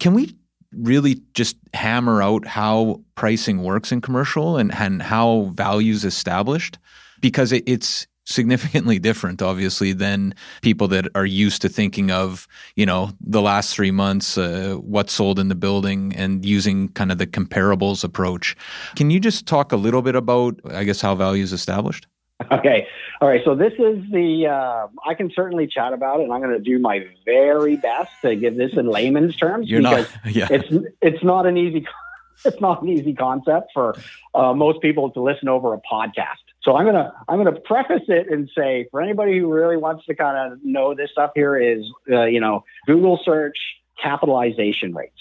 Can 0.00 0.14
we 0.14 0.34
really 0.72 1.22
just 1.34 1.56
hammer 1.72 2.20
out 2.20 2.46
how 2.46 3.00
pricing 3.14 3.62
works 3.62 3.92
in 3.92 4.00
commercial 4.00 4.56
and, 4.56 4.74
and 4.74 5.02
how 5.02 5.50
values 5.54 6.04
established? 6.04 6.78
Because 7.20 7.52
it, 7.52 7.62
it's 7.66 8.06
significantly 8.28 8.98
different, 8.98 9.40
obviously, 9.40 9.92
than 9.92 10.34
people 10.60 10.86
that 10.88 11.08
are 11.14 11.26
used 11.26 11.62
to 11.62 11.68
thinking 11.68 12.10
of, 12.10 12.46
you 12.76 12.84
know, 12.84 13.10
the 13.20 13.40
last 13.40 13.74
three 13.74 13.90
months, 13.90 14.36
uh, 14.36 14.76
what 14.80 15.08
sold 15.08 15.38
in 15.38 15.48
the 15.48 15.54
building, 15.54 16.14
and 16.14 16.44
using 16.44 16.88
kind 16.90 17.10
of 17.10 17.18
the 17.18 17.26
comparables 17.26 18.04
approach. 18.04 18.54
Can 18.96 19.10
you 19.10 19.18
just 19.18 19.46
talk 19.46 19.72
a 19.72 19.76
little 19.76 20.02
bit 20.02 20.14
about, 20.14 20.60
I 20.70 20.84
guess, 20.84 21.00
how 21.00 21.14
value 21.14 21.42
is 21.42 21.52
established? 21.52 22.06
Okay. 22.52 22.86
All 23.20 23.28
right. 23.28 23.40
So 23.44 23.56
this 23.56 23.72
is 23.72 24.04
the, 24.12 24.46
uh, 24.46 24.86
I 25.04 25.14
can 25.14 25.30
certainly 25.34 25.66
chat 25.66 25.92
about 25.92 26.20
it 26.20 26.24
and 26.24 26.32
I'm 26.32 26.40
going 26.40 26.56
to 26.56 26.62
do 26.62 26.78
my 26.78 27.04
very 27.24 27.76
best 27.76 28.12
to 28.22 28.36
give 28.36 28.56
this 28.56 28.74
in 28.74 28.86
layman's 28.86 29.36
terms 29.36 29.68
You're 29.68 29.80
because 29.80 30.06
not, 30.24 30.26
yeah. 30.36 30.46
it's, 30.48 30.86
it's 31.02 31.24
not 31.24 31.46
an 31.46 31.56
easy, 31.56 31.84
it's 32.44 32.60
not 32.60 32.80
an 32.82 32.90
easy 32.90 33.12
concept 33.12 33.70
for 33.74 33.96
uh, 34.36 34.54
most 34.54 34.80
people 34.80 35.10
to 35.10 35.20
listen 35.20 35.48
over 35.48 35.74
a 35.74 35.80
podcast. 35.80 36.36
So 36.68 36.76
I'm 36.76 36.84
gonna 36.84 37.14
I'm 37.26 37.38
gonna 37.38 37.58
preface 37.58 38.02
it 38.08 38.30
and 38.30 38.50
say 38.54 38.88
for 38.90 39.00
anybody 39.00 39.38
who 39.38 39.50
really 39.50 39.78
wants 39.78 40.04
to 40.04 40.14
kind 40.14 40.52
of 40.52 40.58
know 40.62 40.92
this 40.94 41.10
stuff 41.10 41.30
here 41.34 41.56
is 41.56 41.90
uh, 42.12 42.24
you 42.24 42.40
know 42.40 42.62
Google 42.86 43.18
search 43.24 43.56
capitalization 43.98 44.94
rates. 44.94 45.18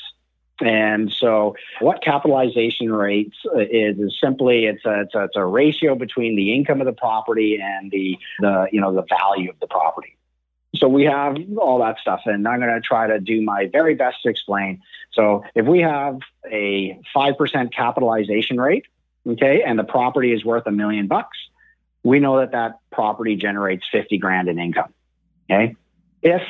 And 0.59 1.09
so, 1.09 1.55
what 1.79 2.03
capitalization 2.03 2.91
rates 2.91 3.37
uh, 3.45 3.59
is 3.59 3.97
is 3.97 4.17
simply 4.21 4.65
it's 4.65 4.83
a, 4.85 5.03
it's 5.03 5.15
a, 5.15 5.23
it's 5.23 5.37
a 5.37 5.45
ratio 5.45 5.95
between 5.95 6.35
the 6.35 6.53
income 6.53 6.81
of 6.81 6.85
the 6.85 6.91
property 6.91 7.61
and 7.61 7.91
the 7.91 8.17
the 8.41 8.67
you 8.73 8.81
know 8.81 8.93
the 8.93 9.03
value 9.03 9.49
of 9.49 9.57
the 9.61 9.67
property. 9.67 10.17
So 10.75 10.89
we 10.89 11.05
have 11.05 11.37
all 11.57 11.79
that 11.79 11.97
stuff, 11.99 12.23
and 12.25 12.45
I'm 12.45 12.59
going 12.59 12.73
to 12.73 12.81
try 12.81 13.07
to 13.07 13.21
do 13.21 13.41
my 13.41 13.69
very 13.71 13.95
best 13.95 14.21
to 14.23 14.29
explain. 14.29 14.81
So 15.13 15.45
if 15.55 15.65
we 15.65 15.79
have 15.79 16.19
a 16.51 16.99
five 17.13 17.37
percent 17.37 17.73
capitalization 17.73 18.59
rate, 18.59 18.85
okay, 19.27 19.63
and 19.65 19.77
the 19.77 19.83
property 19.83 20.31
is 20.31 20.43
worth 20.43 20.65
a 20.67 20.71
million 20.71 21.07
bucks, 21.07 21.37
we 22.03 22.19
know 22.19 22.39
that 22.39 22.51
that 22.51 22.79
property 22.91 23.35
generates 23.35 23.85
50 23.91 24.17
grand 24.17 24.47
in 24.47 24.59
income, 24.59 24.93
okay? 25.49 25.75
If 26.21 26.41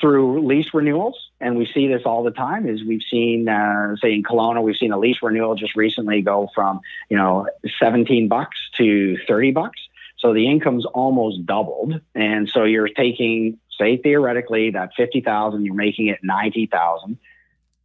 through 0.00 0.46
lease 0.46 0.72
renewals, 0.72 1.30
and 1.40 1.56
we 1.56 1.66
see 1.66 1.88
this 1.88 2.02
all 2.04 2.22
the 2.22 2.30
time, 2.30 2.68
is 2.68 2.84
we've 2.84 3.02
seen, 3.10 3.48
uh, 3.48 3.96
say 3.96 4.12
in 4.12 4.22
Kelowna, 4.22 4.62
we've 4.62 4.76
seen 4.76 4.92
a 4.92 4.98
lease 4.98 5.18
renewal 5.22 5.54
just 5.54 5.74
recently 5.74 6.22
go 6.22 6.48
from, 6.54 6.80
you 7.08 7.16
know, 7.16 7.48
17 7.80 8.28
bucks 8.28 8.56
to 8.76 9.16
30 9.26 9.52
bucks. 9.52 9.80
So 10.18 10.34
the 10.34 10.46
income's 10.46 10.84
almost 10.84 11.46
doubled. 11.46 12.00
And 12.14 12.48
so 12.48 12.64
you're 12.64 12.88
taking, 12.88 13.58
say 13.78 13.96
theoretically, 13.96 14.70
that 14.70 14.90
50,000, 14.96 15.64
you're 15.64 15.74
making 15.74 16.08
it 16.08 16.20
90,000 16.22 17.18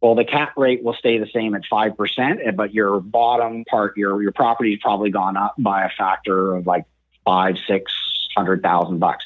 well, 0.06 0.14
the 0.14 0.24
cap 0.24 0.52
rate 0.56 0.84
will 0.84 0.94
stay 0.94 1.18
the 1.18 1.26
same 1.26 1.56
at 1.56 1.62
5%, 1.64 2.46
eh, 2.46 2.52
but 2.52 2.72
your 2.72 3.00
bottom 3.00 3.64
part, 3.64 3.96
your, 3.96 4.22
your 4.22 4.30
property's 4.30 4.78
probably 4.80 5.10
gone 5.10 5.36
up 5.36 5.56
by 5.58 5.84
a 5.84 5.90
factor 5.90 6.54
of 6.54 6.64
like 6.64 6.84
five, 7.24 7.56
six 7.66 7.92
hundred 8.36 8.62
thousand 8.62 9.00
bucks 9.00 9.24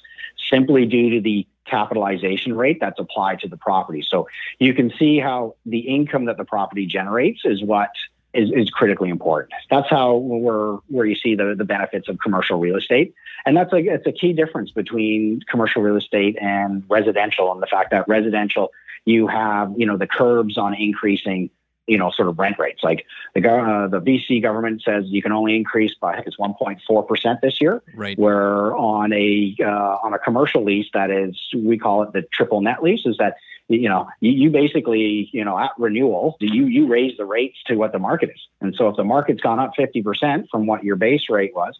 simply 0.48 0.86
due 0.86 1.10
to 1.10 1.20
the 1.20 1.46
capitalization 1.66 2.56
rate 2.56 2.78
that's 2.80 2.98
applied 2.98 3.40
to 3.40 3.48
the 3.48 3.58
property. 3.58 4.02
So 4.08 4.26
you 4.58 4.72
can 4.72 4.90
see 4.98 5.18
how 5.18 5.54
the 5.66 5.80
income 5.80 6.24
that 6.24 6.38
the 6.38 6.46
property 6.46 6.86
generates 6.86 7.42
is 7.44 7.62
what 7.62 7.90
is, 8.32 8.50
is 8.50 8.70
critically 8.70 9.10
important. 9.10 9.52
That's 9.68 9.90
how 9.90 10.16
we're 10.16 10.76
where 10.86 11.04
you 11.04 11.14
see 11.14 11.34
the, 11.34 11.54
the 11.58 11.64
benefits 11.64 12.08
of 12.08 12.18
commercial 12.20 12.58
real 12.58 12.76
estate. 12.76 13.12
And 13.44 13.54
that's 13.54 13.72
a 13.74 13.76
it's 13.76 14.06
a 14.06 14.12
key 14.12 14.32
difference 14.32 14.70
between 14.70 15.40
commercial 15.46 15.82
real 15.82 15.96
estate 15.96 16.38
and 16.40 16.84
residential 16.88 17.52
and 17.52 17.60
the 17.60 17.66
fact 17.66 17.90
that 17.90 18.08
residential 18.08 18.70
you 19.04 19.26
have, 19.26 19.72
you 19.76 19.86
know, 19.86 19.96
the 19.96 20.06
curbs 20.06 20.58
on 20.58 20.74
increasing, 20.74 21.50
you 21.86 21.98
know, 21.98 22.10
sort 22.10 22.28
of 22.28 22.38
rent 22.38 22.58
rates. 22.58 22.82
Like 22.82 23.06
the 23.34 23.40
uh, 23.40 23.88
the 23.88 24.00
BC 24.00 24.42
government 24.42 24.82
says 24.82 25.04
you 25.06 25.22
can 25.22 25.32
only 25.32 25.56
increase 25.56 25.94
by 25.94 26.12
I 26.12 26.16
think 26.16 26.28
it's 26.28 26.36
1.4 26.36 27.08
percent 27.08 27.40
this 27.42 27.60
year. 27.60 27.82
Right. 27.94 28.18
Where 28.18 28.76
on 28.76 29.12
a 29.12 29.56
uh, 29.60 29.98
on 30.02 30.14
a 30.14 30.18
commercial 30.18 30.64
lease 30.64 30.88
that 30.94 31.10
is 31.10 31.36
we 31.54 31.78
call 31.78 32.02
it 32.02 32.12
the 32.12 32.22
triple 32.32 32.60
net 32.60 32.82
lease 32.82 33.06
is 33.06 33.16
that 33.18 33.36
you 33.68 33.88
know 33.88 34.08
you, 34.20 34.32
you 34.32 34.50
basically 34.50 35.30
you 35.32 35.44
know 35.44 35.58
at 35.58 35.70
renewal 35.78 36.36
you 36.40 36.66
you 36.66 36.86
raise 36.86 37.16
the 37.16 37.24
rates 37.24 37.58
to 37.66 37.76
what 37.76 37.92
the 37.92 37.98
market 37.98 38.30
is. 38.30 38.40
And 38.60 38.74
so 38.74 38.88
if 38.88 38.96
the 38.96 39.04
market's 39.04 39.40
gone 39.40 39.58
up 39.58 39.72
50 39.76 40.02
percent 40.02 40.48
from 40.50 40.66
what 40.66 40.84
your 40.84 40.96
base 40.96 41.28
rate 41.28 41.54
was, 41.54 41.76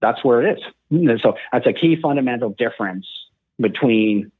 that's 0.00 0.24
where 0.24 0.46
it 0.46 0.58
is. 0.58 0.64
And 0.90 1.20
so 1.20 1.34
that's 1.52 1.66
a 1.66 1.72
key 1.72 1.96
fundamental 2.00 2.50
difference 2.50 3.06
between 3.60 4.30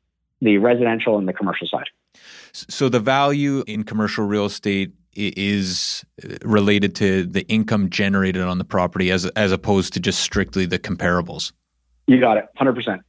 the 0.41 0.59
residential 0.59 1.19
and 1.19 1.27
the 1.27 1.33
commercial 1.33 1.67
side. 1.67 1.89
So 2.53 2.89
the 2.89 3.01
value 3.01 3.63
in 3.67 3.85
commercial 3.85 4.25
real 4.25 4.47
estate 4.47 4.93
is 5.15 6.05
related 6.43 6.95
to 6.97 7.25
the 7.25 7.43
income 7.49 7.91
generated 7.91 8.43
on 8.43 8.59
the 8.59 8.65
property 8.65 9.11
as 9.11 9.27
as 9.27 9.53
opposed 9.53 9.93
to 9.95 10.01
just 10.01 10.21
strictly 10.21 10.67
the 10.67 10.79
comparables. 10.79 11.53
You 12.07 12.21
got 12.21 12.39
it, 12.39 12.47
hundred 12.57 12.75
percent. 12.75 13.03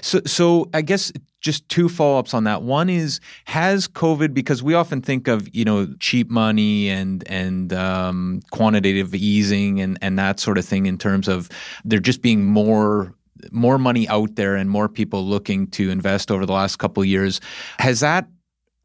So, 0.00 0.20
so 0.24 0.70
I 0.72 0.80
guess 0.80 1.12
just 1.40 1.68
two 1.68 1.88
follow 1.88 2.18
ups 2.18 2.32
on 2.32 2.44
that. 2.44 2.62
One 2.62 2.88
is 2.88 3.20
has 3.44 3.86
COVID 3.88 4.32
because 4.32 4.62
we 4.62 4.74
often 4.74 5.02
think 5.02 5.28
of 5.28 5.54
you 5.54 5.64
know 5.64 5.88
cheap 6.00 6.30
money 6.30 6.88
and 6.88 7.22
and 7.28 7.72
um, 7.72 8.42
quantitative 8.50 9.14
easing 9.14 9.80
and 9.80 9.98
and 10.00 10.18
that 10.18 10.40
sort 10.40 10.56
of 10.56 10.64
thing 10.64 10.86
in 10.86 10.96
terms 10.96 11.28
of 11.28 11.50
there 11.84 11.98
just 11.98 12.22
being 12.22 12.44
more 12.44 13.14
more 13.52 13.78
money 13.78 14.08
out 14.08 14.36
there 14.36 14.56
and 14.56 14.70
more 14.70 14.88
people 14.88 15.24
looking 15.24 15.66
to 15.68 15.90
invest 15.90 16.30
over 16.30 16.46
the 16.46 16.52
last 16.52 16.76
couple 16.76 17.02
of 17.02 17.08
years. 17.08 17.40
Has 17.78 18.00
that 18.00 18.26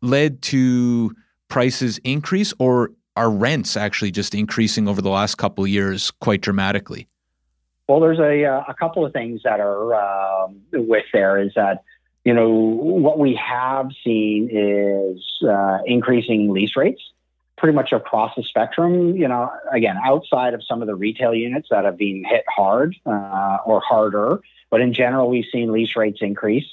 led 0.01 0.41
to 0.41 1.15
prices 1.47 1.99
increase 2.03 2.53
or 2.59 2.91
are 3.15 3.29
rents 3.29 3.75
actually 3.75 4.11
just 4.11 4.33
increasing 4.33 4.87
over 4.87 5.01
the 5.01 5.09
last 5.09 5.35
couple 5.35 5.63
of 5.63 5.69
years 5.69 6.11
quite 6.21 6.41
dramatically? 6.41 7.07
Well, 7.87 7.99
there's 7.99 8.19
a, 8.19 8.45
uh, 8.45 8.63
a 8.69 8.73
couple 8.73 9.05
of 9.05 9.11
things 9.11 9.41
that 9.43 9.59
are 9.59 9.93
um, 9.93 10.61
with 10.71 11.05
there 11.11 11.37
is 11.39 11.51
that, 11.55 11.83
you 12.23 12.33
know, 12.33 12.49
what 12.49 13.19
we 13.19 13.35
have 13.35 13.89
seen 14.03 14.49
is 14.49 15.21
uh, 15.47 15.79
increasing 15.85 16.51
lease 16.53 16.77
rates 16.77 17.01
pretty 17.57 17.75
much 17.75 17.91
across 17.91 18.33
the 18.35 18.43
spectrum. 18.43 19.15
You 19.17 19.27
know, 19.27 19.51
again, 19.71 19.97
outside 20.03 20.53
of 20.53 20.63
some 20.63 20.81
of 20.81 20.87
the 20.87 20.95
retail 20.95 21.33
units 21.33 21.67
that 21.69 21.83
have 21.83 21.97
been 21.97 22.23
hit 22.23 22.45
hard 22.47 22.95
uh, 23.05 23.57
or 23.65 23.81
harder, 23.81 24.39
but 24.69 24.79
in 24.79 24.93
general, 24.93 25.29
we've 25.29 25.45
seen 25.51 25.71
lease 25.71 25.95
rates 25.95 26.19
increase. 26.21 26.65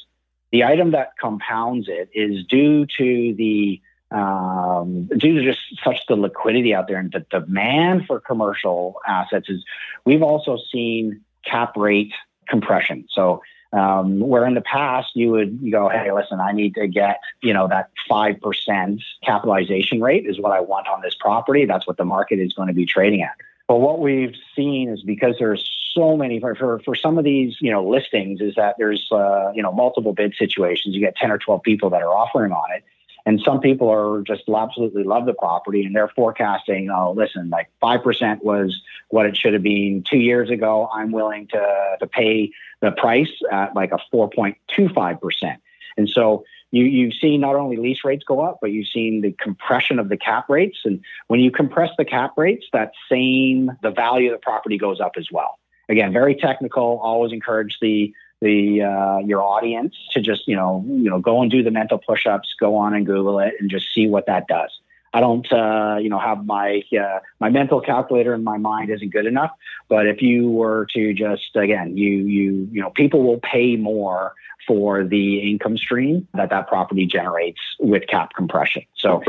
The 0.51 0.65
item 0.65 0.93
that 0.93 1.17
compounds 1.21 1.89
it 1.89 2.11
is 2.15 2.45
due 2.45 2.87
to 2.99 3.35
the 3.35 3.81
um, 4.11 5.07
due 5.19 5.35
to 5.35 5.45
just 5.45 5.61
such 5.85 6.07
the 6.07 6.17
liquidity 6.17 6.75
out 6.75 6.89
there 6.89 6.97
and 6.97 7.13
the 7.13 7.27
demand 7.31 8.07
for 8.07 8.21
commercial 8.21 8.97
assets 9.07 9.51
is 9.51 9.63
we've 10.07 10.23
also 10.23 10.59
seen 10.73 11.21
cap 11.45 11.77
rate 11.77 12.13
compression. 12.49 13.07
So 13.11 13.43
um, 13.73 14.21
where 14.21 14.47
in 14.47 14.55
the 14.55 14.63
past 14.63 15.11
you 15.15 15.31
would 15.33 15.59
you 15.61 15.71
go, 15.71 15.91
hey, 15.91 16.11
listen, 16.11 16.41
I 16.41 16.53
need 16.53 16.75
to 16.77 16.87
get 16.89 17.21
you 17.43 17.53
know 17.53 17.69
that 17.69 17.91
five 18.09 18.41
percent 18.41 19.03
capitalization 19.23 20.01
rate 20.01 20.25
is 20.27 20.41
what 20.41 20.53
I 20.53 20.61
want 20.61 20.89
on 20.89 21.03
this 21.03 21.15
property. 21.15 21.67
That's 21.67 21.87
what 21.87 21.99
the 21.99 22.07
market 22.07 22.39
is 22.39 22.55
going 22.55 22.69
to 22.69 22.75
be 22.75 22.87
trading 22.87 23.23
at. 23.23 23.37
But 23.67 23.81
what 23.81 24.01
we've 24.01 24.35
seen 24.57 24.89
is 24.89 25.03
because 25.03 25.37
there's 25.39 25.69
so 25.95 26.17
many 26.17 26.41
for, 26.41 26.55
for, 26.55 26.81
for 26.81 26.95
some 26.95 27.19
of 27.19 27.25
these 27.25 27.57
you 27.61 27.71
know 27.71 27.87
listings 27.87 28.41
is 28.41 28.55
that 28.57 28.77
there's 28.79 29.11
uh, 29.13 29.53
you 29.55 29.63
know 29.63 29.73
multiple 29.73 30.13
bid 30.13 30.35
situations. 30.39 30.95
You 30.95 31.01
get 31.01 31.17
ten 31.17 31.31
or 31.31 31.39
twelve 31.39 31.63
people 31.63 31.91
that 31.91 32.03
are 32.03 32.13
offering 32.13 32.53
on 32.53 32.73
it, 32.77 32.85
and 33.27 33.41
some 33.45 33.61
people 33.61 33.91
are 33.91 34.23
just 34.23 34.49
absolutely 34.49 35.05
love 35.05 35.27
the 35.27 35.35
property 35.35 35.85
and 35.85 35.95
they're 35.95 36.09
forecasting. 36.09 36.91
Oh, 36.91 37.13
listen, 37.13 37.51
like 37.51 37.69
five 37.81 38.03
percent 38.03 38.45
was 38.45 38.81
what 39.11 39.27
it 39.27 39.37
should 39.37 39.53
have 39.53 39.63
been 39.63 40.05
two 40.09 40.19
years 40.19 40.51
ago. 40.51 40.89
I'm 40.93 41.13
willing 41.13 41.47
to 41.49 41.97
to 42.01 42.07
pay 42.07 42.53
the 42.81 42.93
price 42.93 43.31
at 43.51 43.75
like 43.75 43.93
a 43.93 43.99
four 44.11 44.31
point 44.31 44.57
two 44.75 44.89
five 44.89 45.21
percent. 45.21 45.61
And 45.97 46.09
so 46.09 46.45
you, 46.71 46.85
you've 46.85 47.15
seen 47.15 47.41
not 47.41 47.57
only 47.57 47.77
lease 47.77 48.05
rates 48.05 48.25
go 48.25 48.41
up, 48.41 48.59
but 48.61 48.71
you've 48.71 48.89
seen 48.89 49.21
the 49.21 49.33
compression 49.33 49.99
of 49.99 50.09
the 50.09 50.17
cap 50.17 50.49
rates. 50.49 50.79
And 50.85 51.01
when 51.27 51.41
you 51.41 51.51
compress 51.51 51.91
the 51.99 52.05
cap 52.05 52.35
rates, 52.37 52.67
that 52.73 52.93
same, 53.11 53.73
the 53.83 53.91
value 53.91 54.33
of 54.33 54.41
the 54.41 54.43
property 54.43 54.79
goes 54.79 55.01
up 55.01 55.13
as 55.17 55.29
well. 55.33 55.58
Again, 55.89 56.13
very 56.13 56.35
technical, 56.35 57.01
always 57.03 57.33
encourage 57.33 57.79
the 57.81 58.13
the 58.41 58.83
uh, 58.83 59.19
your 59.19 59.43
audience 59.43 59.95
to 60.13 60.21
just 60.21 60.47
you 60.47 60.55
know 60.55 60.85
you 60.87 61.11
know 61.11 61.19
go 61.19 61.43
and 61.43 61.51
do 61.51 61.63
the 61.63 61.73
mental 61.73 61.99
push-ups 61.99 62.55
go 62.61 62.77
on 62.77 62.95
and 62.95 63.05
google 63.05 63.41
it 63.41 63.55
and 63.59 63.69
just 63.69 63.93
see 63.93 64.07
what 64.07 64.27
that 64.27 64.47
does 64.47 64.71
I 65.13 65.21
don't, 65.21 65.51
uh, 65.53 65.97
you 66.01 66.09
know, 66.09 66.19
have 66.19 66.45
my 66.45 66.83
uh, 66.93 67.21
my 67.41 67.49
mental 67.49 67.81
calculator 67.81 68.35
in 68.35 68.45
my 68.45 68.59
mind 68.59 68.91
isn't 68.91 69.11
good 69.11 69.27
enough. 69.27 69.51
But 69.89 70.07
if 70.07 70.21
you 70.21 70.51
were 70.51 70.87
to 70.95 71.15
just 71.15 71.57
again, 71.57 71.97
you 71.97 72.11
you 72.11 72.69
you 72.71 72.81
know, 72.81 72.91
people 72.91 73.23
will 73.23 73.41
pay 73.41 73.77
more 73.77 74.35
for 74.67 75.05
the 75.05 75.51
income 75.51 75.79
stream 75.79 76.29
that 76.35 76.51
that 76.51 76.69
property 76.69 77.07
generates 77.07 77.61
with 77.79 78.07
cap 78.07 78.35
compression. 78.35 78.83
So. 78.97 79.23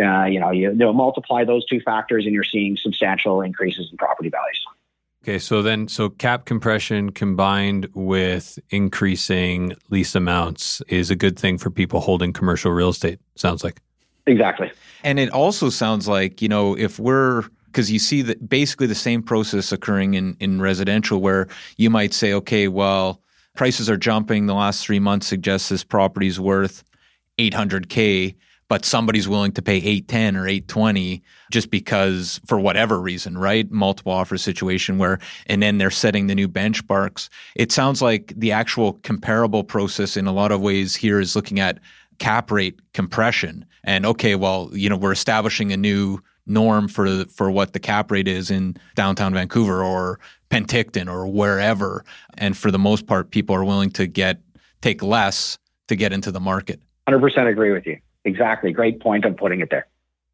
Uh, 0.00 0.24
you 0.24 0.40
know, 0.40 0.50
you, 0.50 0.70
you 0.70 0.76
know, 0.76 0.92
multiply 0.94 1.44
those 1.44 1.66
two 1.66 1.80
factors, 1.80 2.24
and 2.24 2.32
you're 2.32 2.44
seeing 2.44 2.74
substantial 2.76 3.42
increases 3.42 3.88
in 3.90 3.98
property 3.98 4.30
values. 4.30 4.64
Okay, 5.22 5.38
so 5.38 5.60
then, 5.60 5.86
so 5.86 6.08
cap 6.08 6.46
compression 6.46 7.10
combined 7.10 7.88
with 7.94 8.58
increasing 8.70 9.74
lease 9.90 10.14
amounts 10.14 10.80
is 10.88 11.10
a 11.10 11.16
good 11.16 11.38
thing 11.38 11.58
for 11.58 11.70
people 11.70 12.00
holding 12.00 12.32
commercial 12.32 12.72
real 12.72 12.88
estate. 12.88 13.20
Sounds 13.36 13.62
like. 13.62 13.80
Exactly. 14.26 14.72
And 15.04 15.18
it 15.18 15.30
also 15.30 15.68
sounds 15.68 16.08
like, 16.08 16.40
you 16.40 16.48
know, 16.48 16.76
if 16.76 16.98
we're 16.98 17.44
because 17.66 17.90
you 17.90 17.98
see 17.98 18.22
that 18.22 18.48
basically 18.48 18.88
the 18.88 18.96
same 18.96 19.22
process 19.22 19.70
occurring 19.70 20.14
in, 20.14 20.36
in 20.40 20.60
residential 20.60 21.20
where 21.20 21.46
you 21.76 21.88
might 21.88 22.12
say, 22.12 22.32
okay, 22.32 22.66
well, 22.66 23.22
prices 23.54 23.88
are 23.88 23.96
jumping. 23.96 24.46
The 24.46 24.54
last 24.54 24.84
three 24.84 24.98
months 24.98 25.28
suggests 25.28 25.68
this 25.68 25.84
property 25.84 26.26
is 26.26 26.40
worth 26.40 26.82
800K, 27.38 28.34
but 28.70 28.84
somebody's 28.84 29.28
willing 29.28 29.50
to 29.50 29.60
pay 29.60 29.78
810 29.78 30.36
or 30.36 30.46
820 30.46 31.24
just 31.50 31.72
because 31.72 32.40
for 32.46 32.60
whatever 32.60 33.00
reason, 33.00 33.36
right? 33.36 33.68
Multiple 33.68 34.12
offer 34.12 34.38
situation 34.38 34.96
where, 34.96 35.18
and 35.48 35.60
then 35.60 35.78
they're 35.78 35.90
setting 35.90 36.28
the 36.28 36.36
new 36.36 36.46
benchmarks. 36.46 37.28
It 37.56 37.72
sounds 37.72 38.00
like 38.00 38.32
the 38.36 38.52
actual 38.52 38.92
comparable 39.02 39.64
process 39.64 40.16
in 40.16 40.28
a 40.28 40.32
lot 40.32 40.52
of 40.52 40.60
ways 40.60 40.94
here 40.94 41.18
is 41.18 41.34
looking 41.34 41.58
at 41.58 41.80
cap 42.20 42.52
rate 42.52 42.78
compression 42.92 43.64
and 43.82 44.04
okay 44.04 44.34
well 44.34 44.68
you 44.74 44.90
know 44.90 44.96
we're 44.96 45.10
establishing 45.10 45.72
a 45.72 45.76
new 45.76 46.18
norm 46.44 46.86
for 46.86 47.24
for 47.24 47.50
what 47.50 47.72
the 47.72 47.78
cap 47.78 48.10
rate 48.10 48.28
is 48.28 48.50
in 48.50 48.76
downtown 48.94 49.32
Vancouver 49.32 49.82
or 49.82 50.20
Penticton 50.50 51.10
or 51.10 51.26
wherever 51.26 52.04
and 52.36 52.58
for 52.58 52.70
the 52.70 52.78
most 52.78 53.06
part 53.06 53.30
people 53.30 53.56
are 53.56 53.64
willing 53.64 53.90
to 53.92 54.06
get 54.06 54.38
take 54.82 55.02
less 55.02 55.56
to 55.88 55.96
get 55.96 56.12
into 56.12 56.30
the 56.30 56.40
market 56.40 56.78
100% 57.08 57.50
agree 57.50 57.72
with 57.72 57.86
you 57.86 57.96
exactly 58.24 58.72
great 58.72 59.00
point 59.00 59.24
of 59.24 59.36
putting 59.36 59.60
it 59.60 59.70
there 59.70 59.86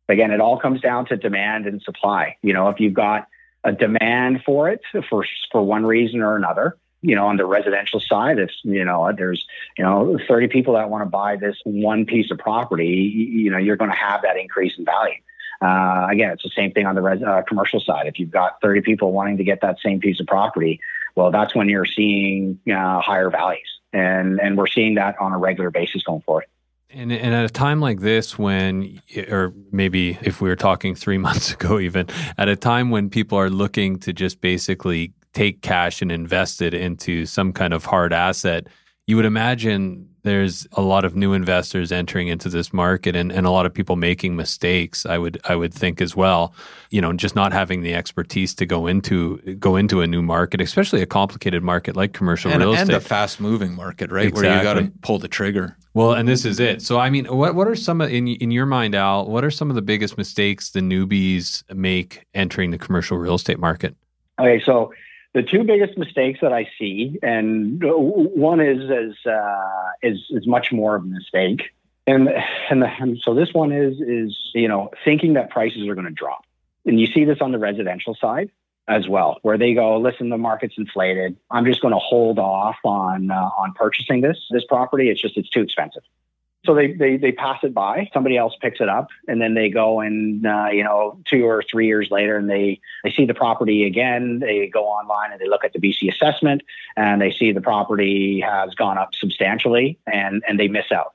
again 0.08 0.30
it 0.30 0.40
all 0.40 0.58
comes 0.58 0.80
down 0.80 1.06
to 1.06 1.16
demand 1.16 1.66
and 1.66 1.82
supply 1.82 2.36
you 2.42 2.52
know 2.52 2.68
if 2.68 2.80
you've 2.80 2.94
got 2.94 3.26
a 3.64 3.72
demand 3.72 4.42
for 4.44 4.68
it 4.68 4.80
for 5.08 5.24
for 5.50 5.62
one 5.62 5.84
reason 5.84 6.20
or 6.20 6.36
another 6.36 6.76
you 7.06 7.14
know, 7.14 7.26
on 7.26 7.36
the 7.36 7.44
residential 7.44 8.00
side, 8.00 8.38
if, 8.38 8.50
you 8.64 8.84
know, 8.84 9.12
there's, 9.16 9.46
you 9.78 9.84
know, 9.84 10.18
30 10.26 10.48
people 10.48 10.74
that 10.74 10.90
want 10.90 11.02
to 11.02 11.08
buy 11.08 11.36
this 11.36 11.56
one 11.64 12.04
piece 12.04 12.32
of 12.32 12.38
property, 12.38 12.84
you 12.86 13.50
know, 13.50 13.58
you're 13.58 13.76
going 13.76 13.90
to 13.90 13.96
have 13.96 14.22
that 14.22 14.36
increase 14.36 14.72
in 14.76 14.84
value. 14.84 15.14
Uh, 15.62 16.08
again, 16.10 16.30
it's 16.32 16.42
the 16.42 16.50
same 16.50 16.72
thing 16.72 16.84
on 16.84 16.96
the 16.96 17.02
res- 17.02 17.22
uh, 17.22 17.42
commercial 17.46 17.80
side. 17.80 18.06
If 18.06 18.18
you've 18.18 18.32
got 18.32 18.60
30 18.60 18.80
people 18.80 19.12
wanting 19.12 19.36
to 19.38 19.44
get 19.44 19.60
that 19.60 19.78
same 19.84 20.00
piece 20.00 20.20
of 20.20 20.26
property, 20.26 20.80
well, 21.14 21.30
that's 21.30 21.54
when 21.54 21.68
you're 21.68 21.86
seeing 21.86 22.58
uh, 22.68 23.00
higher 23.00 23.30
values. 23.30 23.68
And, 23.92 24.40
and 24.40 24.58
we're 24.58 24.66
seeing 24.66 24.96
that 24.96 25.16
on 25.20 25.32
a 25.32 25.38
regular 25.38 25.70
basis 25.70 26.02
going 26.02 26.22
forward. 26.22 26.46
And, 26.96 27.12
and 27.12 27.34
at 27.34 27.44
a 27.44 27.50
time 27.50 27.80
like 27.80 28.00
this, 28.00 28.38
when, 28.38 29.02
or 29.28 29.52
maybe 29.70 30.18
if 30.22 30.40
we 30.40 30.48
were 30.48 30.56
talking 30.56 30.94
three 30.94 31.18
months 31.26 31.52
ago, 31.52 31.78
even 31.78 32.08
at 32.38 32.48
a 32.48 32.56
time 32.56 32.90
when 32.90 33.10
people 33.10 33.38
are 33.38 33.50
looking 33.50 33.98
to 34.00 34.12
just 34.12 34.40
basically 34.40 35.12
take 35.34 35.60
cash 35.60 36.00
and 36.00 36.10
invest 36.10 36.62
it 36.62 36.72
into 36.72 37.26
some 37.26 37.52
kind 37.52 37.74
of 37.74 37.84
hard 37.84 38.14
asset, 38.14 38.66
you 39.06 39.16
would 39.16 39.26
imagine 39.26 40.08
there's 40.22 40.66
a 40.72 40.82
lot 40.82 41.04
of 41.04 41.14
new 41.14 41.32
investors 41.32 41.92
entering 41.92 42.26
into 42.26 42.48
this 42.48 42.72
market 42.72 43.14
and, 43.14 43.30
and 43.30 43.46
a 43.46 43.50
lot 43.50 43.64
of 43.64 43.72
people 43.72 43.94
making 43.94 44.34
mistakes. 44.34 45.06
I 45.06 45.18
would 45.18 45.40
I 45.44 45.54
would 45.54 45.72
think 45.72 46.00
as 46.00 46.16
well, 46.16 46.52
you 46.90 47.00
know, 47.00 47.12
just 47.12 47.36
not 47.36 47.52
having 47.52 47.82
the 47.82 47.94
expertise 47.94 48.52
to 48.56 48.66
go 48.66 48.88
into 48.88 49.36
go 49.60 49.76
into 49.76 50.00
a 50.00 50.06
new 50.06 50.22
market, 50.22 50.60
especially 50.60 51.00
a 51.00 51.06
complicated 51.06 51.62
market 51.62 51.94
like 51.94 52.12
commercial 52.12 52.50
and, 52.50 52.60
real 52.60 52.72
estate. 52.72 52.88
And 52.88 52.96
a 52.96 53.00
fast 53.00 53.38
moving 53.38 53.74
market, 53.74 54.10
right? 54.10 54.26
Exactly. 54.26 54.48
Where 54.48 54.58
you 54.58 54.62
got 54.64 54.74
to 54.74 54.92
pull 55.02 55.20
the 55.20 55.28
trigger. 55.28 55.76
Well, 55.96 56.12
and 56.12 56.28
this 56.28 56.44
is 56.44 56.60
it. 56.60 56.82
So, 56.82 56.98
I 56.98 57.08
mean, 57.08 57.24
what 57.24 57.54
what 57.54 57.66
are 57.66 57.74
some 57.74 58.02
in 58.02 58.28
in 58.28 58.50
your 58.50 58.66
mind, 58.66 58.94
Al? 58.94 59.24
What 59.24 59.44
are 59.44 59.50
some 59.50 59.70
of 59.70 59.76
the 59.76 59.80
biggest 59.80 60.18
mistakes 60.18 60.72
the 60.72 60.80
newbies 60.80 61.64
make 61.74 62.26
entering 62.34 62.70
the 62.70 62.76
commercial 62.76 63.16
real 63.16 63.36
estate 63.36 63.58
market? 63.58 63.96
Okay, 64.38 64.62
so 64.62 64.92
the 65.32 65.42
two 65.42 65.64
biggest 65.64 65.96
mistakes 65.96 66.40
that 66.42 66.52
I 66.52 66.68
see, 66.78 67.18
and 67.22 67.82
one 67.82 68.60
is 68.60 68.90
is 68.90 69.16
uh, 69.24 69.90
is 70.02 70.18
is 70.28 70.46
much 70.46 70.70
more 70.70 70.96
of 70.96 71.02
a 71.02 71.06
mistake, 71.06 71.62
and 72.06 72.28
and, 72.68 72.82
the, 72.82 72.90
and 73.00 73.18
so 73.24 73.32
this 73.32 73.54
one 73.54 73.72
is 73.72 73.98
is 73.98 74.36
you 74.54 74.68
know 74.68 74.90
thinking 75.02 75.32
that 75.32 75.48
prices 75.48 75.88
are 75.88 75.94
going 75.94 76.04
to 76.04 76.12
drop, 76.12 76.44
and 76.84 77.00
you 77.00 77.06
see 77.06 77.24
this 77.24 77.38
on 77.40 77.52
the 77.52 77.58
residential 77.58 78.14
side 78.20 78.50
as 78.88 79.08
well, 79.08 79.38
where 79.42 79.58
they 79.58 79.74
go, 79.74 79.98
listen, 79.98 80.28
the 80.28 80.38
market's 80.38 80.74
inflated. 80.78 81.36
I'm 81.50 81.64
just 81.64 81.80
going 81.80 81.94
to 81.94 82.00
hold 82.00 82.38
off 82.38 82.76
on 82.84 83.30
uh, 83.30 83.50
on 83.58 83.72
purchasing 83.74 84.20
this 84.20 84.38
this 84.50 84.64
property. 84.64 85.10
It's 85.10 85.20
just 85.20 85.36
it's 85.36 85.50
too 85.50 85.62
expensive. 85.62 86.02
So 86.66 86.74
they, 86.74 86.92
they, 86.92 87.16
they 87.16 87.30
pass 87.30 87.60
it 87.62 87.72
by, 87.72 88.10
somebody 88.12 88.36
else 88.36 88.54
picks 88.60 88.80
it 88.80 88.88
up, 88.88 89.06
and 89.28 89.40
then 89.40 89.54
they 89.54 89.70
go 89.70 90.00
and, 90.00 90.44
uh, 90.44 90.66
you 90.72 90.82
know, 90.82 91.20
two 91.24 91.46
or 91.46 91.62
three 91.62 91.86
years 91.86 92.08
later 92.10 92.36
and 92.36 92.50
they, 92.50 92.80
they 93.04 93.12
see 93.12 93.24
the 93.24 93.34
property 93.34 93.84
again. 93.84 94.40
They 94.40 94.66
go 94.66 94.84
online 94.84 95.30
and 95.30 95.40
they 95.40 95.46
look 95.46 95.64
at 95.64 95.72
the 95.72 95.78
BC 95.78 96.12
assessment 96.12 96.62
and 96.96 97.22
they 97.22 97.30
see 97.30 97.52
the 97.52 97.60
property 97.60 98.40
has 98.40 98.74
gone 98.74 98.98
up 98.98 99.14
substantially 99.14 99.96
and, 100.12 100.42
and 100.48 100.58
they 100.58 100.66
miss 100.66 100.90
out. 100.90 101.14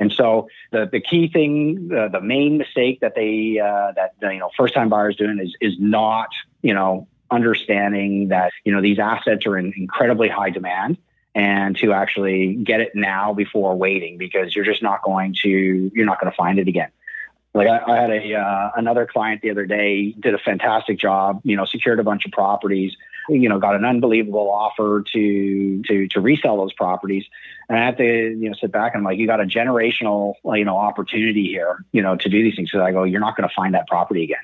And 0.00 0.12
so 0.12 0.48
the, 0.70 0.88
the 0.90 1.00
key 1.00 1.28
thing, 1.28 1.90
uh, 1.92 2.08
the 2.08 2.20
main 2.20 2.58
mistake 2.58 3.00
that 3.00 3.14
they, 3.14 3.58
uh, 3.58 3.92
that, 3.92 4.14
you 4.20 4.38
know, 4.38 4.50
first 4.56 4.74
time 4.74 4.88
buyers 4.88 5.16
doing 5.16 5.38
is, 5.40 5.54
is 5.60 5.74
not, 5.78 6.28
you 6.62 6.74
know, 6.74 7.08
understanding 7.30 8.28
that, 8.28 8.52
you 8.64 8.72
know, 8.72 8.80
these 8.80 8.98
assets 8.98 9.44
are 9.46 9.58
in 9.58 9.72
incredibly 9.76 10.28
high 10.28 10.50
demand 10.50 10.98
and 11.34 11.76
to 11.76 11.92
actually 11.92 12.54
get 12.54 12.80
it 12.80 12.92
now 12.94 13.32
before 13.32 13.76
waiting 13.76 14.18
because 14.18 14.54
you're 14.54 14.64
just 14.64 14.82
not 14.82 15.02
going 15.02 15.34
to 15.42 15.90
you're 15.94 16.06
not 16.06 16.20
going 16.20 16.30
to 16.30 16.36
find 16.36 16.58
it 16.58 16.68
again. 16.68 16.90
Like 17.54 17.68
I, 17.68 17.78
I 17.78 17.96
had 17.96 18.10
a 18.10 18.34
uh, 18.34 18.70
another 18.76 19.06
client 19.06 19.42
the 19.42 19.50
other 19.50 19.66
day 19.66 20.12
did 20.12 20.34
a 20.34 20.38
fantastic 20.38 20.98
job 20.98 21.40
you 21.44 21.56
know 21.56 21.64
secured 21.64 22.00
a 22.00 22.04
bunch 22.04 22.24
of 22.26 22.32
properties 22.32 22.96
you 23.28 23.48
know 23.48 23.58
got 23.58 23.74
an 23.74 23.84
unbelievable 23.84 24.50
offer 24.50 25.04
to 25.12 25.82
to 25.82 26.08
to 26.08 26.20
resell 26.20 26.56
those 26.56 26.72
properties 26.72 27.24
and 27.68 27.78
i 27.78 27.84
have 27.84 27.96
to 27.96 28.04
you 28.04 28.48
know 28.48 28.54
sit 28.60 28.72
back 28.72 28.94
and 28.94 29.00
I'm 29.00 29.04
like 29.04 29.18
you 29.18 29.26
got 29.26 29.40
a 29.40 29.44
generational 29.44 30.34
you 30.44 30.64
know 30.64 30.76
opportunity 30.76 31.46
here 31.46 31.84
you 31.92 32.02
know 32.02 32.16
to 32.16 32.28
do 32.28 32.42
these 32.42 32.56
things 32.56 32.70
so 32.70 32.82
i 32.82 32.92
go 32.92 33.04
you're 33.04 33.20
not 33.20 33.36
going 33.36 33.48
to 33.48 33.54
find 33.54 33.74
that 33.74 33.86
property 33.86 34.24
again 34.24 34.38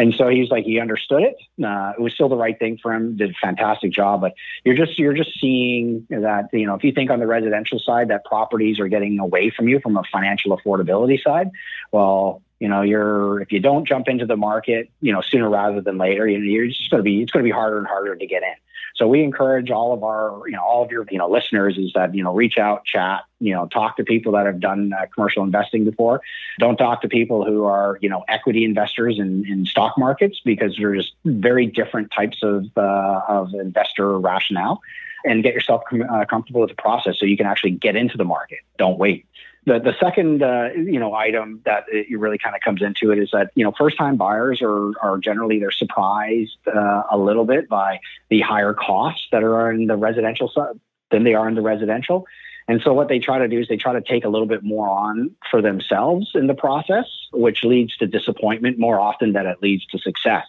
and 0.00 0.14
so 0.14 0.28
he's 0.28 0.48
like, 0.48 0.64
he 0.64 0.78
understood 0.78 1.22
it. 1.22 1.36
Uh, 1.62 1.92
it 1.98 2.00
was 2.00 2.14
still 2.14 2.28
the 2.28 2.36
right 2.36 2.56
thing 2.56 2.78
for 2.80 2.94
him. 2.94 3.16
Did 3.16 3.30
a 3.30 3.34
fantastic 3.42 3.90
job. 3.90 4.20
But 4.20 4.34
you're 4.64 4.76
just 4.76 4.96
you're 4.96 5.12
just 5.12 5.38
seeing 5.40 6.06
that 6.10 6.48
you 6.52 6.66
know 6.66 6.74
if 6.74 6.84
you 6.84 6.92
think 6.92 7.10
on 7.10 7.18
the 7.18 7.26
residential 7.26 7.80
side 7.80 8.08
that 8.08 8.24
properties 8.24 8.78
are 8.78 8.86
getting 8.86 9.18
away 9.18 9.50
from 9.50 9.68
you 9.68 9.80
from 9.80 9.96
a 9.96 10.04
financial 10.12 10.56
affordability 10.56 11.20
side, 11.20 11.50
well, 11.90 12.42
you 12.60 12.68
know 12.68 12.82
you're 12.82 13.40
if 13.40 13.50
you 13.50 13.58
don't 13.58 13.88
jump 13.88 14.06
into 14.06 14.24
the 14.24 14.36
market, 14.36 14.88
you 15.00 15.12
know 15.12 15.20
sooner 15.20 15.50
rather 15.50 15.80
than 15.80 15.98
later, 15.98 16.28
you 16.28 16.38
know, 16.38 16.44
you're 16.44 16.68
just 16.68 16.90
going 16.90 17.00
to 17.00 17.04
be 17.04 17.22
it's 17.22 17.32
going 17.32 17.44
to 17.44 17.48
be 17.48 17.54
harder 17.54 17.78
and 17.78 17.88
harder 17.88 18.14
to 18.14 18.26
get 18.26 18.44
in. 18.44 18.54
So 18.98 19.06
we 19.06 19.22
encourage 19.22 19.70
all 19.70 19.94
of 19.94 20.02
our, 20.02 20.42
you 20.46 20.56
know, 20.56 20.62
all 20.62 20.82
of 20.84 20.90
your, 20.90 21.06
you 21.08 21.18
know, 21.18 21.30
listeners 21.30 21.78
is 21.78 21.92
that, 21.94 22.16
you 22.16 22.24
know, 22.24 22.34
reach 22.34 22.58
out, 22.58 22.84
chat, 22.84 23.22
you 23.38 23.54
know, 23.54 23.68
talk 23.68 23.96
to 23.98 24.04
people 24.04 24.32
that 24.32 24.44
have 24.44 24.58
done 24.58 24.92
uh, 24.92 25.06
commercial 25.14 25.44
investing 25.44 25.84
before. 25.84 26.20
Don't 26.58 26.76
talk 26.76 27.02
to 27.02 27.08
people 27.08 27.44
who 27.44 27.64
are, 27.64 27.98
you 28.02 28.08
know, 28.08 28.24
equity 28.26 28.64
investors 28.64 29.20
in, 29.20 29.46
in 29.46 29.66
stock 29.66 29.96
markets 29.96 30.40
because 30.44 30.76
they're 30.76 30.96
just 30.96 31.12
very 31.24 31.66
different 31.66 32.10
types 32.10 32.38
of, 32.42 32.66
uh, 32.76 33.20
of 33.28 33.54
investor 33.54 34.18
rationale 34.18 34.80
and 35.24 35.44
get 35.44 35.54
yourself 35.54 35.82
com- 35.88 36.02
uh, 36.02 36.24
comfortable 36.24 36.62
with 36.62 36.70
the 36.70 36.76
process 36.76 37.20
so 37.20 37.26
you 37.26 37.36
can 37.36 37.46
actually 37.46 37.70
get 37.70 37.94
into 37.94 38.16
the 38.16 38.24
market. 38.24 38.58
Don't 38.78 38.98
wait. 38.98 39.26
The, 39.68 39.78
the 39.78 39.94
second 40.00 40.42
uh, 40.42 40.70
you 40.74 40.98
know 40.98 41.12
item 41.12 41.60
that 41.66 41.84
it 41.88 42.18
really 42.18 42.38
kind 42.38 42.56
of 42.56 42.62
comes 42.62 42.80
into 42.80 43.12
it 43.12 43.18
is 43.18 43.28
that 43.34 43.50
you 43.54 43.64
know 43.64 43.72
first 43.76 43.98
time 43.98 44.16
buyers 44.16 44.62
are 44.62 44.92
are 45.02 45.18
generally 45.18 45.58
they're 45.58 45.70
surprised 45.70 46.56
uh, 46.66 47.02
a 47.10 47.18
little 47.18 47.44
bit 47.44 47.68
by 47.68 48.00
the 48.30 48.40
higher 48.40 48.72
costs 48.72 49.26
that 49.30 49.44
are 49.44 49.70
in 49.70 49.86
the 49.86 49.96
residential 49.96 50.48
side 50.48 50.80
than 51.10 51.24
they 51.24 51.34
are 51.34 51.46
in 51.46 51.54
the 51.54 51.60
residential. 51.60 52.26
And 52.66 52.80
so 52.82 52.94
what 52.94 53.08
they 53.08 53.18
try 53.18 53.40
to 53.40 53.48
do 53.48 53.60
is 53.60 53.68
they 53.68 53.76
try 53.76 53.92
to 53.92 54.00
take 54.00 54.24
a 54.24 54.30
little 54.30 54.46
bit 54.46 54.62
more 54.62 54.88
on 54.88 55.32
for 55.50 55.60
themselves 55.60 56.30
in 56.34 56.46
the 56.46 56.54
process, 56.54 57.06
which 57.32 57.62
leads 57.62 57.94
to 57.98 58.06
disappointment 58.06 58.78
more 58.78 58.98
often 58.98 59.34
than 59.34 59.46
it 59.46 59.58
leads 59.60 59.84
to 59.86 59.98
success. 59.98 60.46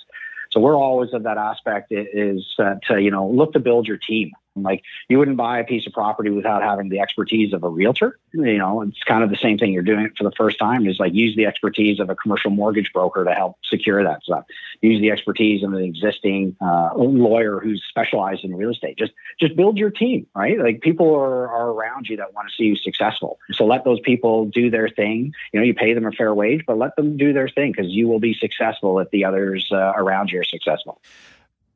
So 0.52 0.62
we're 0.62 0.78
always 0.78 1.14
of 1.14 1.24
that 1.24 1.38
aspect 1.38 1.92
is 1.92 2.46
uh, 2.58 2.76
to 2.88 3.02
you 3.02 3.12
know 3.12 3.28
look 3.28 3.52
to 3.52 3.60
build 3.60 3.86
your 3.86 3.98
team 3.98 4.32
Like 4.56 4.84
you 5.08 5.18
wouldn't 5.18 5.38
buy 5.38 5.60
a 5.60 5.64
piece 5.64 5.86
of 5.88 5.94
property 5.94 6.30
without 6.30 6.62
having 6.62 6.90
the 6.90 7.00
expertise 7.00 7.54
of 7.54 7.64
a 7.64 7.70
realtor. 7.70 8.20
You 8.34 8.58
know, 8.58 8.82
it's 8.82 9.04
kind 9.04 9.24
of 9.24 9.30
the 9.30 9.38
same 9.38 9.58
thing. 9.58 9.72
You're 9.72 9.84
doing 9.84 10.06
it 10.06 10.18
for 10.18 10.24
the 10.24 10.32
first 10.32 10.60
time 10.60 10.88
is 10.88 11.00
like 11.00 11.14
use 11.14 11.36
the 11.36 11.46
expertise 11.46 12.00
of 12.00 12.10
a 12.10 12.16
commercial 12.16 12.52
mortgage 12.52 12.92
broker 12.94 13.24
to 13.24 13.34
help 13.34 13.58
secure 13.64 14.04
that 14.04 14.24
stuff. 14.24 14.46
Use 14.82 15.02
the 15.02 15.12
expertise 15.12 15.64
of 15.64 15.74
an 15.74 15.84
existing 15.84 16.56
uh, 16.62 16.90
lawyer 16.96 17.60
who's 17.60 17.84
specialized 17.90 18.44
in 18.44 18.56
real 18.56 18.72
estate. 18.72 18.98
Just 18.98 19.14
just 19.40 19.56
build 19.56 19.78
your 19.78 19.90
team, 19.90 20.28
right? 20.36 20.60
Like 20.60 20.82
people 20.82 21.14
are, 21.16 21.48
are 21.50 21.70
around 21.70 22.08
you 22.10 22.18
that 22.18 22.34
want 22.34 22.50
to 22.50 22.56
see 22.56 22.66
you 22.66 22.76
successful. 22.76 23.40
So 23.52 23.66
let 23.66 23.84
those 23.84 24.00
people 24.02 24.46
do 24.46 24.70
their 24.70 24.90
thing. 24.90 25.34
You 25.54 25.60
know, 25.60 25.66
you 25.66 25.74
pay 25.74 25.94
them 25.94 26.06
a 26.06 26.12
fair 26.12 26.34
wage, 26.34 26.64
but 26.66 26.78
let 26.78 26.96
them 26.96 27.18
do 27.18 27.34
their 27.34 27.50
thing 27.50 27.72
because 27.72 27.92
you 27.92 28.08
will 28.08 28.20
be 28.20 28.34
successful 28.34 29.00
if 29.00 29.10
the 29.12 29.26
others 29.26 29.70
uh, 29.72 29.94
around 29.96 30.32
you 30.32 30.40
are 30.40 30.44
successful. 30.44 31.02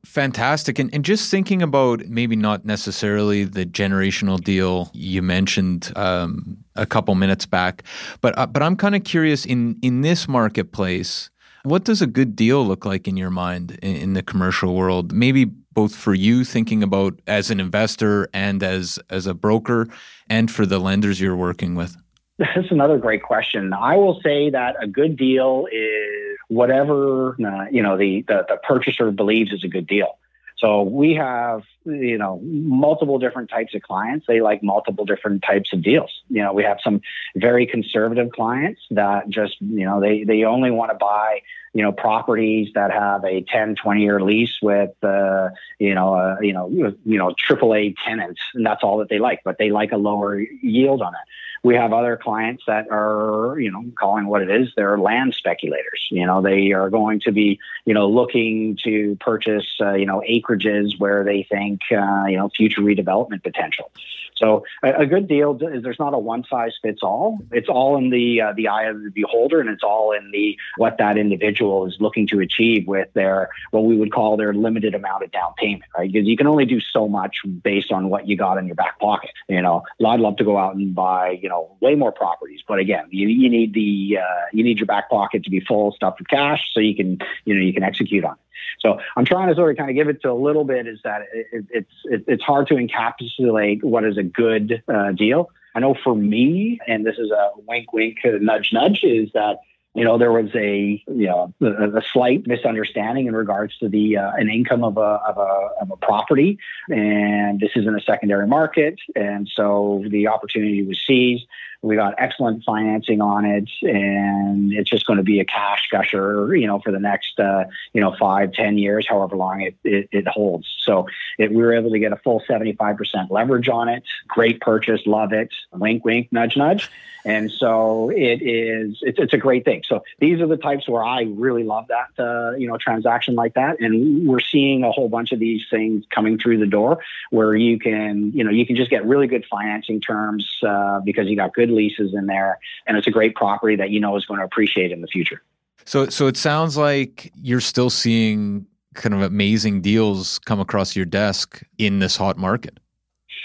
Fantastic. 0.04 0.78
And, 0.78 0.92
and 0.94 1.04
just 1.04 1.30
thinking 1.30 1.62
about 1.62 2.06
maybe 2.06 2.36
not 2.36 2.64
necessarily 2.64 3.44
the 3.44 3.64
generational 3.64 4.38
deal 4.38 4.90
you 4.92 5.22
mentioned 5.22 5.92
um, 5.96 6.58
a 6.76 6.84
couple 6.84 7.14
minutes 7.14 7.46
back, 7.46 7.84
but 8.20 8.36
uh, 8.36 8.46
but 8.46 8.62
I'm 8.62 8.76
kind 8.76 8.94
of 8.94 9.04
curious 9.04 9.46
in 9.46 9.78
in 9.82 10.02
this 10.02 10.28
marketplace, 10.28 11.30
what 11.62 11.84
does 11.84 12.02
a 12.02 12.06
good 12.06 12.36
deal 12.36 12.66
look 12.66 12.84
like 12.84 13.08
in 13.08 13.16
your 13.16 13.30
mind 13.30 13.78
in, 13.82 13.96
in 13.96 14.12
the 14.12 14.22
commercial 14.22 14.74
world? 14.74 15.12
Maybe 15.12 15.46
both 15.46 15.96
for 15.96 16.14
you 16.14 16.44
thinking 16.44 16.82
about 16.82 17.18
as 17.26 17.50
an 17.50 17.58
investor 17.58 18.28
and 18.34 18.62
as 18.62 18.98
as 19.08 19.26
a 19.26 19.34
broker, 19.34 19.88
and 20.28 20.50
for 20.50 20.66
the 20.66 20.78
lenders 20.78 21.20
you're 21.20 21.36
working 21.36 21.74
with. 21.74 21.96
That's 22.38 22.70
another 22.70 22.98
great 22.98 23.22
question. 23.22 23.72
I 23.72 23.96
will 23.96 24.20
say 24.20 24.50
that 24.50 24.76
a 24.82 24.88
good 24.88 25.16
deal 25.16 25.66
is 25.70 26.36
whatever 26.48 27.36
uh, 27.40 27.66
you 27.70 27.82
know 27.82 27.96
the, 27.96 28.24
the 28.26 28.44
the 28.48 28.56
purchaser 28.62 29.10
believes 29.10 29.52
is 29.52 29.62
a 29.64 29.68
good 29.68 29.86
deal. 29.86 30.18
So 30.56 30.82
we 30.82 31.14
have 31.14 31.62
you 31.84 32.18
know 32.18 32.40
multiple 32.42 33.18
different 33.18 33.50
types 33.50 33.74
of 33.74 33.82
clients. 33.82 34.26
They 34.26 34.40
like 34.40 34.62
multiple 34.62 35.04
different 35.04 35.42
types 35.42 35.72
of 35.72 35.82
deals. 35.82 36.10
You 36.28 36.42
know, 36.42 36.52
we 36.52 36.64
have 36.64 36.78
some 36.82 37.02
very 37.36 37.66
conservative 37.66 38.30
clients 38.32 38.80
that 38.90 39.28
just 39.28 39.60
you 39.60 39.84
know 39.84 40.00
they 40.00 40.24
they 40.24 40.42
only 40.44 40.72
want 40.72 40.90
to 40.90 40.96
buy 40.96 41.40
you 41.72 41.82
know 41.82 41.92
properties 41.92 42.70
that 42.74 42.90
have 42.92 43.24
a 43.24 43.42
10 43.42 43.74
20 43.76 44.02
year 44.02 44.20
lease 44.20 44.58
with 44.62 44.92
uh, 45.02 45.50
you 45.78 45.94
know 45.94 46.14
uh, 46.14 46.36
you 46.40 46.52
know 46.52 46.68
you 46.68 47.18
know 47.18 47.34
AAA 47.48 47.94
tenants 48.04 48.40
and 48.54 48.64
that's 48.64 48.82
all 48.82 48.98
that 48.98 49.08
they 49.08 49.18
like 49.18 49.42
but 49.44 49.58
they 49.58 49.70
like 49.70 49.92
a 49.92 49.96
lower 49.96 50.40
yield 50.40 51.02
on 51.02 51.14
it 51.14 51.28
we 51.64 51.74
have 51.74 51.94
other 51.94 52.16
clients 52.22 52.62
that 52.66 52.86
are, 52.90 53.58
you 53.58 53.72
know, 53.72 53.82
calling 53.98 54.26
what 54.26 54.42
it 54.42 54.50
is, 54.50 54.68
they're 54.76 54.98
land 54.98 55.34
speculators. 55.34 56.06
You 56.10 56.26
know, 56.26 56.42
they 56.42 56.72
are 56.72 56.90
going 56.90 57.20
to 57.20 57.32
be, 57.32 57.58
you 57.86 57.94
know, 57.94 58.06
looking 58.06 58.78
to 58.84 59.16
purchase, 59.18 59.66
uh, 59.80 59.94
you 59.94 60.04
know, 60.04 60.22
acreages 60.28 61.00
where 61.00 61.24
they 61.24 61.42
think, 61.50 61.80
uh, 61.90 62.26
you 62.28 62.36
know, 62.36 62.50
future 62.50 62.82
redevelopment 62.82 63.42
potential. 63.42 63.90
So 64.36 64.64
a, 64.82 65.02
a, 65.02 65.06
good 65.06 65.28
deal 65.28 65.56
is 65.62 65.84
there's 65.84 65.98
not 65.98 66.12
a 66.12 66.18
one 66.18 66.44
size 66.44 66.72
fits 66.82 67.02
all. 67.02 67.38
It's 67.52 67.68
all 67.68 67.96
in 67.96 68.10
the 68.10 68.40
uh, 68.40 68.52
the 68.56 68.66
eye 68.66 68.84
of 68.84 69.02
the 69.02 69.10
beholder, 69.10 69.60
and 69.60 69.70
it's 69.70 69.84
all 69.84 70.10
in 70.10 70.32
the 70.32 70.58
what 70.76 70.98
that 70.98 71.16
individual 71.16 71.86
is 71.86 71.96
looking 72.00 72.26
to 72.28 72.40
achieve 72.40 72.88
with 72.88 73.08
their 73.14 73.48
what 73.70 73.84
we 73.84 73.96
would 73.96 74.12
call 74.12 74.36
their 74.36 74.52
limited 74.52 74.94
amount 74.94 75.22
of 75.22 75.30
down 75.30 75.54
payment, 75.56 75.84
right? 75.96 76.10
Because 76.10 76.26
you 76.26 76.36
can 76.36 76.48
only 76.48 76.64
do 76.64 76.80
so 76.80 77.08
much 77.08 77.36
based 77.62 77.92
on 77.92 78.08
what 78.08 78.26
you 78.26 78.36
got 78.36 78.58
in 78.58 78.66
your 78.66 78.74
back 78.74 78.98
pocket. 78.98 79.30
You 79.48 79.62
know, 79.62 79.84
I'd 80.04 80.18
love 80.18 80.36
to 80.38 80.44
go 80.44 80.58
out 80.58 80.74
and 80.74 80.94
buy, 80.94 81.38
you 81.40 81.48
know 81.48 81.53
know 81.54 81.76
way 81.80 81.94
more 81.94 82.12
properties. 82.12 82.60
But 82.66 82.78
again, 82.78 83.06
you, 83.10 83.28
you 83.28 83.48
need 83.48 83.74
the 83.74 84.18
uh, 84.20 84.44
you 84.52 84.64
need 84.64 84.78
your 84.78 84.86
back 84.86 85.10
pocket 85.10 85.44
to 85.44 85.50
be 85.50 85.60
full 85.60 85.92
stuffed 85.92 86.18
with 86.18 86.28
cash 86.28 86.60
so 86.72 86.80
you 86.80 86.94
can 86.94 87.18
you 87.44 87.54
know 87.54 87.60
you 87.60 87.72
can 87.72 87.82
execute 87.82 88.24
on 88.24 88.32
it. 88.32 88.38
So 88.80 88.98
I'm 89.16 89.24
trying 89.24 89.48
to 89.48 89.54
sort 89.54 89.70
of 89.70 89.76
kind 89.76 89.90
of 89.90 89.96
give 89.96 90.08
it 90.08 90.22
to 90.22 90.30
a 90.30 90.34
little 90.34 90.64
bit 90.64 90.86
is 90.86 91.00
that 91.04 91.22
it, 91.32 91.66
it's 91.70 91.92
it, 92.04 92.24
it's 92.26 92.42
hard 92.42 92.68
to 92.68 92.74
encapsulate 92.74 93.82
what 93.82 94.04
is 94.04 94.18
a 94.18 94.22
good 94.22 94.82
uh, 94.88 95.12
deal. 95.12 95.50
I 95.74 95.80
know 95.80 95.96
for 96.04 96.14
me, 96.14 96.78
and 96.86 97.04
this 97.04 97.16
is 97.18 97.30
a 97.32 97.50
wink, 97.66 97.92
wink, 97.92 98.18
nudge, 98.24 98.70
nudge, 98.72 99.02
is 99.02 99.30
that 99.34 99.58
you 99.94 100.04
know, 100.04 100.18
there 100.18 100.32
was 100.32 100.50
a 100.54 101.02
you 101.06 101.26
know 101.26 101.54
a, 101.60 101.98
a 101.98 102.02
slight 102.12 102.46
misunderstanding 102.46 103.26
in 103.26 103.34
regards 103.34 103.76
to 103.78 103.88
the 103.88 104.16
uh, 104.16 104.32
an 104.32 104.50
income 104.50 104.82
of 104.82 104.96
a, 104.96 105.00
of 105.00 105.38
a 105.38 105.68
of 105.82 105.90
a 105.92 105.96
property, 105.96 106.58
and 106.88 107.60
this 107.60 107.70
is 107.76 107.86
in 107.86 107.94
a 107.94 108.00
secondary 108.00 108.46
market, 108.46 108.96
and 109.14 109.48
so 109.54 110.04
the 110.08 110.26
opportunity 110.26 110.82
was 110.82 111.00
seized. 111.06 111.46
We 111.84 111.96
got 111.96 112.14
excellent 112.16 112.64
financing 112.64 113.20
on 113.20 113.44
it, 113.44 113.68
and 113.82 114.72
it's 114.72 114.88
just 114.88 115.06
going 115.06 115.18
to 115.18 115.22
be 115.22 115.38
a 115.40 115.44
cash 115.44 115.88
gusher, 115.90 116.56
you 116.56 116.66
know, 116.66 116.78
for 116.78 116.90
the 116.90 116.98
next, 116.98 117.38
uh, 117.38 117.64
you 117.92 118.00
know, 118.00 118.16
five, 118.18 118.52
ten 118.52 118.78
years, 118.78 119.06
however 119.06 119.36
long 119.36 119.60
it, 119.60 119.76
it, 119.84 120.08
it 120.10 120.26
holds. 120.26 120.66
So 120.80 121.06
it, 121.38 121.50
we 121.50 121.62
were 121.62 121.74
able 121.74 121.90
to 121.90 121.98
get 121.98 122.12
a 122.12 122.16
full 122.16 122.42
75% 122.48 123.30
leverage 123.30 123.68
on 123.68 123.90
it. 123.90 124.02
Great 124.28 124.60
purchase, 124.60 125.02
love 125.04 125.34
it. 125.34 125.52
Wink, 125.72 126.04
wink, 126.04 126.28
nudge, 126.32 126.56
nudge. 126.56 126.90
And 127.24 127.50
so 127.50 128.10
it 128.10 128.42
is, 128.42 128.98
it's, 129.00 129.18
it's 129.18 129.32
a 129.32 129.38
great 129.38 129.64
thing. 129.64 129.82
So 129.86 130.04
these 130.18 130.40
are 130.40 130.46
the 130.46 130.58
types 130.58 130.86
where 130.88 131.02
I 131.02 131.22
really 131.22 131.64
love 131.64 131.86
that, 131.88 132.22
uh, 132.22 132.54
you 132.56 132.68
know, 132.68 132.76
transaction 132.76 133.34
like 133.34 133.54
that. 133.54 133.80
And 133.80 134.28
we're 134.28 134.40
seeing 134.40 134.84
a 134.84 134.92
whole 134.92 135.08
bunch 135.08 135.32
of 135.32 135.38
these 135.38 135.62
things 135.70 136.04
coming 136.10 136.38
through 136.38 136.58
the 136.58 136.66
door 136.66 137.02
where 137.30 137.54
you 137.54 137.78
can, 137.78 138.32
you 138.34 138.44
know, 138.44 138.50
you 138.50 138.66
can 138.66 138.76
just 138.76 138.90
get 138.90 139.06
really 139.06 139.26
good 139.26 139.46
financing 139.50 140.00
terms 140.02 140.46
uh, 140.66 141.00
because 141.00 141.26
you 141.26 141.36
got 141.36 141.54
good 141.54 141.70
leases 141.74 142.14
in 142.14 142.26
there, 142.26 142.58
and 142.86 142.96
it's 142.96 143.06
a 143.06 143.10
great 143.10 143.34
property 143.34 143.76
that 143.76 143.90
you 143.90 144.00
know 144.00 144.16
is 144.16 144.24
going 144.24 144.40
to 144.40 144.44
appreciate 144.44 144.92
in 144.92 145.00
the 145.00 145.06
future. 145.06 145.42
So, 145.84 146.08
so 146.08 146.26
it 146.26 146.36
sounds 146.36 146.76
like 146.76 147.32
you're 147.36 147.60
still 147.60 147.90
seeing 147.90 148.66
kind 148.94 149.14
of 149.14 149.22
amazing 149.22 149.80
deals 149.82 150.38
come 150.40 150.60
across 150.60 150.96
your 150.96 151.04
desk 151.04 151.62
in 151.78 151.98
this 151.98 152.16
hot 152.16 152.38
market. 152.38 152.78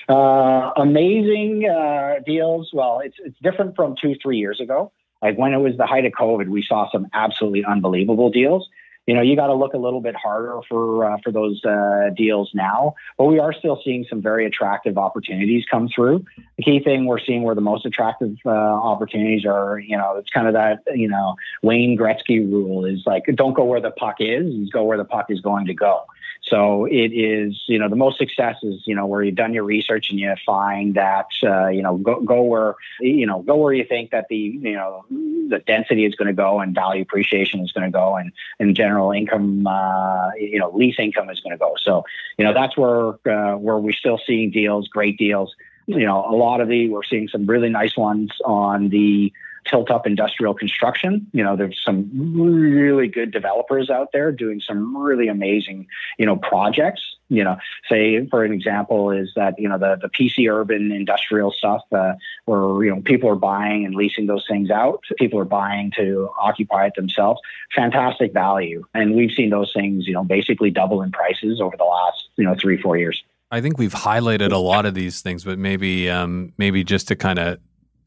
Uh, 0.08 0.72
amazing 0.78 1.70
uh, 1.70 2.16
deals. 2.26 2.70
Well, 2.74 3.02
it's 3.04 3.18
it's 3.24 3.38
different 3.44 3.76
from 3.76 3.96
two, 4.02 4.16
three 4.22 4.38
years 4.38 4.60
ago. 4.60 4.92
Like 5.22 5.38
when 5.38 5.54
it 5.54 5.58
was 5.58 5.76
the 5.78 5.86
height 5.86 6.06
of 6.06 6.14
COVID, 6.14 6.48
we 6.48 6.64
saw 6.64 6.90
some 6.92 7.08
absolutely 7.14 7.66
unbelievable 7.66 8.30
deals 8.30 8.70
you 9.10 9.16
know, 9.16 9.24
you 9.24 9.36
got 9.36 9.48
to 9.48 9.56
look 9.56 9.74
a 9.74 9.78
little 9.80 10.02
bit 10.02 10.16
harder 10.16 10.60
for 10.70 11.04
uh, 11.04 11.18
for 11.24 11.32
those 11.32 11.66
uh, 11.66 12.12
deals 12.16 12.52
now. 12.54 12.94
But 13.18 13.26
we 13.26 13.40
are 13.40 13.52
still 13.52 13.82
seeing 13.84 14.06
some 14.08 14.22
very 14.22 14.46
attractive 14.46 15.00
opportunities 15.00 15.66
come 15.72 15.90
through. 15.90 16.26
The 16.58 16.64
key 16.64 16.80
thing 16.80 17.08
we're 17.08 17.20
seeing 17.20 17.42
where 17.42 17.56
the 17.56 17.62
most 17.62 17.88
attractive 17.88 18.38
uh, 18.46 18.50
opportunities 18.52 19.46
are, 19.48 19.80
you 19.80 19.98
know, 19.98 20.18
it's 20.18 20.30
kind 20.30 20.46
of 20.46 20.54
that 20.54 20.84
you 20.94 21.08
know 21.08 21.36
Wayne 21.64 21.98
Gretzky 21.98 22.40
rule 22.40 22.86
is 22.86 23.02
like 23.08 23.24
don't 23.34 23.56
go 23.56 23.64
where 23.64 23.82
the 23.82 23.90
puck 23.90 24.18
is, 24.20 24.70
go 24.70 24.84
where 24.84 25.00
the 25.00 25.06
puck 25.06 25.26
is 25.30 25.42
going 25.42 25.66
to 25.66 25.74
go. 25.74 26.06
So 26.42 26.86
it 26.86 27.12
is, 27.14 27.64
you 27.68 27.78
know, 27.78 27.90
the 27.90 27.96
most 27.96 28.18
success 28.18 28.56
is, 28.64 28.82
you 28.86 28.96
know, 28.96 29.06
where 29.06 29.22
you've 29.22 29.36
done 29.36 29.54
your 29.54 29.64
research 29.64 30.10
and 30.10 30.20
you 30.20 30.34
find 30.46 30.96
that, 30.96 31.28
uh, 31.44 31.68
you 31.68 31.84
know, 31.84 31.98
go, 31.98 32.22
go 32.22 32.42
where, 32.42 32.76
you 33.00 33.26
know, 33.26 33.42
go 33.42 33.56
where 33.56 33.74
you 33.74 33.86
think 33.86 34.12
that 34.12 34.28
the, 34.30 34.38
you 34.38 34.74
know, 34.74 35.06
the 35.10 35.62
density 35.66 36.06
is 36.06 36.16
going 36.16 36.28
to 36.28 36.34
go 36.34 36.60
and 36.60 36.74
value 36.74 37.02
appreciation 37.02 37.62
is 37.62 37.72
going 37.72 37.86
to 37.86 37.92
go 37.92 38.16
and, 38.16 38.32
and 38.60 38.76
general 38.76 39.12
income, 39.12 39.68
uh, 39.68 40.32
you 40.40 40.60
know, 40.60 40.72
lease 40.72 40.96
income 40.98 41.30
is 41.30 41.40
going 41.40 41.52
to 41.52 41.60
go. 41.60 41.74
So, 41.82 42.04
you 42.38 42.46
know, 42.46 42.54
that's 42.54 42.76
where, 42.76 43.10
uh, 43.30 43.58
where 43.58 43.78
we're 43.78 43.94
still 43.94 44.20
seeing 44.26 44.50
deals, 44.50 44.88
great 44.88 45.18
deals. 45.18 45.56
You 45.86 46.06
know, 46.06 46.26
a 46.28 46.36
lot 46.36 46.62
of 46.62 46.68
the, 46.68 46.90
we're 46.90 47.04
seeing 47.04 47.28
some 47.28 47.46
really 47.46 47.70
nice 47.70 47.96
ones 47.98 48.32
on 48.46 48.90
the, 48.90 49.32
tilt 49.66 49.92
up 49.92 50.06
industrial 50.06 50.54
construction. 50.54 51.28
You 51.34 51.44
know, 51.44 51.56
there's 51.56 51.82
some 51.84 52.10
really 52.14 53.08
good 53.08 53.32
developers 53.32 53.90
out 53.90 54.10
there 54.12 54.32
doing 54.32 54.62
some 54.62 54.96
really 54.96 55.28
amazing, 55.28 55.88
you 56.18 56.26
know, 56.26 56.38
projects. 56.38 57.16
You 57.32 57.44
know, 57.44 57.58
say 57.88 58.26
for 58.28 58.44
an 58.44 58.52
example 58.52 59.12
is 59.12 59.32
that 59.36 59.54
you 59.60 59.70
know 59.70 59.78
the 59.78 59.98
the 60.02 60.10
PC 60.10 60.52
urban 60.52 60.92
industrial 60.92 61.52
stuff 61.52 61.82
uh, 61.92 62.14
where 62.46 62.84
you 62.84 62.94
know 62.94 63.02
people 63.02 63.30
are 63.30 63.36
buying 63.36 63.86
and 63.86 63.94
leasing 63.94 64.26
those 64.26 64.46
things 64.48 64.72
out. 64.72 65.04
People 65.18 65.40
are 65.40 65.46
buying 65.46 65.92
to 65.98 66.30
occupy 66.40 66.88
it 66.88 66.94
themselves. 66.96 67.40
Fantastic 67.76 68.34
value, 68.34 68.84
and 68.96 69.16
we've 69.16 69.32
seen 69.32 69.52
those 69.52 69.72
things 69.74 70.08
you 70.08 70.14
know 70.14 70.24
basically 70.24 70.72
double 70.72 71.04
in 71.04 71.12
prices 71.12 71.62
over 71.62 71.78
the 71.78 71.84
last 71.84 72.30
you 72.36 72.46
know 72.46 72.56
three 72.60 72.82
four 72.82 72.98
years. 72.98 73.24
I 73.52 73.62
think 73.62 73.78
we've 73.78 73.94
highlighted 73.94 74.52
a 74.52 74.58
lot 74.58 74.86
of 74.86 74.94
these 74.94 75.22
things, 75.22 75.44
but 75.44 75.58
maybe 75.58 76.10
um, 76.10 76.54
maybe 76.58 76.84
just 76.84 77.08
to 77.08 77.16
kind 77.16 77.40
of 77.40 77.60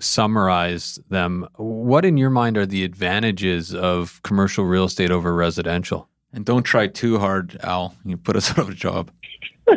summarize 0.02 0.98
them, 1.08 1.46
what 1.56 2.04
in 2.04 2.16
your 2.16 2.30
mind 2.30 2.56
are 2.58 2.66
the 2.66 2.84
advantages 2.84 3.74
of 3.74 4.20
commercial 4.22 4.64
real 4.64 4.84
estate 4.84 5.10
over 5.10 5.34
residential? 5.34 6.08
And 6.32 6.44
don't 6.44 6.62
try 6.62 6.86
too 6.86 7.18
hard, 7.18 7.58
Al. 7.62 7.94
You 8.04 8.16
put 8.16 8.36
us 8.36 8.50
out 8.52 8.58
of 8.58 8.68
a 8.70 8.74
job. 8.74 9.10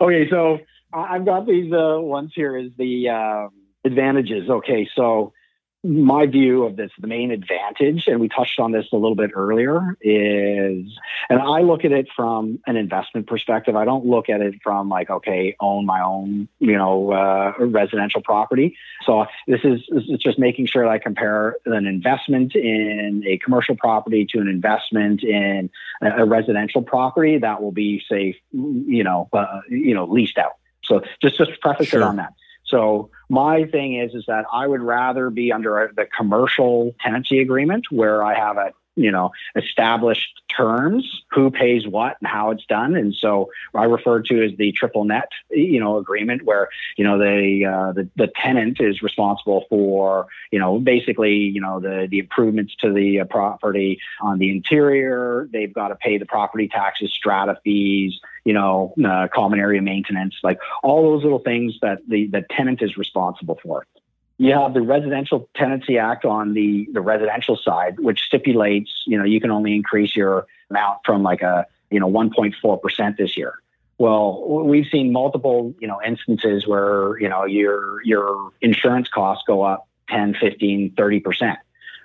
okay, 0.00 0.28
so 0.30 0.58
I've 0.92 1.24
got 1.24 1.46
these 1.46 1.72
uh, 1.72 2.00
ones 2.00 2.32
here. 2.34 2.56
Is 2.56 2.70
the 2.78 3.08
uh, 3.08 3.48
advantages. 3.84 4.48
Okay, 4.48 4.88
so 4.94 5.32
my 5.84 6.26
view 6.26 6.64
of 6.64 6.76
this, 6.76 6.92
the 7.00 7.08
main 7.08 7.32
advantage, 7.32 8.06
and 8.06 8.20
we 8.20 8.28
touched 8.28 8.60
on 8.60 8.70
this 8.70 8.86
a 8.92 8.96
little 8.96 9.16
bit 9.16 9.32
earlier, 9.34 9.96
is, 10.00 10.86
and 11.28 11.40
I 11.40 11.62
look 11.62 11.84
at 11.84 11.90
it 11.90 12.08
from 12.14 12.60
an 12.66 12.76
investment 12.76 13.26
perspective. 13.26 13.74
I 13.74 13.84
don't 13.84 14.06
look 14.06 14.28
at 14.28 14.40
it 14.40 14.54
from 14.62 14.88
like, 14.88 15.10
okay, 15.10 15.56
own 15.58 15.84
my 15.84 16.00
own, 16.00 16.48
you 16.60 16.76
know, 16.76 17.12
uh, 17.12 17.54
residential 17.58 18.22
property. 18.22 18.76
So 19.04 19.26
this 19.48 19.60
is, 19.64 19.80
this 19.88 20.04
is 20.04 20.20
just 20.20 20.38
making 20.38 20.66
sure 20.66 20.84
that 20.84 20.90
I 20.90 20.98
compare 20.98 21.56
an 21.66 21.86
investment 21.86 22.54
in 22.54 23.24
a 23.26 23.38
commercial 23.38 23.74
property 23.74 24.24
to 24.30 24.38
an 24.38 24.48
investment 24.48 25.24
in 25.24 25.68
a, 26.00 26.22
a 26.22 26.24
residential 26.24 26.82
property 26.82 27.38
that 27.38 27.60
will 27.60 27.72
be, 27.72 28.02
say, 28.08 28.36
you 28.52 29.02
know, 29.02 29.28
uh, 29.32 29.60
you 29.68 29.94
know, 29.94 30.04
leased 30.04 30.38
out. 30.38 30.52
So 30.84 31.02
just 31.20 31.38
just 31.38 31.60
preface 31.60 31.88
sure. 31.88 32.00
it 32.00 32.04
on 32.04 32.16
that. 32.16 32.34
So 32.66 33.10
my 33.28 33.64
thing 33.64 33.96
is 33.96 34.14
is 34.14 34.24
that 34.28 34.44
I 34.52 34.66
would 34.66 34.80
rather 34.80 35.30
be 35.30 35.52
under 35.52 35.82
a, 35.82 35.94
the 35.94 36.06
commercial 36.06 36.94
tenancy 37.00 37.40
agreement 37.40 37.86
where 37.90 38.22
I 38.22 38.34
have 38.34 38.56
a 38.56 38.72
you 38.96 39.10
know 39.10 39.30
established 39.56 40.42
terms 40.54 41.22
who 41.30 41.50
pays 41.50 41.86
what 41.86 42.16
and 42.20 42.28
how 42.28 42.50
it's 42.50 42.66
done. 42.66 42.94
And 42.94 43.14
so 43.14 43.48
i 43.74 43.84
refer 43.84 44.20
to 44.22 44.44
as 44.44 44.52
the 44.58 44.72
triple 44.72 45.04
net 45.04 45.28
you 45.50 45.80
know 45.80 45.96
agreement 45.96 46.44
where 46.44 46.68
you 46.96 47.04
know 47.04 47.18
the 47.18 47.64
uh, 47.64 47.92
the, 47.92 48.08
the 48.16 48.30
tenant 48.36 48.80
is 48.80 49.02
responsible 49.02 49.64
for 49.68 50.26
you 50.50 50.58
know 50.58 50.78
basically 50.78 51.34
you 51.34 51.60
know 51.60 51.80
the 51.80 52.06
the 52.10 52.18
improvements 52.18 52.74
to 52.80 52.92
the 52.92 53.20
uh, 53.20 53.24
property 53.24 53.98
on 54.20 54.38
the 54.38 54.50
interior. 54.50 55.48
They've 55.52 55.72
got 55.72 55.88
to 55.88 55.96
pay 55.96 56.18
the 56.18 56.26
property 56.26 56.68
taxes 56.68 57.12
strata 57.12 57.58
fees 57.64 58.20
you 58.44 58.52
know 58.52 58.94
uh, 59.04 59.28
common 59.32 59.58
area 59.58 59.80
maintenance 59.80 60.34
like 60.42 60.58
all 60.82 61.02
those 61.02 61.22
little 61.22 61.38
things 61.38 61.74
that 61.82 61.98
the 62.08 62.26
the 62.26 62.44
tenant 62.50 62.82
is 62.82 62.96
responsible 62.96 63.58
for 63.62 63.86
you 64.42 64.52
have 64.54 64.74
the 64.74 64.82
Residential 64.82 65.48
Tenancy 65.54 65.98
Act 65.98 66.24
on 66.24 66.52
the, 66.52 66.88
the 66.92 67.00
residential 67.00 67.56
side, 67.56 68.00
which 68.00 68.22
stipulates, 68.22 68.90
you 69.06 69.16
know, 69.16 69.22
you 69.22 69.40
can 69.40 69.52
only 69.52 69.76
increase 69.76 70.16
your 70.16 70.48
amount 70.68 70.98
from 71.04 71.22
like 71.22 71.42
a, 71.42 71.64
you 71.90 72.00
know, 72.00 72.10
1.4% 72.10 73.16
this 73.16 73.36
year. 73.36 73.60
Well, 73.98 74.64
we've 74.64 74.88
seen 74.90 75.12
multiple, 75.12 75.72
you 75.78 75.86
know, 75.86 76.00
instances 76.04 76.66
where, 76.66 77.20
you 77.20 77.28
know, 77.28 77.44
your 77.44 78.02
your 78.02 78.50
insurance 78.60 79.06
costs 79.06 79.44
go 79.46 79.62
up 79.62 79.86
10, 80.08 80.34
15, 80.34 80.94
30%. 80.96 81.56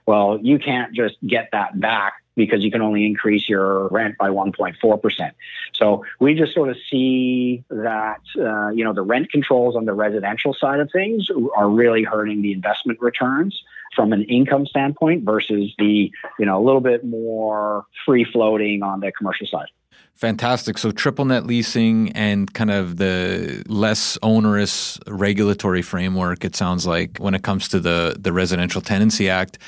Well, 0.05 0.37
you 0.39 0.59
can't 0.59 0.93
just 0.93 1.15
get 1.25 1.49
that 1.53 1.79
back 1.79 2.21
because 2.37 2.63
you 2.63 2.71
can 2.71 2.81
only 2.81 3.05
increase 3.05 3.49
your 3.49 3.89
rent 3.89 4.17
by 4.17 4.29
1.4%. 4.29 5.31
So 5.73 6.05
we 6.19 6.35
just 6.35 6.53
sort 6.53 6.69
of 6.69 6.77
see 6.89 7.63
that, 7.69 8.21
uh, 8.39 8.69
you 8.69 8.85
know, 8.85 8.93
the 8.93 9.01
rent 9.01 9.31
controls 9.31 9.75
on 9.75 9.85
the 9.85 9.93
residential 9.93 10.53
side 10.53 10.79
of 10.79 10.89
things 10.93 11.27
are 11.55 11.69
really 11.69 12.03
hurting 12.03 12.41
the 12.41 12.53
investment 12.53 13.01
returns 13.01 13.61
from 13.95 14.13
an 14.13 14.23
income 14.23 14.65
standpoint 14.65 15.25
versus 15.25 15.73
the, 15.79 16.11
you 16.39 16.45
know, 16.45 16.61
a 16.61 16.63
little 16.63 16.81
bit 16.81 17.03
more 17.03 17.85
free 18.05 18.23
floating 18.23 18.83
on 18.83 18.99
the 18.99 19.11
commercial 19.11 19.47
side. 19.47 19.67
Fantastic. 20.13 20.77
So 20.77 20.91
triple 20.91 21.25
net 21.25 21.45
leasing 21.45 22.11
and 22.13 22.51
kind 22.53 22.71
of 22.71 22.97
the 22.97 23.63
less 23.67 24.17
onerous 24.23 24.99
regulatory 25.07 25.81
framework, 25.81 26.43
it 26.43 26.55
sounds 26.55 26.87
like, 26.87 27.17
when 27.17 27.35
it 27.35 27.43
comes 27.43 27.67
to 27.69 27.79
the, 27.79 28.15
the 28.19 28.33
Residential 28.33 28.81
Tenancy 28.81 29.29
Act. 29.29 29.59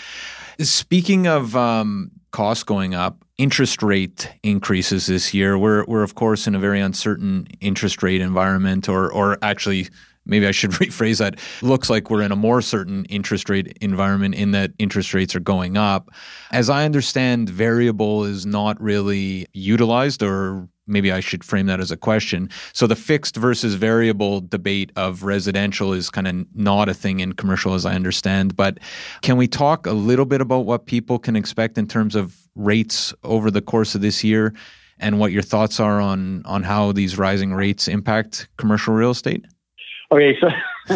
Speaking 0.59 1.27
of 1.27 1.55
um, 1.55 2.11
costs 2.31 2.63
going 2.63 2.93
up, 2.93 3.23
interest 3.37 3.81
rate 3.81 4.29
increases 4.43 5.07
this 5.07 5.33
year. 5.33 5.57
We're 5.57 5.85
we're 5.85 6.03
of 6.03 6.15
course 6.15 6.47
in 6.47 6.55
a 6.55 6.59
very 6.59 6.79
uncertain 6.79 7.47
interest 7.61 8.03
rate 8.03 8.21
environment, 8.21 8.89
or 8.89 9.11
or 9.11 9.37
actually 9.41 9.89
maybe 10.25 10.47
I 10.47 10.51
should 10.51 10.71
rephrase 10.83 11.19
that. 11.19 11.39
Looks 11.61 11.89
like 11.89 12.09
we're 12.09 12.21
in 12.21 12.31
a 12.31 12.35
more 12.35 12.61
certain 12.61 13.05
interest 13.05 13.49
rate 13.49 13.77
environment 13.81 14.35
in 14.35 14.51
that 14.51 14.71
interest 14.79 15.13
rates 15.13 15.35
are 15.35 15.39
going 15.39 15.77
up. 15.77 16.09
As 16.51 16.69
I 16.69 16.85
understand, 16.85 17.49
variable 17.49 18.25
is 18.25 18.45
not 18.45 18.79
really 18.81 19.47
utilized 19.53 20.23
or 20.23 20.67
maybe 20.89 21.11
I 21.11 21.19
should 21.19 21.43
frame 21.43 21.67
that 21.67 21.79
as 21.79 21.91
a 21.91 21.97
question. 21.97 22.49
So 22.73 22.87
the 22.87 22.95
fixed 22.95 23.35
versus 23.35 23.75
variable 23.75 24.41
debate 24.41 24.91
of 24.95 25.23
residential 25.23 25.93
is 25.93 26.09
kind 26.09 26.27
of 26.27 26.45
not 26.55 26.89
a 26.89 26.93
thing 26.93 27.19
in 27.19 27.33
commercial 27.33 27.73
as 27.73 27.85
I 27.85 27.95
understand, 27.95 28.55
but 28.55 28.79
can 29.21 29.37
we 29.37 29.47
talk 29.47 29.85
a 29.85 29.93
little 29.93 30.25
bit 30.25 30.41
about 30.41 30.65
what 30.65 30.85
people 30.85 31.19
can 31.19 31.35
expect 31.35 31.77
in 31.77 31.87
terms 31.87 32.15
of 32.15 32.35
rates 32.55 33.13
over 33.23 33.49
the 33.51 33.61
course 33.61 33.95
of 33.95 34.01
this 34.01 34.23
year 34.23 34.53
and 34.99 35.19
what 35.19 35.31
your 35.31 35.41
thoughts 35.41 35.79
are 35.79 36.01
on 36.01 36.43
on 36.45 36.63
how 36.63 36.91
these 36.91 37.17
rising 37.17 37.53
rates 37.53 37.87
impact 37.87 38.49
commercial 38.57 38.93
real 38.93 39.11
estate? 39.11 39.45
Okay, 40.11 40.37
so 40.41 40.49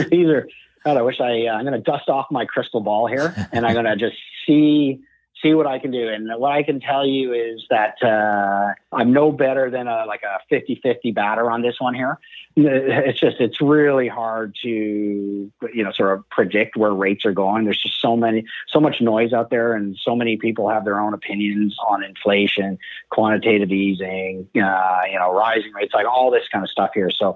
these 0.12 0.28
are 0.28 0.48
God, 0.84 0.98
I 0.98 1.02
wish 1.02 1.22
I 1.22 1.48
uh, 1.48 1.54
I'm 1.54 1.66
going 1.66 1.74
to 1.74 1.80
dust 1.80 2.10
off 2.10 2.28
my 2.30 2.46
crystal 2.46 2.82
ball 2.82 3.08
here 3.08 3.34
and 3.52 3.66
I'm 3.66 3.74
going 3.74 3.86
to 3.86 3.96
just 3.96 4.18
see 4.46 5.00
see 5.44 5.54
what 5.54 5.68
I 5.68 5.78
can 5.78 5.92
do. 5.92 6.08
And 6.08 6.30
what 6.38 6.52
I 6.52 6.64
can 6.64 6.80
tell 6.80 7.06
you 7.06 7.34
is 7.34 7.64
that 7.70 8.02
uh, 8.02 8.74
I'm 8.96 9.14
no 9.14 9.32
better 9.32 9.70
than 9.70 9.88
a 9.88 10.06
like 10.08 10.22
a 10.24 10.40
50-50 10.54 11.14
batter 11.14 11.52
on 11.52 11.62
this 11.62 11.76
one 11.80 11.94
here. 11.94 12.18
It's 12.56 13.20
just 13.20 13.38
it's 13.40 13.60
really 13.62 14.08
hard 14.08 14.56
to 14.62 14.70
you 14.70 15.84
know 15.84 15.92
sort 15.92 16.18
of 16.18 16.30
predict 16.30 16.78
where 16.78 16.94
rates 16.94 17.26
are 17.26 17.32
going. 17.32 17.66
There's 17.66 17.82
just 17.82 18.00
so 18.00 18.16
many 18.16 18.46
so 18.68 18.80
much 18.80 19.02
noise 19.02 19.34
out 19.34 19.50
there, 19.50 19.74
and 19.74 19.98
so 20.00 20.16
many 20.16 20.38
people 20.38 20.70
have 20.70 20.86
their 20.86 21.00
own 21.00 21.16
opinions 21.16 21.76
on 21.88 22.04
inflation, 22.04 22.78
quantitative 23.10 23.72
easing, 23.72 24.48
uh, 24.56 25.02
you 25.12 25.18
know, 25.18 25.34
rising 25.34 25.74
rates, 25.74 25.96
like 25.96 26.06
all 26.06 26.30
this 26.30 26.48
kind 26.52 26.64
of 26.64 26.70
stuff 26.70 26.92
here. 26.94 27.10
So 27.10 27.36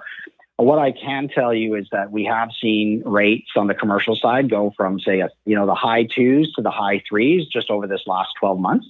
what 0.58 0.80
I 0.80 0.92
can 0.92 1.30
tell 1.30 1.54
you 1.54 1.76
is 1.76 1.88
that 1.92 2.12
we 2.12 2.26
have 2.26 2.50
seen 2.60 3.04
rates 3.06 3.52
on 3.56 3.68
the 3.68 3.76
commercial 3.76 4.16
side 4.16 4.50
go 4.50 4.74
from, 4.76 5.00
say, 5.00 5.20
a, 5.20 5.30
you 5.46 5.56
know, 5.56 5.68
the 5.68 5.76
high 5.76 6.04
twos 6.04 6.52
to 6.54 6.62
the 6.64 6.72
high 6.72 7.02
threes 7.08 7.48
just 7.48 7.70
over 7.70 7.86
this 7.86 8.02
last 8.08 8.34
12 8.40 8.60
months. 8.60 8.88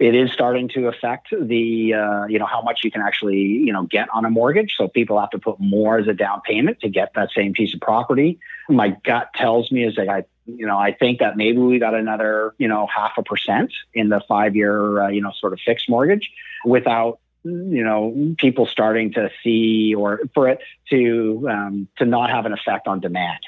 It 0.00 0.16
is 0.16 0.32
starting 0.32 0.68
to 0.70 0.88
affect 0.88 1.28
the, 1.30 1.94
uh, 1.94 2.26
you 2.26 2.40
know, 2.40 2.46
how 2.46 2.62
much 2.62 2.80
you 2.82 2.90
can 2.90 3.00
actually, 3.00 3.38
you 3.38 3.72
know, 3.72 3.84
get 3.84 4.08
on 4.12 4.24
a 4.24 4.30
mortgage. 4.30 4.74
So 4.76 4.88
people 4.88 5.20
have 5.20 5.30
to 5.30 5.38
put 5.38 5.60
more 5.60 5.98
as 5.98 6.08
a 6.08 6.12
down 6.12 6.40
payment 6.40 6.80
to 6.80 6.88
get 6.88 7.12
that 7.14 7.30
same 7.30 7.52
piece 7.52 7.74
of 7.74 7.80
property. 7.80 8.40
My 8.68 8.96
gut 9.04 9.28
tells 9.36 9.70
me 9.70 9.84
is 9.84 9.94
that 9.94 10.08
I, 10.08 10.24
you 10.46 10.66
know, 10.66 10.76
I 10.76 10.92
think 10.92 11.20
that 11.20 11.36
maybe 11.36 11.58
we 11.58 11.78
got 11.78 11.94
another, 11.94 12.54
you 12.58 12.66
know, 12.66 12.88
half 12.88 13.12
a 13.18 13.22
percent 13.22 13.72
in 13.94 14.08
the 14.08 14.20
five 14.26 14.56
year, 14.56 15.04
uh, 15.04 15.08
you 15.08 15.20
know, 15.20 15.30
sort 15.38 15.52
of 15.52 15.60
fixed 15.60 15.88
mortgage 15.88 16.28
without 16.64 17.20
you 17.44 17.84
know 17.84 18.34
people 18.38 18.66
starting 18.66 19.12
to 19.12 19.30
see 19.42 19.94
or 19.94 20.20
for 20.32 20.48
it 20.48 20.60
to 20.90 21.46
um, 21.50 21.88
to 21.98 22.04
not 22.04 22.30
have 22.30 22.46
an 22.46 22.52
effect 22.52 22.86
on 22.86 23.00
demand 23.00 23.40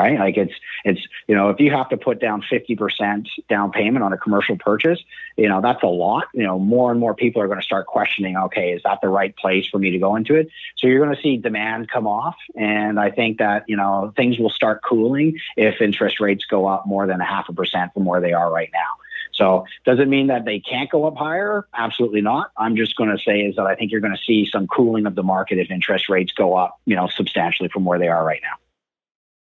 right? 0.00 0.18
Like 0.18 0.36
it's 0.36 0.54
it's 0.84 1.00
you 1.26 1.34
know 1.34 1.50
if 1.50 1.60
you 1.60 1.70
have 1.70 1.88
to 1.90 1.96
put 1.96 2.20
down 2.20 2.42
50% 2.42 3.28
down 3.48 3.70
payment 3.70 4.02
on 4.02 4.12
a 4.12 4.18
commercial 4.18 4.56
purchase 4.56 4.98
you 5.36 5.48
know 5.48 5.60
that's 5.60 5.82
a 5.82 5.86
lot. 5.86 6.24
You 6.32 6.44
know 6.44 6.58
more 6.58 6.90
and 6.90 6.98
more 6.98 7.14
people 7.14 7.42
are 7.42 7.46
going 7.46 7.60
to 7.60 7.64
start 7.64 7.86
questioning 7.86 8.36
okay 8.36 8.72
is 8.72 8.82
that 8.84 9.00
the 9.00 9.08
right 9.08 9.36
place 9.36 9.66
for 9.68 9.78
me 9.78 9.90
to 9.90 9.98
go 9.98 10.16
into 10.16 10.34
it? 10.34 10.48
So 10.76 10.86
you're 10.86 11.04
going 11.04 11.14
to 11.14 11.22
see 11.22 11.36
demand 11.36 11.90
come 11.90 12.06
off 12.06 12.36
and 12.56 12.98
i 12.98 13.10
think 13.10 13.38
that 13.38 13.64
you 13.68 13.76
know 13.76 14.12
things 14.16 14.38
will 14.38 14.50
start 14.50 14.82
cooling 14.82 15.38
if 15.56 15.80
interest 15.80 16.20
rates 16.20 16.44
go 16.44 16.66
up 16.66 16.86
more 16.86 17.06
than 17.06 17.20
a 17.20 17.24
half 17.24 17.48
a 17.48 17.52
percent 17.52 17.92
from 17.92 18.04
where 18.04 18.20
they 18.20 18.32
are 18.32 18.50
right 18.50 18.70
now 18.72 18.90
so 19.40 19.64
does 19.86 19.98
it 19.98 20.06
mean 20.06 20.26
that 20.26 20.44
they 20.44 20.60
can't 20.60 20.90
go 20.90 21.06
up 21.06 21.16
higher? 21.16 21.66
Absolutely 21.74 22.20
not. 22.20 22.50
I'm 22.58 22.76
just 22.76 22.94
going 22.96 23.08
to 23.08 23.18
say 23.18 23.40
is 23.40 23.56
that 23.56 23.64
I 23.64 23.74
think 23.74 23.90
you're 23.90 24.02
going 24.02 24.14
to 24.14 24.22
see 24.22 24.46
some 24.46 24.66
cooling 24.66 25.06
of 25.06 25.14
the 25.14 25.22
market 25.22 25.58
if 25.58 25.70
interest 25.70 26.10
rates 26.10 26.32
go 26.32 26.54
up, 26.54 26.78
you 26.84 26.94
know, 26.94 27.08
substantially 27.08 27.70
from 27.70 27.86
where 27.86 27.98
they 27.98 28.08
are 28.08 28.22
right 28.22 28.40
now. 28.42 28.56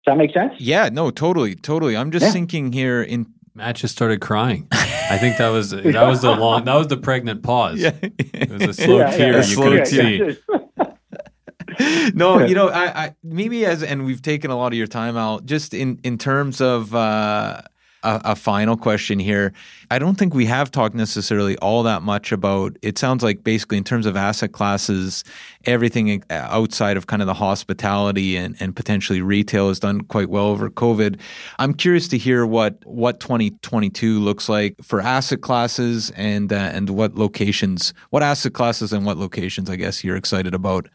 Does 0.04 0.12
that 0.12 0.16
make 0.16 0.32
sense? 0.32 0.54
Yeah, 0.60 0.88
no, 0.90 1.10
totally, 1.10 1.56
totally. 1.56 1.96
I'm 1.96 2.12
just 2.12 2.26
yeah. 2.26 2.30
thinking 2.30 2.72
here 2.72 3.02
in 3.02 3.26
Matt 3.54 3.74
just 3.74 3.92
started 3.92 4.20
crying. 4.20 4.68
I 4.70 5.18
think 5.18 5.36
that 5.38 5.48
was 5.48 5.70
that 5.72 6.06
was 6.06 6.22
the 6.22 6.30
long 6.30 6.64
that 6.64 6.74
was 6.76 6.86
the 6.86 6.96
pregnant 6.96 7.42
pause. 7.42 7.80
Yeah. 7.80 7.90
It 8.00 8.50
was 8.50 8.62
a 8.62 8.72
slow 8.84 8.98
yeah, 8.98 9.16
tear 9.16 9.32
yeah, 9.32 9.44
you 9.44 9.56
could 9.56 9.86
see. 9.88 10.36
no, 12.14 12.46
you 12.46 12.54
know, 12.54 12.68
I, 12.68 13.04
I 13.04 13.16
maybe 13.24 13.66
as 13.66 13.82
and 13.82 14.06
we've 14.06 14.22
taken 14.22 14.52
a 14.52 14.56
lot 14.56 14.72
of 14.72 14.78
your 14.78 14.86
time 14.86 15.16
out 15.16 15.44
just 15.44 15.74
in 15.74 15.98
in 16.04 16.18
terms 16.18 16.60
of 16.60 16.94
uh 16.94 17.62
a, 18.02 18.20
a, 18.24 18.36
final 18.36 18.76
question 18.76 19.18
here. 19.18 19.52
I 19.90 19.98
don't 19.98 20.16
think 20.16 20.34
we 20.34 20.46
have 20.46 20.70
talked 20.70 20.94
necessarily 20.94 21.56
all 21.58 21.82
that 21.82 22.02
much 22.02 22.32
about. 22.32 22.76
It 22.82 22.98
sounds 22.98 23.22
like 23.22 23.42
basically 23.42 23.78
in 23.78 23.84
terms 23.84 24.06
of 24.06 24.16
asset 24.16 24.52
classes, 24.52 25.24
everything 25.64 26.22
outside 26.30 26.96
of 26.96 27.06
kind 27.06 27.22
of 27.22 27.26
the 27.26 27.34
hospitality 27.34 28.36
and, 28.36 28.56
and 28.60 28.74
potentially 28.74 29.20
retail 29.20 29.68
has 29.68 29.78
done 29.78 30.02
quite 30.02 30.30
well 30.30 30.46
over 30.46 30.70
COVID. 30.70 31.18
I'm 31.58 31.74
curious 31.74 32.08
to 32.08 32.18
hear 32.18 32.46
what 32.46 32.78
what 32.84 33.20
2022 33.20 34.20
looks 34.20 34.48
like 34.48 34.76
for 34.82 35.00
asset 35.00 35.40
classes 35.40 36.10
and 36.10 36.52
uh, 36.52 36.56
and 36.56 36.90
what 36.90 37.16
locations, 37.16 37.92
what 38.10 38.22
asset 38.22 38.52
classes 38.52 38.92
and 38.92 39.04
what 39.04 39.16
locations, 39.16 39.68
I 39.68 39.76
guess 39.76 40.04
you're 40.04 40.16
excited 40.16 40.54
about. 40.54 40.88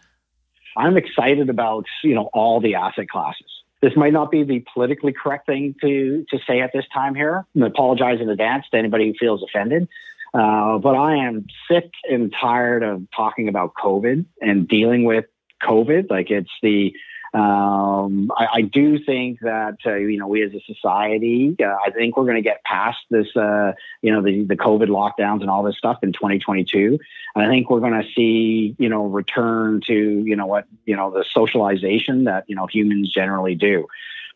I'm 0.77 0.97
excited 0.97 1.49
about 1.49 1.85
you 2.03 2.15
know 2.15 2.29
all 2.33 2.59
the 2.59 2.75
asset 2.75 3.09
classes 3.09 3.52
this 3.84 3.97
might 3.97 4.13
not 4.13 4.31
be 4.31 4.43
the 4.43 4.63
politically 4.73 5.11
correct 5.11 5.45
thing 5.45 5.75
to 5.81 6.25
to 6.29 6.39
say 6.47 6.61
at 6.61 6.71
this 6.73 6.86
time 6.93 7.13
here. 7.13 7.45
I 7.61 7.65
apologize 7.65 8.21
in 8.21 8.29
advance 8.29 8.65
to 8.71 8.77
anybody 8.77 9.07
who 9.07 9.13
feels 9.19 9.43
offended. 9.43 9.89
Uh, 10.34 10.77
but 10.79 10.95
I 10.95 11.17
am 11.17 11.45
sick 11.69 11.91
and 12.09 12.34
tired 12.41 12.81
of 12.81 13.03
talking 13.15 13.49
about 13.49 13.73
COVID 13.75 14.25
and 14.41 14.67
dealing 14.67 15.03
with 15.03 15.25
COVID. 15.61 16.09
Like 16.09 16.31
it's 16.31 16.49
the 16.61 16.93
Um, 17.34 18.31
I, 18.38 18.47
I, 18.53 18.61
do 18.61 19.03
think 19.03 19.39
that 19.39 19.77
uh, 19.88 19.95
you 19.95 20.19
know 20.19 20.27
we 20.27 20.43
as 20.43 20.53
a 20.53 20.59
society, 20.71 21.55
uh, 21.59 21.65
I 21.65 21.89
think 21.89 22.15
we're 22.15 22.25
going 22.25 22.36
to 22.36 22.43
get 22.43 22.63
past 22.63 22.99
this, 23.09 23.36
uh, 23.36 23.71
you 24.03 24.11
know, 24.11 24.21
the 24.21 24.43
the 24.43 24.55
COVID 24.55 24.89
lockdowns 24.89 25.41
and 25.41 25.49
all 25.49 25.63
this 25.63 25.75
stuff 25.75 25.97
in 26.03 26.13
2022. 26.13 26.99
And 27.34 27.43
I 27.43 27.49
think 27.49 27.71
we're 27.71 27.79
going 27.79 27.99
to 27.99 28.07
see, 28.15 28.75
you 28.77 28.88
know, 28.88 29.05
return 29.05 29.81
to 29.88 29.93
you 29.95 30.36
know 30.36 30.45
what 30.45 30.67
you 30.86 30.95
know 30.95 31.09
the 31.09 31.25
socialization 31.27 32.25
that 32.25 32.43
you 32.47 32.55
know 32.55 32.67
humans 32.67 33.11
generally 33.11 33.55
do. 33.55 33.88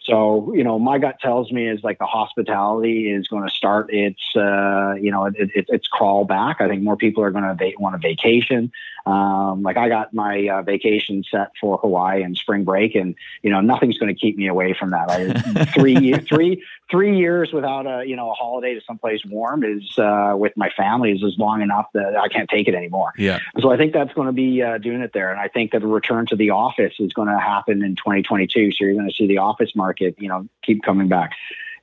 So, 0.08 0.53
you 0.53 0.64
know, 0.64 0.80
my 0.80 0.99
gut 0.99 1.20
tells 1.20 1.51
me 1.51 1.68
is 1.68 1.84
like 1.84 1.99
the 1.99 2.05
hospitality 2.05 3.12
is 3.12 3.28
going 3.28 3.45
to 3.45 3.53
start 3.53 3.93
its, 3.93 4.22
uh, 4.38 4.93
you 4.93 5.12
know, 5.12 5.26
it, 5.26 5.36
it, 5.38 5.66
its 5.68 5.88
crawl 5.88 6.24
back. 6.24 6.62
I 6.62 6.70
think 6.70 6.82
more 6.82 6.95
people 6.95 7.24
are 7.24 7.32
going 7.32 7.43
to 7.43 7.55
va- 7.55 7.78
want 7.78 7.95
a 7.95 7.97
vacation. 7.97 8.72
Um, 9.05 9.64
like 9.64 9.78
I 9.78 9.88
got 9.88 10.14
my 10.14 10.47
uh, 10.47 10.62
vacation 10.64 11.24
set 11.30 11.51
for 11.60 11.78
Hawaii 11.78 12.24
and 12.24 12.38
spring 12.38 12.66
break, 12.66 12.93
and 12.93 13.16
you 13.41 13.49
know, 13.49 13.62
nothing's 13.62 13.97
going 13.97 14.14
to 14.14 14.20
keep 14.20 14.38
me 14.38 14.47
away 14.47 14.74
from 14.78 14.91
that. 14.91 15.10
I, 15.10 15.66
three, 15.74 16.14
three, 16.14 16.64
three 16.91 17.18
years 17.18 17.53
without 17.53 17.86
a, 17.86 18.05
you 18.05 18.18
know, 18.18 18.32
a 18.32 18.34
holiday 18.34 18.74
to 18.74 18.82
someplace 18.82 19.22
warm 19.26 19.64
is 19.64 19.97
uh, 19.97 20.34
with 20.36 20.53
my 20.58 20.70
family 20.72 21.12
is, 21.12 21.24
is 21.24 21.38
long 21.38 21.62
enough 21.62 21.88
that 21.93 22.18
I 22.18 22.28
can't 22.28 22.49
take 22.49 22.68
it 22.68 22.76
anymore. 22.76 23.14
Yeah. 23.18 23.39
So 23.60 23.72
I 23.72 23.78
think 23.78 23.93
that's 23.93 24.14
going 24.14 24.28
to 24.28 24.34
be 24.34 24.62
uh, 24.62 24.78
doing 24.78 25.01
it 25.01 25.12
there, 25.14 25.32
and 25.32 25.39
I 25.39 25.47
think 25.47 25.72
that 25.72 25.80
the 25.82 25.88
return 25.88 26.26
to 26.28 26.36
the 26.36 26.49
office 26.49 26.95
is 26.99 27.14
going 27.14 27.30
to 27.30 27.39
happen 27.39 27.84
in 27.84 27.95
2022. 27.95 28.72
So 28.72 28.84
you're 28.84 28.93
going 28.93 29.10
to 29.10 29.16
see 29.16 29.28
the 29.28 29.38
office 29.38 29.76
market 29.76 29.97
market, 29.98 30.16
you 30.22 30.30
know, 30.30 30.48
keep 30.64 30.84
coming 30.84 31.08
back. 31.08 31.32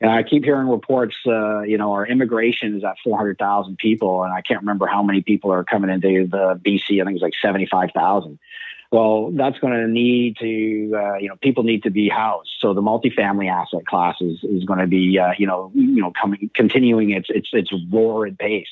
And 0.00 0.10
I 0.10 0.22
keep 0.22 0.44
hearing 0.44 0.68
reports, 0.68 1.14
uh, 1.26 1.62
you 1.62 1.78
know, 1.78 1.92
our 1.92 2.06
immigration 2.06 2.76
is 2.76 2.84
at 2.84 2.96
400,000 3.04 3.78
people, 3.78 4.24
and 4.24 4.32
I 4.32 4.42
can't 4.42 4.60
remember 4.60 4.86
how 4.86 5.02
many 5.02 5.22
people 5.22 5.52
are 5.52 5.64
coming 5.64 5.88
into 5.88 6.26
the 6.28 6.60
BC. 6.64 7.00
I 7.00 7.04
think 7.04 7.16
it's 7.16 7.22
like 7.22 7.34
75,000. 7.40 8.38
Well, 8.90 9.30
that's 9.32 9.58
going 9.58 9.72
to 9.72 9.88
need 9.88 10.36
to, 10.38 10.92
uh, 10.94 11.16
you 11.16 11.28
know, 11.28 11.36
people 11.40 11.64
need 11.64 11.84
to 11.84 11.90
be 11.90 12.08
housed. 12.08 12.50
So 12.60 12.74
the 12.74 12.82
multifamily 12.82 13.50
asset 13.50 13.86
class 13.86 14.16
is, 14.20 14.44
is 14.44 14.64
going 14.64 14.78
to 14.80 14.86
be, 14.86 15.18
uh, 15.18 15.32
you 15.38 15.46
know, 15.46 15.72
you 15.74 16.02
know, 16.02 16.12
coming, 16.20 16.50
continuing 16.54 17.10
its 17.10 17.28
its 17.30 17.48
its 17.52 17.70
roared 17.90 18.38
pace. 18.38 18.68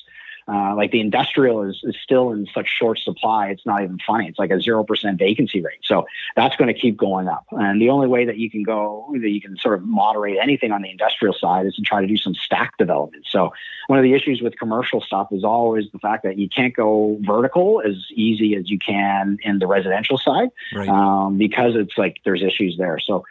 Uh, 0.48 0.74
like 0.74 0.90
the 0.90 1.00
industrial 1.00 1.62
is, 1.62 1.80
is 1.84 1.96
still 2.02 2.32
in 2.32 2.46
such 2.52 2.68
short 2.68 2.98
supply, 2.98 3.48
it's 3.48 3.64
not 3.64 3.82
even 3.82 3.98
funny. 4.04 4.28
It's 4.28 4.38
like 4.38 4.50
a 4.50 4.54
0% 4.54 5.18
vacancy 5.18 5.60
rate. 5.60 5.78
So 5.82 6.06
that's 6.34 6.56
going 6.56 6.72
to 6.72 6.78
keep 6.78 6.96
going 6.96 7.28
up. 7.28 7.44
And 7.52 7.80
the 7.80 7.90
only 7.90 8.08
way 8.08 8.24
that 8.24 8.38
you 8.38 8.50
can 8.50 8.62
go, 8.62 9.06
that 9.12 9.30
you 9.30 9.40
can 9.40 9.56
sort 9.56 9.78
of 9.78 9.84
moderate 9.84 10.38
anything 10.42 10.72
on 10.72 10.82
the 10.82 10.90
industrial 10.90 11.34
side 11.34 11.66
is 11.66 11.74
to 11.76 11.82
try 11.82 12.00
to 12.00 12.06
do 12.06 12.16
some 12.16 12.34
stack 12.34 12.76
development. 12.76 13.24
So 13.28 13.52
one 13.86 13.98
of 13.98 14.02
the 14.02 14.14
issues 14.14 14.42
with 14.42 14.58
commercial 14.58 15.00
stuff 15.00 15.28
is 15.30 15.44
always 15.44 15.84
the 15.92 15.98
fact 15.98 16.24
that 16.24 16.38
you 16.38 16.48
can't 16.48 16.74
go 16.74 17.18
vertical 17.20 17.82
as 17.84 17.94
easy 18.12 18.56
as 18.56 18.68
you 18.68 18.78
can 18.78 19.38
in 19.42 19.58
the 19.58 19.66
residential 19.66 20.18
side 20.18 20.48
right. 20.74 20.88
um, 20.88 21.38
because 21.38 21.74
it's 21.76 21.96
like 21.96 22.16
there's 22.24 22.42
issues 22.42 22.76
there. 22.76 22.98
So 22.98 23.24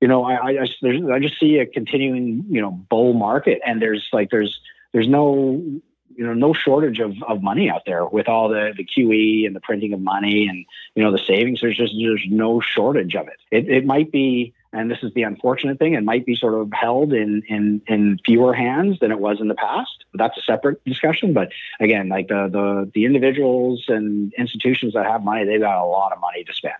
you 0.00 0.08
know, 0.08 0.24
I, 0.24 0.48
I, 0.48 0.66
just, 0.66 0.84
I 0.84 1.18
just 1.18 1.40
see 1.40 1.56
a 1.58 1.66
continuing, 1.66 2.44
you 2.50 2.60
know, 2.60 2.70
bull 2.70 3.14
market, 3.14 3.60
and 3.64 3.80
there's 3.80 4.06
like 4.12 4.28
there's 4.30 4.60
there's 4.92 5.08
no 5.08 5.80
you 6.16 6.26
know 6.26 6.34
no 6.34 6.52
shortage 6.52 7.00
of, 7.00 7.14
of 7.26 7.42
money 7.42 7.70
out 7.70 7.82
there 7.86 8.06
with 8.06 8.28
all 8.28 8.48
the, 8.48 8.72
the 8.76 8.84
QE 8.84 9.46
and 9.46 9.54
the 9.54 9.60
printing 9.60 9.92
of 9.92 10.00
money 10.00 10.46
and 10.48 10.64
you 10.94 11.02
know 11.02 11.12
the 11.12 11.18
savings. 11.18 11.60
There's 11.60 11.76
just 11.76 11.94
there's 11.98 12.24
no 12.28 12.60
shortage 12.60 13.14
of 13.14 13.28
it. 13.28 13.36
It 13.50 13.68
it 13.68 13.86
might 13.86 14.12
be, 14.12 14.54
and 14.72 14.90
this 14.90 15.02
is 15.02 15.12
the 15.14 15.22
unfortunate 15.22 15.78
thing, 15.78 15.94
it 15.94 16.04
might 16.04 16.26
be 16.26 16.36
sort 16.36 16.54
of 16.54 16.72
held 16.72 17.12
in 17.12 17.42
in 17.48 17.82
in 17.86 18.18
fewer 18.24 18.54
hands 18.54 18.98
than 19.00 19.10
it 19.10 19.18
was 19.18 19.40
in 19.40 19.48
the 19.48 19.54
past. 19.54 20.04
That's 20.14 20.36
a 20.38 20.42
separate 20.42 20.84
discussion. 20.84 21.32
But 21.32 21.50
again, 21.80 22.08
like 22.08 22.28
the 22.28 22.48
the 22.50 22.90
the 22.94 23.04
individuals 23.04 23.84
and 23.88 24.32
institutions 24.38 24.94
that 24.94 25.06
have 25.06 25.24
money, 25.24 25.44
they've 25.44 25.60
got 25.60 25.82
a 25.82 25.86
lot 25.86 26.12
of 26.12 26.20
money 26.20 26.44
to 26.44 26.52
spend. 26.52 26.74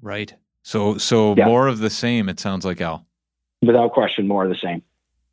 Right. 0.00 0.34
So 0.62 0.98
so 0.98 1.34
yeah. 1.36 1.46
more 1.46 1.68
of 1.68 1.78
the 1.78 1.90
same. 1.90 2.28
It 2.28 2.40
sounds 2.40 2.64
like 2.64 2.80
Al. 2.80 3.06
Without 3.62 3.92
question, 3.92 4.28
more 4.28 4.44
of 4.44 4.50
the 4.50 4.56
same. 4.56 4.82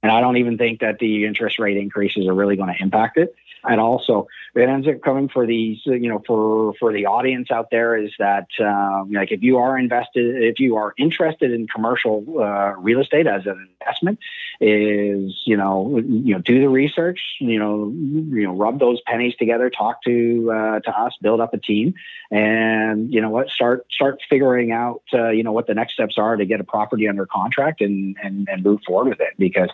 And 0.03 0.11
I 0.11 0.21
don't 0.21 0.37
even 0.37 0.57
think 0.57 0.79
that 0.79 0.99
the 0.99 1.25
interest 1.25 1.59
rate 1.59 1.77
increases 1.77 2.27
are 2.27 2.33
really 2.33 2.55
going 2.55 2.73
to 2.73 2.81
impact 2.81 3.17
it. 3.17 3.35
And 3.63 3.79
also, 3.79 4.27
it 4.55 4.67
ends 4.67 4.87
up 4.87 5.01
coming 5.01 5.29
for 5.29 5.45
these, 5.45 5.79
you 5.85 6.09
know, 6.09 6.23
for 6.25 6.73
for 6.79 6.91
the 6.91 7.05
audience 7.05 7.51
out 7.51 7.69
there 7.69 7.95
is 7.95 8.11
that 8.17 8.47
um, 8.59 9.11
like 9.11 9.31
if 9.31 9.43
you 9.43 9.57
are 9.59 9.77
invested, 9.77 10.43
if 10.43 10.59
you 10.59 10.77
are 10.77 10.93
interested 10.97 11.51
in 11.51 11.67
commercial 11.67 12.25
uh, 12.39 12.73
real 12.77 13.01
estate 13.01 13.27
as 13.27 13.45
an 13.45 13.69
investment, 13.79 14.19
is 14.59 15.43
you 15.45 15.55
know 15.55 16.01
you 16.07 16.33
know 16.33 16.39
do 16.39 16.59
the 16.59 16.69
research, 16.69 17.19
you 17.39 17.59
know 17.59 17.93
you 18.35 18.43
know 18.47 18.53
rub 18.53 18.79
those 18.79 18.99
pennies 19.01 19.35
together, 19.35 19.69
talk 19.69 20.01
to 20.03 20.51
uh, 20.51 20.79
to 20.79 20.99
us, 20.99 21.13
build 21.21 21.39
up 21.39 21.53
a 21.53 21.59
team, 21.59 21.93
and 22.31 23.13
you 23.13 23.21
know 23.21 23.29
what 23.29 23.49
start 23.49 23.85
start 23.91 24.21
figuring 24.27 24.71
out 24.71 25.03
uh, 25.13 25.29
you 25.29 25.43
know 25.43 25.51
what 25.51 25.67
the 25.67 25.75
next 25.75 25.93
steps 25.93 26.17
are 26.17 26.35
to 26.35 26.45
get 26.45 26.59
a 26.59 26.63
property 26.63 27.07
under 27.07 27.27
contract 27.27 27.81
and 27.81 28.17
and 28.23 28.49
and 28.49 28.63
move 28.63 28.79
forward 28.87 29.09
with 29.09 29.21
it. 29.21 29.35
Because 29.37 29.69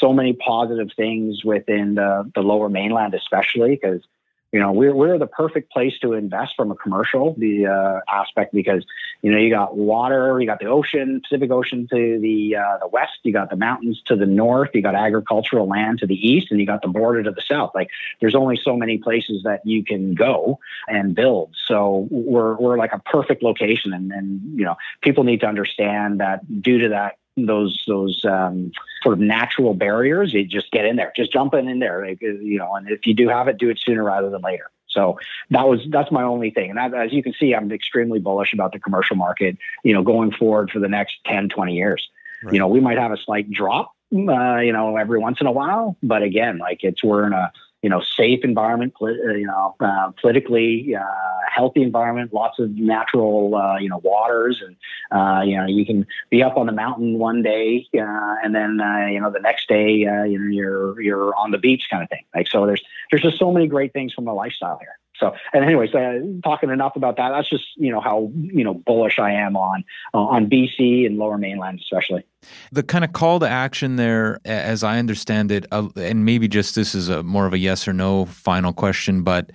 so 0.00 0.12
many 0.12 0.32
positive 0.32 0.88
things 0.96 1.44
within 1.44 1.94
the, 1.94 2.30
the 2.34 2.40
lower 2.40 2.68
mainland, 2.68 3.14
especially 3.14 3.70
because 3.70 4.00
you 4.52 4.58
know 4.58 4.72
we're 4.72 4.94
we're 4.94 5.18
the 5.18 5.28
perfect 5.28 5.70
place 5.70 5.96
to 6.00 6.14
invest 6.14 6.54
from 6.56 6.72
a 6.72 6.74
commercial 6.74 7.34
the 7.38 7.66
uh, 7.66 8.00
aspect 8.12 8.52
because 8.52 8.84
you 9.22 9.30
know 9.30 9.38
you 9.38 9.48
got 9.48 9.76
water, 9.76 10.40
you 10.40 10.46
got 10.46 10.58
the 10.58 10.66
ocean, 10.66 11.20
Pacific 11.20 11.50
Ocean 11.52 11.86
to 11.92 12.18
the 12.20 12.56
uh, 12.56 12.78
the 12.80 12.88
west, 12.88 13.18
you 13.22 13.32
got 13.32 13.50
the 13.50 13.56
mountains 13.56 14.02
to 14.06 14.16
the 14.16 14.26
north, 14.26 14.70
you 14.74 14.82
got 14.82 14.96
agricultural 14.96 15.68
land 15.68 16.00
to 16.00 16.06
the 16.06 16.16
east, 16.16 16.50
and 16.50 16.58
you 16.58 16.66
got 16.66 16.82
the 16.82 16.88
border 16.88 17.22
to 17.22 17.30
the 17.30 17.42
south. 17.42 17.70
Like 17.74 17.90
there's 18.20 18.34
only 18.34 18.58
so 18.60 18.76
many 18.76 18.98
places 18.98 19.44
that 19.44 19.60
you 19.64 19.84
can 19.84 20.14
go 20.14 20.58
and 20.88 21.14
build. 21.14 21.54
So 21.66 22.08
we're 22.10 22.56
we're 22.56 22.76
like 22.76 22.92
a 22.92 22.98
perfect 22.98 23.44
location, 23.44 23.92
and 23.92 24.10
and 24.10 24.58
you 24.58 24.64
know 24.64 24.74
people 25.00 25.22
need 25.22 25.40
to 25.40 25.46
understand 25.46 26.18
that 26.18 26.40
due 26.60 26.78
to 26.78 26.88
that 26.88 27.18
those 27.46 27.82
those 27.86 28.24
um, 28.24 28.72
sort 29.02 29.14
of 29.14 29.20
natural 29.20 29.74
barriers. 29.74 30.32
You 30.32 30.44
just 30.44 30.70
get 30.70 30.84
in 30.84 30.96
there, 30.96 31.12
just 31.16 31.32
jump 31.32 31.54
in 31.54 31.68
in 31.68 31.78
there, 31.78 32.06
like, 32.06 32.20
you 32.20 32.58
know. 32.58 32.74
And 32.74 32.88
if 32.88 33.06
you 33.06 33.14
do 33.14 33.28
have 33.28 33.48
it, 33.48 33.58
do 33.58 33.70
it 33.70 33.80
sooner 33.84 34.04
rather 34.04 34.30
than 34.30 34.42
later. 34.42 34.70
So 34.88 35.18
that 35.50 35.68
was 35.68 35.80
that's 35.90 36.10
my 36.10 36.22
only 36.22 36.50
thing. 36.50 36.70
And 36.70 36.78
that, 36.78 36.94
as 36.94 37.12
you 37.12 37.22
can 37.22 37.32
see, 37.38 37.54
I'm 37.54 37.70
extremely 37.72 38.18
bullish 38.18 38.52
about 38.52 38.72
the 38.72 38.80
commercial 38.80 39.16
market. 39.16 39.56
You 39.84 39.94
know, 39.94 40.02
going 40.02 40.32
forward 40.32 40.70
for 40.70 40.80
the 40.80 40.88
next 40.88 41.14
10, 41.26 41.48
20 41.48 41.74
years. 41.74 42.08
Right. 42.42 42.54
You 42.54 42.58
know, 42.58 42.68
we 42.68 42.80
might 42.80 42.98
have 42.98 43.12
a 43.12 43.18
slight 43.18 43.50
drop, 43.50 43.92
uh, 44.12 44.56
you 44.58 44.72
know, 44.72 44.96
every 44.96 45.18
once 45.18 45.38
in 45.40 45.46
a 45.46 45.52
while, 45.52 45.96
but 46.02 46.22
again, 46.22 46.58
like 46.58 46.80
it's 46.82 47.04
we're 47.04 47.26
in 47.26 47.34
a 47.34 47.52
you 47.82 47.88
know, 47.88 48.02
safe 48.02 48.40
environment, 48.44 48.94
uh, 49.00 49.06
you 49.06 49.46
know, 49.46 49.74
uh, 49.80 50.10
politically 50.20 50.94
uh, 50.94 51.02
healthy 51.50 51.82
environment, 51.82 52.32
lots 52.32 52.58
of 52.58 52.70
natural, 52.76 53.54
uh, 53.54 53.78
you 53.78 53.88
know, 53.88 54.00
waters, 54.04 54.62
and 54.64 54.76
uh, 55.18 55.42
you 55.42 55.56
know, 55.56 55.66
you 55.66 55.86
can 55.86 56.06
be 56.30 56.42
up 56.42 56.56
on 56.56 56.66
the 56.66 56.72
mountain 56.72 57.18
one 57.18 57.42
day, 57.42 57.86
uh, 57.94 58.34
and 58.44 58.54
then 58.54 58.72
you 59.10 59.20
know, 59.20 59.30
the 59.30 59.40
next 59.40 59.68
day, 59.68 59.90
you 59.92 60.06
know, 60.06 60.24
you're 60.24 61.00
you're 61.00 61.34
on 61.36 61.50
the 61.50 61.58
beach, 61.58 61.88
kind 61.90 62.02
of 62.02 62.08
thing. 62.08 62.24
Like 62.34 62.48
so, 62.48 62.66
there's 62.66 62.82
there's 63.10 63.22
just 63.22 63.38
so 63.38 63.50
many 63.52 63.66
great 63.66 63.92
things 63.92 64.12
from 64.12 64.26
the 64.26 64.34
lifestyle 64.34 64.78
here. 64.78 64.99
So, 65.20 65.34
and 65.52 65.64
anyways, 65.64 65.94
uh, 65.94 66.20
talking 66.42 66.70
enough 66.70 66.96
about 66.96 67.16
that. 67.18 67.28
That's 67.28 67.48
just 67.48 67.64
you 67.76 67.92
know 67.92 68.00
how 68.00 68.32
you 68.34 68.64
know 68.64 68.74
bullish 68.74 69.18
I 69.18 69.32
am 69.32 69.56
on 69.56 69.84
uh, 70.14 70.18
on 70.18 70.48
BC 70.48 71.06
and 71.06 71.18
Lower 71.18 71.38
Mainland, 71.38 71.80
especially. 71.80 72.24
The 72.72 72.82
kind 72.82 73.04
of 73.04 73.12
call 73.12 73.38
to 73.40 73.48
action 73.48 73.96
there, 73.96 74.40
as 74.44 74.82
I 74.82 74.98
understand 74.98 75.52
it, 75.52 75.66
uh, 75.70 75.88
and 75.94 76.24
maybe 76.24 76.48
just 76.48 76.74
this 76.74 76.94
is 76.94 77.10
a 77.10 77.22
more 77.22 77.46
of 77.46 77.52
a 77.52 77.58
yes 77.58 77.86
or 77.86 77.92
no 77.92 78.24
final 78.24 78.72
question, 78.72 79.22
but 79.22 79.52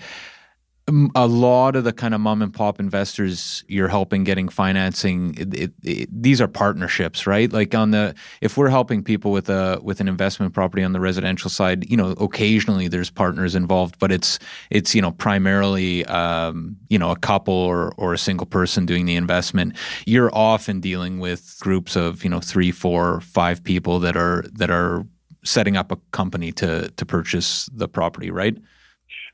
a 1.16 1.26
lot 1.26 1.76
of 1.76 1.84
the 1.84 1.92
kind 1.92 2.14
of 2.14 2.22
mom 2.22 2.44
and 2.44 2.54
pop 2.54 2.80
investors 2.80 3.64
you're 3.68 3.88
helping 3.88 4.24
getting 4.24 4.48
financing 4.48 5.34
it, 5.36 5.54
it, 5.56 5.74
it, 5.82 6.10
these 6.12 6.40
are 6.40 6.48
partnerships 6.48 7.26
right? 7.26 7.52
Like 7.52 7.74
on 7.74 7.90
the 7.90 8.14
if 8.40 8.56
we're 8.56 8.70
helping 8.70 9.04
people 9.04 9.32
with 9.32 9.50
a 9.50 9.80
with 9.82 10.00
an 10.00 10.08
investment 10.08 10.54
property 10.54 10.84
on 10.84 10.94
the 10.94 11.00
residential 11.00 11.50
side 11.50 11.90
you 11.90 11.98
know 11.98 12.12
occasionally 12.12 12.88
there's 12.88 13.10
partners 13.10 13.56
involved 13.56 13.98
but 13.98 14.12
it's 14.12 14.38
it's 14.70 14.94
you 14.94 15.02
know 15.02 15.12
primarily 15.12 16.06
um, 16.06 16.76
you 16.90 17.00
know 17.00 17.10
a 17.10 17.18
couple 17.18 17.54
or 17.54 17.92
or 17.98 18.14
a 18.14 18.18
single 18.18 18.46
person 18.46 18.86
doing 18.86 19.06
the 19.06 19.16
investment. 19.16 19.76
You're 20.06 20.30
often 20.34 20.82
dealing 20.82 21.20
with 21.20 21.58
groups 21.60 21.96
of 21.96 22.24
you 22.24 22.30
know 22.30 22.40
three 22.40 22.72
four 22.72 23.22
five 23.22 23.64
people 23.64 24.00
that 24.02 24.16
are 24.16 24.46
that 24.54 24.70
are 24.70 25.06
setting 25.44 25.78
up 25.78 25.92
a 25.92 25.96
company 26.12 26.52
to 26.52 26.92
to 26.92 27.06
purchase 27.06 27.68
the 27.74 27.88
property 27.88 28.30
right 28.30 28.58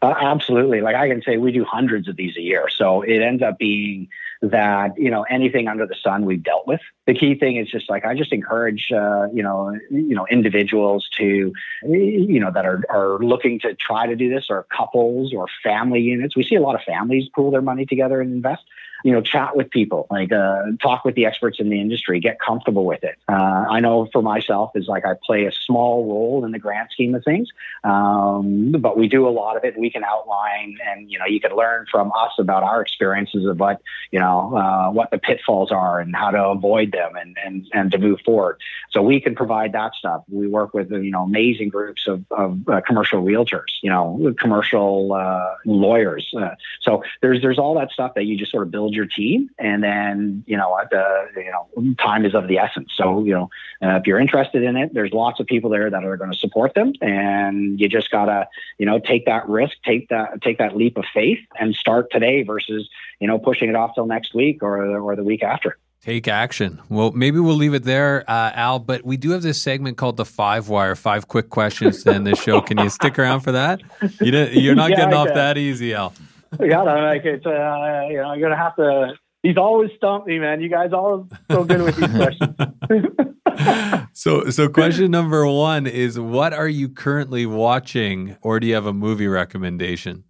uh, 0.01 0.15
absolutely. 0.19 0.81
Like 0.81 0.95
I 0.95 1.07
can 1.07 1.21
say, 1.21 1.37
we 1.37 1.51
do 1.51 1.63
hundreds 1.63 2.07
of 2.07 2.15
these 2.15 2.35
a 2.35 2.41
year. 2.41 2.67
So 2.75 3.01
it 3.03 3.21
ends 3.21 3.43
up 3.43 3.59
being 3.59 4.09
that 4.41 4.97
you 4.97 5.11
know 5.11 5.21
anything 5.29 5.67
under 5.67 5.85
the 5.85 5.95
sun 6.01 6.25
we've 6.25 6.41
dealt 6.43 6.65
with. 6.65 6.81
The 7.05 7.13
key 7.13 7.35
thing 7.35 7.57
is 7.57 7.69
just 7.69 7.87
like 7.89 8.03
I 8.05 8.15
just 8.15 8.33
encourage 8.33 8.91
uh, 8.91 9.27
you 9.31 9.43
know 9.43 9.77
you 9.91 10.15
know 10.15 10.25
individuals 10.31 11.07
to 11.17 11.53
you 11.83 12.39
know 12.39 12.51
that 12.51 12.65
are 12.65 12.83
are 12.89 13.19
looking 13.19 13.59
to 13.59 13.75
try 13.75 14.07
to 14.07 14.15
do 14.15 14.29
this, 14.29 14.47
or 14.49 14.65
couples 14.75 15.33
or 15.35 15.45
family 15.63 16.01
units. 16.01 16.35
We 16.35 16.43
see 16.43 16.55
a 16.55 16.61
lot 16.61 16.73
of 16.73 16.81
families 16.81 17.29
pool 17.35 17.51
their 17.51 17.61
money 17.61 17.85
together 17.85 18.21
and 18.21 18.33
invest. 18.33 18.63
You 19.03 19.11
know, 19.11 19.21
chat 19.21 19.55
with 19.55 19.69
people, 19.69 20.07
like 20.09 20.31
uh, 20.31 20.63
talk 20.81 21.05
with 21.05 21.15
the 21.15 21.25
experts 21.25 21.59
in 21.59 21.69
the 21.69 21.79
industry, 21.79 22.19
get 22.19 22.39
comfortable 22.39 22.85
with 22.85 23.03
it. 23.03 23.17
Uh, 23.27 23.65
I 23.69 23.79
know 23.79 24.07
for 24.11 24.21
myself 24.21 24.71
is 24.75 24.87
like 24.87 25.05
I 25.05 25.13
play 25.25 25.45
a 25.45 25.51
small 25.51 26.05
role 26.05 26.45
in 26.45 26.51
the 26.51 26.59
grand 26.59 26.89
scheme 26.91 27.15
of 27.15 27.23
things, 27.23 27.49
um, 27.83 28.71
but 28.79 28.97
we 28.97 29.07
do 29.07 29.27
a 29.27 29.29
lot 29.29 29.57
of 29.57 29.63
it. 29.63 29.77
We 29.77 29.89
can 29.89 30.03
outline, 30.03 30.77
and 30.85 31.11
you 31.11 31.19
know, 31.19 31.25
you 31.25 31.39
can 31.39 31.55
learn 31.55 31.85
from 31.89 32.11
us 32.11 32.33
about 32.37 32.63
our 32.63 32.81
experiences 32.81 33.45
of 33.45 33.59
what 33.59 33.81
you 34.11 34.19
know 34.19 34.55
uh, 34.55 34.91
what 34.91 35.11
the 35.11 35.17
pitfalls 35.17 35.71
are 35.71 35.99
and 35.99 36.15
how 36.15 36.31
to 36.31 36.43
avoid 36.43 36.91
them 36.91 37.15
and 37.15 37.37
and 37.43 37.67
and 37.73 37.91
to 37.91 37.97
move 37.97 38.19
forward. 38.25 38.59
So 38.91 39.01
we 39.01 39.19
can 39.19 39.35
provide 39.35 39.73
that 39.73 39.93
stuff. 39.95 40.23
We 40.29 40.47
work 40.47 40.73
with 40.73 40.91
you 40.91 41.11
know 41.11 41.23
amazing 41.23 41.69
groups 41.69 42.07
of, 42.07 42.23
of 42.31 42.59
uh, 42.67 42.81
commercial 42.81 43.23
realtors, 43.23 43.71
you 43.81 43.89
know, 43.89 44.33
commercial 44.39 45.13
uh, 45.13 45.55
lawyers. 45.65 46.31
Uh, 46.37 46.55
so 46.81 47.03
there's 47.21 47.41
there's 47.41 47.59
all 47.59 47.75
that 47.75 47.91
stuff 47.91 48.13
that 48.15 48.25
you 48.25 48.37
just 48.37 48.51
sort 48.51 48.63
of 48.63 48.71
build 48.71 48.90
your 48.93 49.05
team, 49.05 49.49
and 49.57 49.83
then 49.83 50.43
you 50.47 50.57
know 50.57 50.77
the 50.89 51.27
you 51.35 51.51
know 51.51 51.95
time 51.95 52.25
is 52.25 52.35
of 52.35 52.47
the 52.47 52.57
essence. 52.57 52.91
So 52.95 53.23
you 53.23 53.33
know 53.33 53.49
uh, 53.81 53.97
if 53.97 54.07
you're 54.07 54.19
interested 54.19 54.63
in 54.63 54.75
it, 54.77 54.93
there's 54.93 55.11
lots 55.11 55.39
of 55.39 55.47
people 55.47 55.69
there 55.69 55.89
that 55.89 56.03
are 56.03 56.17
going 56.17 56.31
to 56.31 56.37
support 56.37 56.73
them, 56.73 56.93
and 57.01 57.79
you 57.79 57.89
just 57.89 58.11
gotta 58.11 58.47
you 58.77 58.85
know 58.85 58.99
take 58.99 59.25
that 59.25 59.47
risk, 59.47 59.77
take 59.85 60.09
that 60.09 60.41
take 60.41 60.57
that 60.57 60.75
leap 60.75 60.97
of 60.97 61.05
faith, 61.13 61.39
and 61.59 61.75
start 61.75 62.11
today 62.11 62.43
versus 62.43 62.89
you 63.19 63.27
know 63.27 63.39
pushing 63.39 63.69
it 63.69 63.75
off 63.75 63.95
till 63.95 64.05
next 64.05 64.33
week 64.33 64.61
or 64.61 64.97
or 64.97 65.15
the 65.15 65.23
week 65.23 65.43
after. 65.43 65.77
Take 66.01 66.27
action. 66.27 66.81
Well, 66.89 67.11
maybe 67.11 67.37
we'll 67.37 67.55
leave 67.55 67.75
it 67.75 67.83
there, 67.83 68.23
uh, 68.27 68.51
Al. 68.55 68.79
But 68.79 69.05
we 69.05 69.17
do 69.17 69.29
have 69.31 69.43
this 69.43 69.61
segment 69.61 69.97
called 69.97 70.17
the 70.17 70.25
Five 70.25 70.67
Wire. 70.67 70.95
Five 70.95 71.27
quick 71.27 71.51
questions 71.51 72.03
to 72.03 72.11
end 72.11 72.25
this 72.25 72.41
show. 72.41 72.59
Can 72.59 72.79
you 72.79 72.89
stick 72.89 73.19
around 73.19 73.41
for 73.41 73.51
that? 73.51 73.81
You 74.19 74.71
are 74.71 74.75
not 74.75 74.89
yeah, 74.89 74.95
getting 74.95 75.13
off 75.13 75.27
that 75.27 75.59
easy, 75.59 75.93
Al. 75.93 76.11
Yeah, 76.59 76.81
like 76.81 77.23
it's 77.25 77.45
uh, 77.45 78.07
you 78.09 78.17
know, 78.17 78.33
you're 78.33 78.49
gonna 78.49 78.61
have 78.61 78.75
to. 78.75 79.13
He's 79.43 79.57
always 79.57 79.89
stumped 79.97 80.27
me, 80.27 80.37
man. 80.37 80.61
You 80.61 80.69
guys 80.69 80.91
always 80.93 81.25
so 81.49 81.63
good 81.63 81.81
with 81.81 81.95
these 81.95 82.11
questions. 82.11 82.55
so, 84.13 84.49
so 84.49 84.69
question 84.69 85.11
number 85.11 85.45
one 85.47 85.87
is: 85.87 86.19
What 86.19 86.53
are 86.53 86.67
you 86.67 86.89
currently 86.89 87.45
watching, 87.45 88.37
or 88.41 88.59
do 88.59 88.67
you 88.67 88.75
have 88.75 88.85
a 88.85 88.93
movie 88.93 89.27
recommendation? 89.27 90.23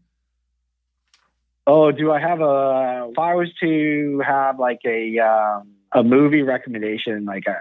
Oh, 1.68 1.92
do 1.92 2.12
I 2.12 2.20
have 2.20 2.42
a? 2.42 3.10
If 3.12 3.20
I 3.20 3.36
was 3.36 3.50
to 3.62 4.22
have 4.26 4.60
like 4.60 4.80
a 4.86 5.20
um, 5.20 5.74
a 5.94 6.04
movie 6.04 6.42
recommendation, 6.42 7.26
like 7.26 7.46
a, 7.48 7.58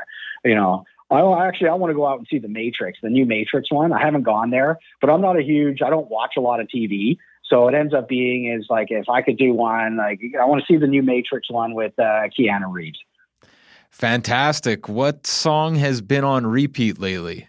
you 0.49 0.55
know, 0.55 0.85
I 1.11 1.47
actually 1.47 1.69
I 1.69 1.75
want 1.75 1.91
to 1.91 1.95
go 1.95 2.07
out 2.07 2.19
and 2.19 2.27
see 2.31 2.39
the 2.39 2.49
Matrix, 2.49 2.99
the 3.03 3.11
new 3.11 3.27
Matrix 3.27 3.71
one. 3.71 3.93
I 3.93 4.01
haven't 4.01 4.23
gone 4.23 4.51
there, 4.51 4.79
but 5.01 5.11
I'm 5.11 5.21
not 5.21 5.39
a 5.39 5.43
huge. 5.43 5.83
I 5.83 5.91
don't 5.91 6.09
watch 6.09 6.35
a 6.37 6.41
lot 6.41 6.61
of 6.61 6.69
TV, 6.69 7.19
so 7.51 7.68
it 7.68 7.74
ends 7.74 7.92
up 7.92 8.09
being 8.09 8.46
is 8.51 8.66
like 8.70 8.88
if 8.90 9.09
I 9.09 9.20
could 9.20 9.36
do 9.36 9.53
one, 9.53 9.96
like 9.96 10.20
I 10.40 10.44
want 10.44 10.62
to 10.62 10.72
see 10.72 10.78
the 10.78 10.86
new 10.86 11.03
Matrix 11.03 11.51
one 11.51 11.74
with 11.74 11.92
uh, 11.98 12.28
Keanu 12.38 12.72
Reeves. 12.72 12.98
Fantastic. 13.90 14.88
What 14.88 15.26
song 15.26 15.74
has 15.74 16.01
been 16.01 16.24
on 16.24 16.46
repeat 16.46 16.98
lately? 16.98 17.48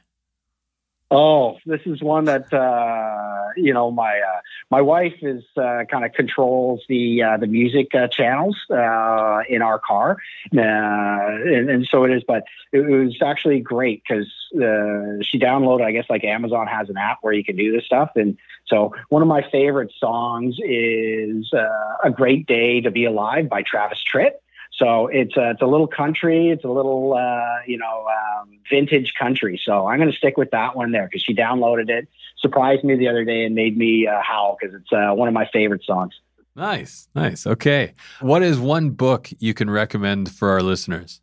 Oh, 1.14 1.58
this 1.66 1.82
is 1.86 2.02
one 2.02 2.24
that 2.26 2.54
uh, 2.54 3.50
you 3.58 3.74
know 3.74 3.92
my 3.92 4.18
uh, 4.20 4.40
my 4.70 4.80
wife 4.80 5.16
is 5.22 5.44
uh, 5.58 5.84
kind 5.92 6.06
of 6.06 6.14
controls 6.14 6.84
the 6.88 7.22
uh, 7.22 7.36
the 7.36 7.48
music 7.48 7.94
uh, 7.94 8.08
channels 8.08 8.56
uh, 8.70 9.42
in 9.50 9.62
our 9.62 9.78
car, 9.78 10.16
and, 10.54 11.70
and, 11.70 11.86
so 11.92 12.06
it 12.06 12.12
is. 12.12 12.24
But 12.26 12.46
it 12.72 12.80
was 12.80 13.18
actually 13.22 13.60
great 13.60 14.04
because 14.08 14.32
she 14.54 15.38
downloaded. 15.38 15.84
I 15.84 15.92
guess 15.92 16.06
like 16.10 16.24
Amazon 16.24 16.68
has 16.68 16.90
an 16.90 16.96
app 16.96 17.18
where 17.24 17.34
you 17.34 17.44
can 17.44 17.58
do 17.58 17.74
this 17.74 17.86
stuff, 17.86 18.12
and 18.16 18.38
so 18.68 18.94
one 19.10 19.22
of 19.22 19.28
my 19.28 19.46
favorite 19.52 19.92
songs 20.00 20.56
is 20.64 21.52
"A 21.52 22.10
Great 22.10 22.48
Day 22.48 22.80
to 22.80 22.90
Be 22.90 23.04
Alive" 23.04 23.50
by 23.50 23.64
Travis 23.64 24.02
Tritt. 24.02 24.36
So 24.74 25.08
it's 25.08 25.38
a, 25.38 25.52
it's 25.52 25.62
a 25.62 25.66
little 25.66 25.88
country. 25.88 26.50
It's 26.50 26.64
a 26.64 26.70
little, 26.70 27.14
uh, 27.14 27.58
you 27.68 27.78
know, 27.78 28.08
um, 28.08 28.58
vintage 28.70 29.14
country. 29.20 29.62
So 29.64 29.88
I'm 29.88 30.00
going 30.00 30.12
to 30.12 30.18
stick 30.18 30.38
with 30.38 30.52
that 30.52 30.76
one 30.76 30.92
there 30.92 31.06
because 31.06 31.22
she 31.22 31.36
downloaded 31.36 31.90
it, 31.90 32.08
surprised 32.40 32.84
me 32.84 32.96
the 32.96 33.08
other 33.08 33.26
day, 33.26 33.46
and 33.46 33.54
made 33.54 33.78
me 33.78 34.08
uh, 34.08 34.22
howl 34.22 34.58
because 34.60 34.74
it's 34.76 34.92
uh, 34.92 35.14
one 35.14 35.28
of 35.28 35.34
my 35.34 35.48
favorite 35.52 35.84
songs. 35.84 36.14
Nice, 36.56 37.08
nice. 37.16 37.48
Okay, 37.48 37.94
what 38.20 38.44
is 38.44 38.60
one 38.60 38.90
book 38.90 39.30
you 39.40 39.54
can 39.54 39.70
recommend 39.70 40.32
for 40.32 40.50
our 40.50 40.62
listeners? 40.62 41.22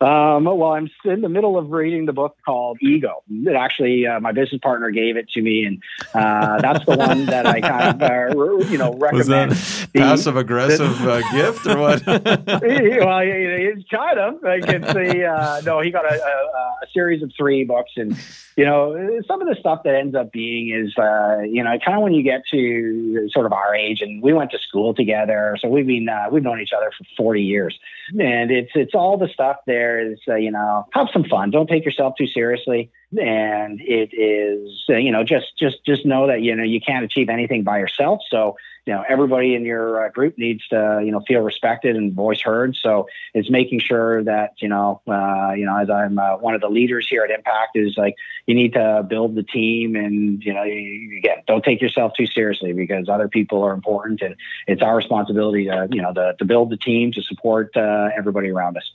Um, 0.00 0.44
well, 0.44 0.72
I'm 0.72 0.90
in 1.06 1.22
the 1.22 1.28
middle 1.28 1.56
of 1.56 1.70
reading 1.70 2.04
the 2.04 2.12
book 2.12 2.36
called 2.44 2.76
Ego. 2.82 3.22
It 3.30 3.56
actually, 3.56 4.06
uh, 4.06 4.20
my 4.20 4.32
business 4.32 4.60
partner 4.62 4.90
gave 4.90 5.16
it 5.16 5.28
to 5.30 5.40
me, 5.40 5.64
and 5.64 5.82
uh, 6.12 6.60
that's 6.60 6.84
the 6.84 6.96
one 6.96 7.24
that 7.26 7.46
I 7.46 7.60
kind 7.60 8.02
of, 8.02 8.38
uh, 8.38 8.56
you 8.66 8.76
know, 8.76 8.92
recommend. 8.92 9.52
Passive 9.94 10.36
aggressive 10.36 11.00
uh, 11.00 11.20
gift 11.32 11.66
or 11.66 11.78
what? 11.78 12.06
well, 12.06 12.20
it's 12.22 13.88
kind 13.88 14.18
of 14.18 14.42
like 14.42 14.68
it's 14.68 14.92
the 14.92 15.24
uh, 15.24 15.62
no. 15.64 15.80
He 15.80 15.90
got 15.90 16.04
a, 16.04 16.14
a, 16.14 16.84
a, 16.84 16.86
series 16.92 17.22
of 17.22 17.32
three 17.36 17.64
books, 17.64 17.92
and 17.96 18.14
you 18.56 18.66
know, 18.66 19.20
some 19.26 19.40
of 19.40 19.48
the 19.48 19.56
stuff 19.58 19.82
that 19.84 19.94
ends 19.94 20.14
up 20.14 20.30
being 20.30 20.74
is, 20.74 20.94
uh, 20.98 21.38
you 21.40 21.64
know, 21.64 21.78
kind 21.82 21.96
of 21.96 22.02
when 22.02 22.12
you 22.12 22.22
get 22.22 22.42
to 22.50 23.28
sort 23.32 23.46
of 23.46 23.52
our 23.54 23.74
age, 23.74 24.02
and 24.02 24.22
we 24.22 24.34
went 24.34 24.50
to 24.50 24.58
school 24.58 24.92
together, 24.92 25.56
so 25.58 25.68
we've 25.68 25.86
been 25.86 26.08
we've 26.30 26.42
known 26.42 26.60
each 26.60 26.72
other 26.76 26.90
for 26.96 27.04
40 27.16 27.42
years, 27.42 27.78
and 28.10 28.50
it's 28.50 28.72
it's 28.74 28.94
all 28.94 29.16
the 29.16 29.28
stuff 29.28 29.56
there 29.66 29.85
there 29.86 30.12
is, 30.12 30.18
uh, 30.28 30.34
you 30.34 30.50
know, 30.50 30.86
have 30.92 31.08
some 31.12 31.24
fun. 31.24 31.50
Don't 31.50 31.68
take 31.68 31.84
yourself 31.84 32.14
too 32.18 32.26
seriously. 32.26 32.90
And 33.18 33.80
it 33.80 34.10
is, 34.12 34.84
uh, 34.88 34.96
you 34.96 35.12
know, 35.12 35.22
just 35.22 35.56
just 35.58 35.84
just 35.86 36.04
know 36.04 36.26
that 36.26 36.42
you 36.42 36.54
know 36.56 36.64
you 36.64 36.80
can't 36.80 37.04
achieve 37.04 37.28
anything 37.28 37.62
by 37.62 37.78
yourself. 37.78 38.20
So 38.28 38.56
you 38.86 38.94
know 38.94 39.04
everybody 39.08 39.54
in 39.54 39.64
your 39.64 40.06
uh, 40.06 40.08
group 40.10 40.38
needs 40.38 40.66
to 40.68 41.02
you 41.04 41.10
know 41.10 41.20
feel 41.26 41.40
respected 41.40 41.96
and 41.96 42.14
voice 42.14 42.40
heard 42.40 42.76
so 42.76 43.08
it's 43.34 43.50
making 43.50 43.80
sure 43.80 44.22
that 44.24 44.52
you 44.58 44.68
know 44.68 45.02
uh, 45.08 45.52
you 45.54 45.66
know 45.66 45.76
as 45.76 45.90
i'm 45.90 46.18
uh, 46.18 46.36
one 46.38 46.54
of 46.54 46.60
the 46.60 46.68
leaders 46.68 47.06
here 47.08 47.24
at 47.24 47.30
impact 47.30 47.72
is 47.74 47.94
like 47.96 48.14
you 48.46 48.54
need 48.54 48.72
to 48.72 49.04
build 49.08 49.34
the 49.34 49.42
team 49.42 49.96
and 49.96 50.42
you 50.42 50.54
know 50.54 50.62
you, 50.62 51.18
again 51.18 51.38
don't 51.46 51.64
take 51.64 51.82
yourself 51.82 52.12
too 52.16 52.26
seriously 52.26 52.72
because 52.72 53.08
other 53.08 53.28
people 53.28 53.62
are 53.62 53.72
important 53.72 54.22
and 54.22 54.36
it's 54.66 54.82
our 54.82 54.96
responsibility 54.96 55.64
to 55.64 55.88
you 55.90 56.00
know 56.00 56.12
to, 56.12 56.44
build 56.46 56.70
the 56.70 56.76
team 56.76 57.10
to 57.10 57.20
support 57.22 57.76
uh, 57.76 58.08
everybody 58.16 58.50
around 58.50 58.76
us 58.76 58.92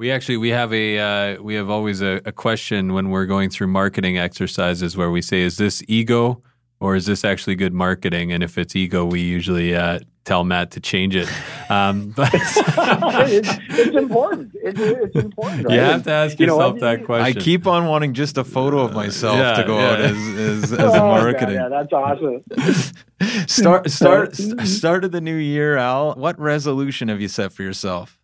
we 0.00 0.10
actually 0.10 0.38
we 0.38 0.48
have 0.48 0.72
a 0.72 0.98
uh, 0.98 1.42
we 1.42 1.54
have 1.56 1.68
always 1.68 2.00
a, 2.00 2.22
a, 2.24 2.32
question 2.32 2.94
when 2.94 3.10
we're 3.10 3.26
going 3.26 3.50
through 3.50 3.66
marketing 3.66 4.16
exercises 4.16 4.96
where 4.96 5.10
we 5.10 5.20
say, 5.20 5.42
"Is 5.42 5.58
this 5.58 5.82
ego 5.88 6.42
or 6.80 6.96
is 6.96 7.04
this 7.04 7.22
actually 7.22 7.54
good 7.54 7.74
marketing?" 7.74 8.32
And 8.32 8.42
if 8.42 8.56
it's 8.56 8.74
ego, 8.74 9.04
we 9.04 9.20
usually 9.20 9.76
uh, 9.76 9.98
tell 10.24 10.42
Matt 10.42 10.70
to 10.70 10.80
change 10.80 11.14
it. 11.14 11.28
Um, 11.70 12.12
but 12.16 12.30
it's, 12.32 13.58
it's, 13.68 13.94
important. 13.94 14.52
It's, 14.54 14.80
it's 14.80 15.16
important. 15.16 15.66
Right? 15.66 15.74
You 15.74 15.80
have 15.80 16.04
to 16.04 16.12
ask 16.12 16.40
you 16.40 16.46
yourself 16.46 16.76
know, 16.76 16.80
that 16.80 17.04
question. 17.04 17.36
I 17.36 17.38
keep 17.38 17.66
on 17.66 17.84
wanting 17.86 18.14
just 18.14 18.38
a 18.38 18.44
photo 18.44 18.78
of 18.78 18.94
myself 18.94 19.36
yeah, 19.36 19.52
to 19.52 19.64
go 19.64 19.78
yeah. 19.78 19.90
out 19.90 20.00
as 20.00 20.16
as, 20.16 20.72
as 20.72 20.80
oh, 20.94 20.94
a 20.94 20.98
marketing. 20.98 21.58
God, 21.58 21.62
yeah, 21.62 21.68
that's 21.68 21.92
awesome. 21.92 23.46
start 23.46 23.90
start 23.90 24.34
start 24.34 25.04
of 25.04 25.12
the 25.12 25.20
new 25.20 25.36
year, 25.36 25.76
Al. 25.76 26.14
What 26.14 26.40
resolution 26.40 27.08
have 27.08 27.20
you 27.20 27.28
set 27.28 27.52
for 27.52 27.62
yourself? 27.62 28.16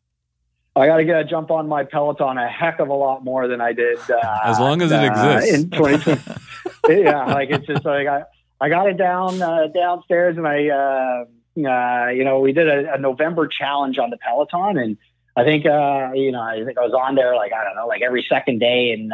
I 0.77 0.87
got 0.87 0.99
to 0.99 1.05
get 1.05 1.19
a 1.19 1.25
jump 1.25 1.51
on 1.51 1.69
my 1.69 1.85
Peloton 1.85 2.37
a 2.37 2.49
heck 2.49 2.81
of 2.81 2.89
a 2.89 2.95
lot 2.95 3.25
more 3.25 3.49
than 3.49 3.61
I 3.63 3.73
did. 3.73 3.99
Uh, 4.11 4.41
as 4.45 4.61
long 4.61 4.83
as 4.83 4.93
it 4.93 5.01
uh, 5.01 5.39
exists 5.39 5.55
in 5.55 5.71
2020. 5.71 7.03
yeah, 7.03 7.25
like 7.25 7.51
it's 7.51 7.67
just 7.67 7.85
like 7.85 8.07
I, 8.07 8.25
I 8.61 8.69
got 8.69 8.89
it 8.89 8.99
down 8.99 9.41
uh, 9.41 9.69
downstairs, 9.69 10.37
and 10.37 10.47
I, 10.47 10.69
uh, 10.69 11.25
uh, 11.67 12.11
you 12.11 12.25
know, 12.25 12.41
we 12.41 12.53
did 12.53 12.69
a, 12.69 12.95
a, 12.95 12.99
November 12.99 13.47
challenge 13.47 13.99
on 13.99 14.11
the 14.11 14.19
Peloton, 14.19 14.77
and 14.77 14.99
I 15.35 15.45
think, 15.45 15.65
uh, 15.65 16.11
you 16.15 16.31
know, 16.31 16.43
I 16.43 16.63
think 16.65 16.77
I 16.77 16.83
was 16.83 16.93
on 16.93 17.15
there 17.15 17.35
like 17.35 17.53
I 17.55 17.65
don't 17.65 17.75
know, 17.75 17.87
like 17.87 18.03
every 18.03 18.27
second 18.29 18.59
day 18.59 18.93
in 18.93 19.11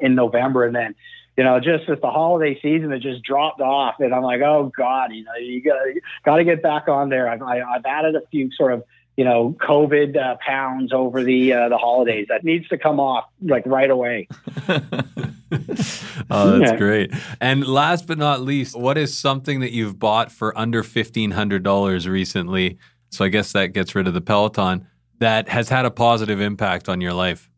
in 0.00 0.14
November, 0.14 0.66
and 0.66 0.74
then 0.74 0.94
you 1.36 1.44
know, 1.44 1.60
just 1.60 1.88
with 1.88 2.00
the 2.00 2.10
holiday 2.10 2.58
season, 2.60 2.92
it 2.92 3.00
just 3.00 3.22
dropped 3.22 3.60
off, 3.60 3.96
and 4.00 4.14
I'm 4.14 4.22
like, 4.22 4.40
oh 4.40 4.70
god, 4.76 5.12
you 5.12 5.24
know, 5.24 5.34
you 5.38 5.62
got 5.62 5.78
got 6.24 6.36
to 6.36 6.44
get 6.44 6.62
back 6.62 6.88
on 6.88 7.08
there. 7.08 7.28
I've, 7.28 7.42
I, 7.42 7.56
have 7.56 7.84
added 7.86 8.16
a 8.16 8.22
few 8.30 8.50
sort 8.52 8.72
of 8.72 8.84
you 9.16 9.24
know, 9.24 9.56
COVID 9.60 10.16
uh, 10.16 10.36
pounds 10.46 10.92
over 10.92 11.22
the 11.22 11.52
uh, 11.52 11.68
the 11.68 11.78
holidays. 11.78 12.26
That 12.28 12.44
needs 12.44 12.68
to 12.68 12.78
come 12.78 13.00
off 13.00 13.24
like 13.42 13.64
right 13.66 13.90
away. 13.90 14.28
oh, 14.68 16.58
that's 16.58 16.72
yeah. 16.72 16.76
great. 16.76 17.12
And 17.40 17.66
last 17.66 18.06
but 18.06 18.18
not 18.18 18.42
least, 18.42 18.78
what 18.78 18.98
is 18.98 19.16
something 19.16 19.60
that 19.60 19.72
you've 19.72 19.98
bought 19.98 20.30
for 20.30 20.56
under 20.58 20.82
fifteen 20.82 21.30
hundred 21.30 21.62
dollars 21.62 22.06
recently? 22.06 22.78
So 23.10 23.24
I 23.24 23.28
guess 23.28 23.52
that 23.52 23.68
gets 23.68 23.94
rid 23.94 24.06
of 24.06 24.14
the 24.14 24.20
Peloton 24.20 24.86
that 25.18 25.48
has 25.48 25.68
had 25.68 25.86
a 25.86 25.90
positive 25.90 26.40
impact 26.40 26.88
on 26.88 27.00
your 27.00 27.14
life. 27.14 27.50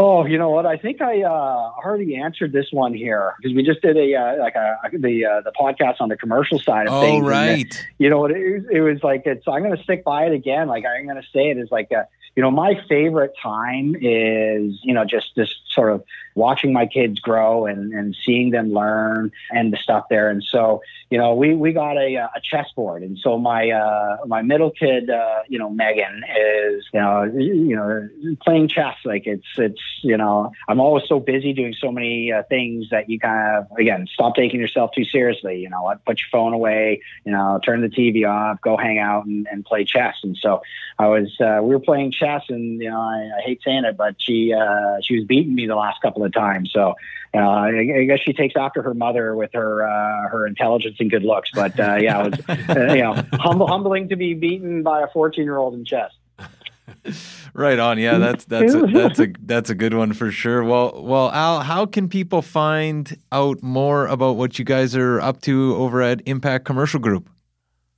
Oh, 0.00 0.24
you 0.24 0.38
know 0.38 0.50
what? 0.50 0.64
I 0.64 0.76
think 0.76 1.02
I 1.02 1.22
uh, 1.22 1.72
already 1.84 2.14
answered 2.14 2.52
this 2.52 2.68
one 2.70 2.94
here 2.94 3.34
because 3.36 3.52
we 3.56 3.64
just 3.64 3.82
did 3.82 3.96
a 3.96 4.14
uh, 4.14 4.36
like 4.38 4.54
a, 4.54 4.78
the 4.92 5.26
uh, 5.26 5.40
the 5.40 5.50
podcast 5.58 5.96
on 5.98 6.08
the 6.08 6.16
commercial 6.16 6.60
side 6.60 6.86
of 6.86 6.94
oh, 6.94 7.00
things. 7.00 7.24
Oh, 7.24 7.28
right. 7.28 7.86
You 7.98 8.08
know 8.08 8.20
what? 8.20 8.30
It, 8.30 8.64
it, 8.70 8.80
was 8.80 9.02
like 9.02 9.22
it's. 9.26 9.48
I'm 9.48 9.64
going 9.64 9.76
to 9.76 9.82
stick 9.82 10.04
by 10.04 10.26
it 10.26 10.32
again. 10.32 10.68
Like 10.68 10.84
I'm 10.86 11.04
going 11.04 11.20
to 11.20 11.28
say 11.32 11.50
it 11.50 11.58
is 11.58 11.72
like 11.72 11.90
a, 11.90 12.06
you 12.36 12.42
know, 12.42 12.50
my 12.52 12.80
favorite 12.88 13.34
time 13.42 13.96
is, 13.96 14.78
you 14.84 14.94
know, 14.94 15.04
just 15.04 15.32
this 15.34 15.52
sort 15.68 15.92
of 15.92 16.04
watching 16.36 16.72
my 16.72 16.86
kids 16.86 17.18
grow 17.18 17.66
and, 17.66 17.92
and 17.92 18.16
seeing 18.24 18.50
them 18.50 18.72
learn 18.72 19.32
and 19.50 19.72
the 19.72 19.76
stuff 19.76 20.04
there. 20.08 20.30
And 20.30 20.44
so, 20.44 20.80
you 21.10 21.16
know, 21.16 21.34
we, 21.34 21.54
we 21.54 21.72
got 21.72 21.96
a, 21.96 22.16
a 22.16 22.40
chessboard. 22.42 23.02
And 23.02 23.18
so 23.18 23.38
my, 23.38 23.70
uh, 23.70 24.18
my 24.26 24.42
middle 24.42 24.70
kid, 24.70 25.08
uh, 25.08 25.40
you 25.48 25.58
know, 25.58 25.70
Megan 25.70 26.22
is, 26.24 26.84
you 26.92 27.00
know, 27.00 27.24
you 27.24 27.76
know, 27.76 28.08
playing 28.44 28.68
chess. 28.68 28.96
Like 29.04 29.26
it's, 29.26 29.46
it's, 29.56 29.80
you 30.02 30.18
know, 30.18 30.52
I'm 30.68 30.80
always 30.80 31.04
so 31.08 31.18
busy 31.18 31.54
doing 31.54 31.74
so 31.78 31.90
many 31.90 32.30
uh, 32.30 32.42
things 32.50 32.90
that 32.90 33.08
you 33.08 33.18
kind 33.18 33.56
of, 33.56 33.78
again, 33.78 34.06
stop 34.12 34.34
taking 34.34 34.60
yourself 34.60 34.90
too 34.94 35.04
seriously. 35.04 35.60
You 35.60 35.70
know, 35.70 35.92
put 36.04 36.18
your 36.18 36.28
phone 36.30 36.52
away, 36.52 37.00
you 37.24 37.32
know, 37.32 37.58
turn 37.64 37.80
the 37.80 37.88
TV 37.88 38.28
off, 38.28 38.60
go 38.60 38.76
hang 38.76 38.98
out 38.98 39.24
and, 39.24 39.46
and 39.50 39.64
play 39.64 39.84
chess. 39.84 40.16
And 40.22 40.36
so 40.36 40.60
I 40.98 41.08
was, 41.08 41.34
uh, 41.40 41.60
we 41.62 41.70
were 41.70 41.80
playing 41.80 42.12
chess 42.12 42.42
and, 42.50 42.82
you 42.82 42.90
know, 42.90 43.00
I, 43.00 43.38
I 43.38 43.42
hate 43.42 43.62
saying 43.64 43.84
it, 43.84 43.96
but 43.96 44.16
she, 44.18 44.52
uh, 44.52 45.00
she 45.02 45.16
was 45.16 45.24
beating 45.24 45.54
me 45.54 45.66
the 45.66 45.76
last 45.76 46.02
couple 46.02 46.22
of 46.24 46.32
times. 46.34 46.70
So, 46.72 46.94
uh, 47.34 47.38
I, 47.38 48.00
I 48.00 48.04
guess 48.04 48.20
she 48.24 48.32
takes 48.32 48.54
after 48.56 48.82
her 48.82 48.94
mother 48.94 49.36
with 49.36 49.50
her, 49.54 49.86
uh, 49.86 50.28
her 50.28 50.46
intelligence 50.46 50.96
and 50.98 51.10
good 51.10 51.24
looks. 51.24 51.50
But, 51.52 51.78
uh, 51.78 51.96
yeah, 52.00 52.26
it 52.26 52.48
was, 52.48 52.48
uh, 52.68 52.94
you 52.94 53.02
know, 53.02 53.22
humble, 53.34 53.66
humbling 53.66 54.08
to 54.08 54.16
be 54.16 54.32
beaten 54.34 54.82
by 54.82 55.02
a 55.02 55.08
14 55.08 55.44
year 55.44 55.58
old 55.58 55.74
in 55.74 55.84
chess. 55.84 56.10
right 57.54 57.78
on. 57.78 57.98
Yeah, 57.98 58.18
that's 58.18 58.44
that's 58.44 58.74
a, 58.74 58.82
that's 58.82 59.20
a 59.20 59.28
that's 59.40 59.70
a 59.70 59.74
good 59.74 59.94
one 59.94 60.12
for 60.12 60.30
sure. 60.30 60.62
Well, 60.64 61.02
well, 61.02 61.30
Al, 61.30 61.60
how 61.60 61.86
can 61.86 62.08
people 62.08 62.42
find 62.42 63.16
out 63.32 63.62
more 63.62 64.06
about 64.06 64.36
what 64.36 64.58
you 64.58 64.64
guys 64.64 64.96
are 64.96 65.20
up 65.20 65.40
to 65.42 65.76
over 65.76 66.02
at 66.02 66.22
Impact 66.26 66.64
Commercial 66.64 67.00
Group? 67.00 67.30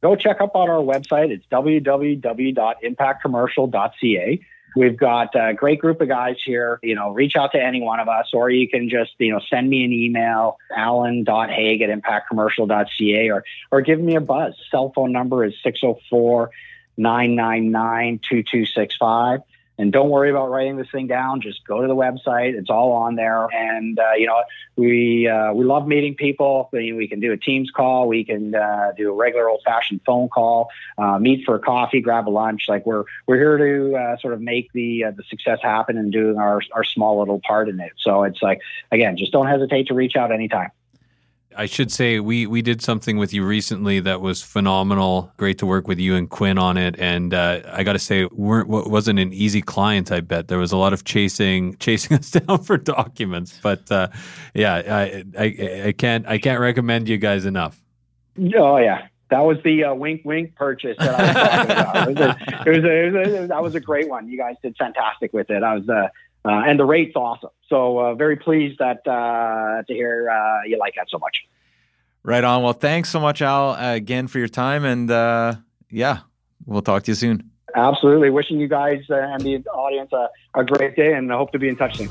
Go 0.02 0.16
check 0.16 0.40
up 0.40 0.56
on 0.56 0.70
our 0.70 0.80
website. 0.80 1.30
It's 1.30 1.44
www.impactcommercial.ca. 1.52 4.40
We've 4.76 4.96
got 4.96 5.34
a 5.34 5.54
great 5.54 5.80
group 5.80 6.00
of 6.00 6.08
guys 6.08 6.36
here. 6.44 6.78
You 6.82 6.94
know, 6.94 7.10
reach 7.10 7.36
out 7.36 7.52
to 7.52 7.62
any 7.62 7.80
one 7.80 8.00
of 8.00 8.08
us, 8.08 8.30
or 8.32 8.50
you 8.50 8.68
can 8.68 8.88
just, 8.88 9.12
you 9.18 9.32
know, 9.32 9.40
send 9.50 9.68
me 9.68 9.84
an 9.84 9.92
email, 9.92 10.58
alan.haig 10.74 11.82
at 11.82 11.90
impactcommercial.ca, 11.90 13.30
or, 13.30 13.44
or 13.70 13.80
give 13.80 14.00
me 14.00 14.16
a 14.16 14.20
buzz. 14.20 14.54
Cell 14.70 14.92
phone 14.94 15.12
number 15.12 15.44
is 15.44 15.54
604 15.62 16.50
999 16.96 18.18
2265. 18.18 19.40
And 19.80 19.90
don't 19.90 20.10
worry 20.10 20.28
about 20.28 20.50
writing 20.50 20.76
this 20.76 20.88
thing 20.92 21.06
down. 21.06 21.40
Just 21.40 21.66
go 21.66 21.80
to 21.80 21.88
the 21.88 21.96
website. 21.96 22.52
It's 22.52 22.68
all 22.68 22.92
on 22.92 23.14
there. 23.14 23.46
And, 23.50 23.98
uh, 23.98 24.12
you 24.18 24.26
know, 24.26 24.42
we, 24.76 25.26
uh, 25.26 25.54
we 25.54 25.64
love 25.64 25.86
meeting 25.86 26.14
people. 26.14 26.68
We, 26.70 26.92
we, 26.92 27.08
can 27.08 27.18
do 27.18 27.32
a 27.32 27.38
Teams 27.38 27.70
call. 27.70 28.06
We 28.06 28.22
can 28.22 28.54
uh, 28.54 28.92
do 28.94 29.10
a 29.10 29.14
regular 29.14 29.48
old 29.48 29.62
fashioned 29.64 30.02
phone 30.04 30.28
call, 30.28 30.68
uh, 30.98 31.18
meet 31.18 31.46
for 31.46 31.54
a 31.54 31.60
coffee, 31.60 32.02
grab 32.02 32.28
a 32.28 32.30
lunch. 32.30 32.64
Like 32.68 32.84
we're, 32.84 33.04
we're 33.26 33.36
here 33.38 33.56
to 33.56 33.96
uh, 33.96 34.16
sort 34.18 34.34
of 34.34 34.42
make 34.42 34.70
the, 34.74 35.04
uh, 35.04 35.10
the 35.12 35.22
success 35.30 35.60
happen 35.62 35.96
and 35.96 36.12
doing 36.12 36.36
our, 36.36 36.60
our 36.72 36.84
small 36.84 37.18
little 37.18 37.40
part 37.40 37.70
in 37.70 37.80
it. 37.80 37.92
So 37.96 38.24
it's 38.24 38.42
like, 38.42 38.60
again, 38.92 39.16
just 39.16 39.32
don't 39.32 39.46
hesitate 39.46 39.86
to 39.86 39.94
reach 39.94 40.14
out 40.14 40.30
anytime. 40.30 40.72
I 41.56 41.66
should 41.66 41.90
say 41.90 42.20
we 42.20 42.46
we 42.46 42.62
did 42.62 42.80
something 42.80 43.16
with 43.16 43.32
you 43.32 43.44
recently 43.44 43.98
that 44.00 44.20
was 44.20 44.40
phenomenal. 44.40 45.32
Great 45.36 45.58
to 45.58 45.66
work 45.66 45.88
with 45.88 45.98
you 45.98 46.14
and 46.14 46.30
Quinn 46.30 46.58
on 46.58 46.76
it. 46.76 46.98
And 46.98 47.34
uh, 47.34 47.62
I 47.72 47.82
got 47.82 47.94
to 47.94 47.98
say, 47.98 48.26
weren't 48.26 48.68
wasn't 48.68 49.18
an 49.18 49.32
easy 49.32 49.60
client. 49.60 50.12
I 50.12 50.20
bet 50.20 50.48
there 50.48 50.58
was 50.58 50.70
a 50.72 50.76
lot 50.76 50.92
of 50.92 51.04
chasing 51.04 51.76
chasing 51.80 52.16
us 52.16 52.30
down 52.30 52.62
for 52.62 52.76
documents. 52.76 53.58
But 53.62 53.90
uh, 53.90 54.08
yeah, 54.54 54.74
I, 54.74 55.24
I, 55.38 55.82
I 55.86 55.92
can't 55.92 56.26
I 56.26 56.38
can't 56.38 56.60
recommend 56.60 57.08
you 57.08 57.18
guys 57.18 57.44
enough. 57.44 57.82
Oh 58.56 58.76
yeah, 58.76 59.08
that 59.30 59.40
was 59.40 59.58
the 59.64 59.84
uh, 59.84 59.94
wink 59.94 60.22
wink 60.24 60.54
purchase 60.54 60.96
that 60.98 61.14
I 61.14 61.22
was 61.22 61.34
talking 61.34 61.70
about. 61.70 62.08
It 62.08 62.10
was, 62.10 62.20
a, 62.20 62.66
it, 62.66 62.76
was 62.76 62.84
a, 62.84 63.06
it, 63.06 63.12
was 63.12 63.40
a, 63.40 63.46
that 63.48 63.62
was 63.62 63.74
a 63.74 63.80
great 63.80 64.08
one. 64.08 64.28
You 64.28 64.38
guys 64.38 64.54
did 64.62 64.76
fantastic 64.76 65.32
with 65.32 65.50
it. 65.50 65.62
I 65.62 65.74
was 65.74 65.88
uh, 66.44 66.48
uh, 66.48 66.62
and 66.66 66.78
the 66.78 66.84
rate's 66.84 67.16
awesome. 67.16 67.50
So 67.68 67.98
uh, 67.98 68.14
very 68.14 68.36
pleased 68.36 68.78
that 68.78 69.06
uh, 69.06 69.82
to 69.82 69.94
hear 69.94 70.30
uh, 70.30 70.66
you 70.66 70.78
like 70.78 70.94
that 70.96 71.08
so 71.08 71.18
much. 71.18 71.36
Right 72.22 72.44
on. 72.44 72.62
Well, 72.62 72.72
thanks 72.74 73.08
so 73.08 73.20
much, 73.20 73.40
Al, 73.40 73.70
uh, 73.70 73.94
again 73.94 74.26
for 74.26 74.38
your 74.38 74.48
time, 74.48 74.84
and 74.84 75.10
uh, 75.10 75.54
yeah, 75.90 76.18
we'll 76.66 76.82
talk 76.82 77.04
to 77.04 77.10
you 77.12 77.14
soon. 77.14 77.50
Absolutely. 77.74 78.30
Wishing 78.30 78.58
you 78.58 78.68
guys 78.68 79.02
and 79.08 79.40
the 79.42 79.64
audience 79.68 80.12
a, 80.12 80.28
a 80.54 80.64
great 80.64 80.96
day, 80.96 81.14
and 81.14 81.32
I 81.32 81.36
hope 81.36 81.52
to 81.52 81.58
be 81.58 81.68
in 81.68 81.76
touch 81.76 81.96
soon. 81.96 82.08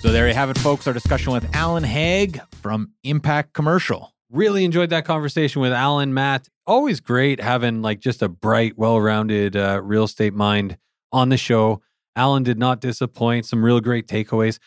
So 0.00 0.12
there 0.12 0.28
you 0.28 0.34
have 0.34 0.50
it, 0.50 0.58
folks. 0.58 0.86
Our 0.86 0.92
discussion 0.92 1.32
with 1.32 1.46
Alan 1.54 1.84
Haig 1.84 2.40
from 2.62 2.90
Impact 3.02 3.52
Commercial. 3.52 4.12
Really 4.30 4.64
enjoyed 4.64 4.90
that 4.90 5.04
conversation 5.04 5.62
with 5.62 5.72
Alan, 5.72 6.12
Matt. 6.12 6.48
Always 6.66 7.00
great 7.00 7.40
having 7.40 7.82
like 7.82 8.00
just 8.00 8.22
a 8.22 8.28
bright, 8.28 8.76
well-rounded 8.76 9.56
uh, 9.56 9.80
real 9.82 10.04
estate 10.04 10.34
mind 10.34 10.78
on 11.12 11.28
the 11.28 11.36
show. 11.36 11.80
Alan 12.16 12.42
did 12.42 12.58
not 12.58 12.80
disappoint. 12.80 13.46
Some 13.46 13.64
real 13.64 13.80
great 13.80 14.08
takeaways. 14.08 14.58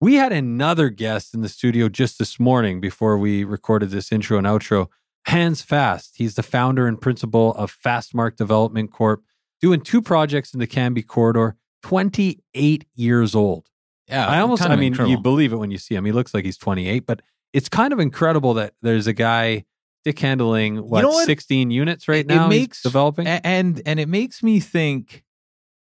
We 0.00 0.16
had 0.16 0.32
another 0.32 0.90
guest 0.90 1.32
in 1.32 1.40
the 1.40 1.48
studio 1.48 1.88
just 1.88 2.18
this 2.18 2.38
morning 2.38 2.80
before 2.80 3.16
we 3.16 3.44
recorded 3.44 3.90
this 3.90 4.12
intro 4.12 4.36
and 4.36 4.46
outro. 4.46 4.88
Hans 5.26 5.62
Fast. 5.62 6.14
He's 6.16 6.34
the 6.34 6.42
founder 6.42 6.86
and 6.86 7.00
principal 7.00 7.54
of 7.54 7.74
Fastmark 7.74 8.36
Development 8.36 8.92
Corp, 8.92 9.22
doing 9.60 9.80
two 9.80 10.02
projects 10.02 10.52
in 10.52 10.60
the 10.60 10.66
Cambie 10.66 11.06
corridor. 11.06 11.56
28 11.82 12.84
years 12.94 13.34
old. 13.34 13.68
Yeah, 14.08 14.26
I 14.26 14.40
almost, 14.40 14.62
kind 14.62 14.72
of 14.72 14.78
I 14.78 14.80
mean, 14.80 14.92
incredible. 14.92 15.10
you 15.10 15.20
believe 15.20 15.52
it 15.52 15.56
when 15.56 15.70
you 15.70 15.78
see 15.78 15.94
him. 15.94 16.04
He 16.04 16.12
looks 16.12 16.34
like 16.34 16.44
he's 16.44 16.58
28, 16.58 17.06
but 17.06 17.22
it's 17.52 17.68
kind 17.68 17.92
of 17.92 18.00
incredible 18.00 18.54
that 18.54 18.74
there's 18.82 19.06
a 19.06 19.12
guy 19.12 19.64
dick 20.04 20.18
handling 20.18 20.76
what, 20.76 21.02
know 21.02 21.08
what? 21.08 21.26
16 21.26 21.70
units 21.70 22.06
right 22.08 22.20
It- 22.20 22.28
now 22.28 22.46
it 22.46 22.48
makes 22.48 22.82
developing. 22.82 23.26
and 23.26 23.80
and 23.86 23.98
it 23.98 24.08
makes 24.08 24.42
me 24.42 24.60
think 24.60 25.24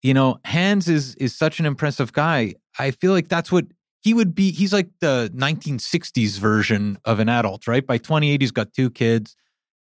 you 0.02 0.14
know 0.14 0.40
hans 0.46 0.88
is 0.88 1.14
is 1.16 1.36
such 1.36 1.60
an 1.60 1.66
impressive 1.66 2.14
guy 2.14 2.54
i 2.80 2.92
feel 2.92 3.12
like 3.12 3.28
that's 3.28 3.52
what 3.52 3.66
he 4.04 4.14
would 4.14 4.34
be 4.34 4.52
he's 4.52 4.74
like 4.74 4.90
the 5.02 5.30
1960s 5.36 6.40
version 6.40 6.98
of 7.06 7.20
an 7.20 7.30
adult 7.30 7.68
right 7.68 7.86
by 7.86 7.98
28 7.98 8.42
he's 8.42 8.52
got 8.52 8.74
two 8.74 8.90
kids 8.90 9.36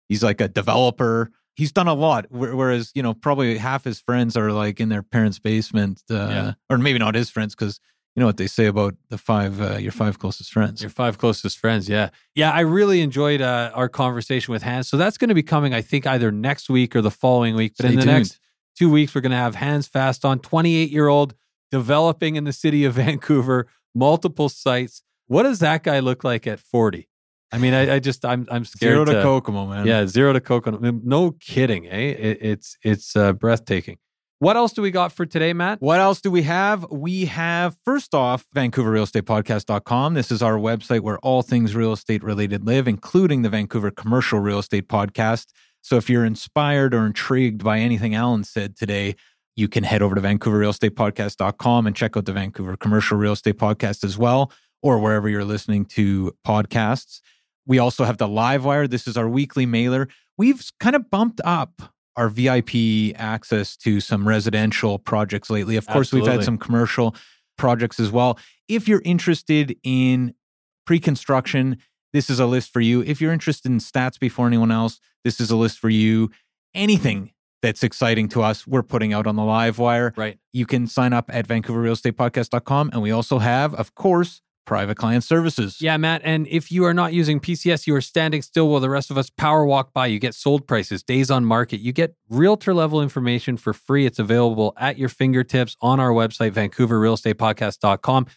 he's 0.09 0.23
like 0.23 0.39
a 0.41 0.47
developer 0.47 1.31
he's 1.55 1.71
done 1.71 1.87
a 1.87 1.93
lot 1.93 2.25
whereas 2.29 2.91
you 2.93 3.01
know 3.01 3.13
probably 3.13 3.57
half 3.57 3.83
his 3.83 3.99
friends 3.99 4.35
are 4.37 4.51
like 4.51 4.79
in 4.79 4.89
their 4.89 5.03
parents 5.03 5.39
basement 5.39 6.01
uh, 6.11 6.13
Yeah. 6.15 6.53
or 6.69 6.77
maybe 6.77 6.99
not 6.99 7.15
his 7.15 7.29
friends 7.29 7.55
because 7.55 7.79
you 8.17 8.21
know 8.21 8.25
what 8.25 8.37
they 8.37 8.47
say 8.47 8.65
about 8.65 8.95
the 9.09 9.17
five 9.19 9.61
uh, 9.61 9.77
your 9.77 9.91
five 9.91 10.17
closest 10.17 10.51
friends 10.51 10.81
Your 10.81 10.89
five 10.89 11.19
closest 11.19 11.59
friends, 11.59 11.87
yeah, 11.87 12.09
yeah. 12.33 12.51
I 12.51 12.61
really 12.61 13.01
enjoyed 13.01 13.41
uh, 13.41 13.69
our 13.75 13.87
conversation 13.87 14.51
with 14.51 14.63
Hans. 14.63 14.89
So 14.89 14.97
that's 14.97 15.19
going 15.19 15.27
to 15.29 15.35
be 15.35 15.43
coming, 15.43 15.75
I 15.75 15.81
think, 15.83 16.07
either 16.07 16.31
next 16.31 16.67
week 16.67 16.95
or 16.95 17.03
the 17.03 17.11
following 17.11 17.55
week. 17.55 17.73
But 17.77 17.83
Stay 17.85 17.93
in 17.93 17.99
the 17.99 18.05
tuned. 18.05 18.17
next 18.17 18.39
two 18.75 18.89
weeks, 18.89 19.13
we're 19.13 19.21
going 19.21 19.33
to 19.33 19.37
have 19.37 19.53
Hans 19.53 19.87
Fast 19.87 20.25
on, 20.25 20.39
28 20.39 20.89
year 20.89 21.07
old, 21.07 21.35
developing 21.69 22.37
in 22.37 22.43
the 22.43 22.53
city 22.53 22.85
of 22.85 22.93
Vancouver, 23.03 23.67
multiple 23.93 24.49
sites. 24.49 25.03
What 25.27 25.43
does 25.43 25.59
that 25.59 25.83
guy 25.83 25.99
look 25.99 26.23
like 26.23 26.47
at 26.47 26.59
40? 26.59 27.07
I 27.51 27.59
mean, 27.59 27.75
I, 27.75 27.95
I 27.95 27.99
just, 27.99 28.25
I'm, 28.25 28.47
I'm 28.49 28.65
scared 28.65 28.93
zero 28.93 29.05
to, 29.05 29.13
to 29.13 29.21
kokomo 29.21 29.67
man 29.67 29.85
Yeah, 29.85 30.07
zero 30.07 30.33
to 30.33 30.41
coconut. 30.41 30.81
No 30.81 31.31
kidding, 31.31 31.85
eh? 31.85 32.15
It, 32.17 32.37
it's 32.41 32.77
it's 32.83 33.15
uh, 33.15 33.33
breathtaking. 33.33 33.99
What 34.39 34.55
else 34.55 34.71
do 34.71 34.83
we 34.83 34.91
got 34.91 35.11
for 35.11 35.25
today, 35.25 35.51
Matt? 35.51 35.81
What 35.81 35.99
else 35.99 36.21
do 36.21 36.29
we 36.29 36.43
have? 36.43 36.85
We 36.91 37.25
have, 37.25 37.75
first 37.83 38.13
off, 38.13 38.45
VancouverRealEstatePodcast.com. 38.55 40.13
This 40.13 40.31
is 40.31 40.43
our 40.43 40.59
website 40.59 40.99
where 40.99 41.17
all 41.19 41.41
things 41.41 41.75
real 41.75 41.91
estate 41.91 42.23
related 42.23 42.63
live, 42.63 42.87
including 42.87 43.41
the 43.41 43.49
Vancouver 43.49 43.89
Commercial 43.89 44.39
Real 44.39 44.59
Estate 44.59 44.87
Podcast. 44.87 45.47
So 45.81 45.97
if 45.97 46.07
you're 46.07 46.23
inspired 46.23 46.93
or 46.93 47.07
intrigued 47.07 47.63
by 47.63 47.79
anything 47.79 48.13
Alan 48.13 48.43
said 48.43 48.77
today, 48.77 49.15
you 49.55 49.67
can 49.67 49.83
head 49.83 50.03
over 50.03 50.13
to 50.13 50.21
VancouverRealEstatePodcast.com 50.21 51.87
and 51.87 51.95
check 51.95 52.15
out 52.15 52.25
the 52.25 52.33
Vancouver 52.33 52.77
Commercial 52.77 53.17
Real 53.17 53.33
Estate 53.33 53.57
Podcast 53.57 54.03
as 54.03 54.19
well, 54.19 54.51
or 54.83 54.99
wherever 54.99 55.27
you're 55.27 55.45
listening 55.45 55.83
to 55.85 56.31
podcasts. 56.45 57.21
We 57.65 57.79
also 57.79 58.03
have 58.03 58.19
the 58.19 58.27
Livewire. 58.27 58.87
This 58.87 59.07
is 59.07 59.17
our 59.17 59.27
weekly 59.27 59.65
mailer. 59.65 60.07
We've 60.37 60.63
kind 60.79 60.95
of 60.95 61.09
bumped 61.09 61.41
up 61.43 61.81
our 62.17 62.29
VIP 62.29 63.15
access 63.15 63.77
to 63.77 64.01
some 64.01 64.27
residential 64.27 64.99
projects 64.99 65.49
lately. 65.49 65.77
Of 65.77 65.87
course, 65.87 66.11
we've 66.11 66.25
had 66.25 66.43
some 66.43 66.57
commercial 66.57 67.15
projects 67.57 67.99
as 67.99 68.11
well. 68.11 68.37
If 68.67 68.87
you're 68.87 69.03
interested 69.05 69.77
in 69.83 70.33
pre 70.85 70.99
construction, 70.99 71.77
this 72.13 72.29
is 72.29 72.39
a 72.39 72.45
list 72.45 72.73
for 72.73 72.81
you. 72.81 73.01
If 73.03 73.21
you're 73.21 73.31
interested 73.31 73.71
in 73.71 73.77
stats 73.77 74.19
before 74.19 74.47
anyone 74.47 74.71
else, 74.71 74.99
this 75.23 75.39
is 75.39 75.51
a 75.51 75.55
list 75.55 75.77
for 75.79 75.89
you. 75.89 76.31
Anything 76.73 77.31
that's 77.61 77.83
exciting 77.83 78.29
to 78.29 78.43
us, 78.43 78.65
we're 78.67 78.83
putting 78.83 79.13
out 79.13 79.27
on 79.27 79.35
the 79.35 79.43
live 79.43 79.79
wire. 79.79 80.13
Right. 80.15 80.37
You 80.53 80.65
can 80.65 80.87
sign 80.87 81.13
up 81.13 81.29
at 81.33 81.47
VancouverRealEstatePodcast.com. 81.47 82.91
And 82.93 83.01
we 83.01 83.11
also 83.11 83.39
have, 83.39 83.73
of 83.75 83.95
course, 83.95 84.41
private 84.67 84.97
client 84.97 85.23
services. 85.23 85.81
Yeah, 85.81 85.97
Matt. 85.97 86.21
And 86.23 86.45
if 86.47 86.71
you 86.71 86.85
are 86.85 86.93
not 86.93 87.13
using 87.13 87.39
PCS, 87.39 87.87
you 87.87 87.95
are 87.95 88.01
standing 88.01 88.43
still 88.43 88.69
while 88.69 88.79
the 88.79 88.89
rest 88.89 89.09
of 89.09 89.17
us 89.17 89.31
power 89.31 89.65
walk 89.65 89.93
by. 89.93 90.05
You 90.05 90.19
get 90.19 90.35
sold 90.35 90.67
prices, 90.67 91.01
days 91.01 91.31
on 91.31 91.45
market. 91.45 91.79
You 91.79 91.93
get 91.93 92.15
realtor 92.29 92.73
level 92.75 93.01
information 93.01 93.57
for 93.57 93.73
free. 93.73 94.05
It's 94.05 94.19
available 94.19 94.73
at 94.77 94.99
your 94.99 95.09
fingertips 95.09 95.75
on 95.81 95.99
our 95.99 96.11
website, 96.11 96.51
VancouverRealEstatePodcast.com. 96.51 98.27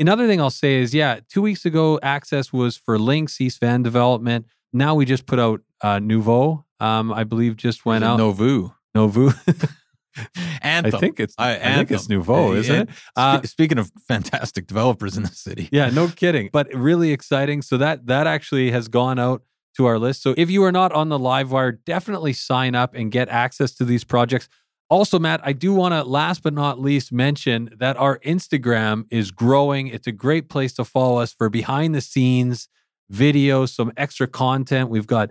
Another 0.00 0.26
thing 0.26 0.40
I'll 0.40 0.50
say 0.50 0.76
is, 0.76 0.94
yeah, 0.94 1.20
two 1.28 1.42
weeks 1.42 1.64
ago, 1.64 2.00
access 2.02 2.52
was 2.52 2.76
for 2.76 2.98
Links 2.98 3.40
East 3.40 3.60
Van 3.60 3.82
Development. 3.82 4.46
Now 4.72 4.94
we 4.94 5.04
just 5.04 5.26
put 5.26 5.38
out 5.38 5.60
uh, 5.82 5.98
Nouveau. 5.98 6.64
Um, 6.80 7.12
I 7.12 7.24
believe 7.24 7.56
just 7.56 7.84
went 7.84 8.04
out. 8.04 8.18
Novu. 8.18 8.74
Nouveau. 8.94 9.32
Anthem. 10.62 10.94
I 10.94 10.98
think 10.98 11.20
it's. 11.20 11.34
I, 11.38 11.56
I 11.56 11.74
think 11.76 11.90
it's 11.90 12.08
Nouveau, 12.08 12.52
isn't 12.52 12.88
it? 12.88 12.88
Uh, 13.16 13.38
Spe- 13.38 13.46
speaking 13.46 13.78
of 13.78 13.90
fantastic 14.06 14.66
developers 14.66 15.16
in 15.16 15.22
the 15.22 15.28
city. 15.28 15.68
Yeah, 15.72 15.90
no 15.90 16.08
kidding. 16.08 16.50
But 16.52 16.72
really 16.74 17.12
exciting. 17.12 17.62
So 17.62 17.76
that 17.78 18.06
that 18.06 18.26
actually 18.26 18.70
has 18.70 18.88
gone 18.88 19.18
out 19.18 19.42
to 19.76 19.86
our 19.86 19.98
list. 19.98 20.22
So 20.22 20.34
if 20.36 20.50
you 20.50 20.64
are 20.64 20.72
not 20.72 20.92
on 20.92 21.08
the 21.08 21.18
live 21.18 21.52
wire, 21.52 21.72
definitely 21.72 22.32
sign 22.32 22.74
up 22.74 22.94
and 22.94 23.10
get 23.10 23.28
access 23.28 23.74
to 23.76 23.84
these 23.84 24.04
projects. 24.04 24.48
Also, 24.90 25.18
Matt, 25.18 25.40
I 25.44 25.52
do 25.52 25.74
want 25.74 25.92
to 25.92 26.02
last 26.02 26.42
but 26.42 26.54
not 26.54 26.80
least 26.80 27.12
mention 27.12 27.70
that 27.76 27.96
our 27.98 28.18
Instagram 28.20 29.04
is 29.10 29.30
growing. 29.30 29.88
It's 29.88 30.06
a 30.06 30.12
great 30.12 30.48
place 30.48 30.72
to 30.74 30.84
follow 30.84 31.20
us 31.20 31.32
for 31.32 31.50
behind 31.50 31.94
the 31.94 32.00
scenes 32.00 32.68
videos, 33.12 33.70
some 33.70 33.92
extra 33.96 34.26
content. 34.26 34.90
We've 34.90 35.06
got 35.06 35.30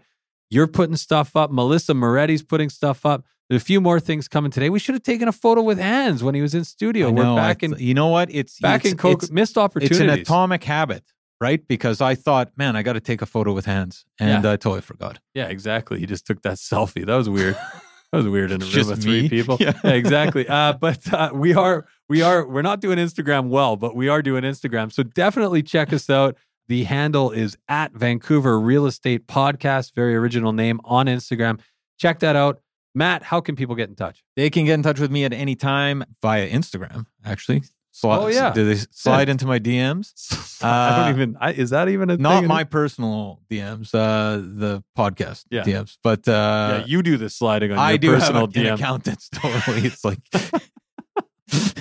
you're 0.50 0.68
putting 0.68 0.96
stuff 0.96 1.36
up, 1.36 1.52
Melissa 1.52 1.94
Moretti's 1.94 2.44
putting 2.44 2.70
stuff 2.70 3.06
up. 3.06 3.26
There's 3.50 3.62
a 3.62 3.66
few 3.66 3.80
more 3.80 4.00
things 4.00 4.28
coming 4.28 4.52
today. 4.52 4.70
We 4.70 4.80
should 4.80 4.96
have 4.96 5.04
taken 5.04 5.28
a 5.28 5.32
photo 5.32 5.62
with 5.62 5.80
Hans 5.80 6.22
when 6.24 6.36
he 6.36 6.42
was 6.42 6.54
in 6.54 6.66
studio. 6.66 7.08
I 7.08 7.12
We're 7.12 7.36
back 7.36 7.64
in 7.64 7.76
You 7.78 7.94
know 7.94 8.08
what? 8.08 8.30
It's 8.34 8.60
back 8.60 8.84
it's, 8.84 8.92
in 8.92 8.98
Coke. 8.98 9.24
It's, 9.24 9.32
missed 9.32 9.52
it's 9.52 9.58
opportunities. 9.58 10.00
an 10.02 10.10
atomic 10.10 10.64
habit, 10.66 11.04
right? 11.40 11.66
Because 11.66 12.02
I 12.02 12.16
thought, 12.16 12.52
man, 12.58 12.76
I 12.76 12.84
got 12.84 12.94
to 12.94 13.00
take 13.00 13.22
a 13.22 13.26
photo 13.26 13.54
with 13.54 13.66
Hans, 13.66 14.06
and 14.20 14.44
Yeah. 14.44 14.52
I 14.52 14.58
totally 14.58 14.82
forgot. 14.82 15.20
Yeah, 15.34 15.48
exactly. 15.48 16.00
He 16.00 16.06
just 16.06 16.26
took 16.28 16.42
that 16.42 16.58
selfie. 16.58 17.06
That 17.06 17.16
was 17.16 17.30
weird. 17.30 17.58
That 18.14 18.20
was 18.20 18.28
weird 18.30 18.52
in 18.54 18.62
a 18.62 18.64
room 18.64 18.74
Just 18.74 18.90
of 18.90 19.02
three 19.02 19.24
me? 19.24 19.30
people. 19.30 19.58
Yeah. 19.60 19.74
exactly. 19.84 20.48
Uh, 20.48 20.72
but 20.72 21.14
uh, 21.14 21.32
we 21.34 21.54
are 21.54 21.86
we 22.08 22.22
are 22.22 22.48
we're 22.48 22.62
not 22.62 22.80
doing 22.80 22.98
Instagram 23.00 23.50
well, 23.50 23.76
but 23.76 23.98
we 23.98 24.08
are 24.08 24.22
doing 24.22 24.44
Instagram. 24.44 24.94
So 24.94 25.04
definitely 25.04 25.62
check 25.62 25.92
us 25.92 26.10
out. 26.10 26.38
The 26.70 26.86
handle 26.86 27.32
is 27.32 27.58
at 27.68 27.92
Vancouver 27.92 28.62
Real 28.62 28.86
Estate 28.86 29.28
Podcast. 29.28 29.94
Very 29.94 30.16
original 30.16 30.54
name 30.54 30.80
on 30.86 31.08
Instagram. 31.08 31.60
Check 32.00 32.20
that 32.20 32.38
out. 32.38 32.62
Matt, 32.98 33.22
how 33.22 33.40
can 33.42 33.56
people 33.56 33.76
get 33.76 33.90
in 33.90 33.96
touch? 33.96 34.24
They 34.36 34.50
can 34.50 34.66
get 34.66 34.74
in 34.74 34.82
touch 34.82 35.00
with 35.00 35.12
me 35.12 35.24
at 35.24 35.32
any 35.32 35.56
time 35.56 36.04
via 36.22 36.50
Instagram. 36.50 37.06
Actually, 37.24 37.60
Sli- 37.94 38.18
Oh, 38.24 38.28
yeah. 38.28 38.52
do 38.52 38.66
they 38.66 38.76
slide 38.92 39.30
into 39.30 39.46
my 39.46 39.60
DMs? 39.60 40.14
I 40.64 40.68
Uh, 40.68 41.06
don't 41.06 41.16
even. 41.16 41.38
I, 41.40 41.52
is 41.54 41.70
that 41.70 41.90
even 41.90 42.10
a 42.10 42.18
Not 42.18 42.44
my 42.46 42.64
personal 42.64 43.40
DMs, 43.52 43.94
uh, 43.94 44.38
the 44.38 44.84
podcast 44.98 45.46
Yeah. 45.52 45.64
DMs, 45.64 45.98
but 46.04 46.28
uh, 46.28 46.80
yeah, 46.80 46.86
you 46.88 47.04
do 47.04 47.18
the 47.18 47.30
sliding 47.30 47.72
on 47.72 47.78
your 47.78 47.86
I 47.86 47.98
do 47.98 48.14
personal 48.16 48.42
have 48.48 48.50
a, 48.50 48.60
DM. 48.60 48.74
account 48.74 49.04
that's 49.04 49.30
totally. 49.34 49.82
It's 49.86 50.04
like. 50.04 50.20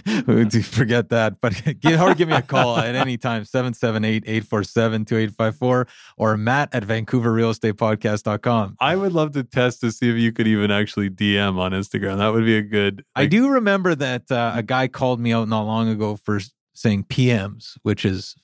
forget 0.62 1.08
that, 1.08 1.40
but 1.40 1.60
give, 1.80 2.00
or 2.00 2.14
give 2.14 2.28
me 2.28 2.36
a 2.36 2.42
call 2.42 2.78
at 2.78 2.94
any 2.94 3.16
time, 3.16 3.42
778-847-2854 3.42 5.88
or 6.16 6.36
matt 6.36 6.68
at 6.72 6.84
vancouverrealestatepodcast.com. 6.84 8.76
I 8.80 8.94
would 8.96 9.12
love 9.12 9.32
to 9.32 9.42
test 9.42 9.80
to 9.80 9.90
see 9.90 10.08
if 10.10 10.16
you 10.16 10.30
could 10.32 10.46
even 10.46 10.70
actually 10.70 11.10
DM 11.10 11.58
on 11.58 11.72
Instagram. 11.72 12.18
That 12.18 12.32
would 12.32 12.44
be 12.44 12.56
a 12.56 12.62
good. 12.62 13.04
I 13.16 13.26
do 13.26 13.48
remember 13.48 13.96
that 13.96 14.30
uh, 14.30 14.52
a 14.54 14.62
guy 14.62 14.86
called 14.88 15.20
me 15.20 15.32
out 15.32 15.48
not 15.48 15.62
long 15.62 15.88
ago 15.88 16.16
for 16.16 16.40
saying 16.74 17.04
PMs, 17.04 17.78
which 17.82 18.04
is 18.04 18.36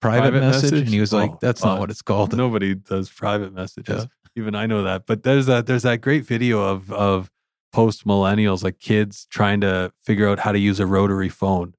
private, 0.00 0.30
Private 0.30 0.40
message, 0.40 0.62
message? 0.72 0.80
and 0.80 0.88
he 0.88 1.00
was 1.00 1.12
like, 1.12 1.30
Oh, 1.30 1.38
"That's 1.40 1.62
not 1.62 1.78
oh, 1.78 1.80
what 1.80 1.90
it's 1.90 2.02
called." 2.02 2.36
Nobody 2.36 2.74
does 2.74 3.08
private 3.10 3.52
messages. 3.52 4.02
Yeah. 4.02 4.06
Even 4.36 4.54
I 4.54 4.66
know 4.66 4.82
that. 4.84 5.06
But 5.06 5.22
there's 5.22 5.46
that 5.46 5.66
there's 5.66 5.82
that 5.82 6.00
great 6.00 6.24
video 6.24 6.62
of 6.62 6.92
of 6.92 7.30
post 7.78 8.04
millennials, 8.04 8.64
like 8.64 8.80
kids 8.80 9.28
trying 9.30 9.60
to 9.60 9.92
figure 10.02 10.28
out 10.28 10.40
how 10.40 10.50
to 10.50 10.58
use 10.58 10.80
a 10.80 10.86
rotary 10.86 11.28
phone. 11.28 11.74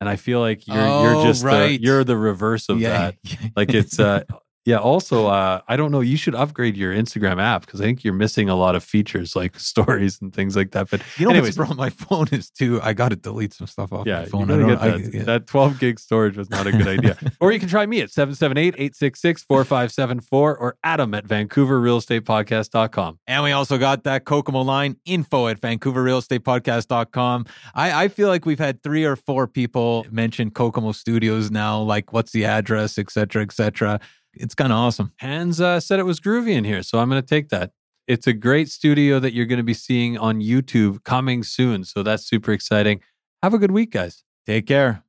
And 0.00 0.08
I 0.08 0.16
feel 0.16 0.40
like 0.40 0.66
you're 0.66 0.78
Oh, 0.78 1.02
you're 1.02 1.24
just 1.26 1.44
right. 1.44 1.78
the, 1.78 1.82
you're 1.82 2.04
the 2.04 2.16
reverse 2.16 2.70
of 2.70 2.80
yeah, 2.80 3.10
that. 3.10 3.16
Like 3.56 3.74
it's 3.74 4.00
uh 4.00 4.22
yeah, 4.66 4.78
also 4.78 5.28
uh 5.28 5.60
I 5.66 5.76
don't 5.76 5.92
know, 5.92 6.00
you 6.00 6.16
should 6.16 6.34
upgrade 6.34 6.76
your 6.76 6.92
Instagram 6.92 7.40
app 7.40 7.64
because 7.64 7.80
I 7.80 7.84
think 7.84 8.02
you're 8.04 8.12
missing 8.12 8.50
a 8.50 8.56
lot 8.56 8.74
of 8.74 8.84
features 8.84 9.34
like 9.34 9.58
stories 9.60 10.20
and 10.20 10.34
things 10.34 10.56
like 10.56 10.72
that. 10.72 10.90
But 10.90 11.00
you 11.16 11.24
know 11.24 11.30
anyways. 11.30 11.56
what's 11.56 11.70
wrong? 11.70 11.78
My 11.78 11.90
phone 11.90 12.26
is 12.32 12.50
too. 12.50 12.80
I 12.82 12.92
got 12.92 13.10
to 13.10 13.16
delete 13.16 13.54
some 13.54 13.68
stuff 13.68 13.92
off 13.92 14.06
yeah, 14.06 14.20
my 14.20 14.26
phone. 14.26 14.50
I 14.50 14.56
don't. 14.58 14.78
I, 14.78 14.90
that, 14.90 15.14
yeah. 15.14 15.22
that 15.22 15.46
12 15.46 15.78
gig 15.78 16.00
storage 16.00 16.36
was 16.36 16.50
not 16.50 16.66
a 16.66 16.72
good 16.72 16.88
idea. 16.88 17.16
or 17.40 17.52
you 17.52 17.60
can 17.60 17.68
try 17.68 17.86
me 17.86 18.00
at 18.00 18.08
778-866-4574 18.10 20.32
or 20.32 20.76
Adam 20.82 21.14
at 21.14 21.24
VancouverRealEstatePodcast.com. 21.26 23.20
And 23.26 23.44
we 23.44 23.52
also 23.52 23.78
got 23.78 24.02
that 24.04 24.24
Kokomo 24.24 24.62
line 24.62 24.96
info 25.04 25.46
at 25.46 25.60
VancouverRealEstatePodcast.com. 25.60 27.46
I, 27.74 28.04
I 28.04 28.08
feel 28.08 28.28
like 28.28 28.44
we've 28.44 28.58
had 28.58 28.82
three 28.82 29.04
or 29.04 29.14
four 29.14 29.46
people 29.46 30.04
mention 30.10 30.50
Kokomo 30.50 30.90
Studios 30.92 31.52
now, 31.52 31.80
like 31.80 32.12
what's 32.12 32.32
the 32.32 32.44
address, 32.44 32.98
et 32.98 33.10
cetera, 33.10 33.42
et 33.42 33.52
cetera. 33.52 34.00
It's 34.36 34.54
kind 34.54 34.72
of 34.72 34.78
awesome. 34.78 35.12
Hans 35.20 35.60
uh, 35.60 35.80
said 35.80 35.98
it 35.98 36.04
was 36.04 36.20
groovy 36.20 36.52
in 36.52 36.64
here, 36.64 36.82
so 36.82 36.98
I'm 36.98 37.08
going 37.08 37.20
to 37.20 37.26
take 37.26 37.48
that. 37.48 37.72
It's 38.06 38.26
a 38.26 38.32
great 38.32 38.68
studio 38.70 39.18
that 39.18 39.34
you're 39.34 39.46
going 39.46 39.58
to 39.58 39.64
be 39.64 39.74
seeing 39.74 40.16
on 40.16 40.40
YouTube 40.40 41.02
coming 41.02 41.42
soon. 41.42 41.84
So 41.84 42.02
that's 42.02 42.24
super 42.24 42.52
exciting. 42.52 43.00
Have 43.42 43.54
a 43.54 43.58
good 43.58 43.72
week, 43.72 43.92
guys. 43.92 44.22
Take 44.46 44.66
care. 44.66 45.02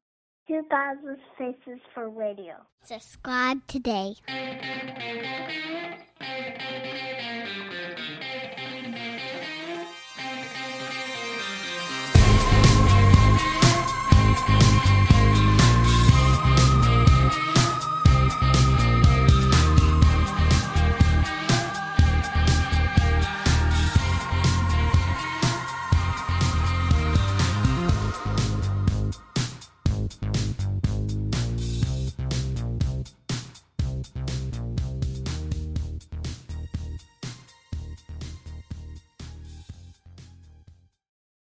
2000 0.48 1.18
Faces 1.38 1.80
for 1.94 2.10
Radio. 2.10 2.56
Subscribe 2.84 3.60
today. 3.68 4.16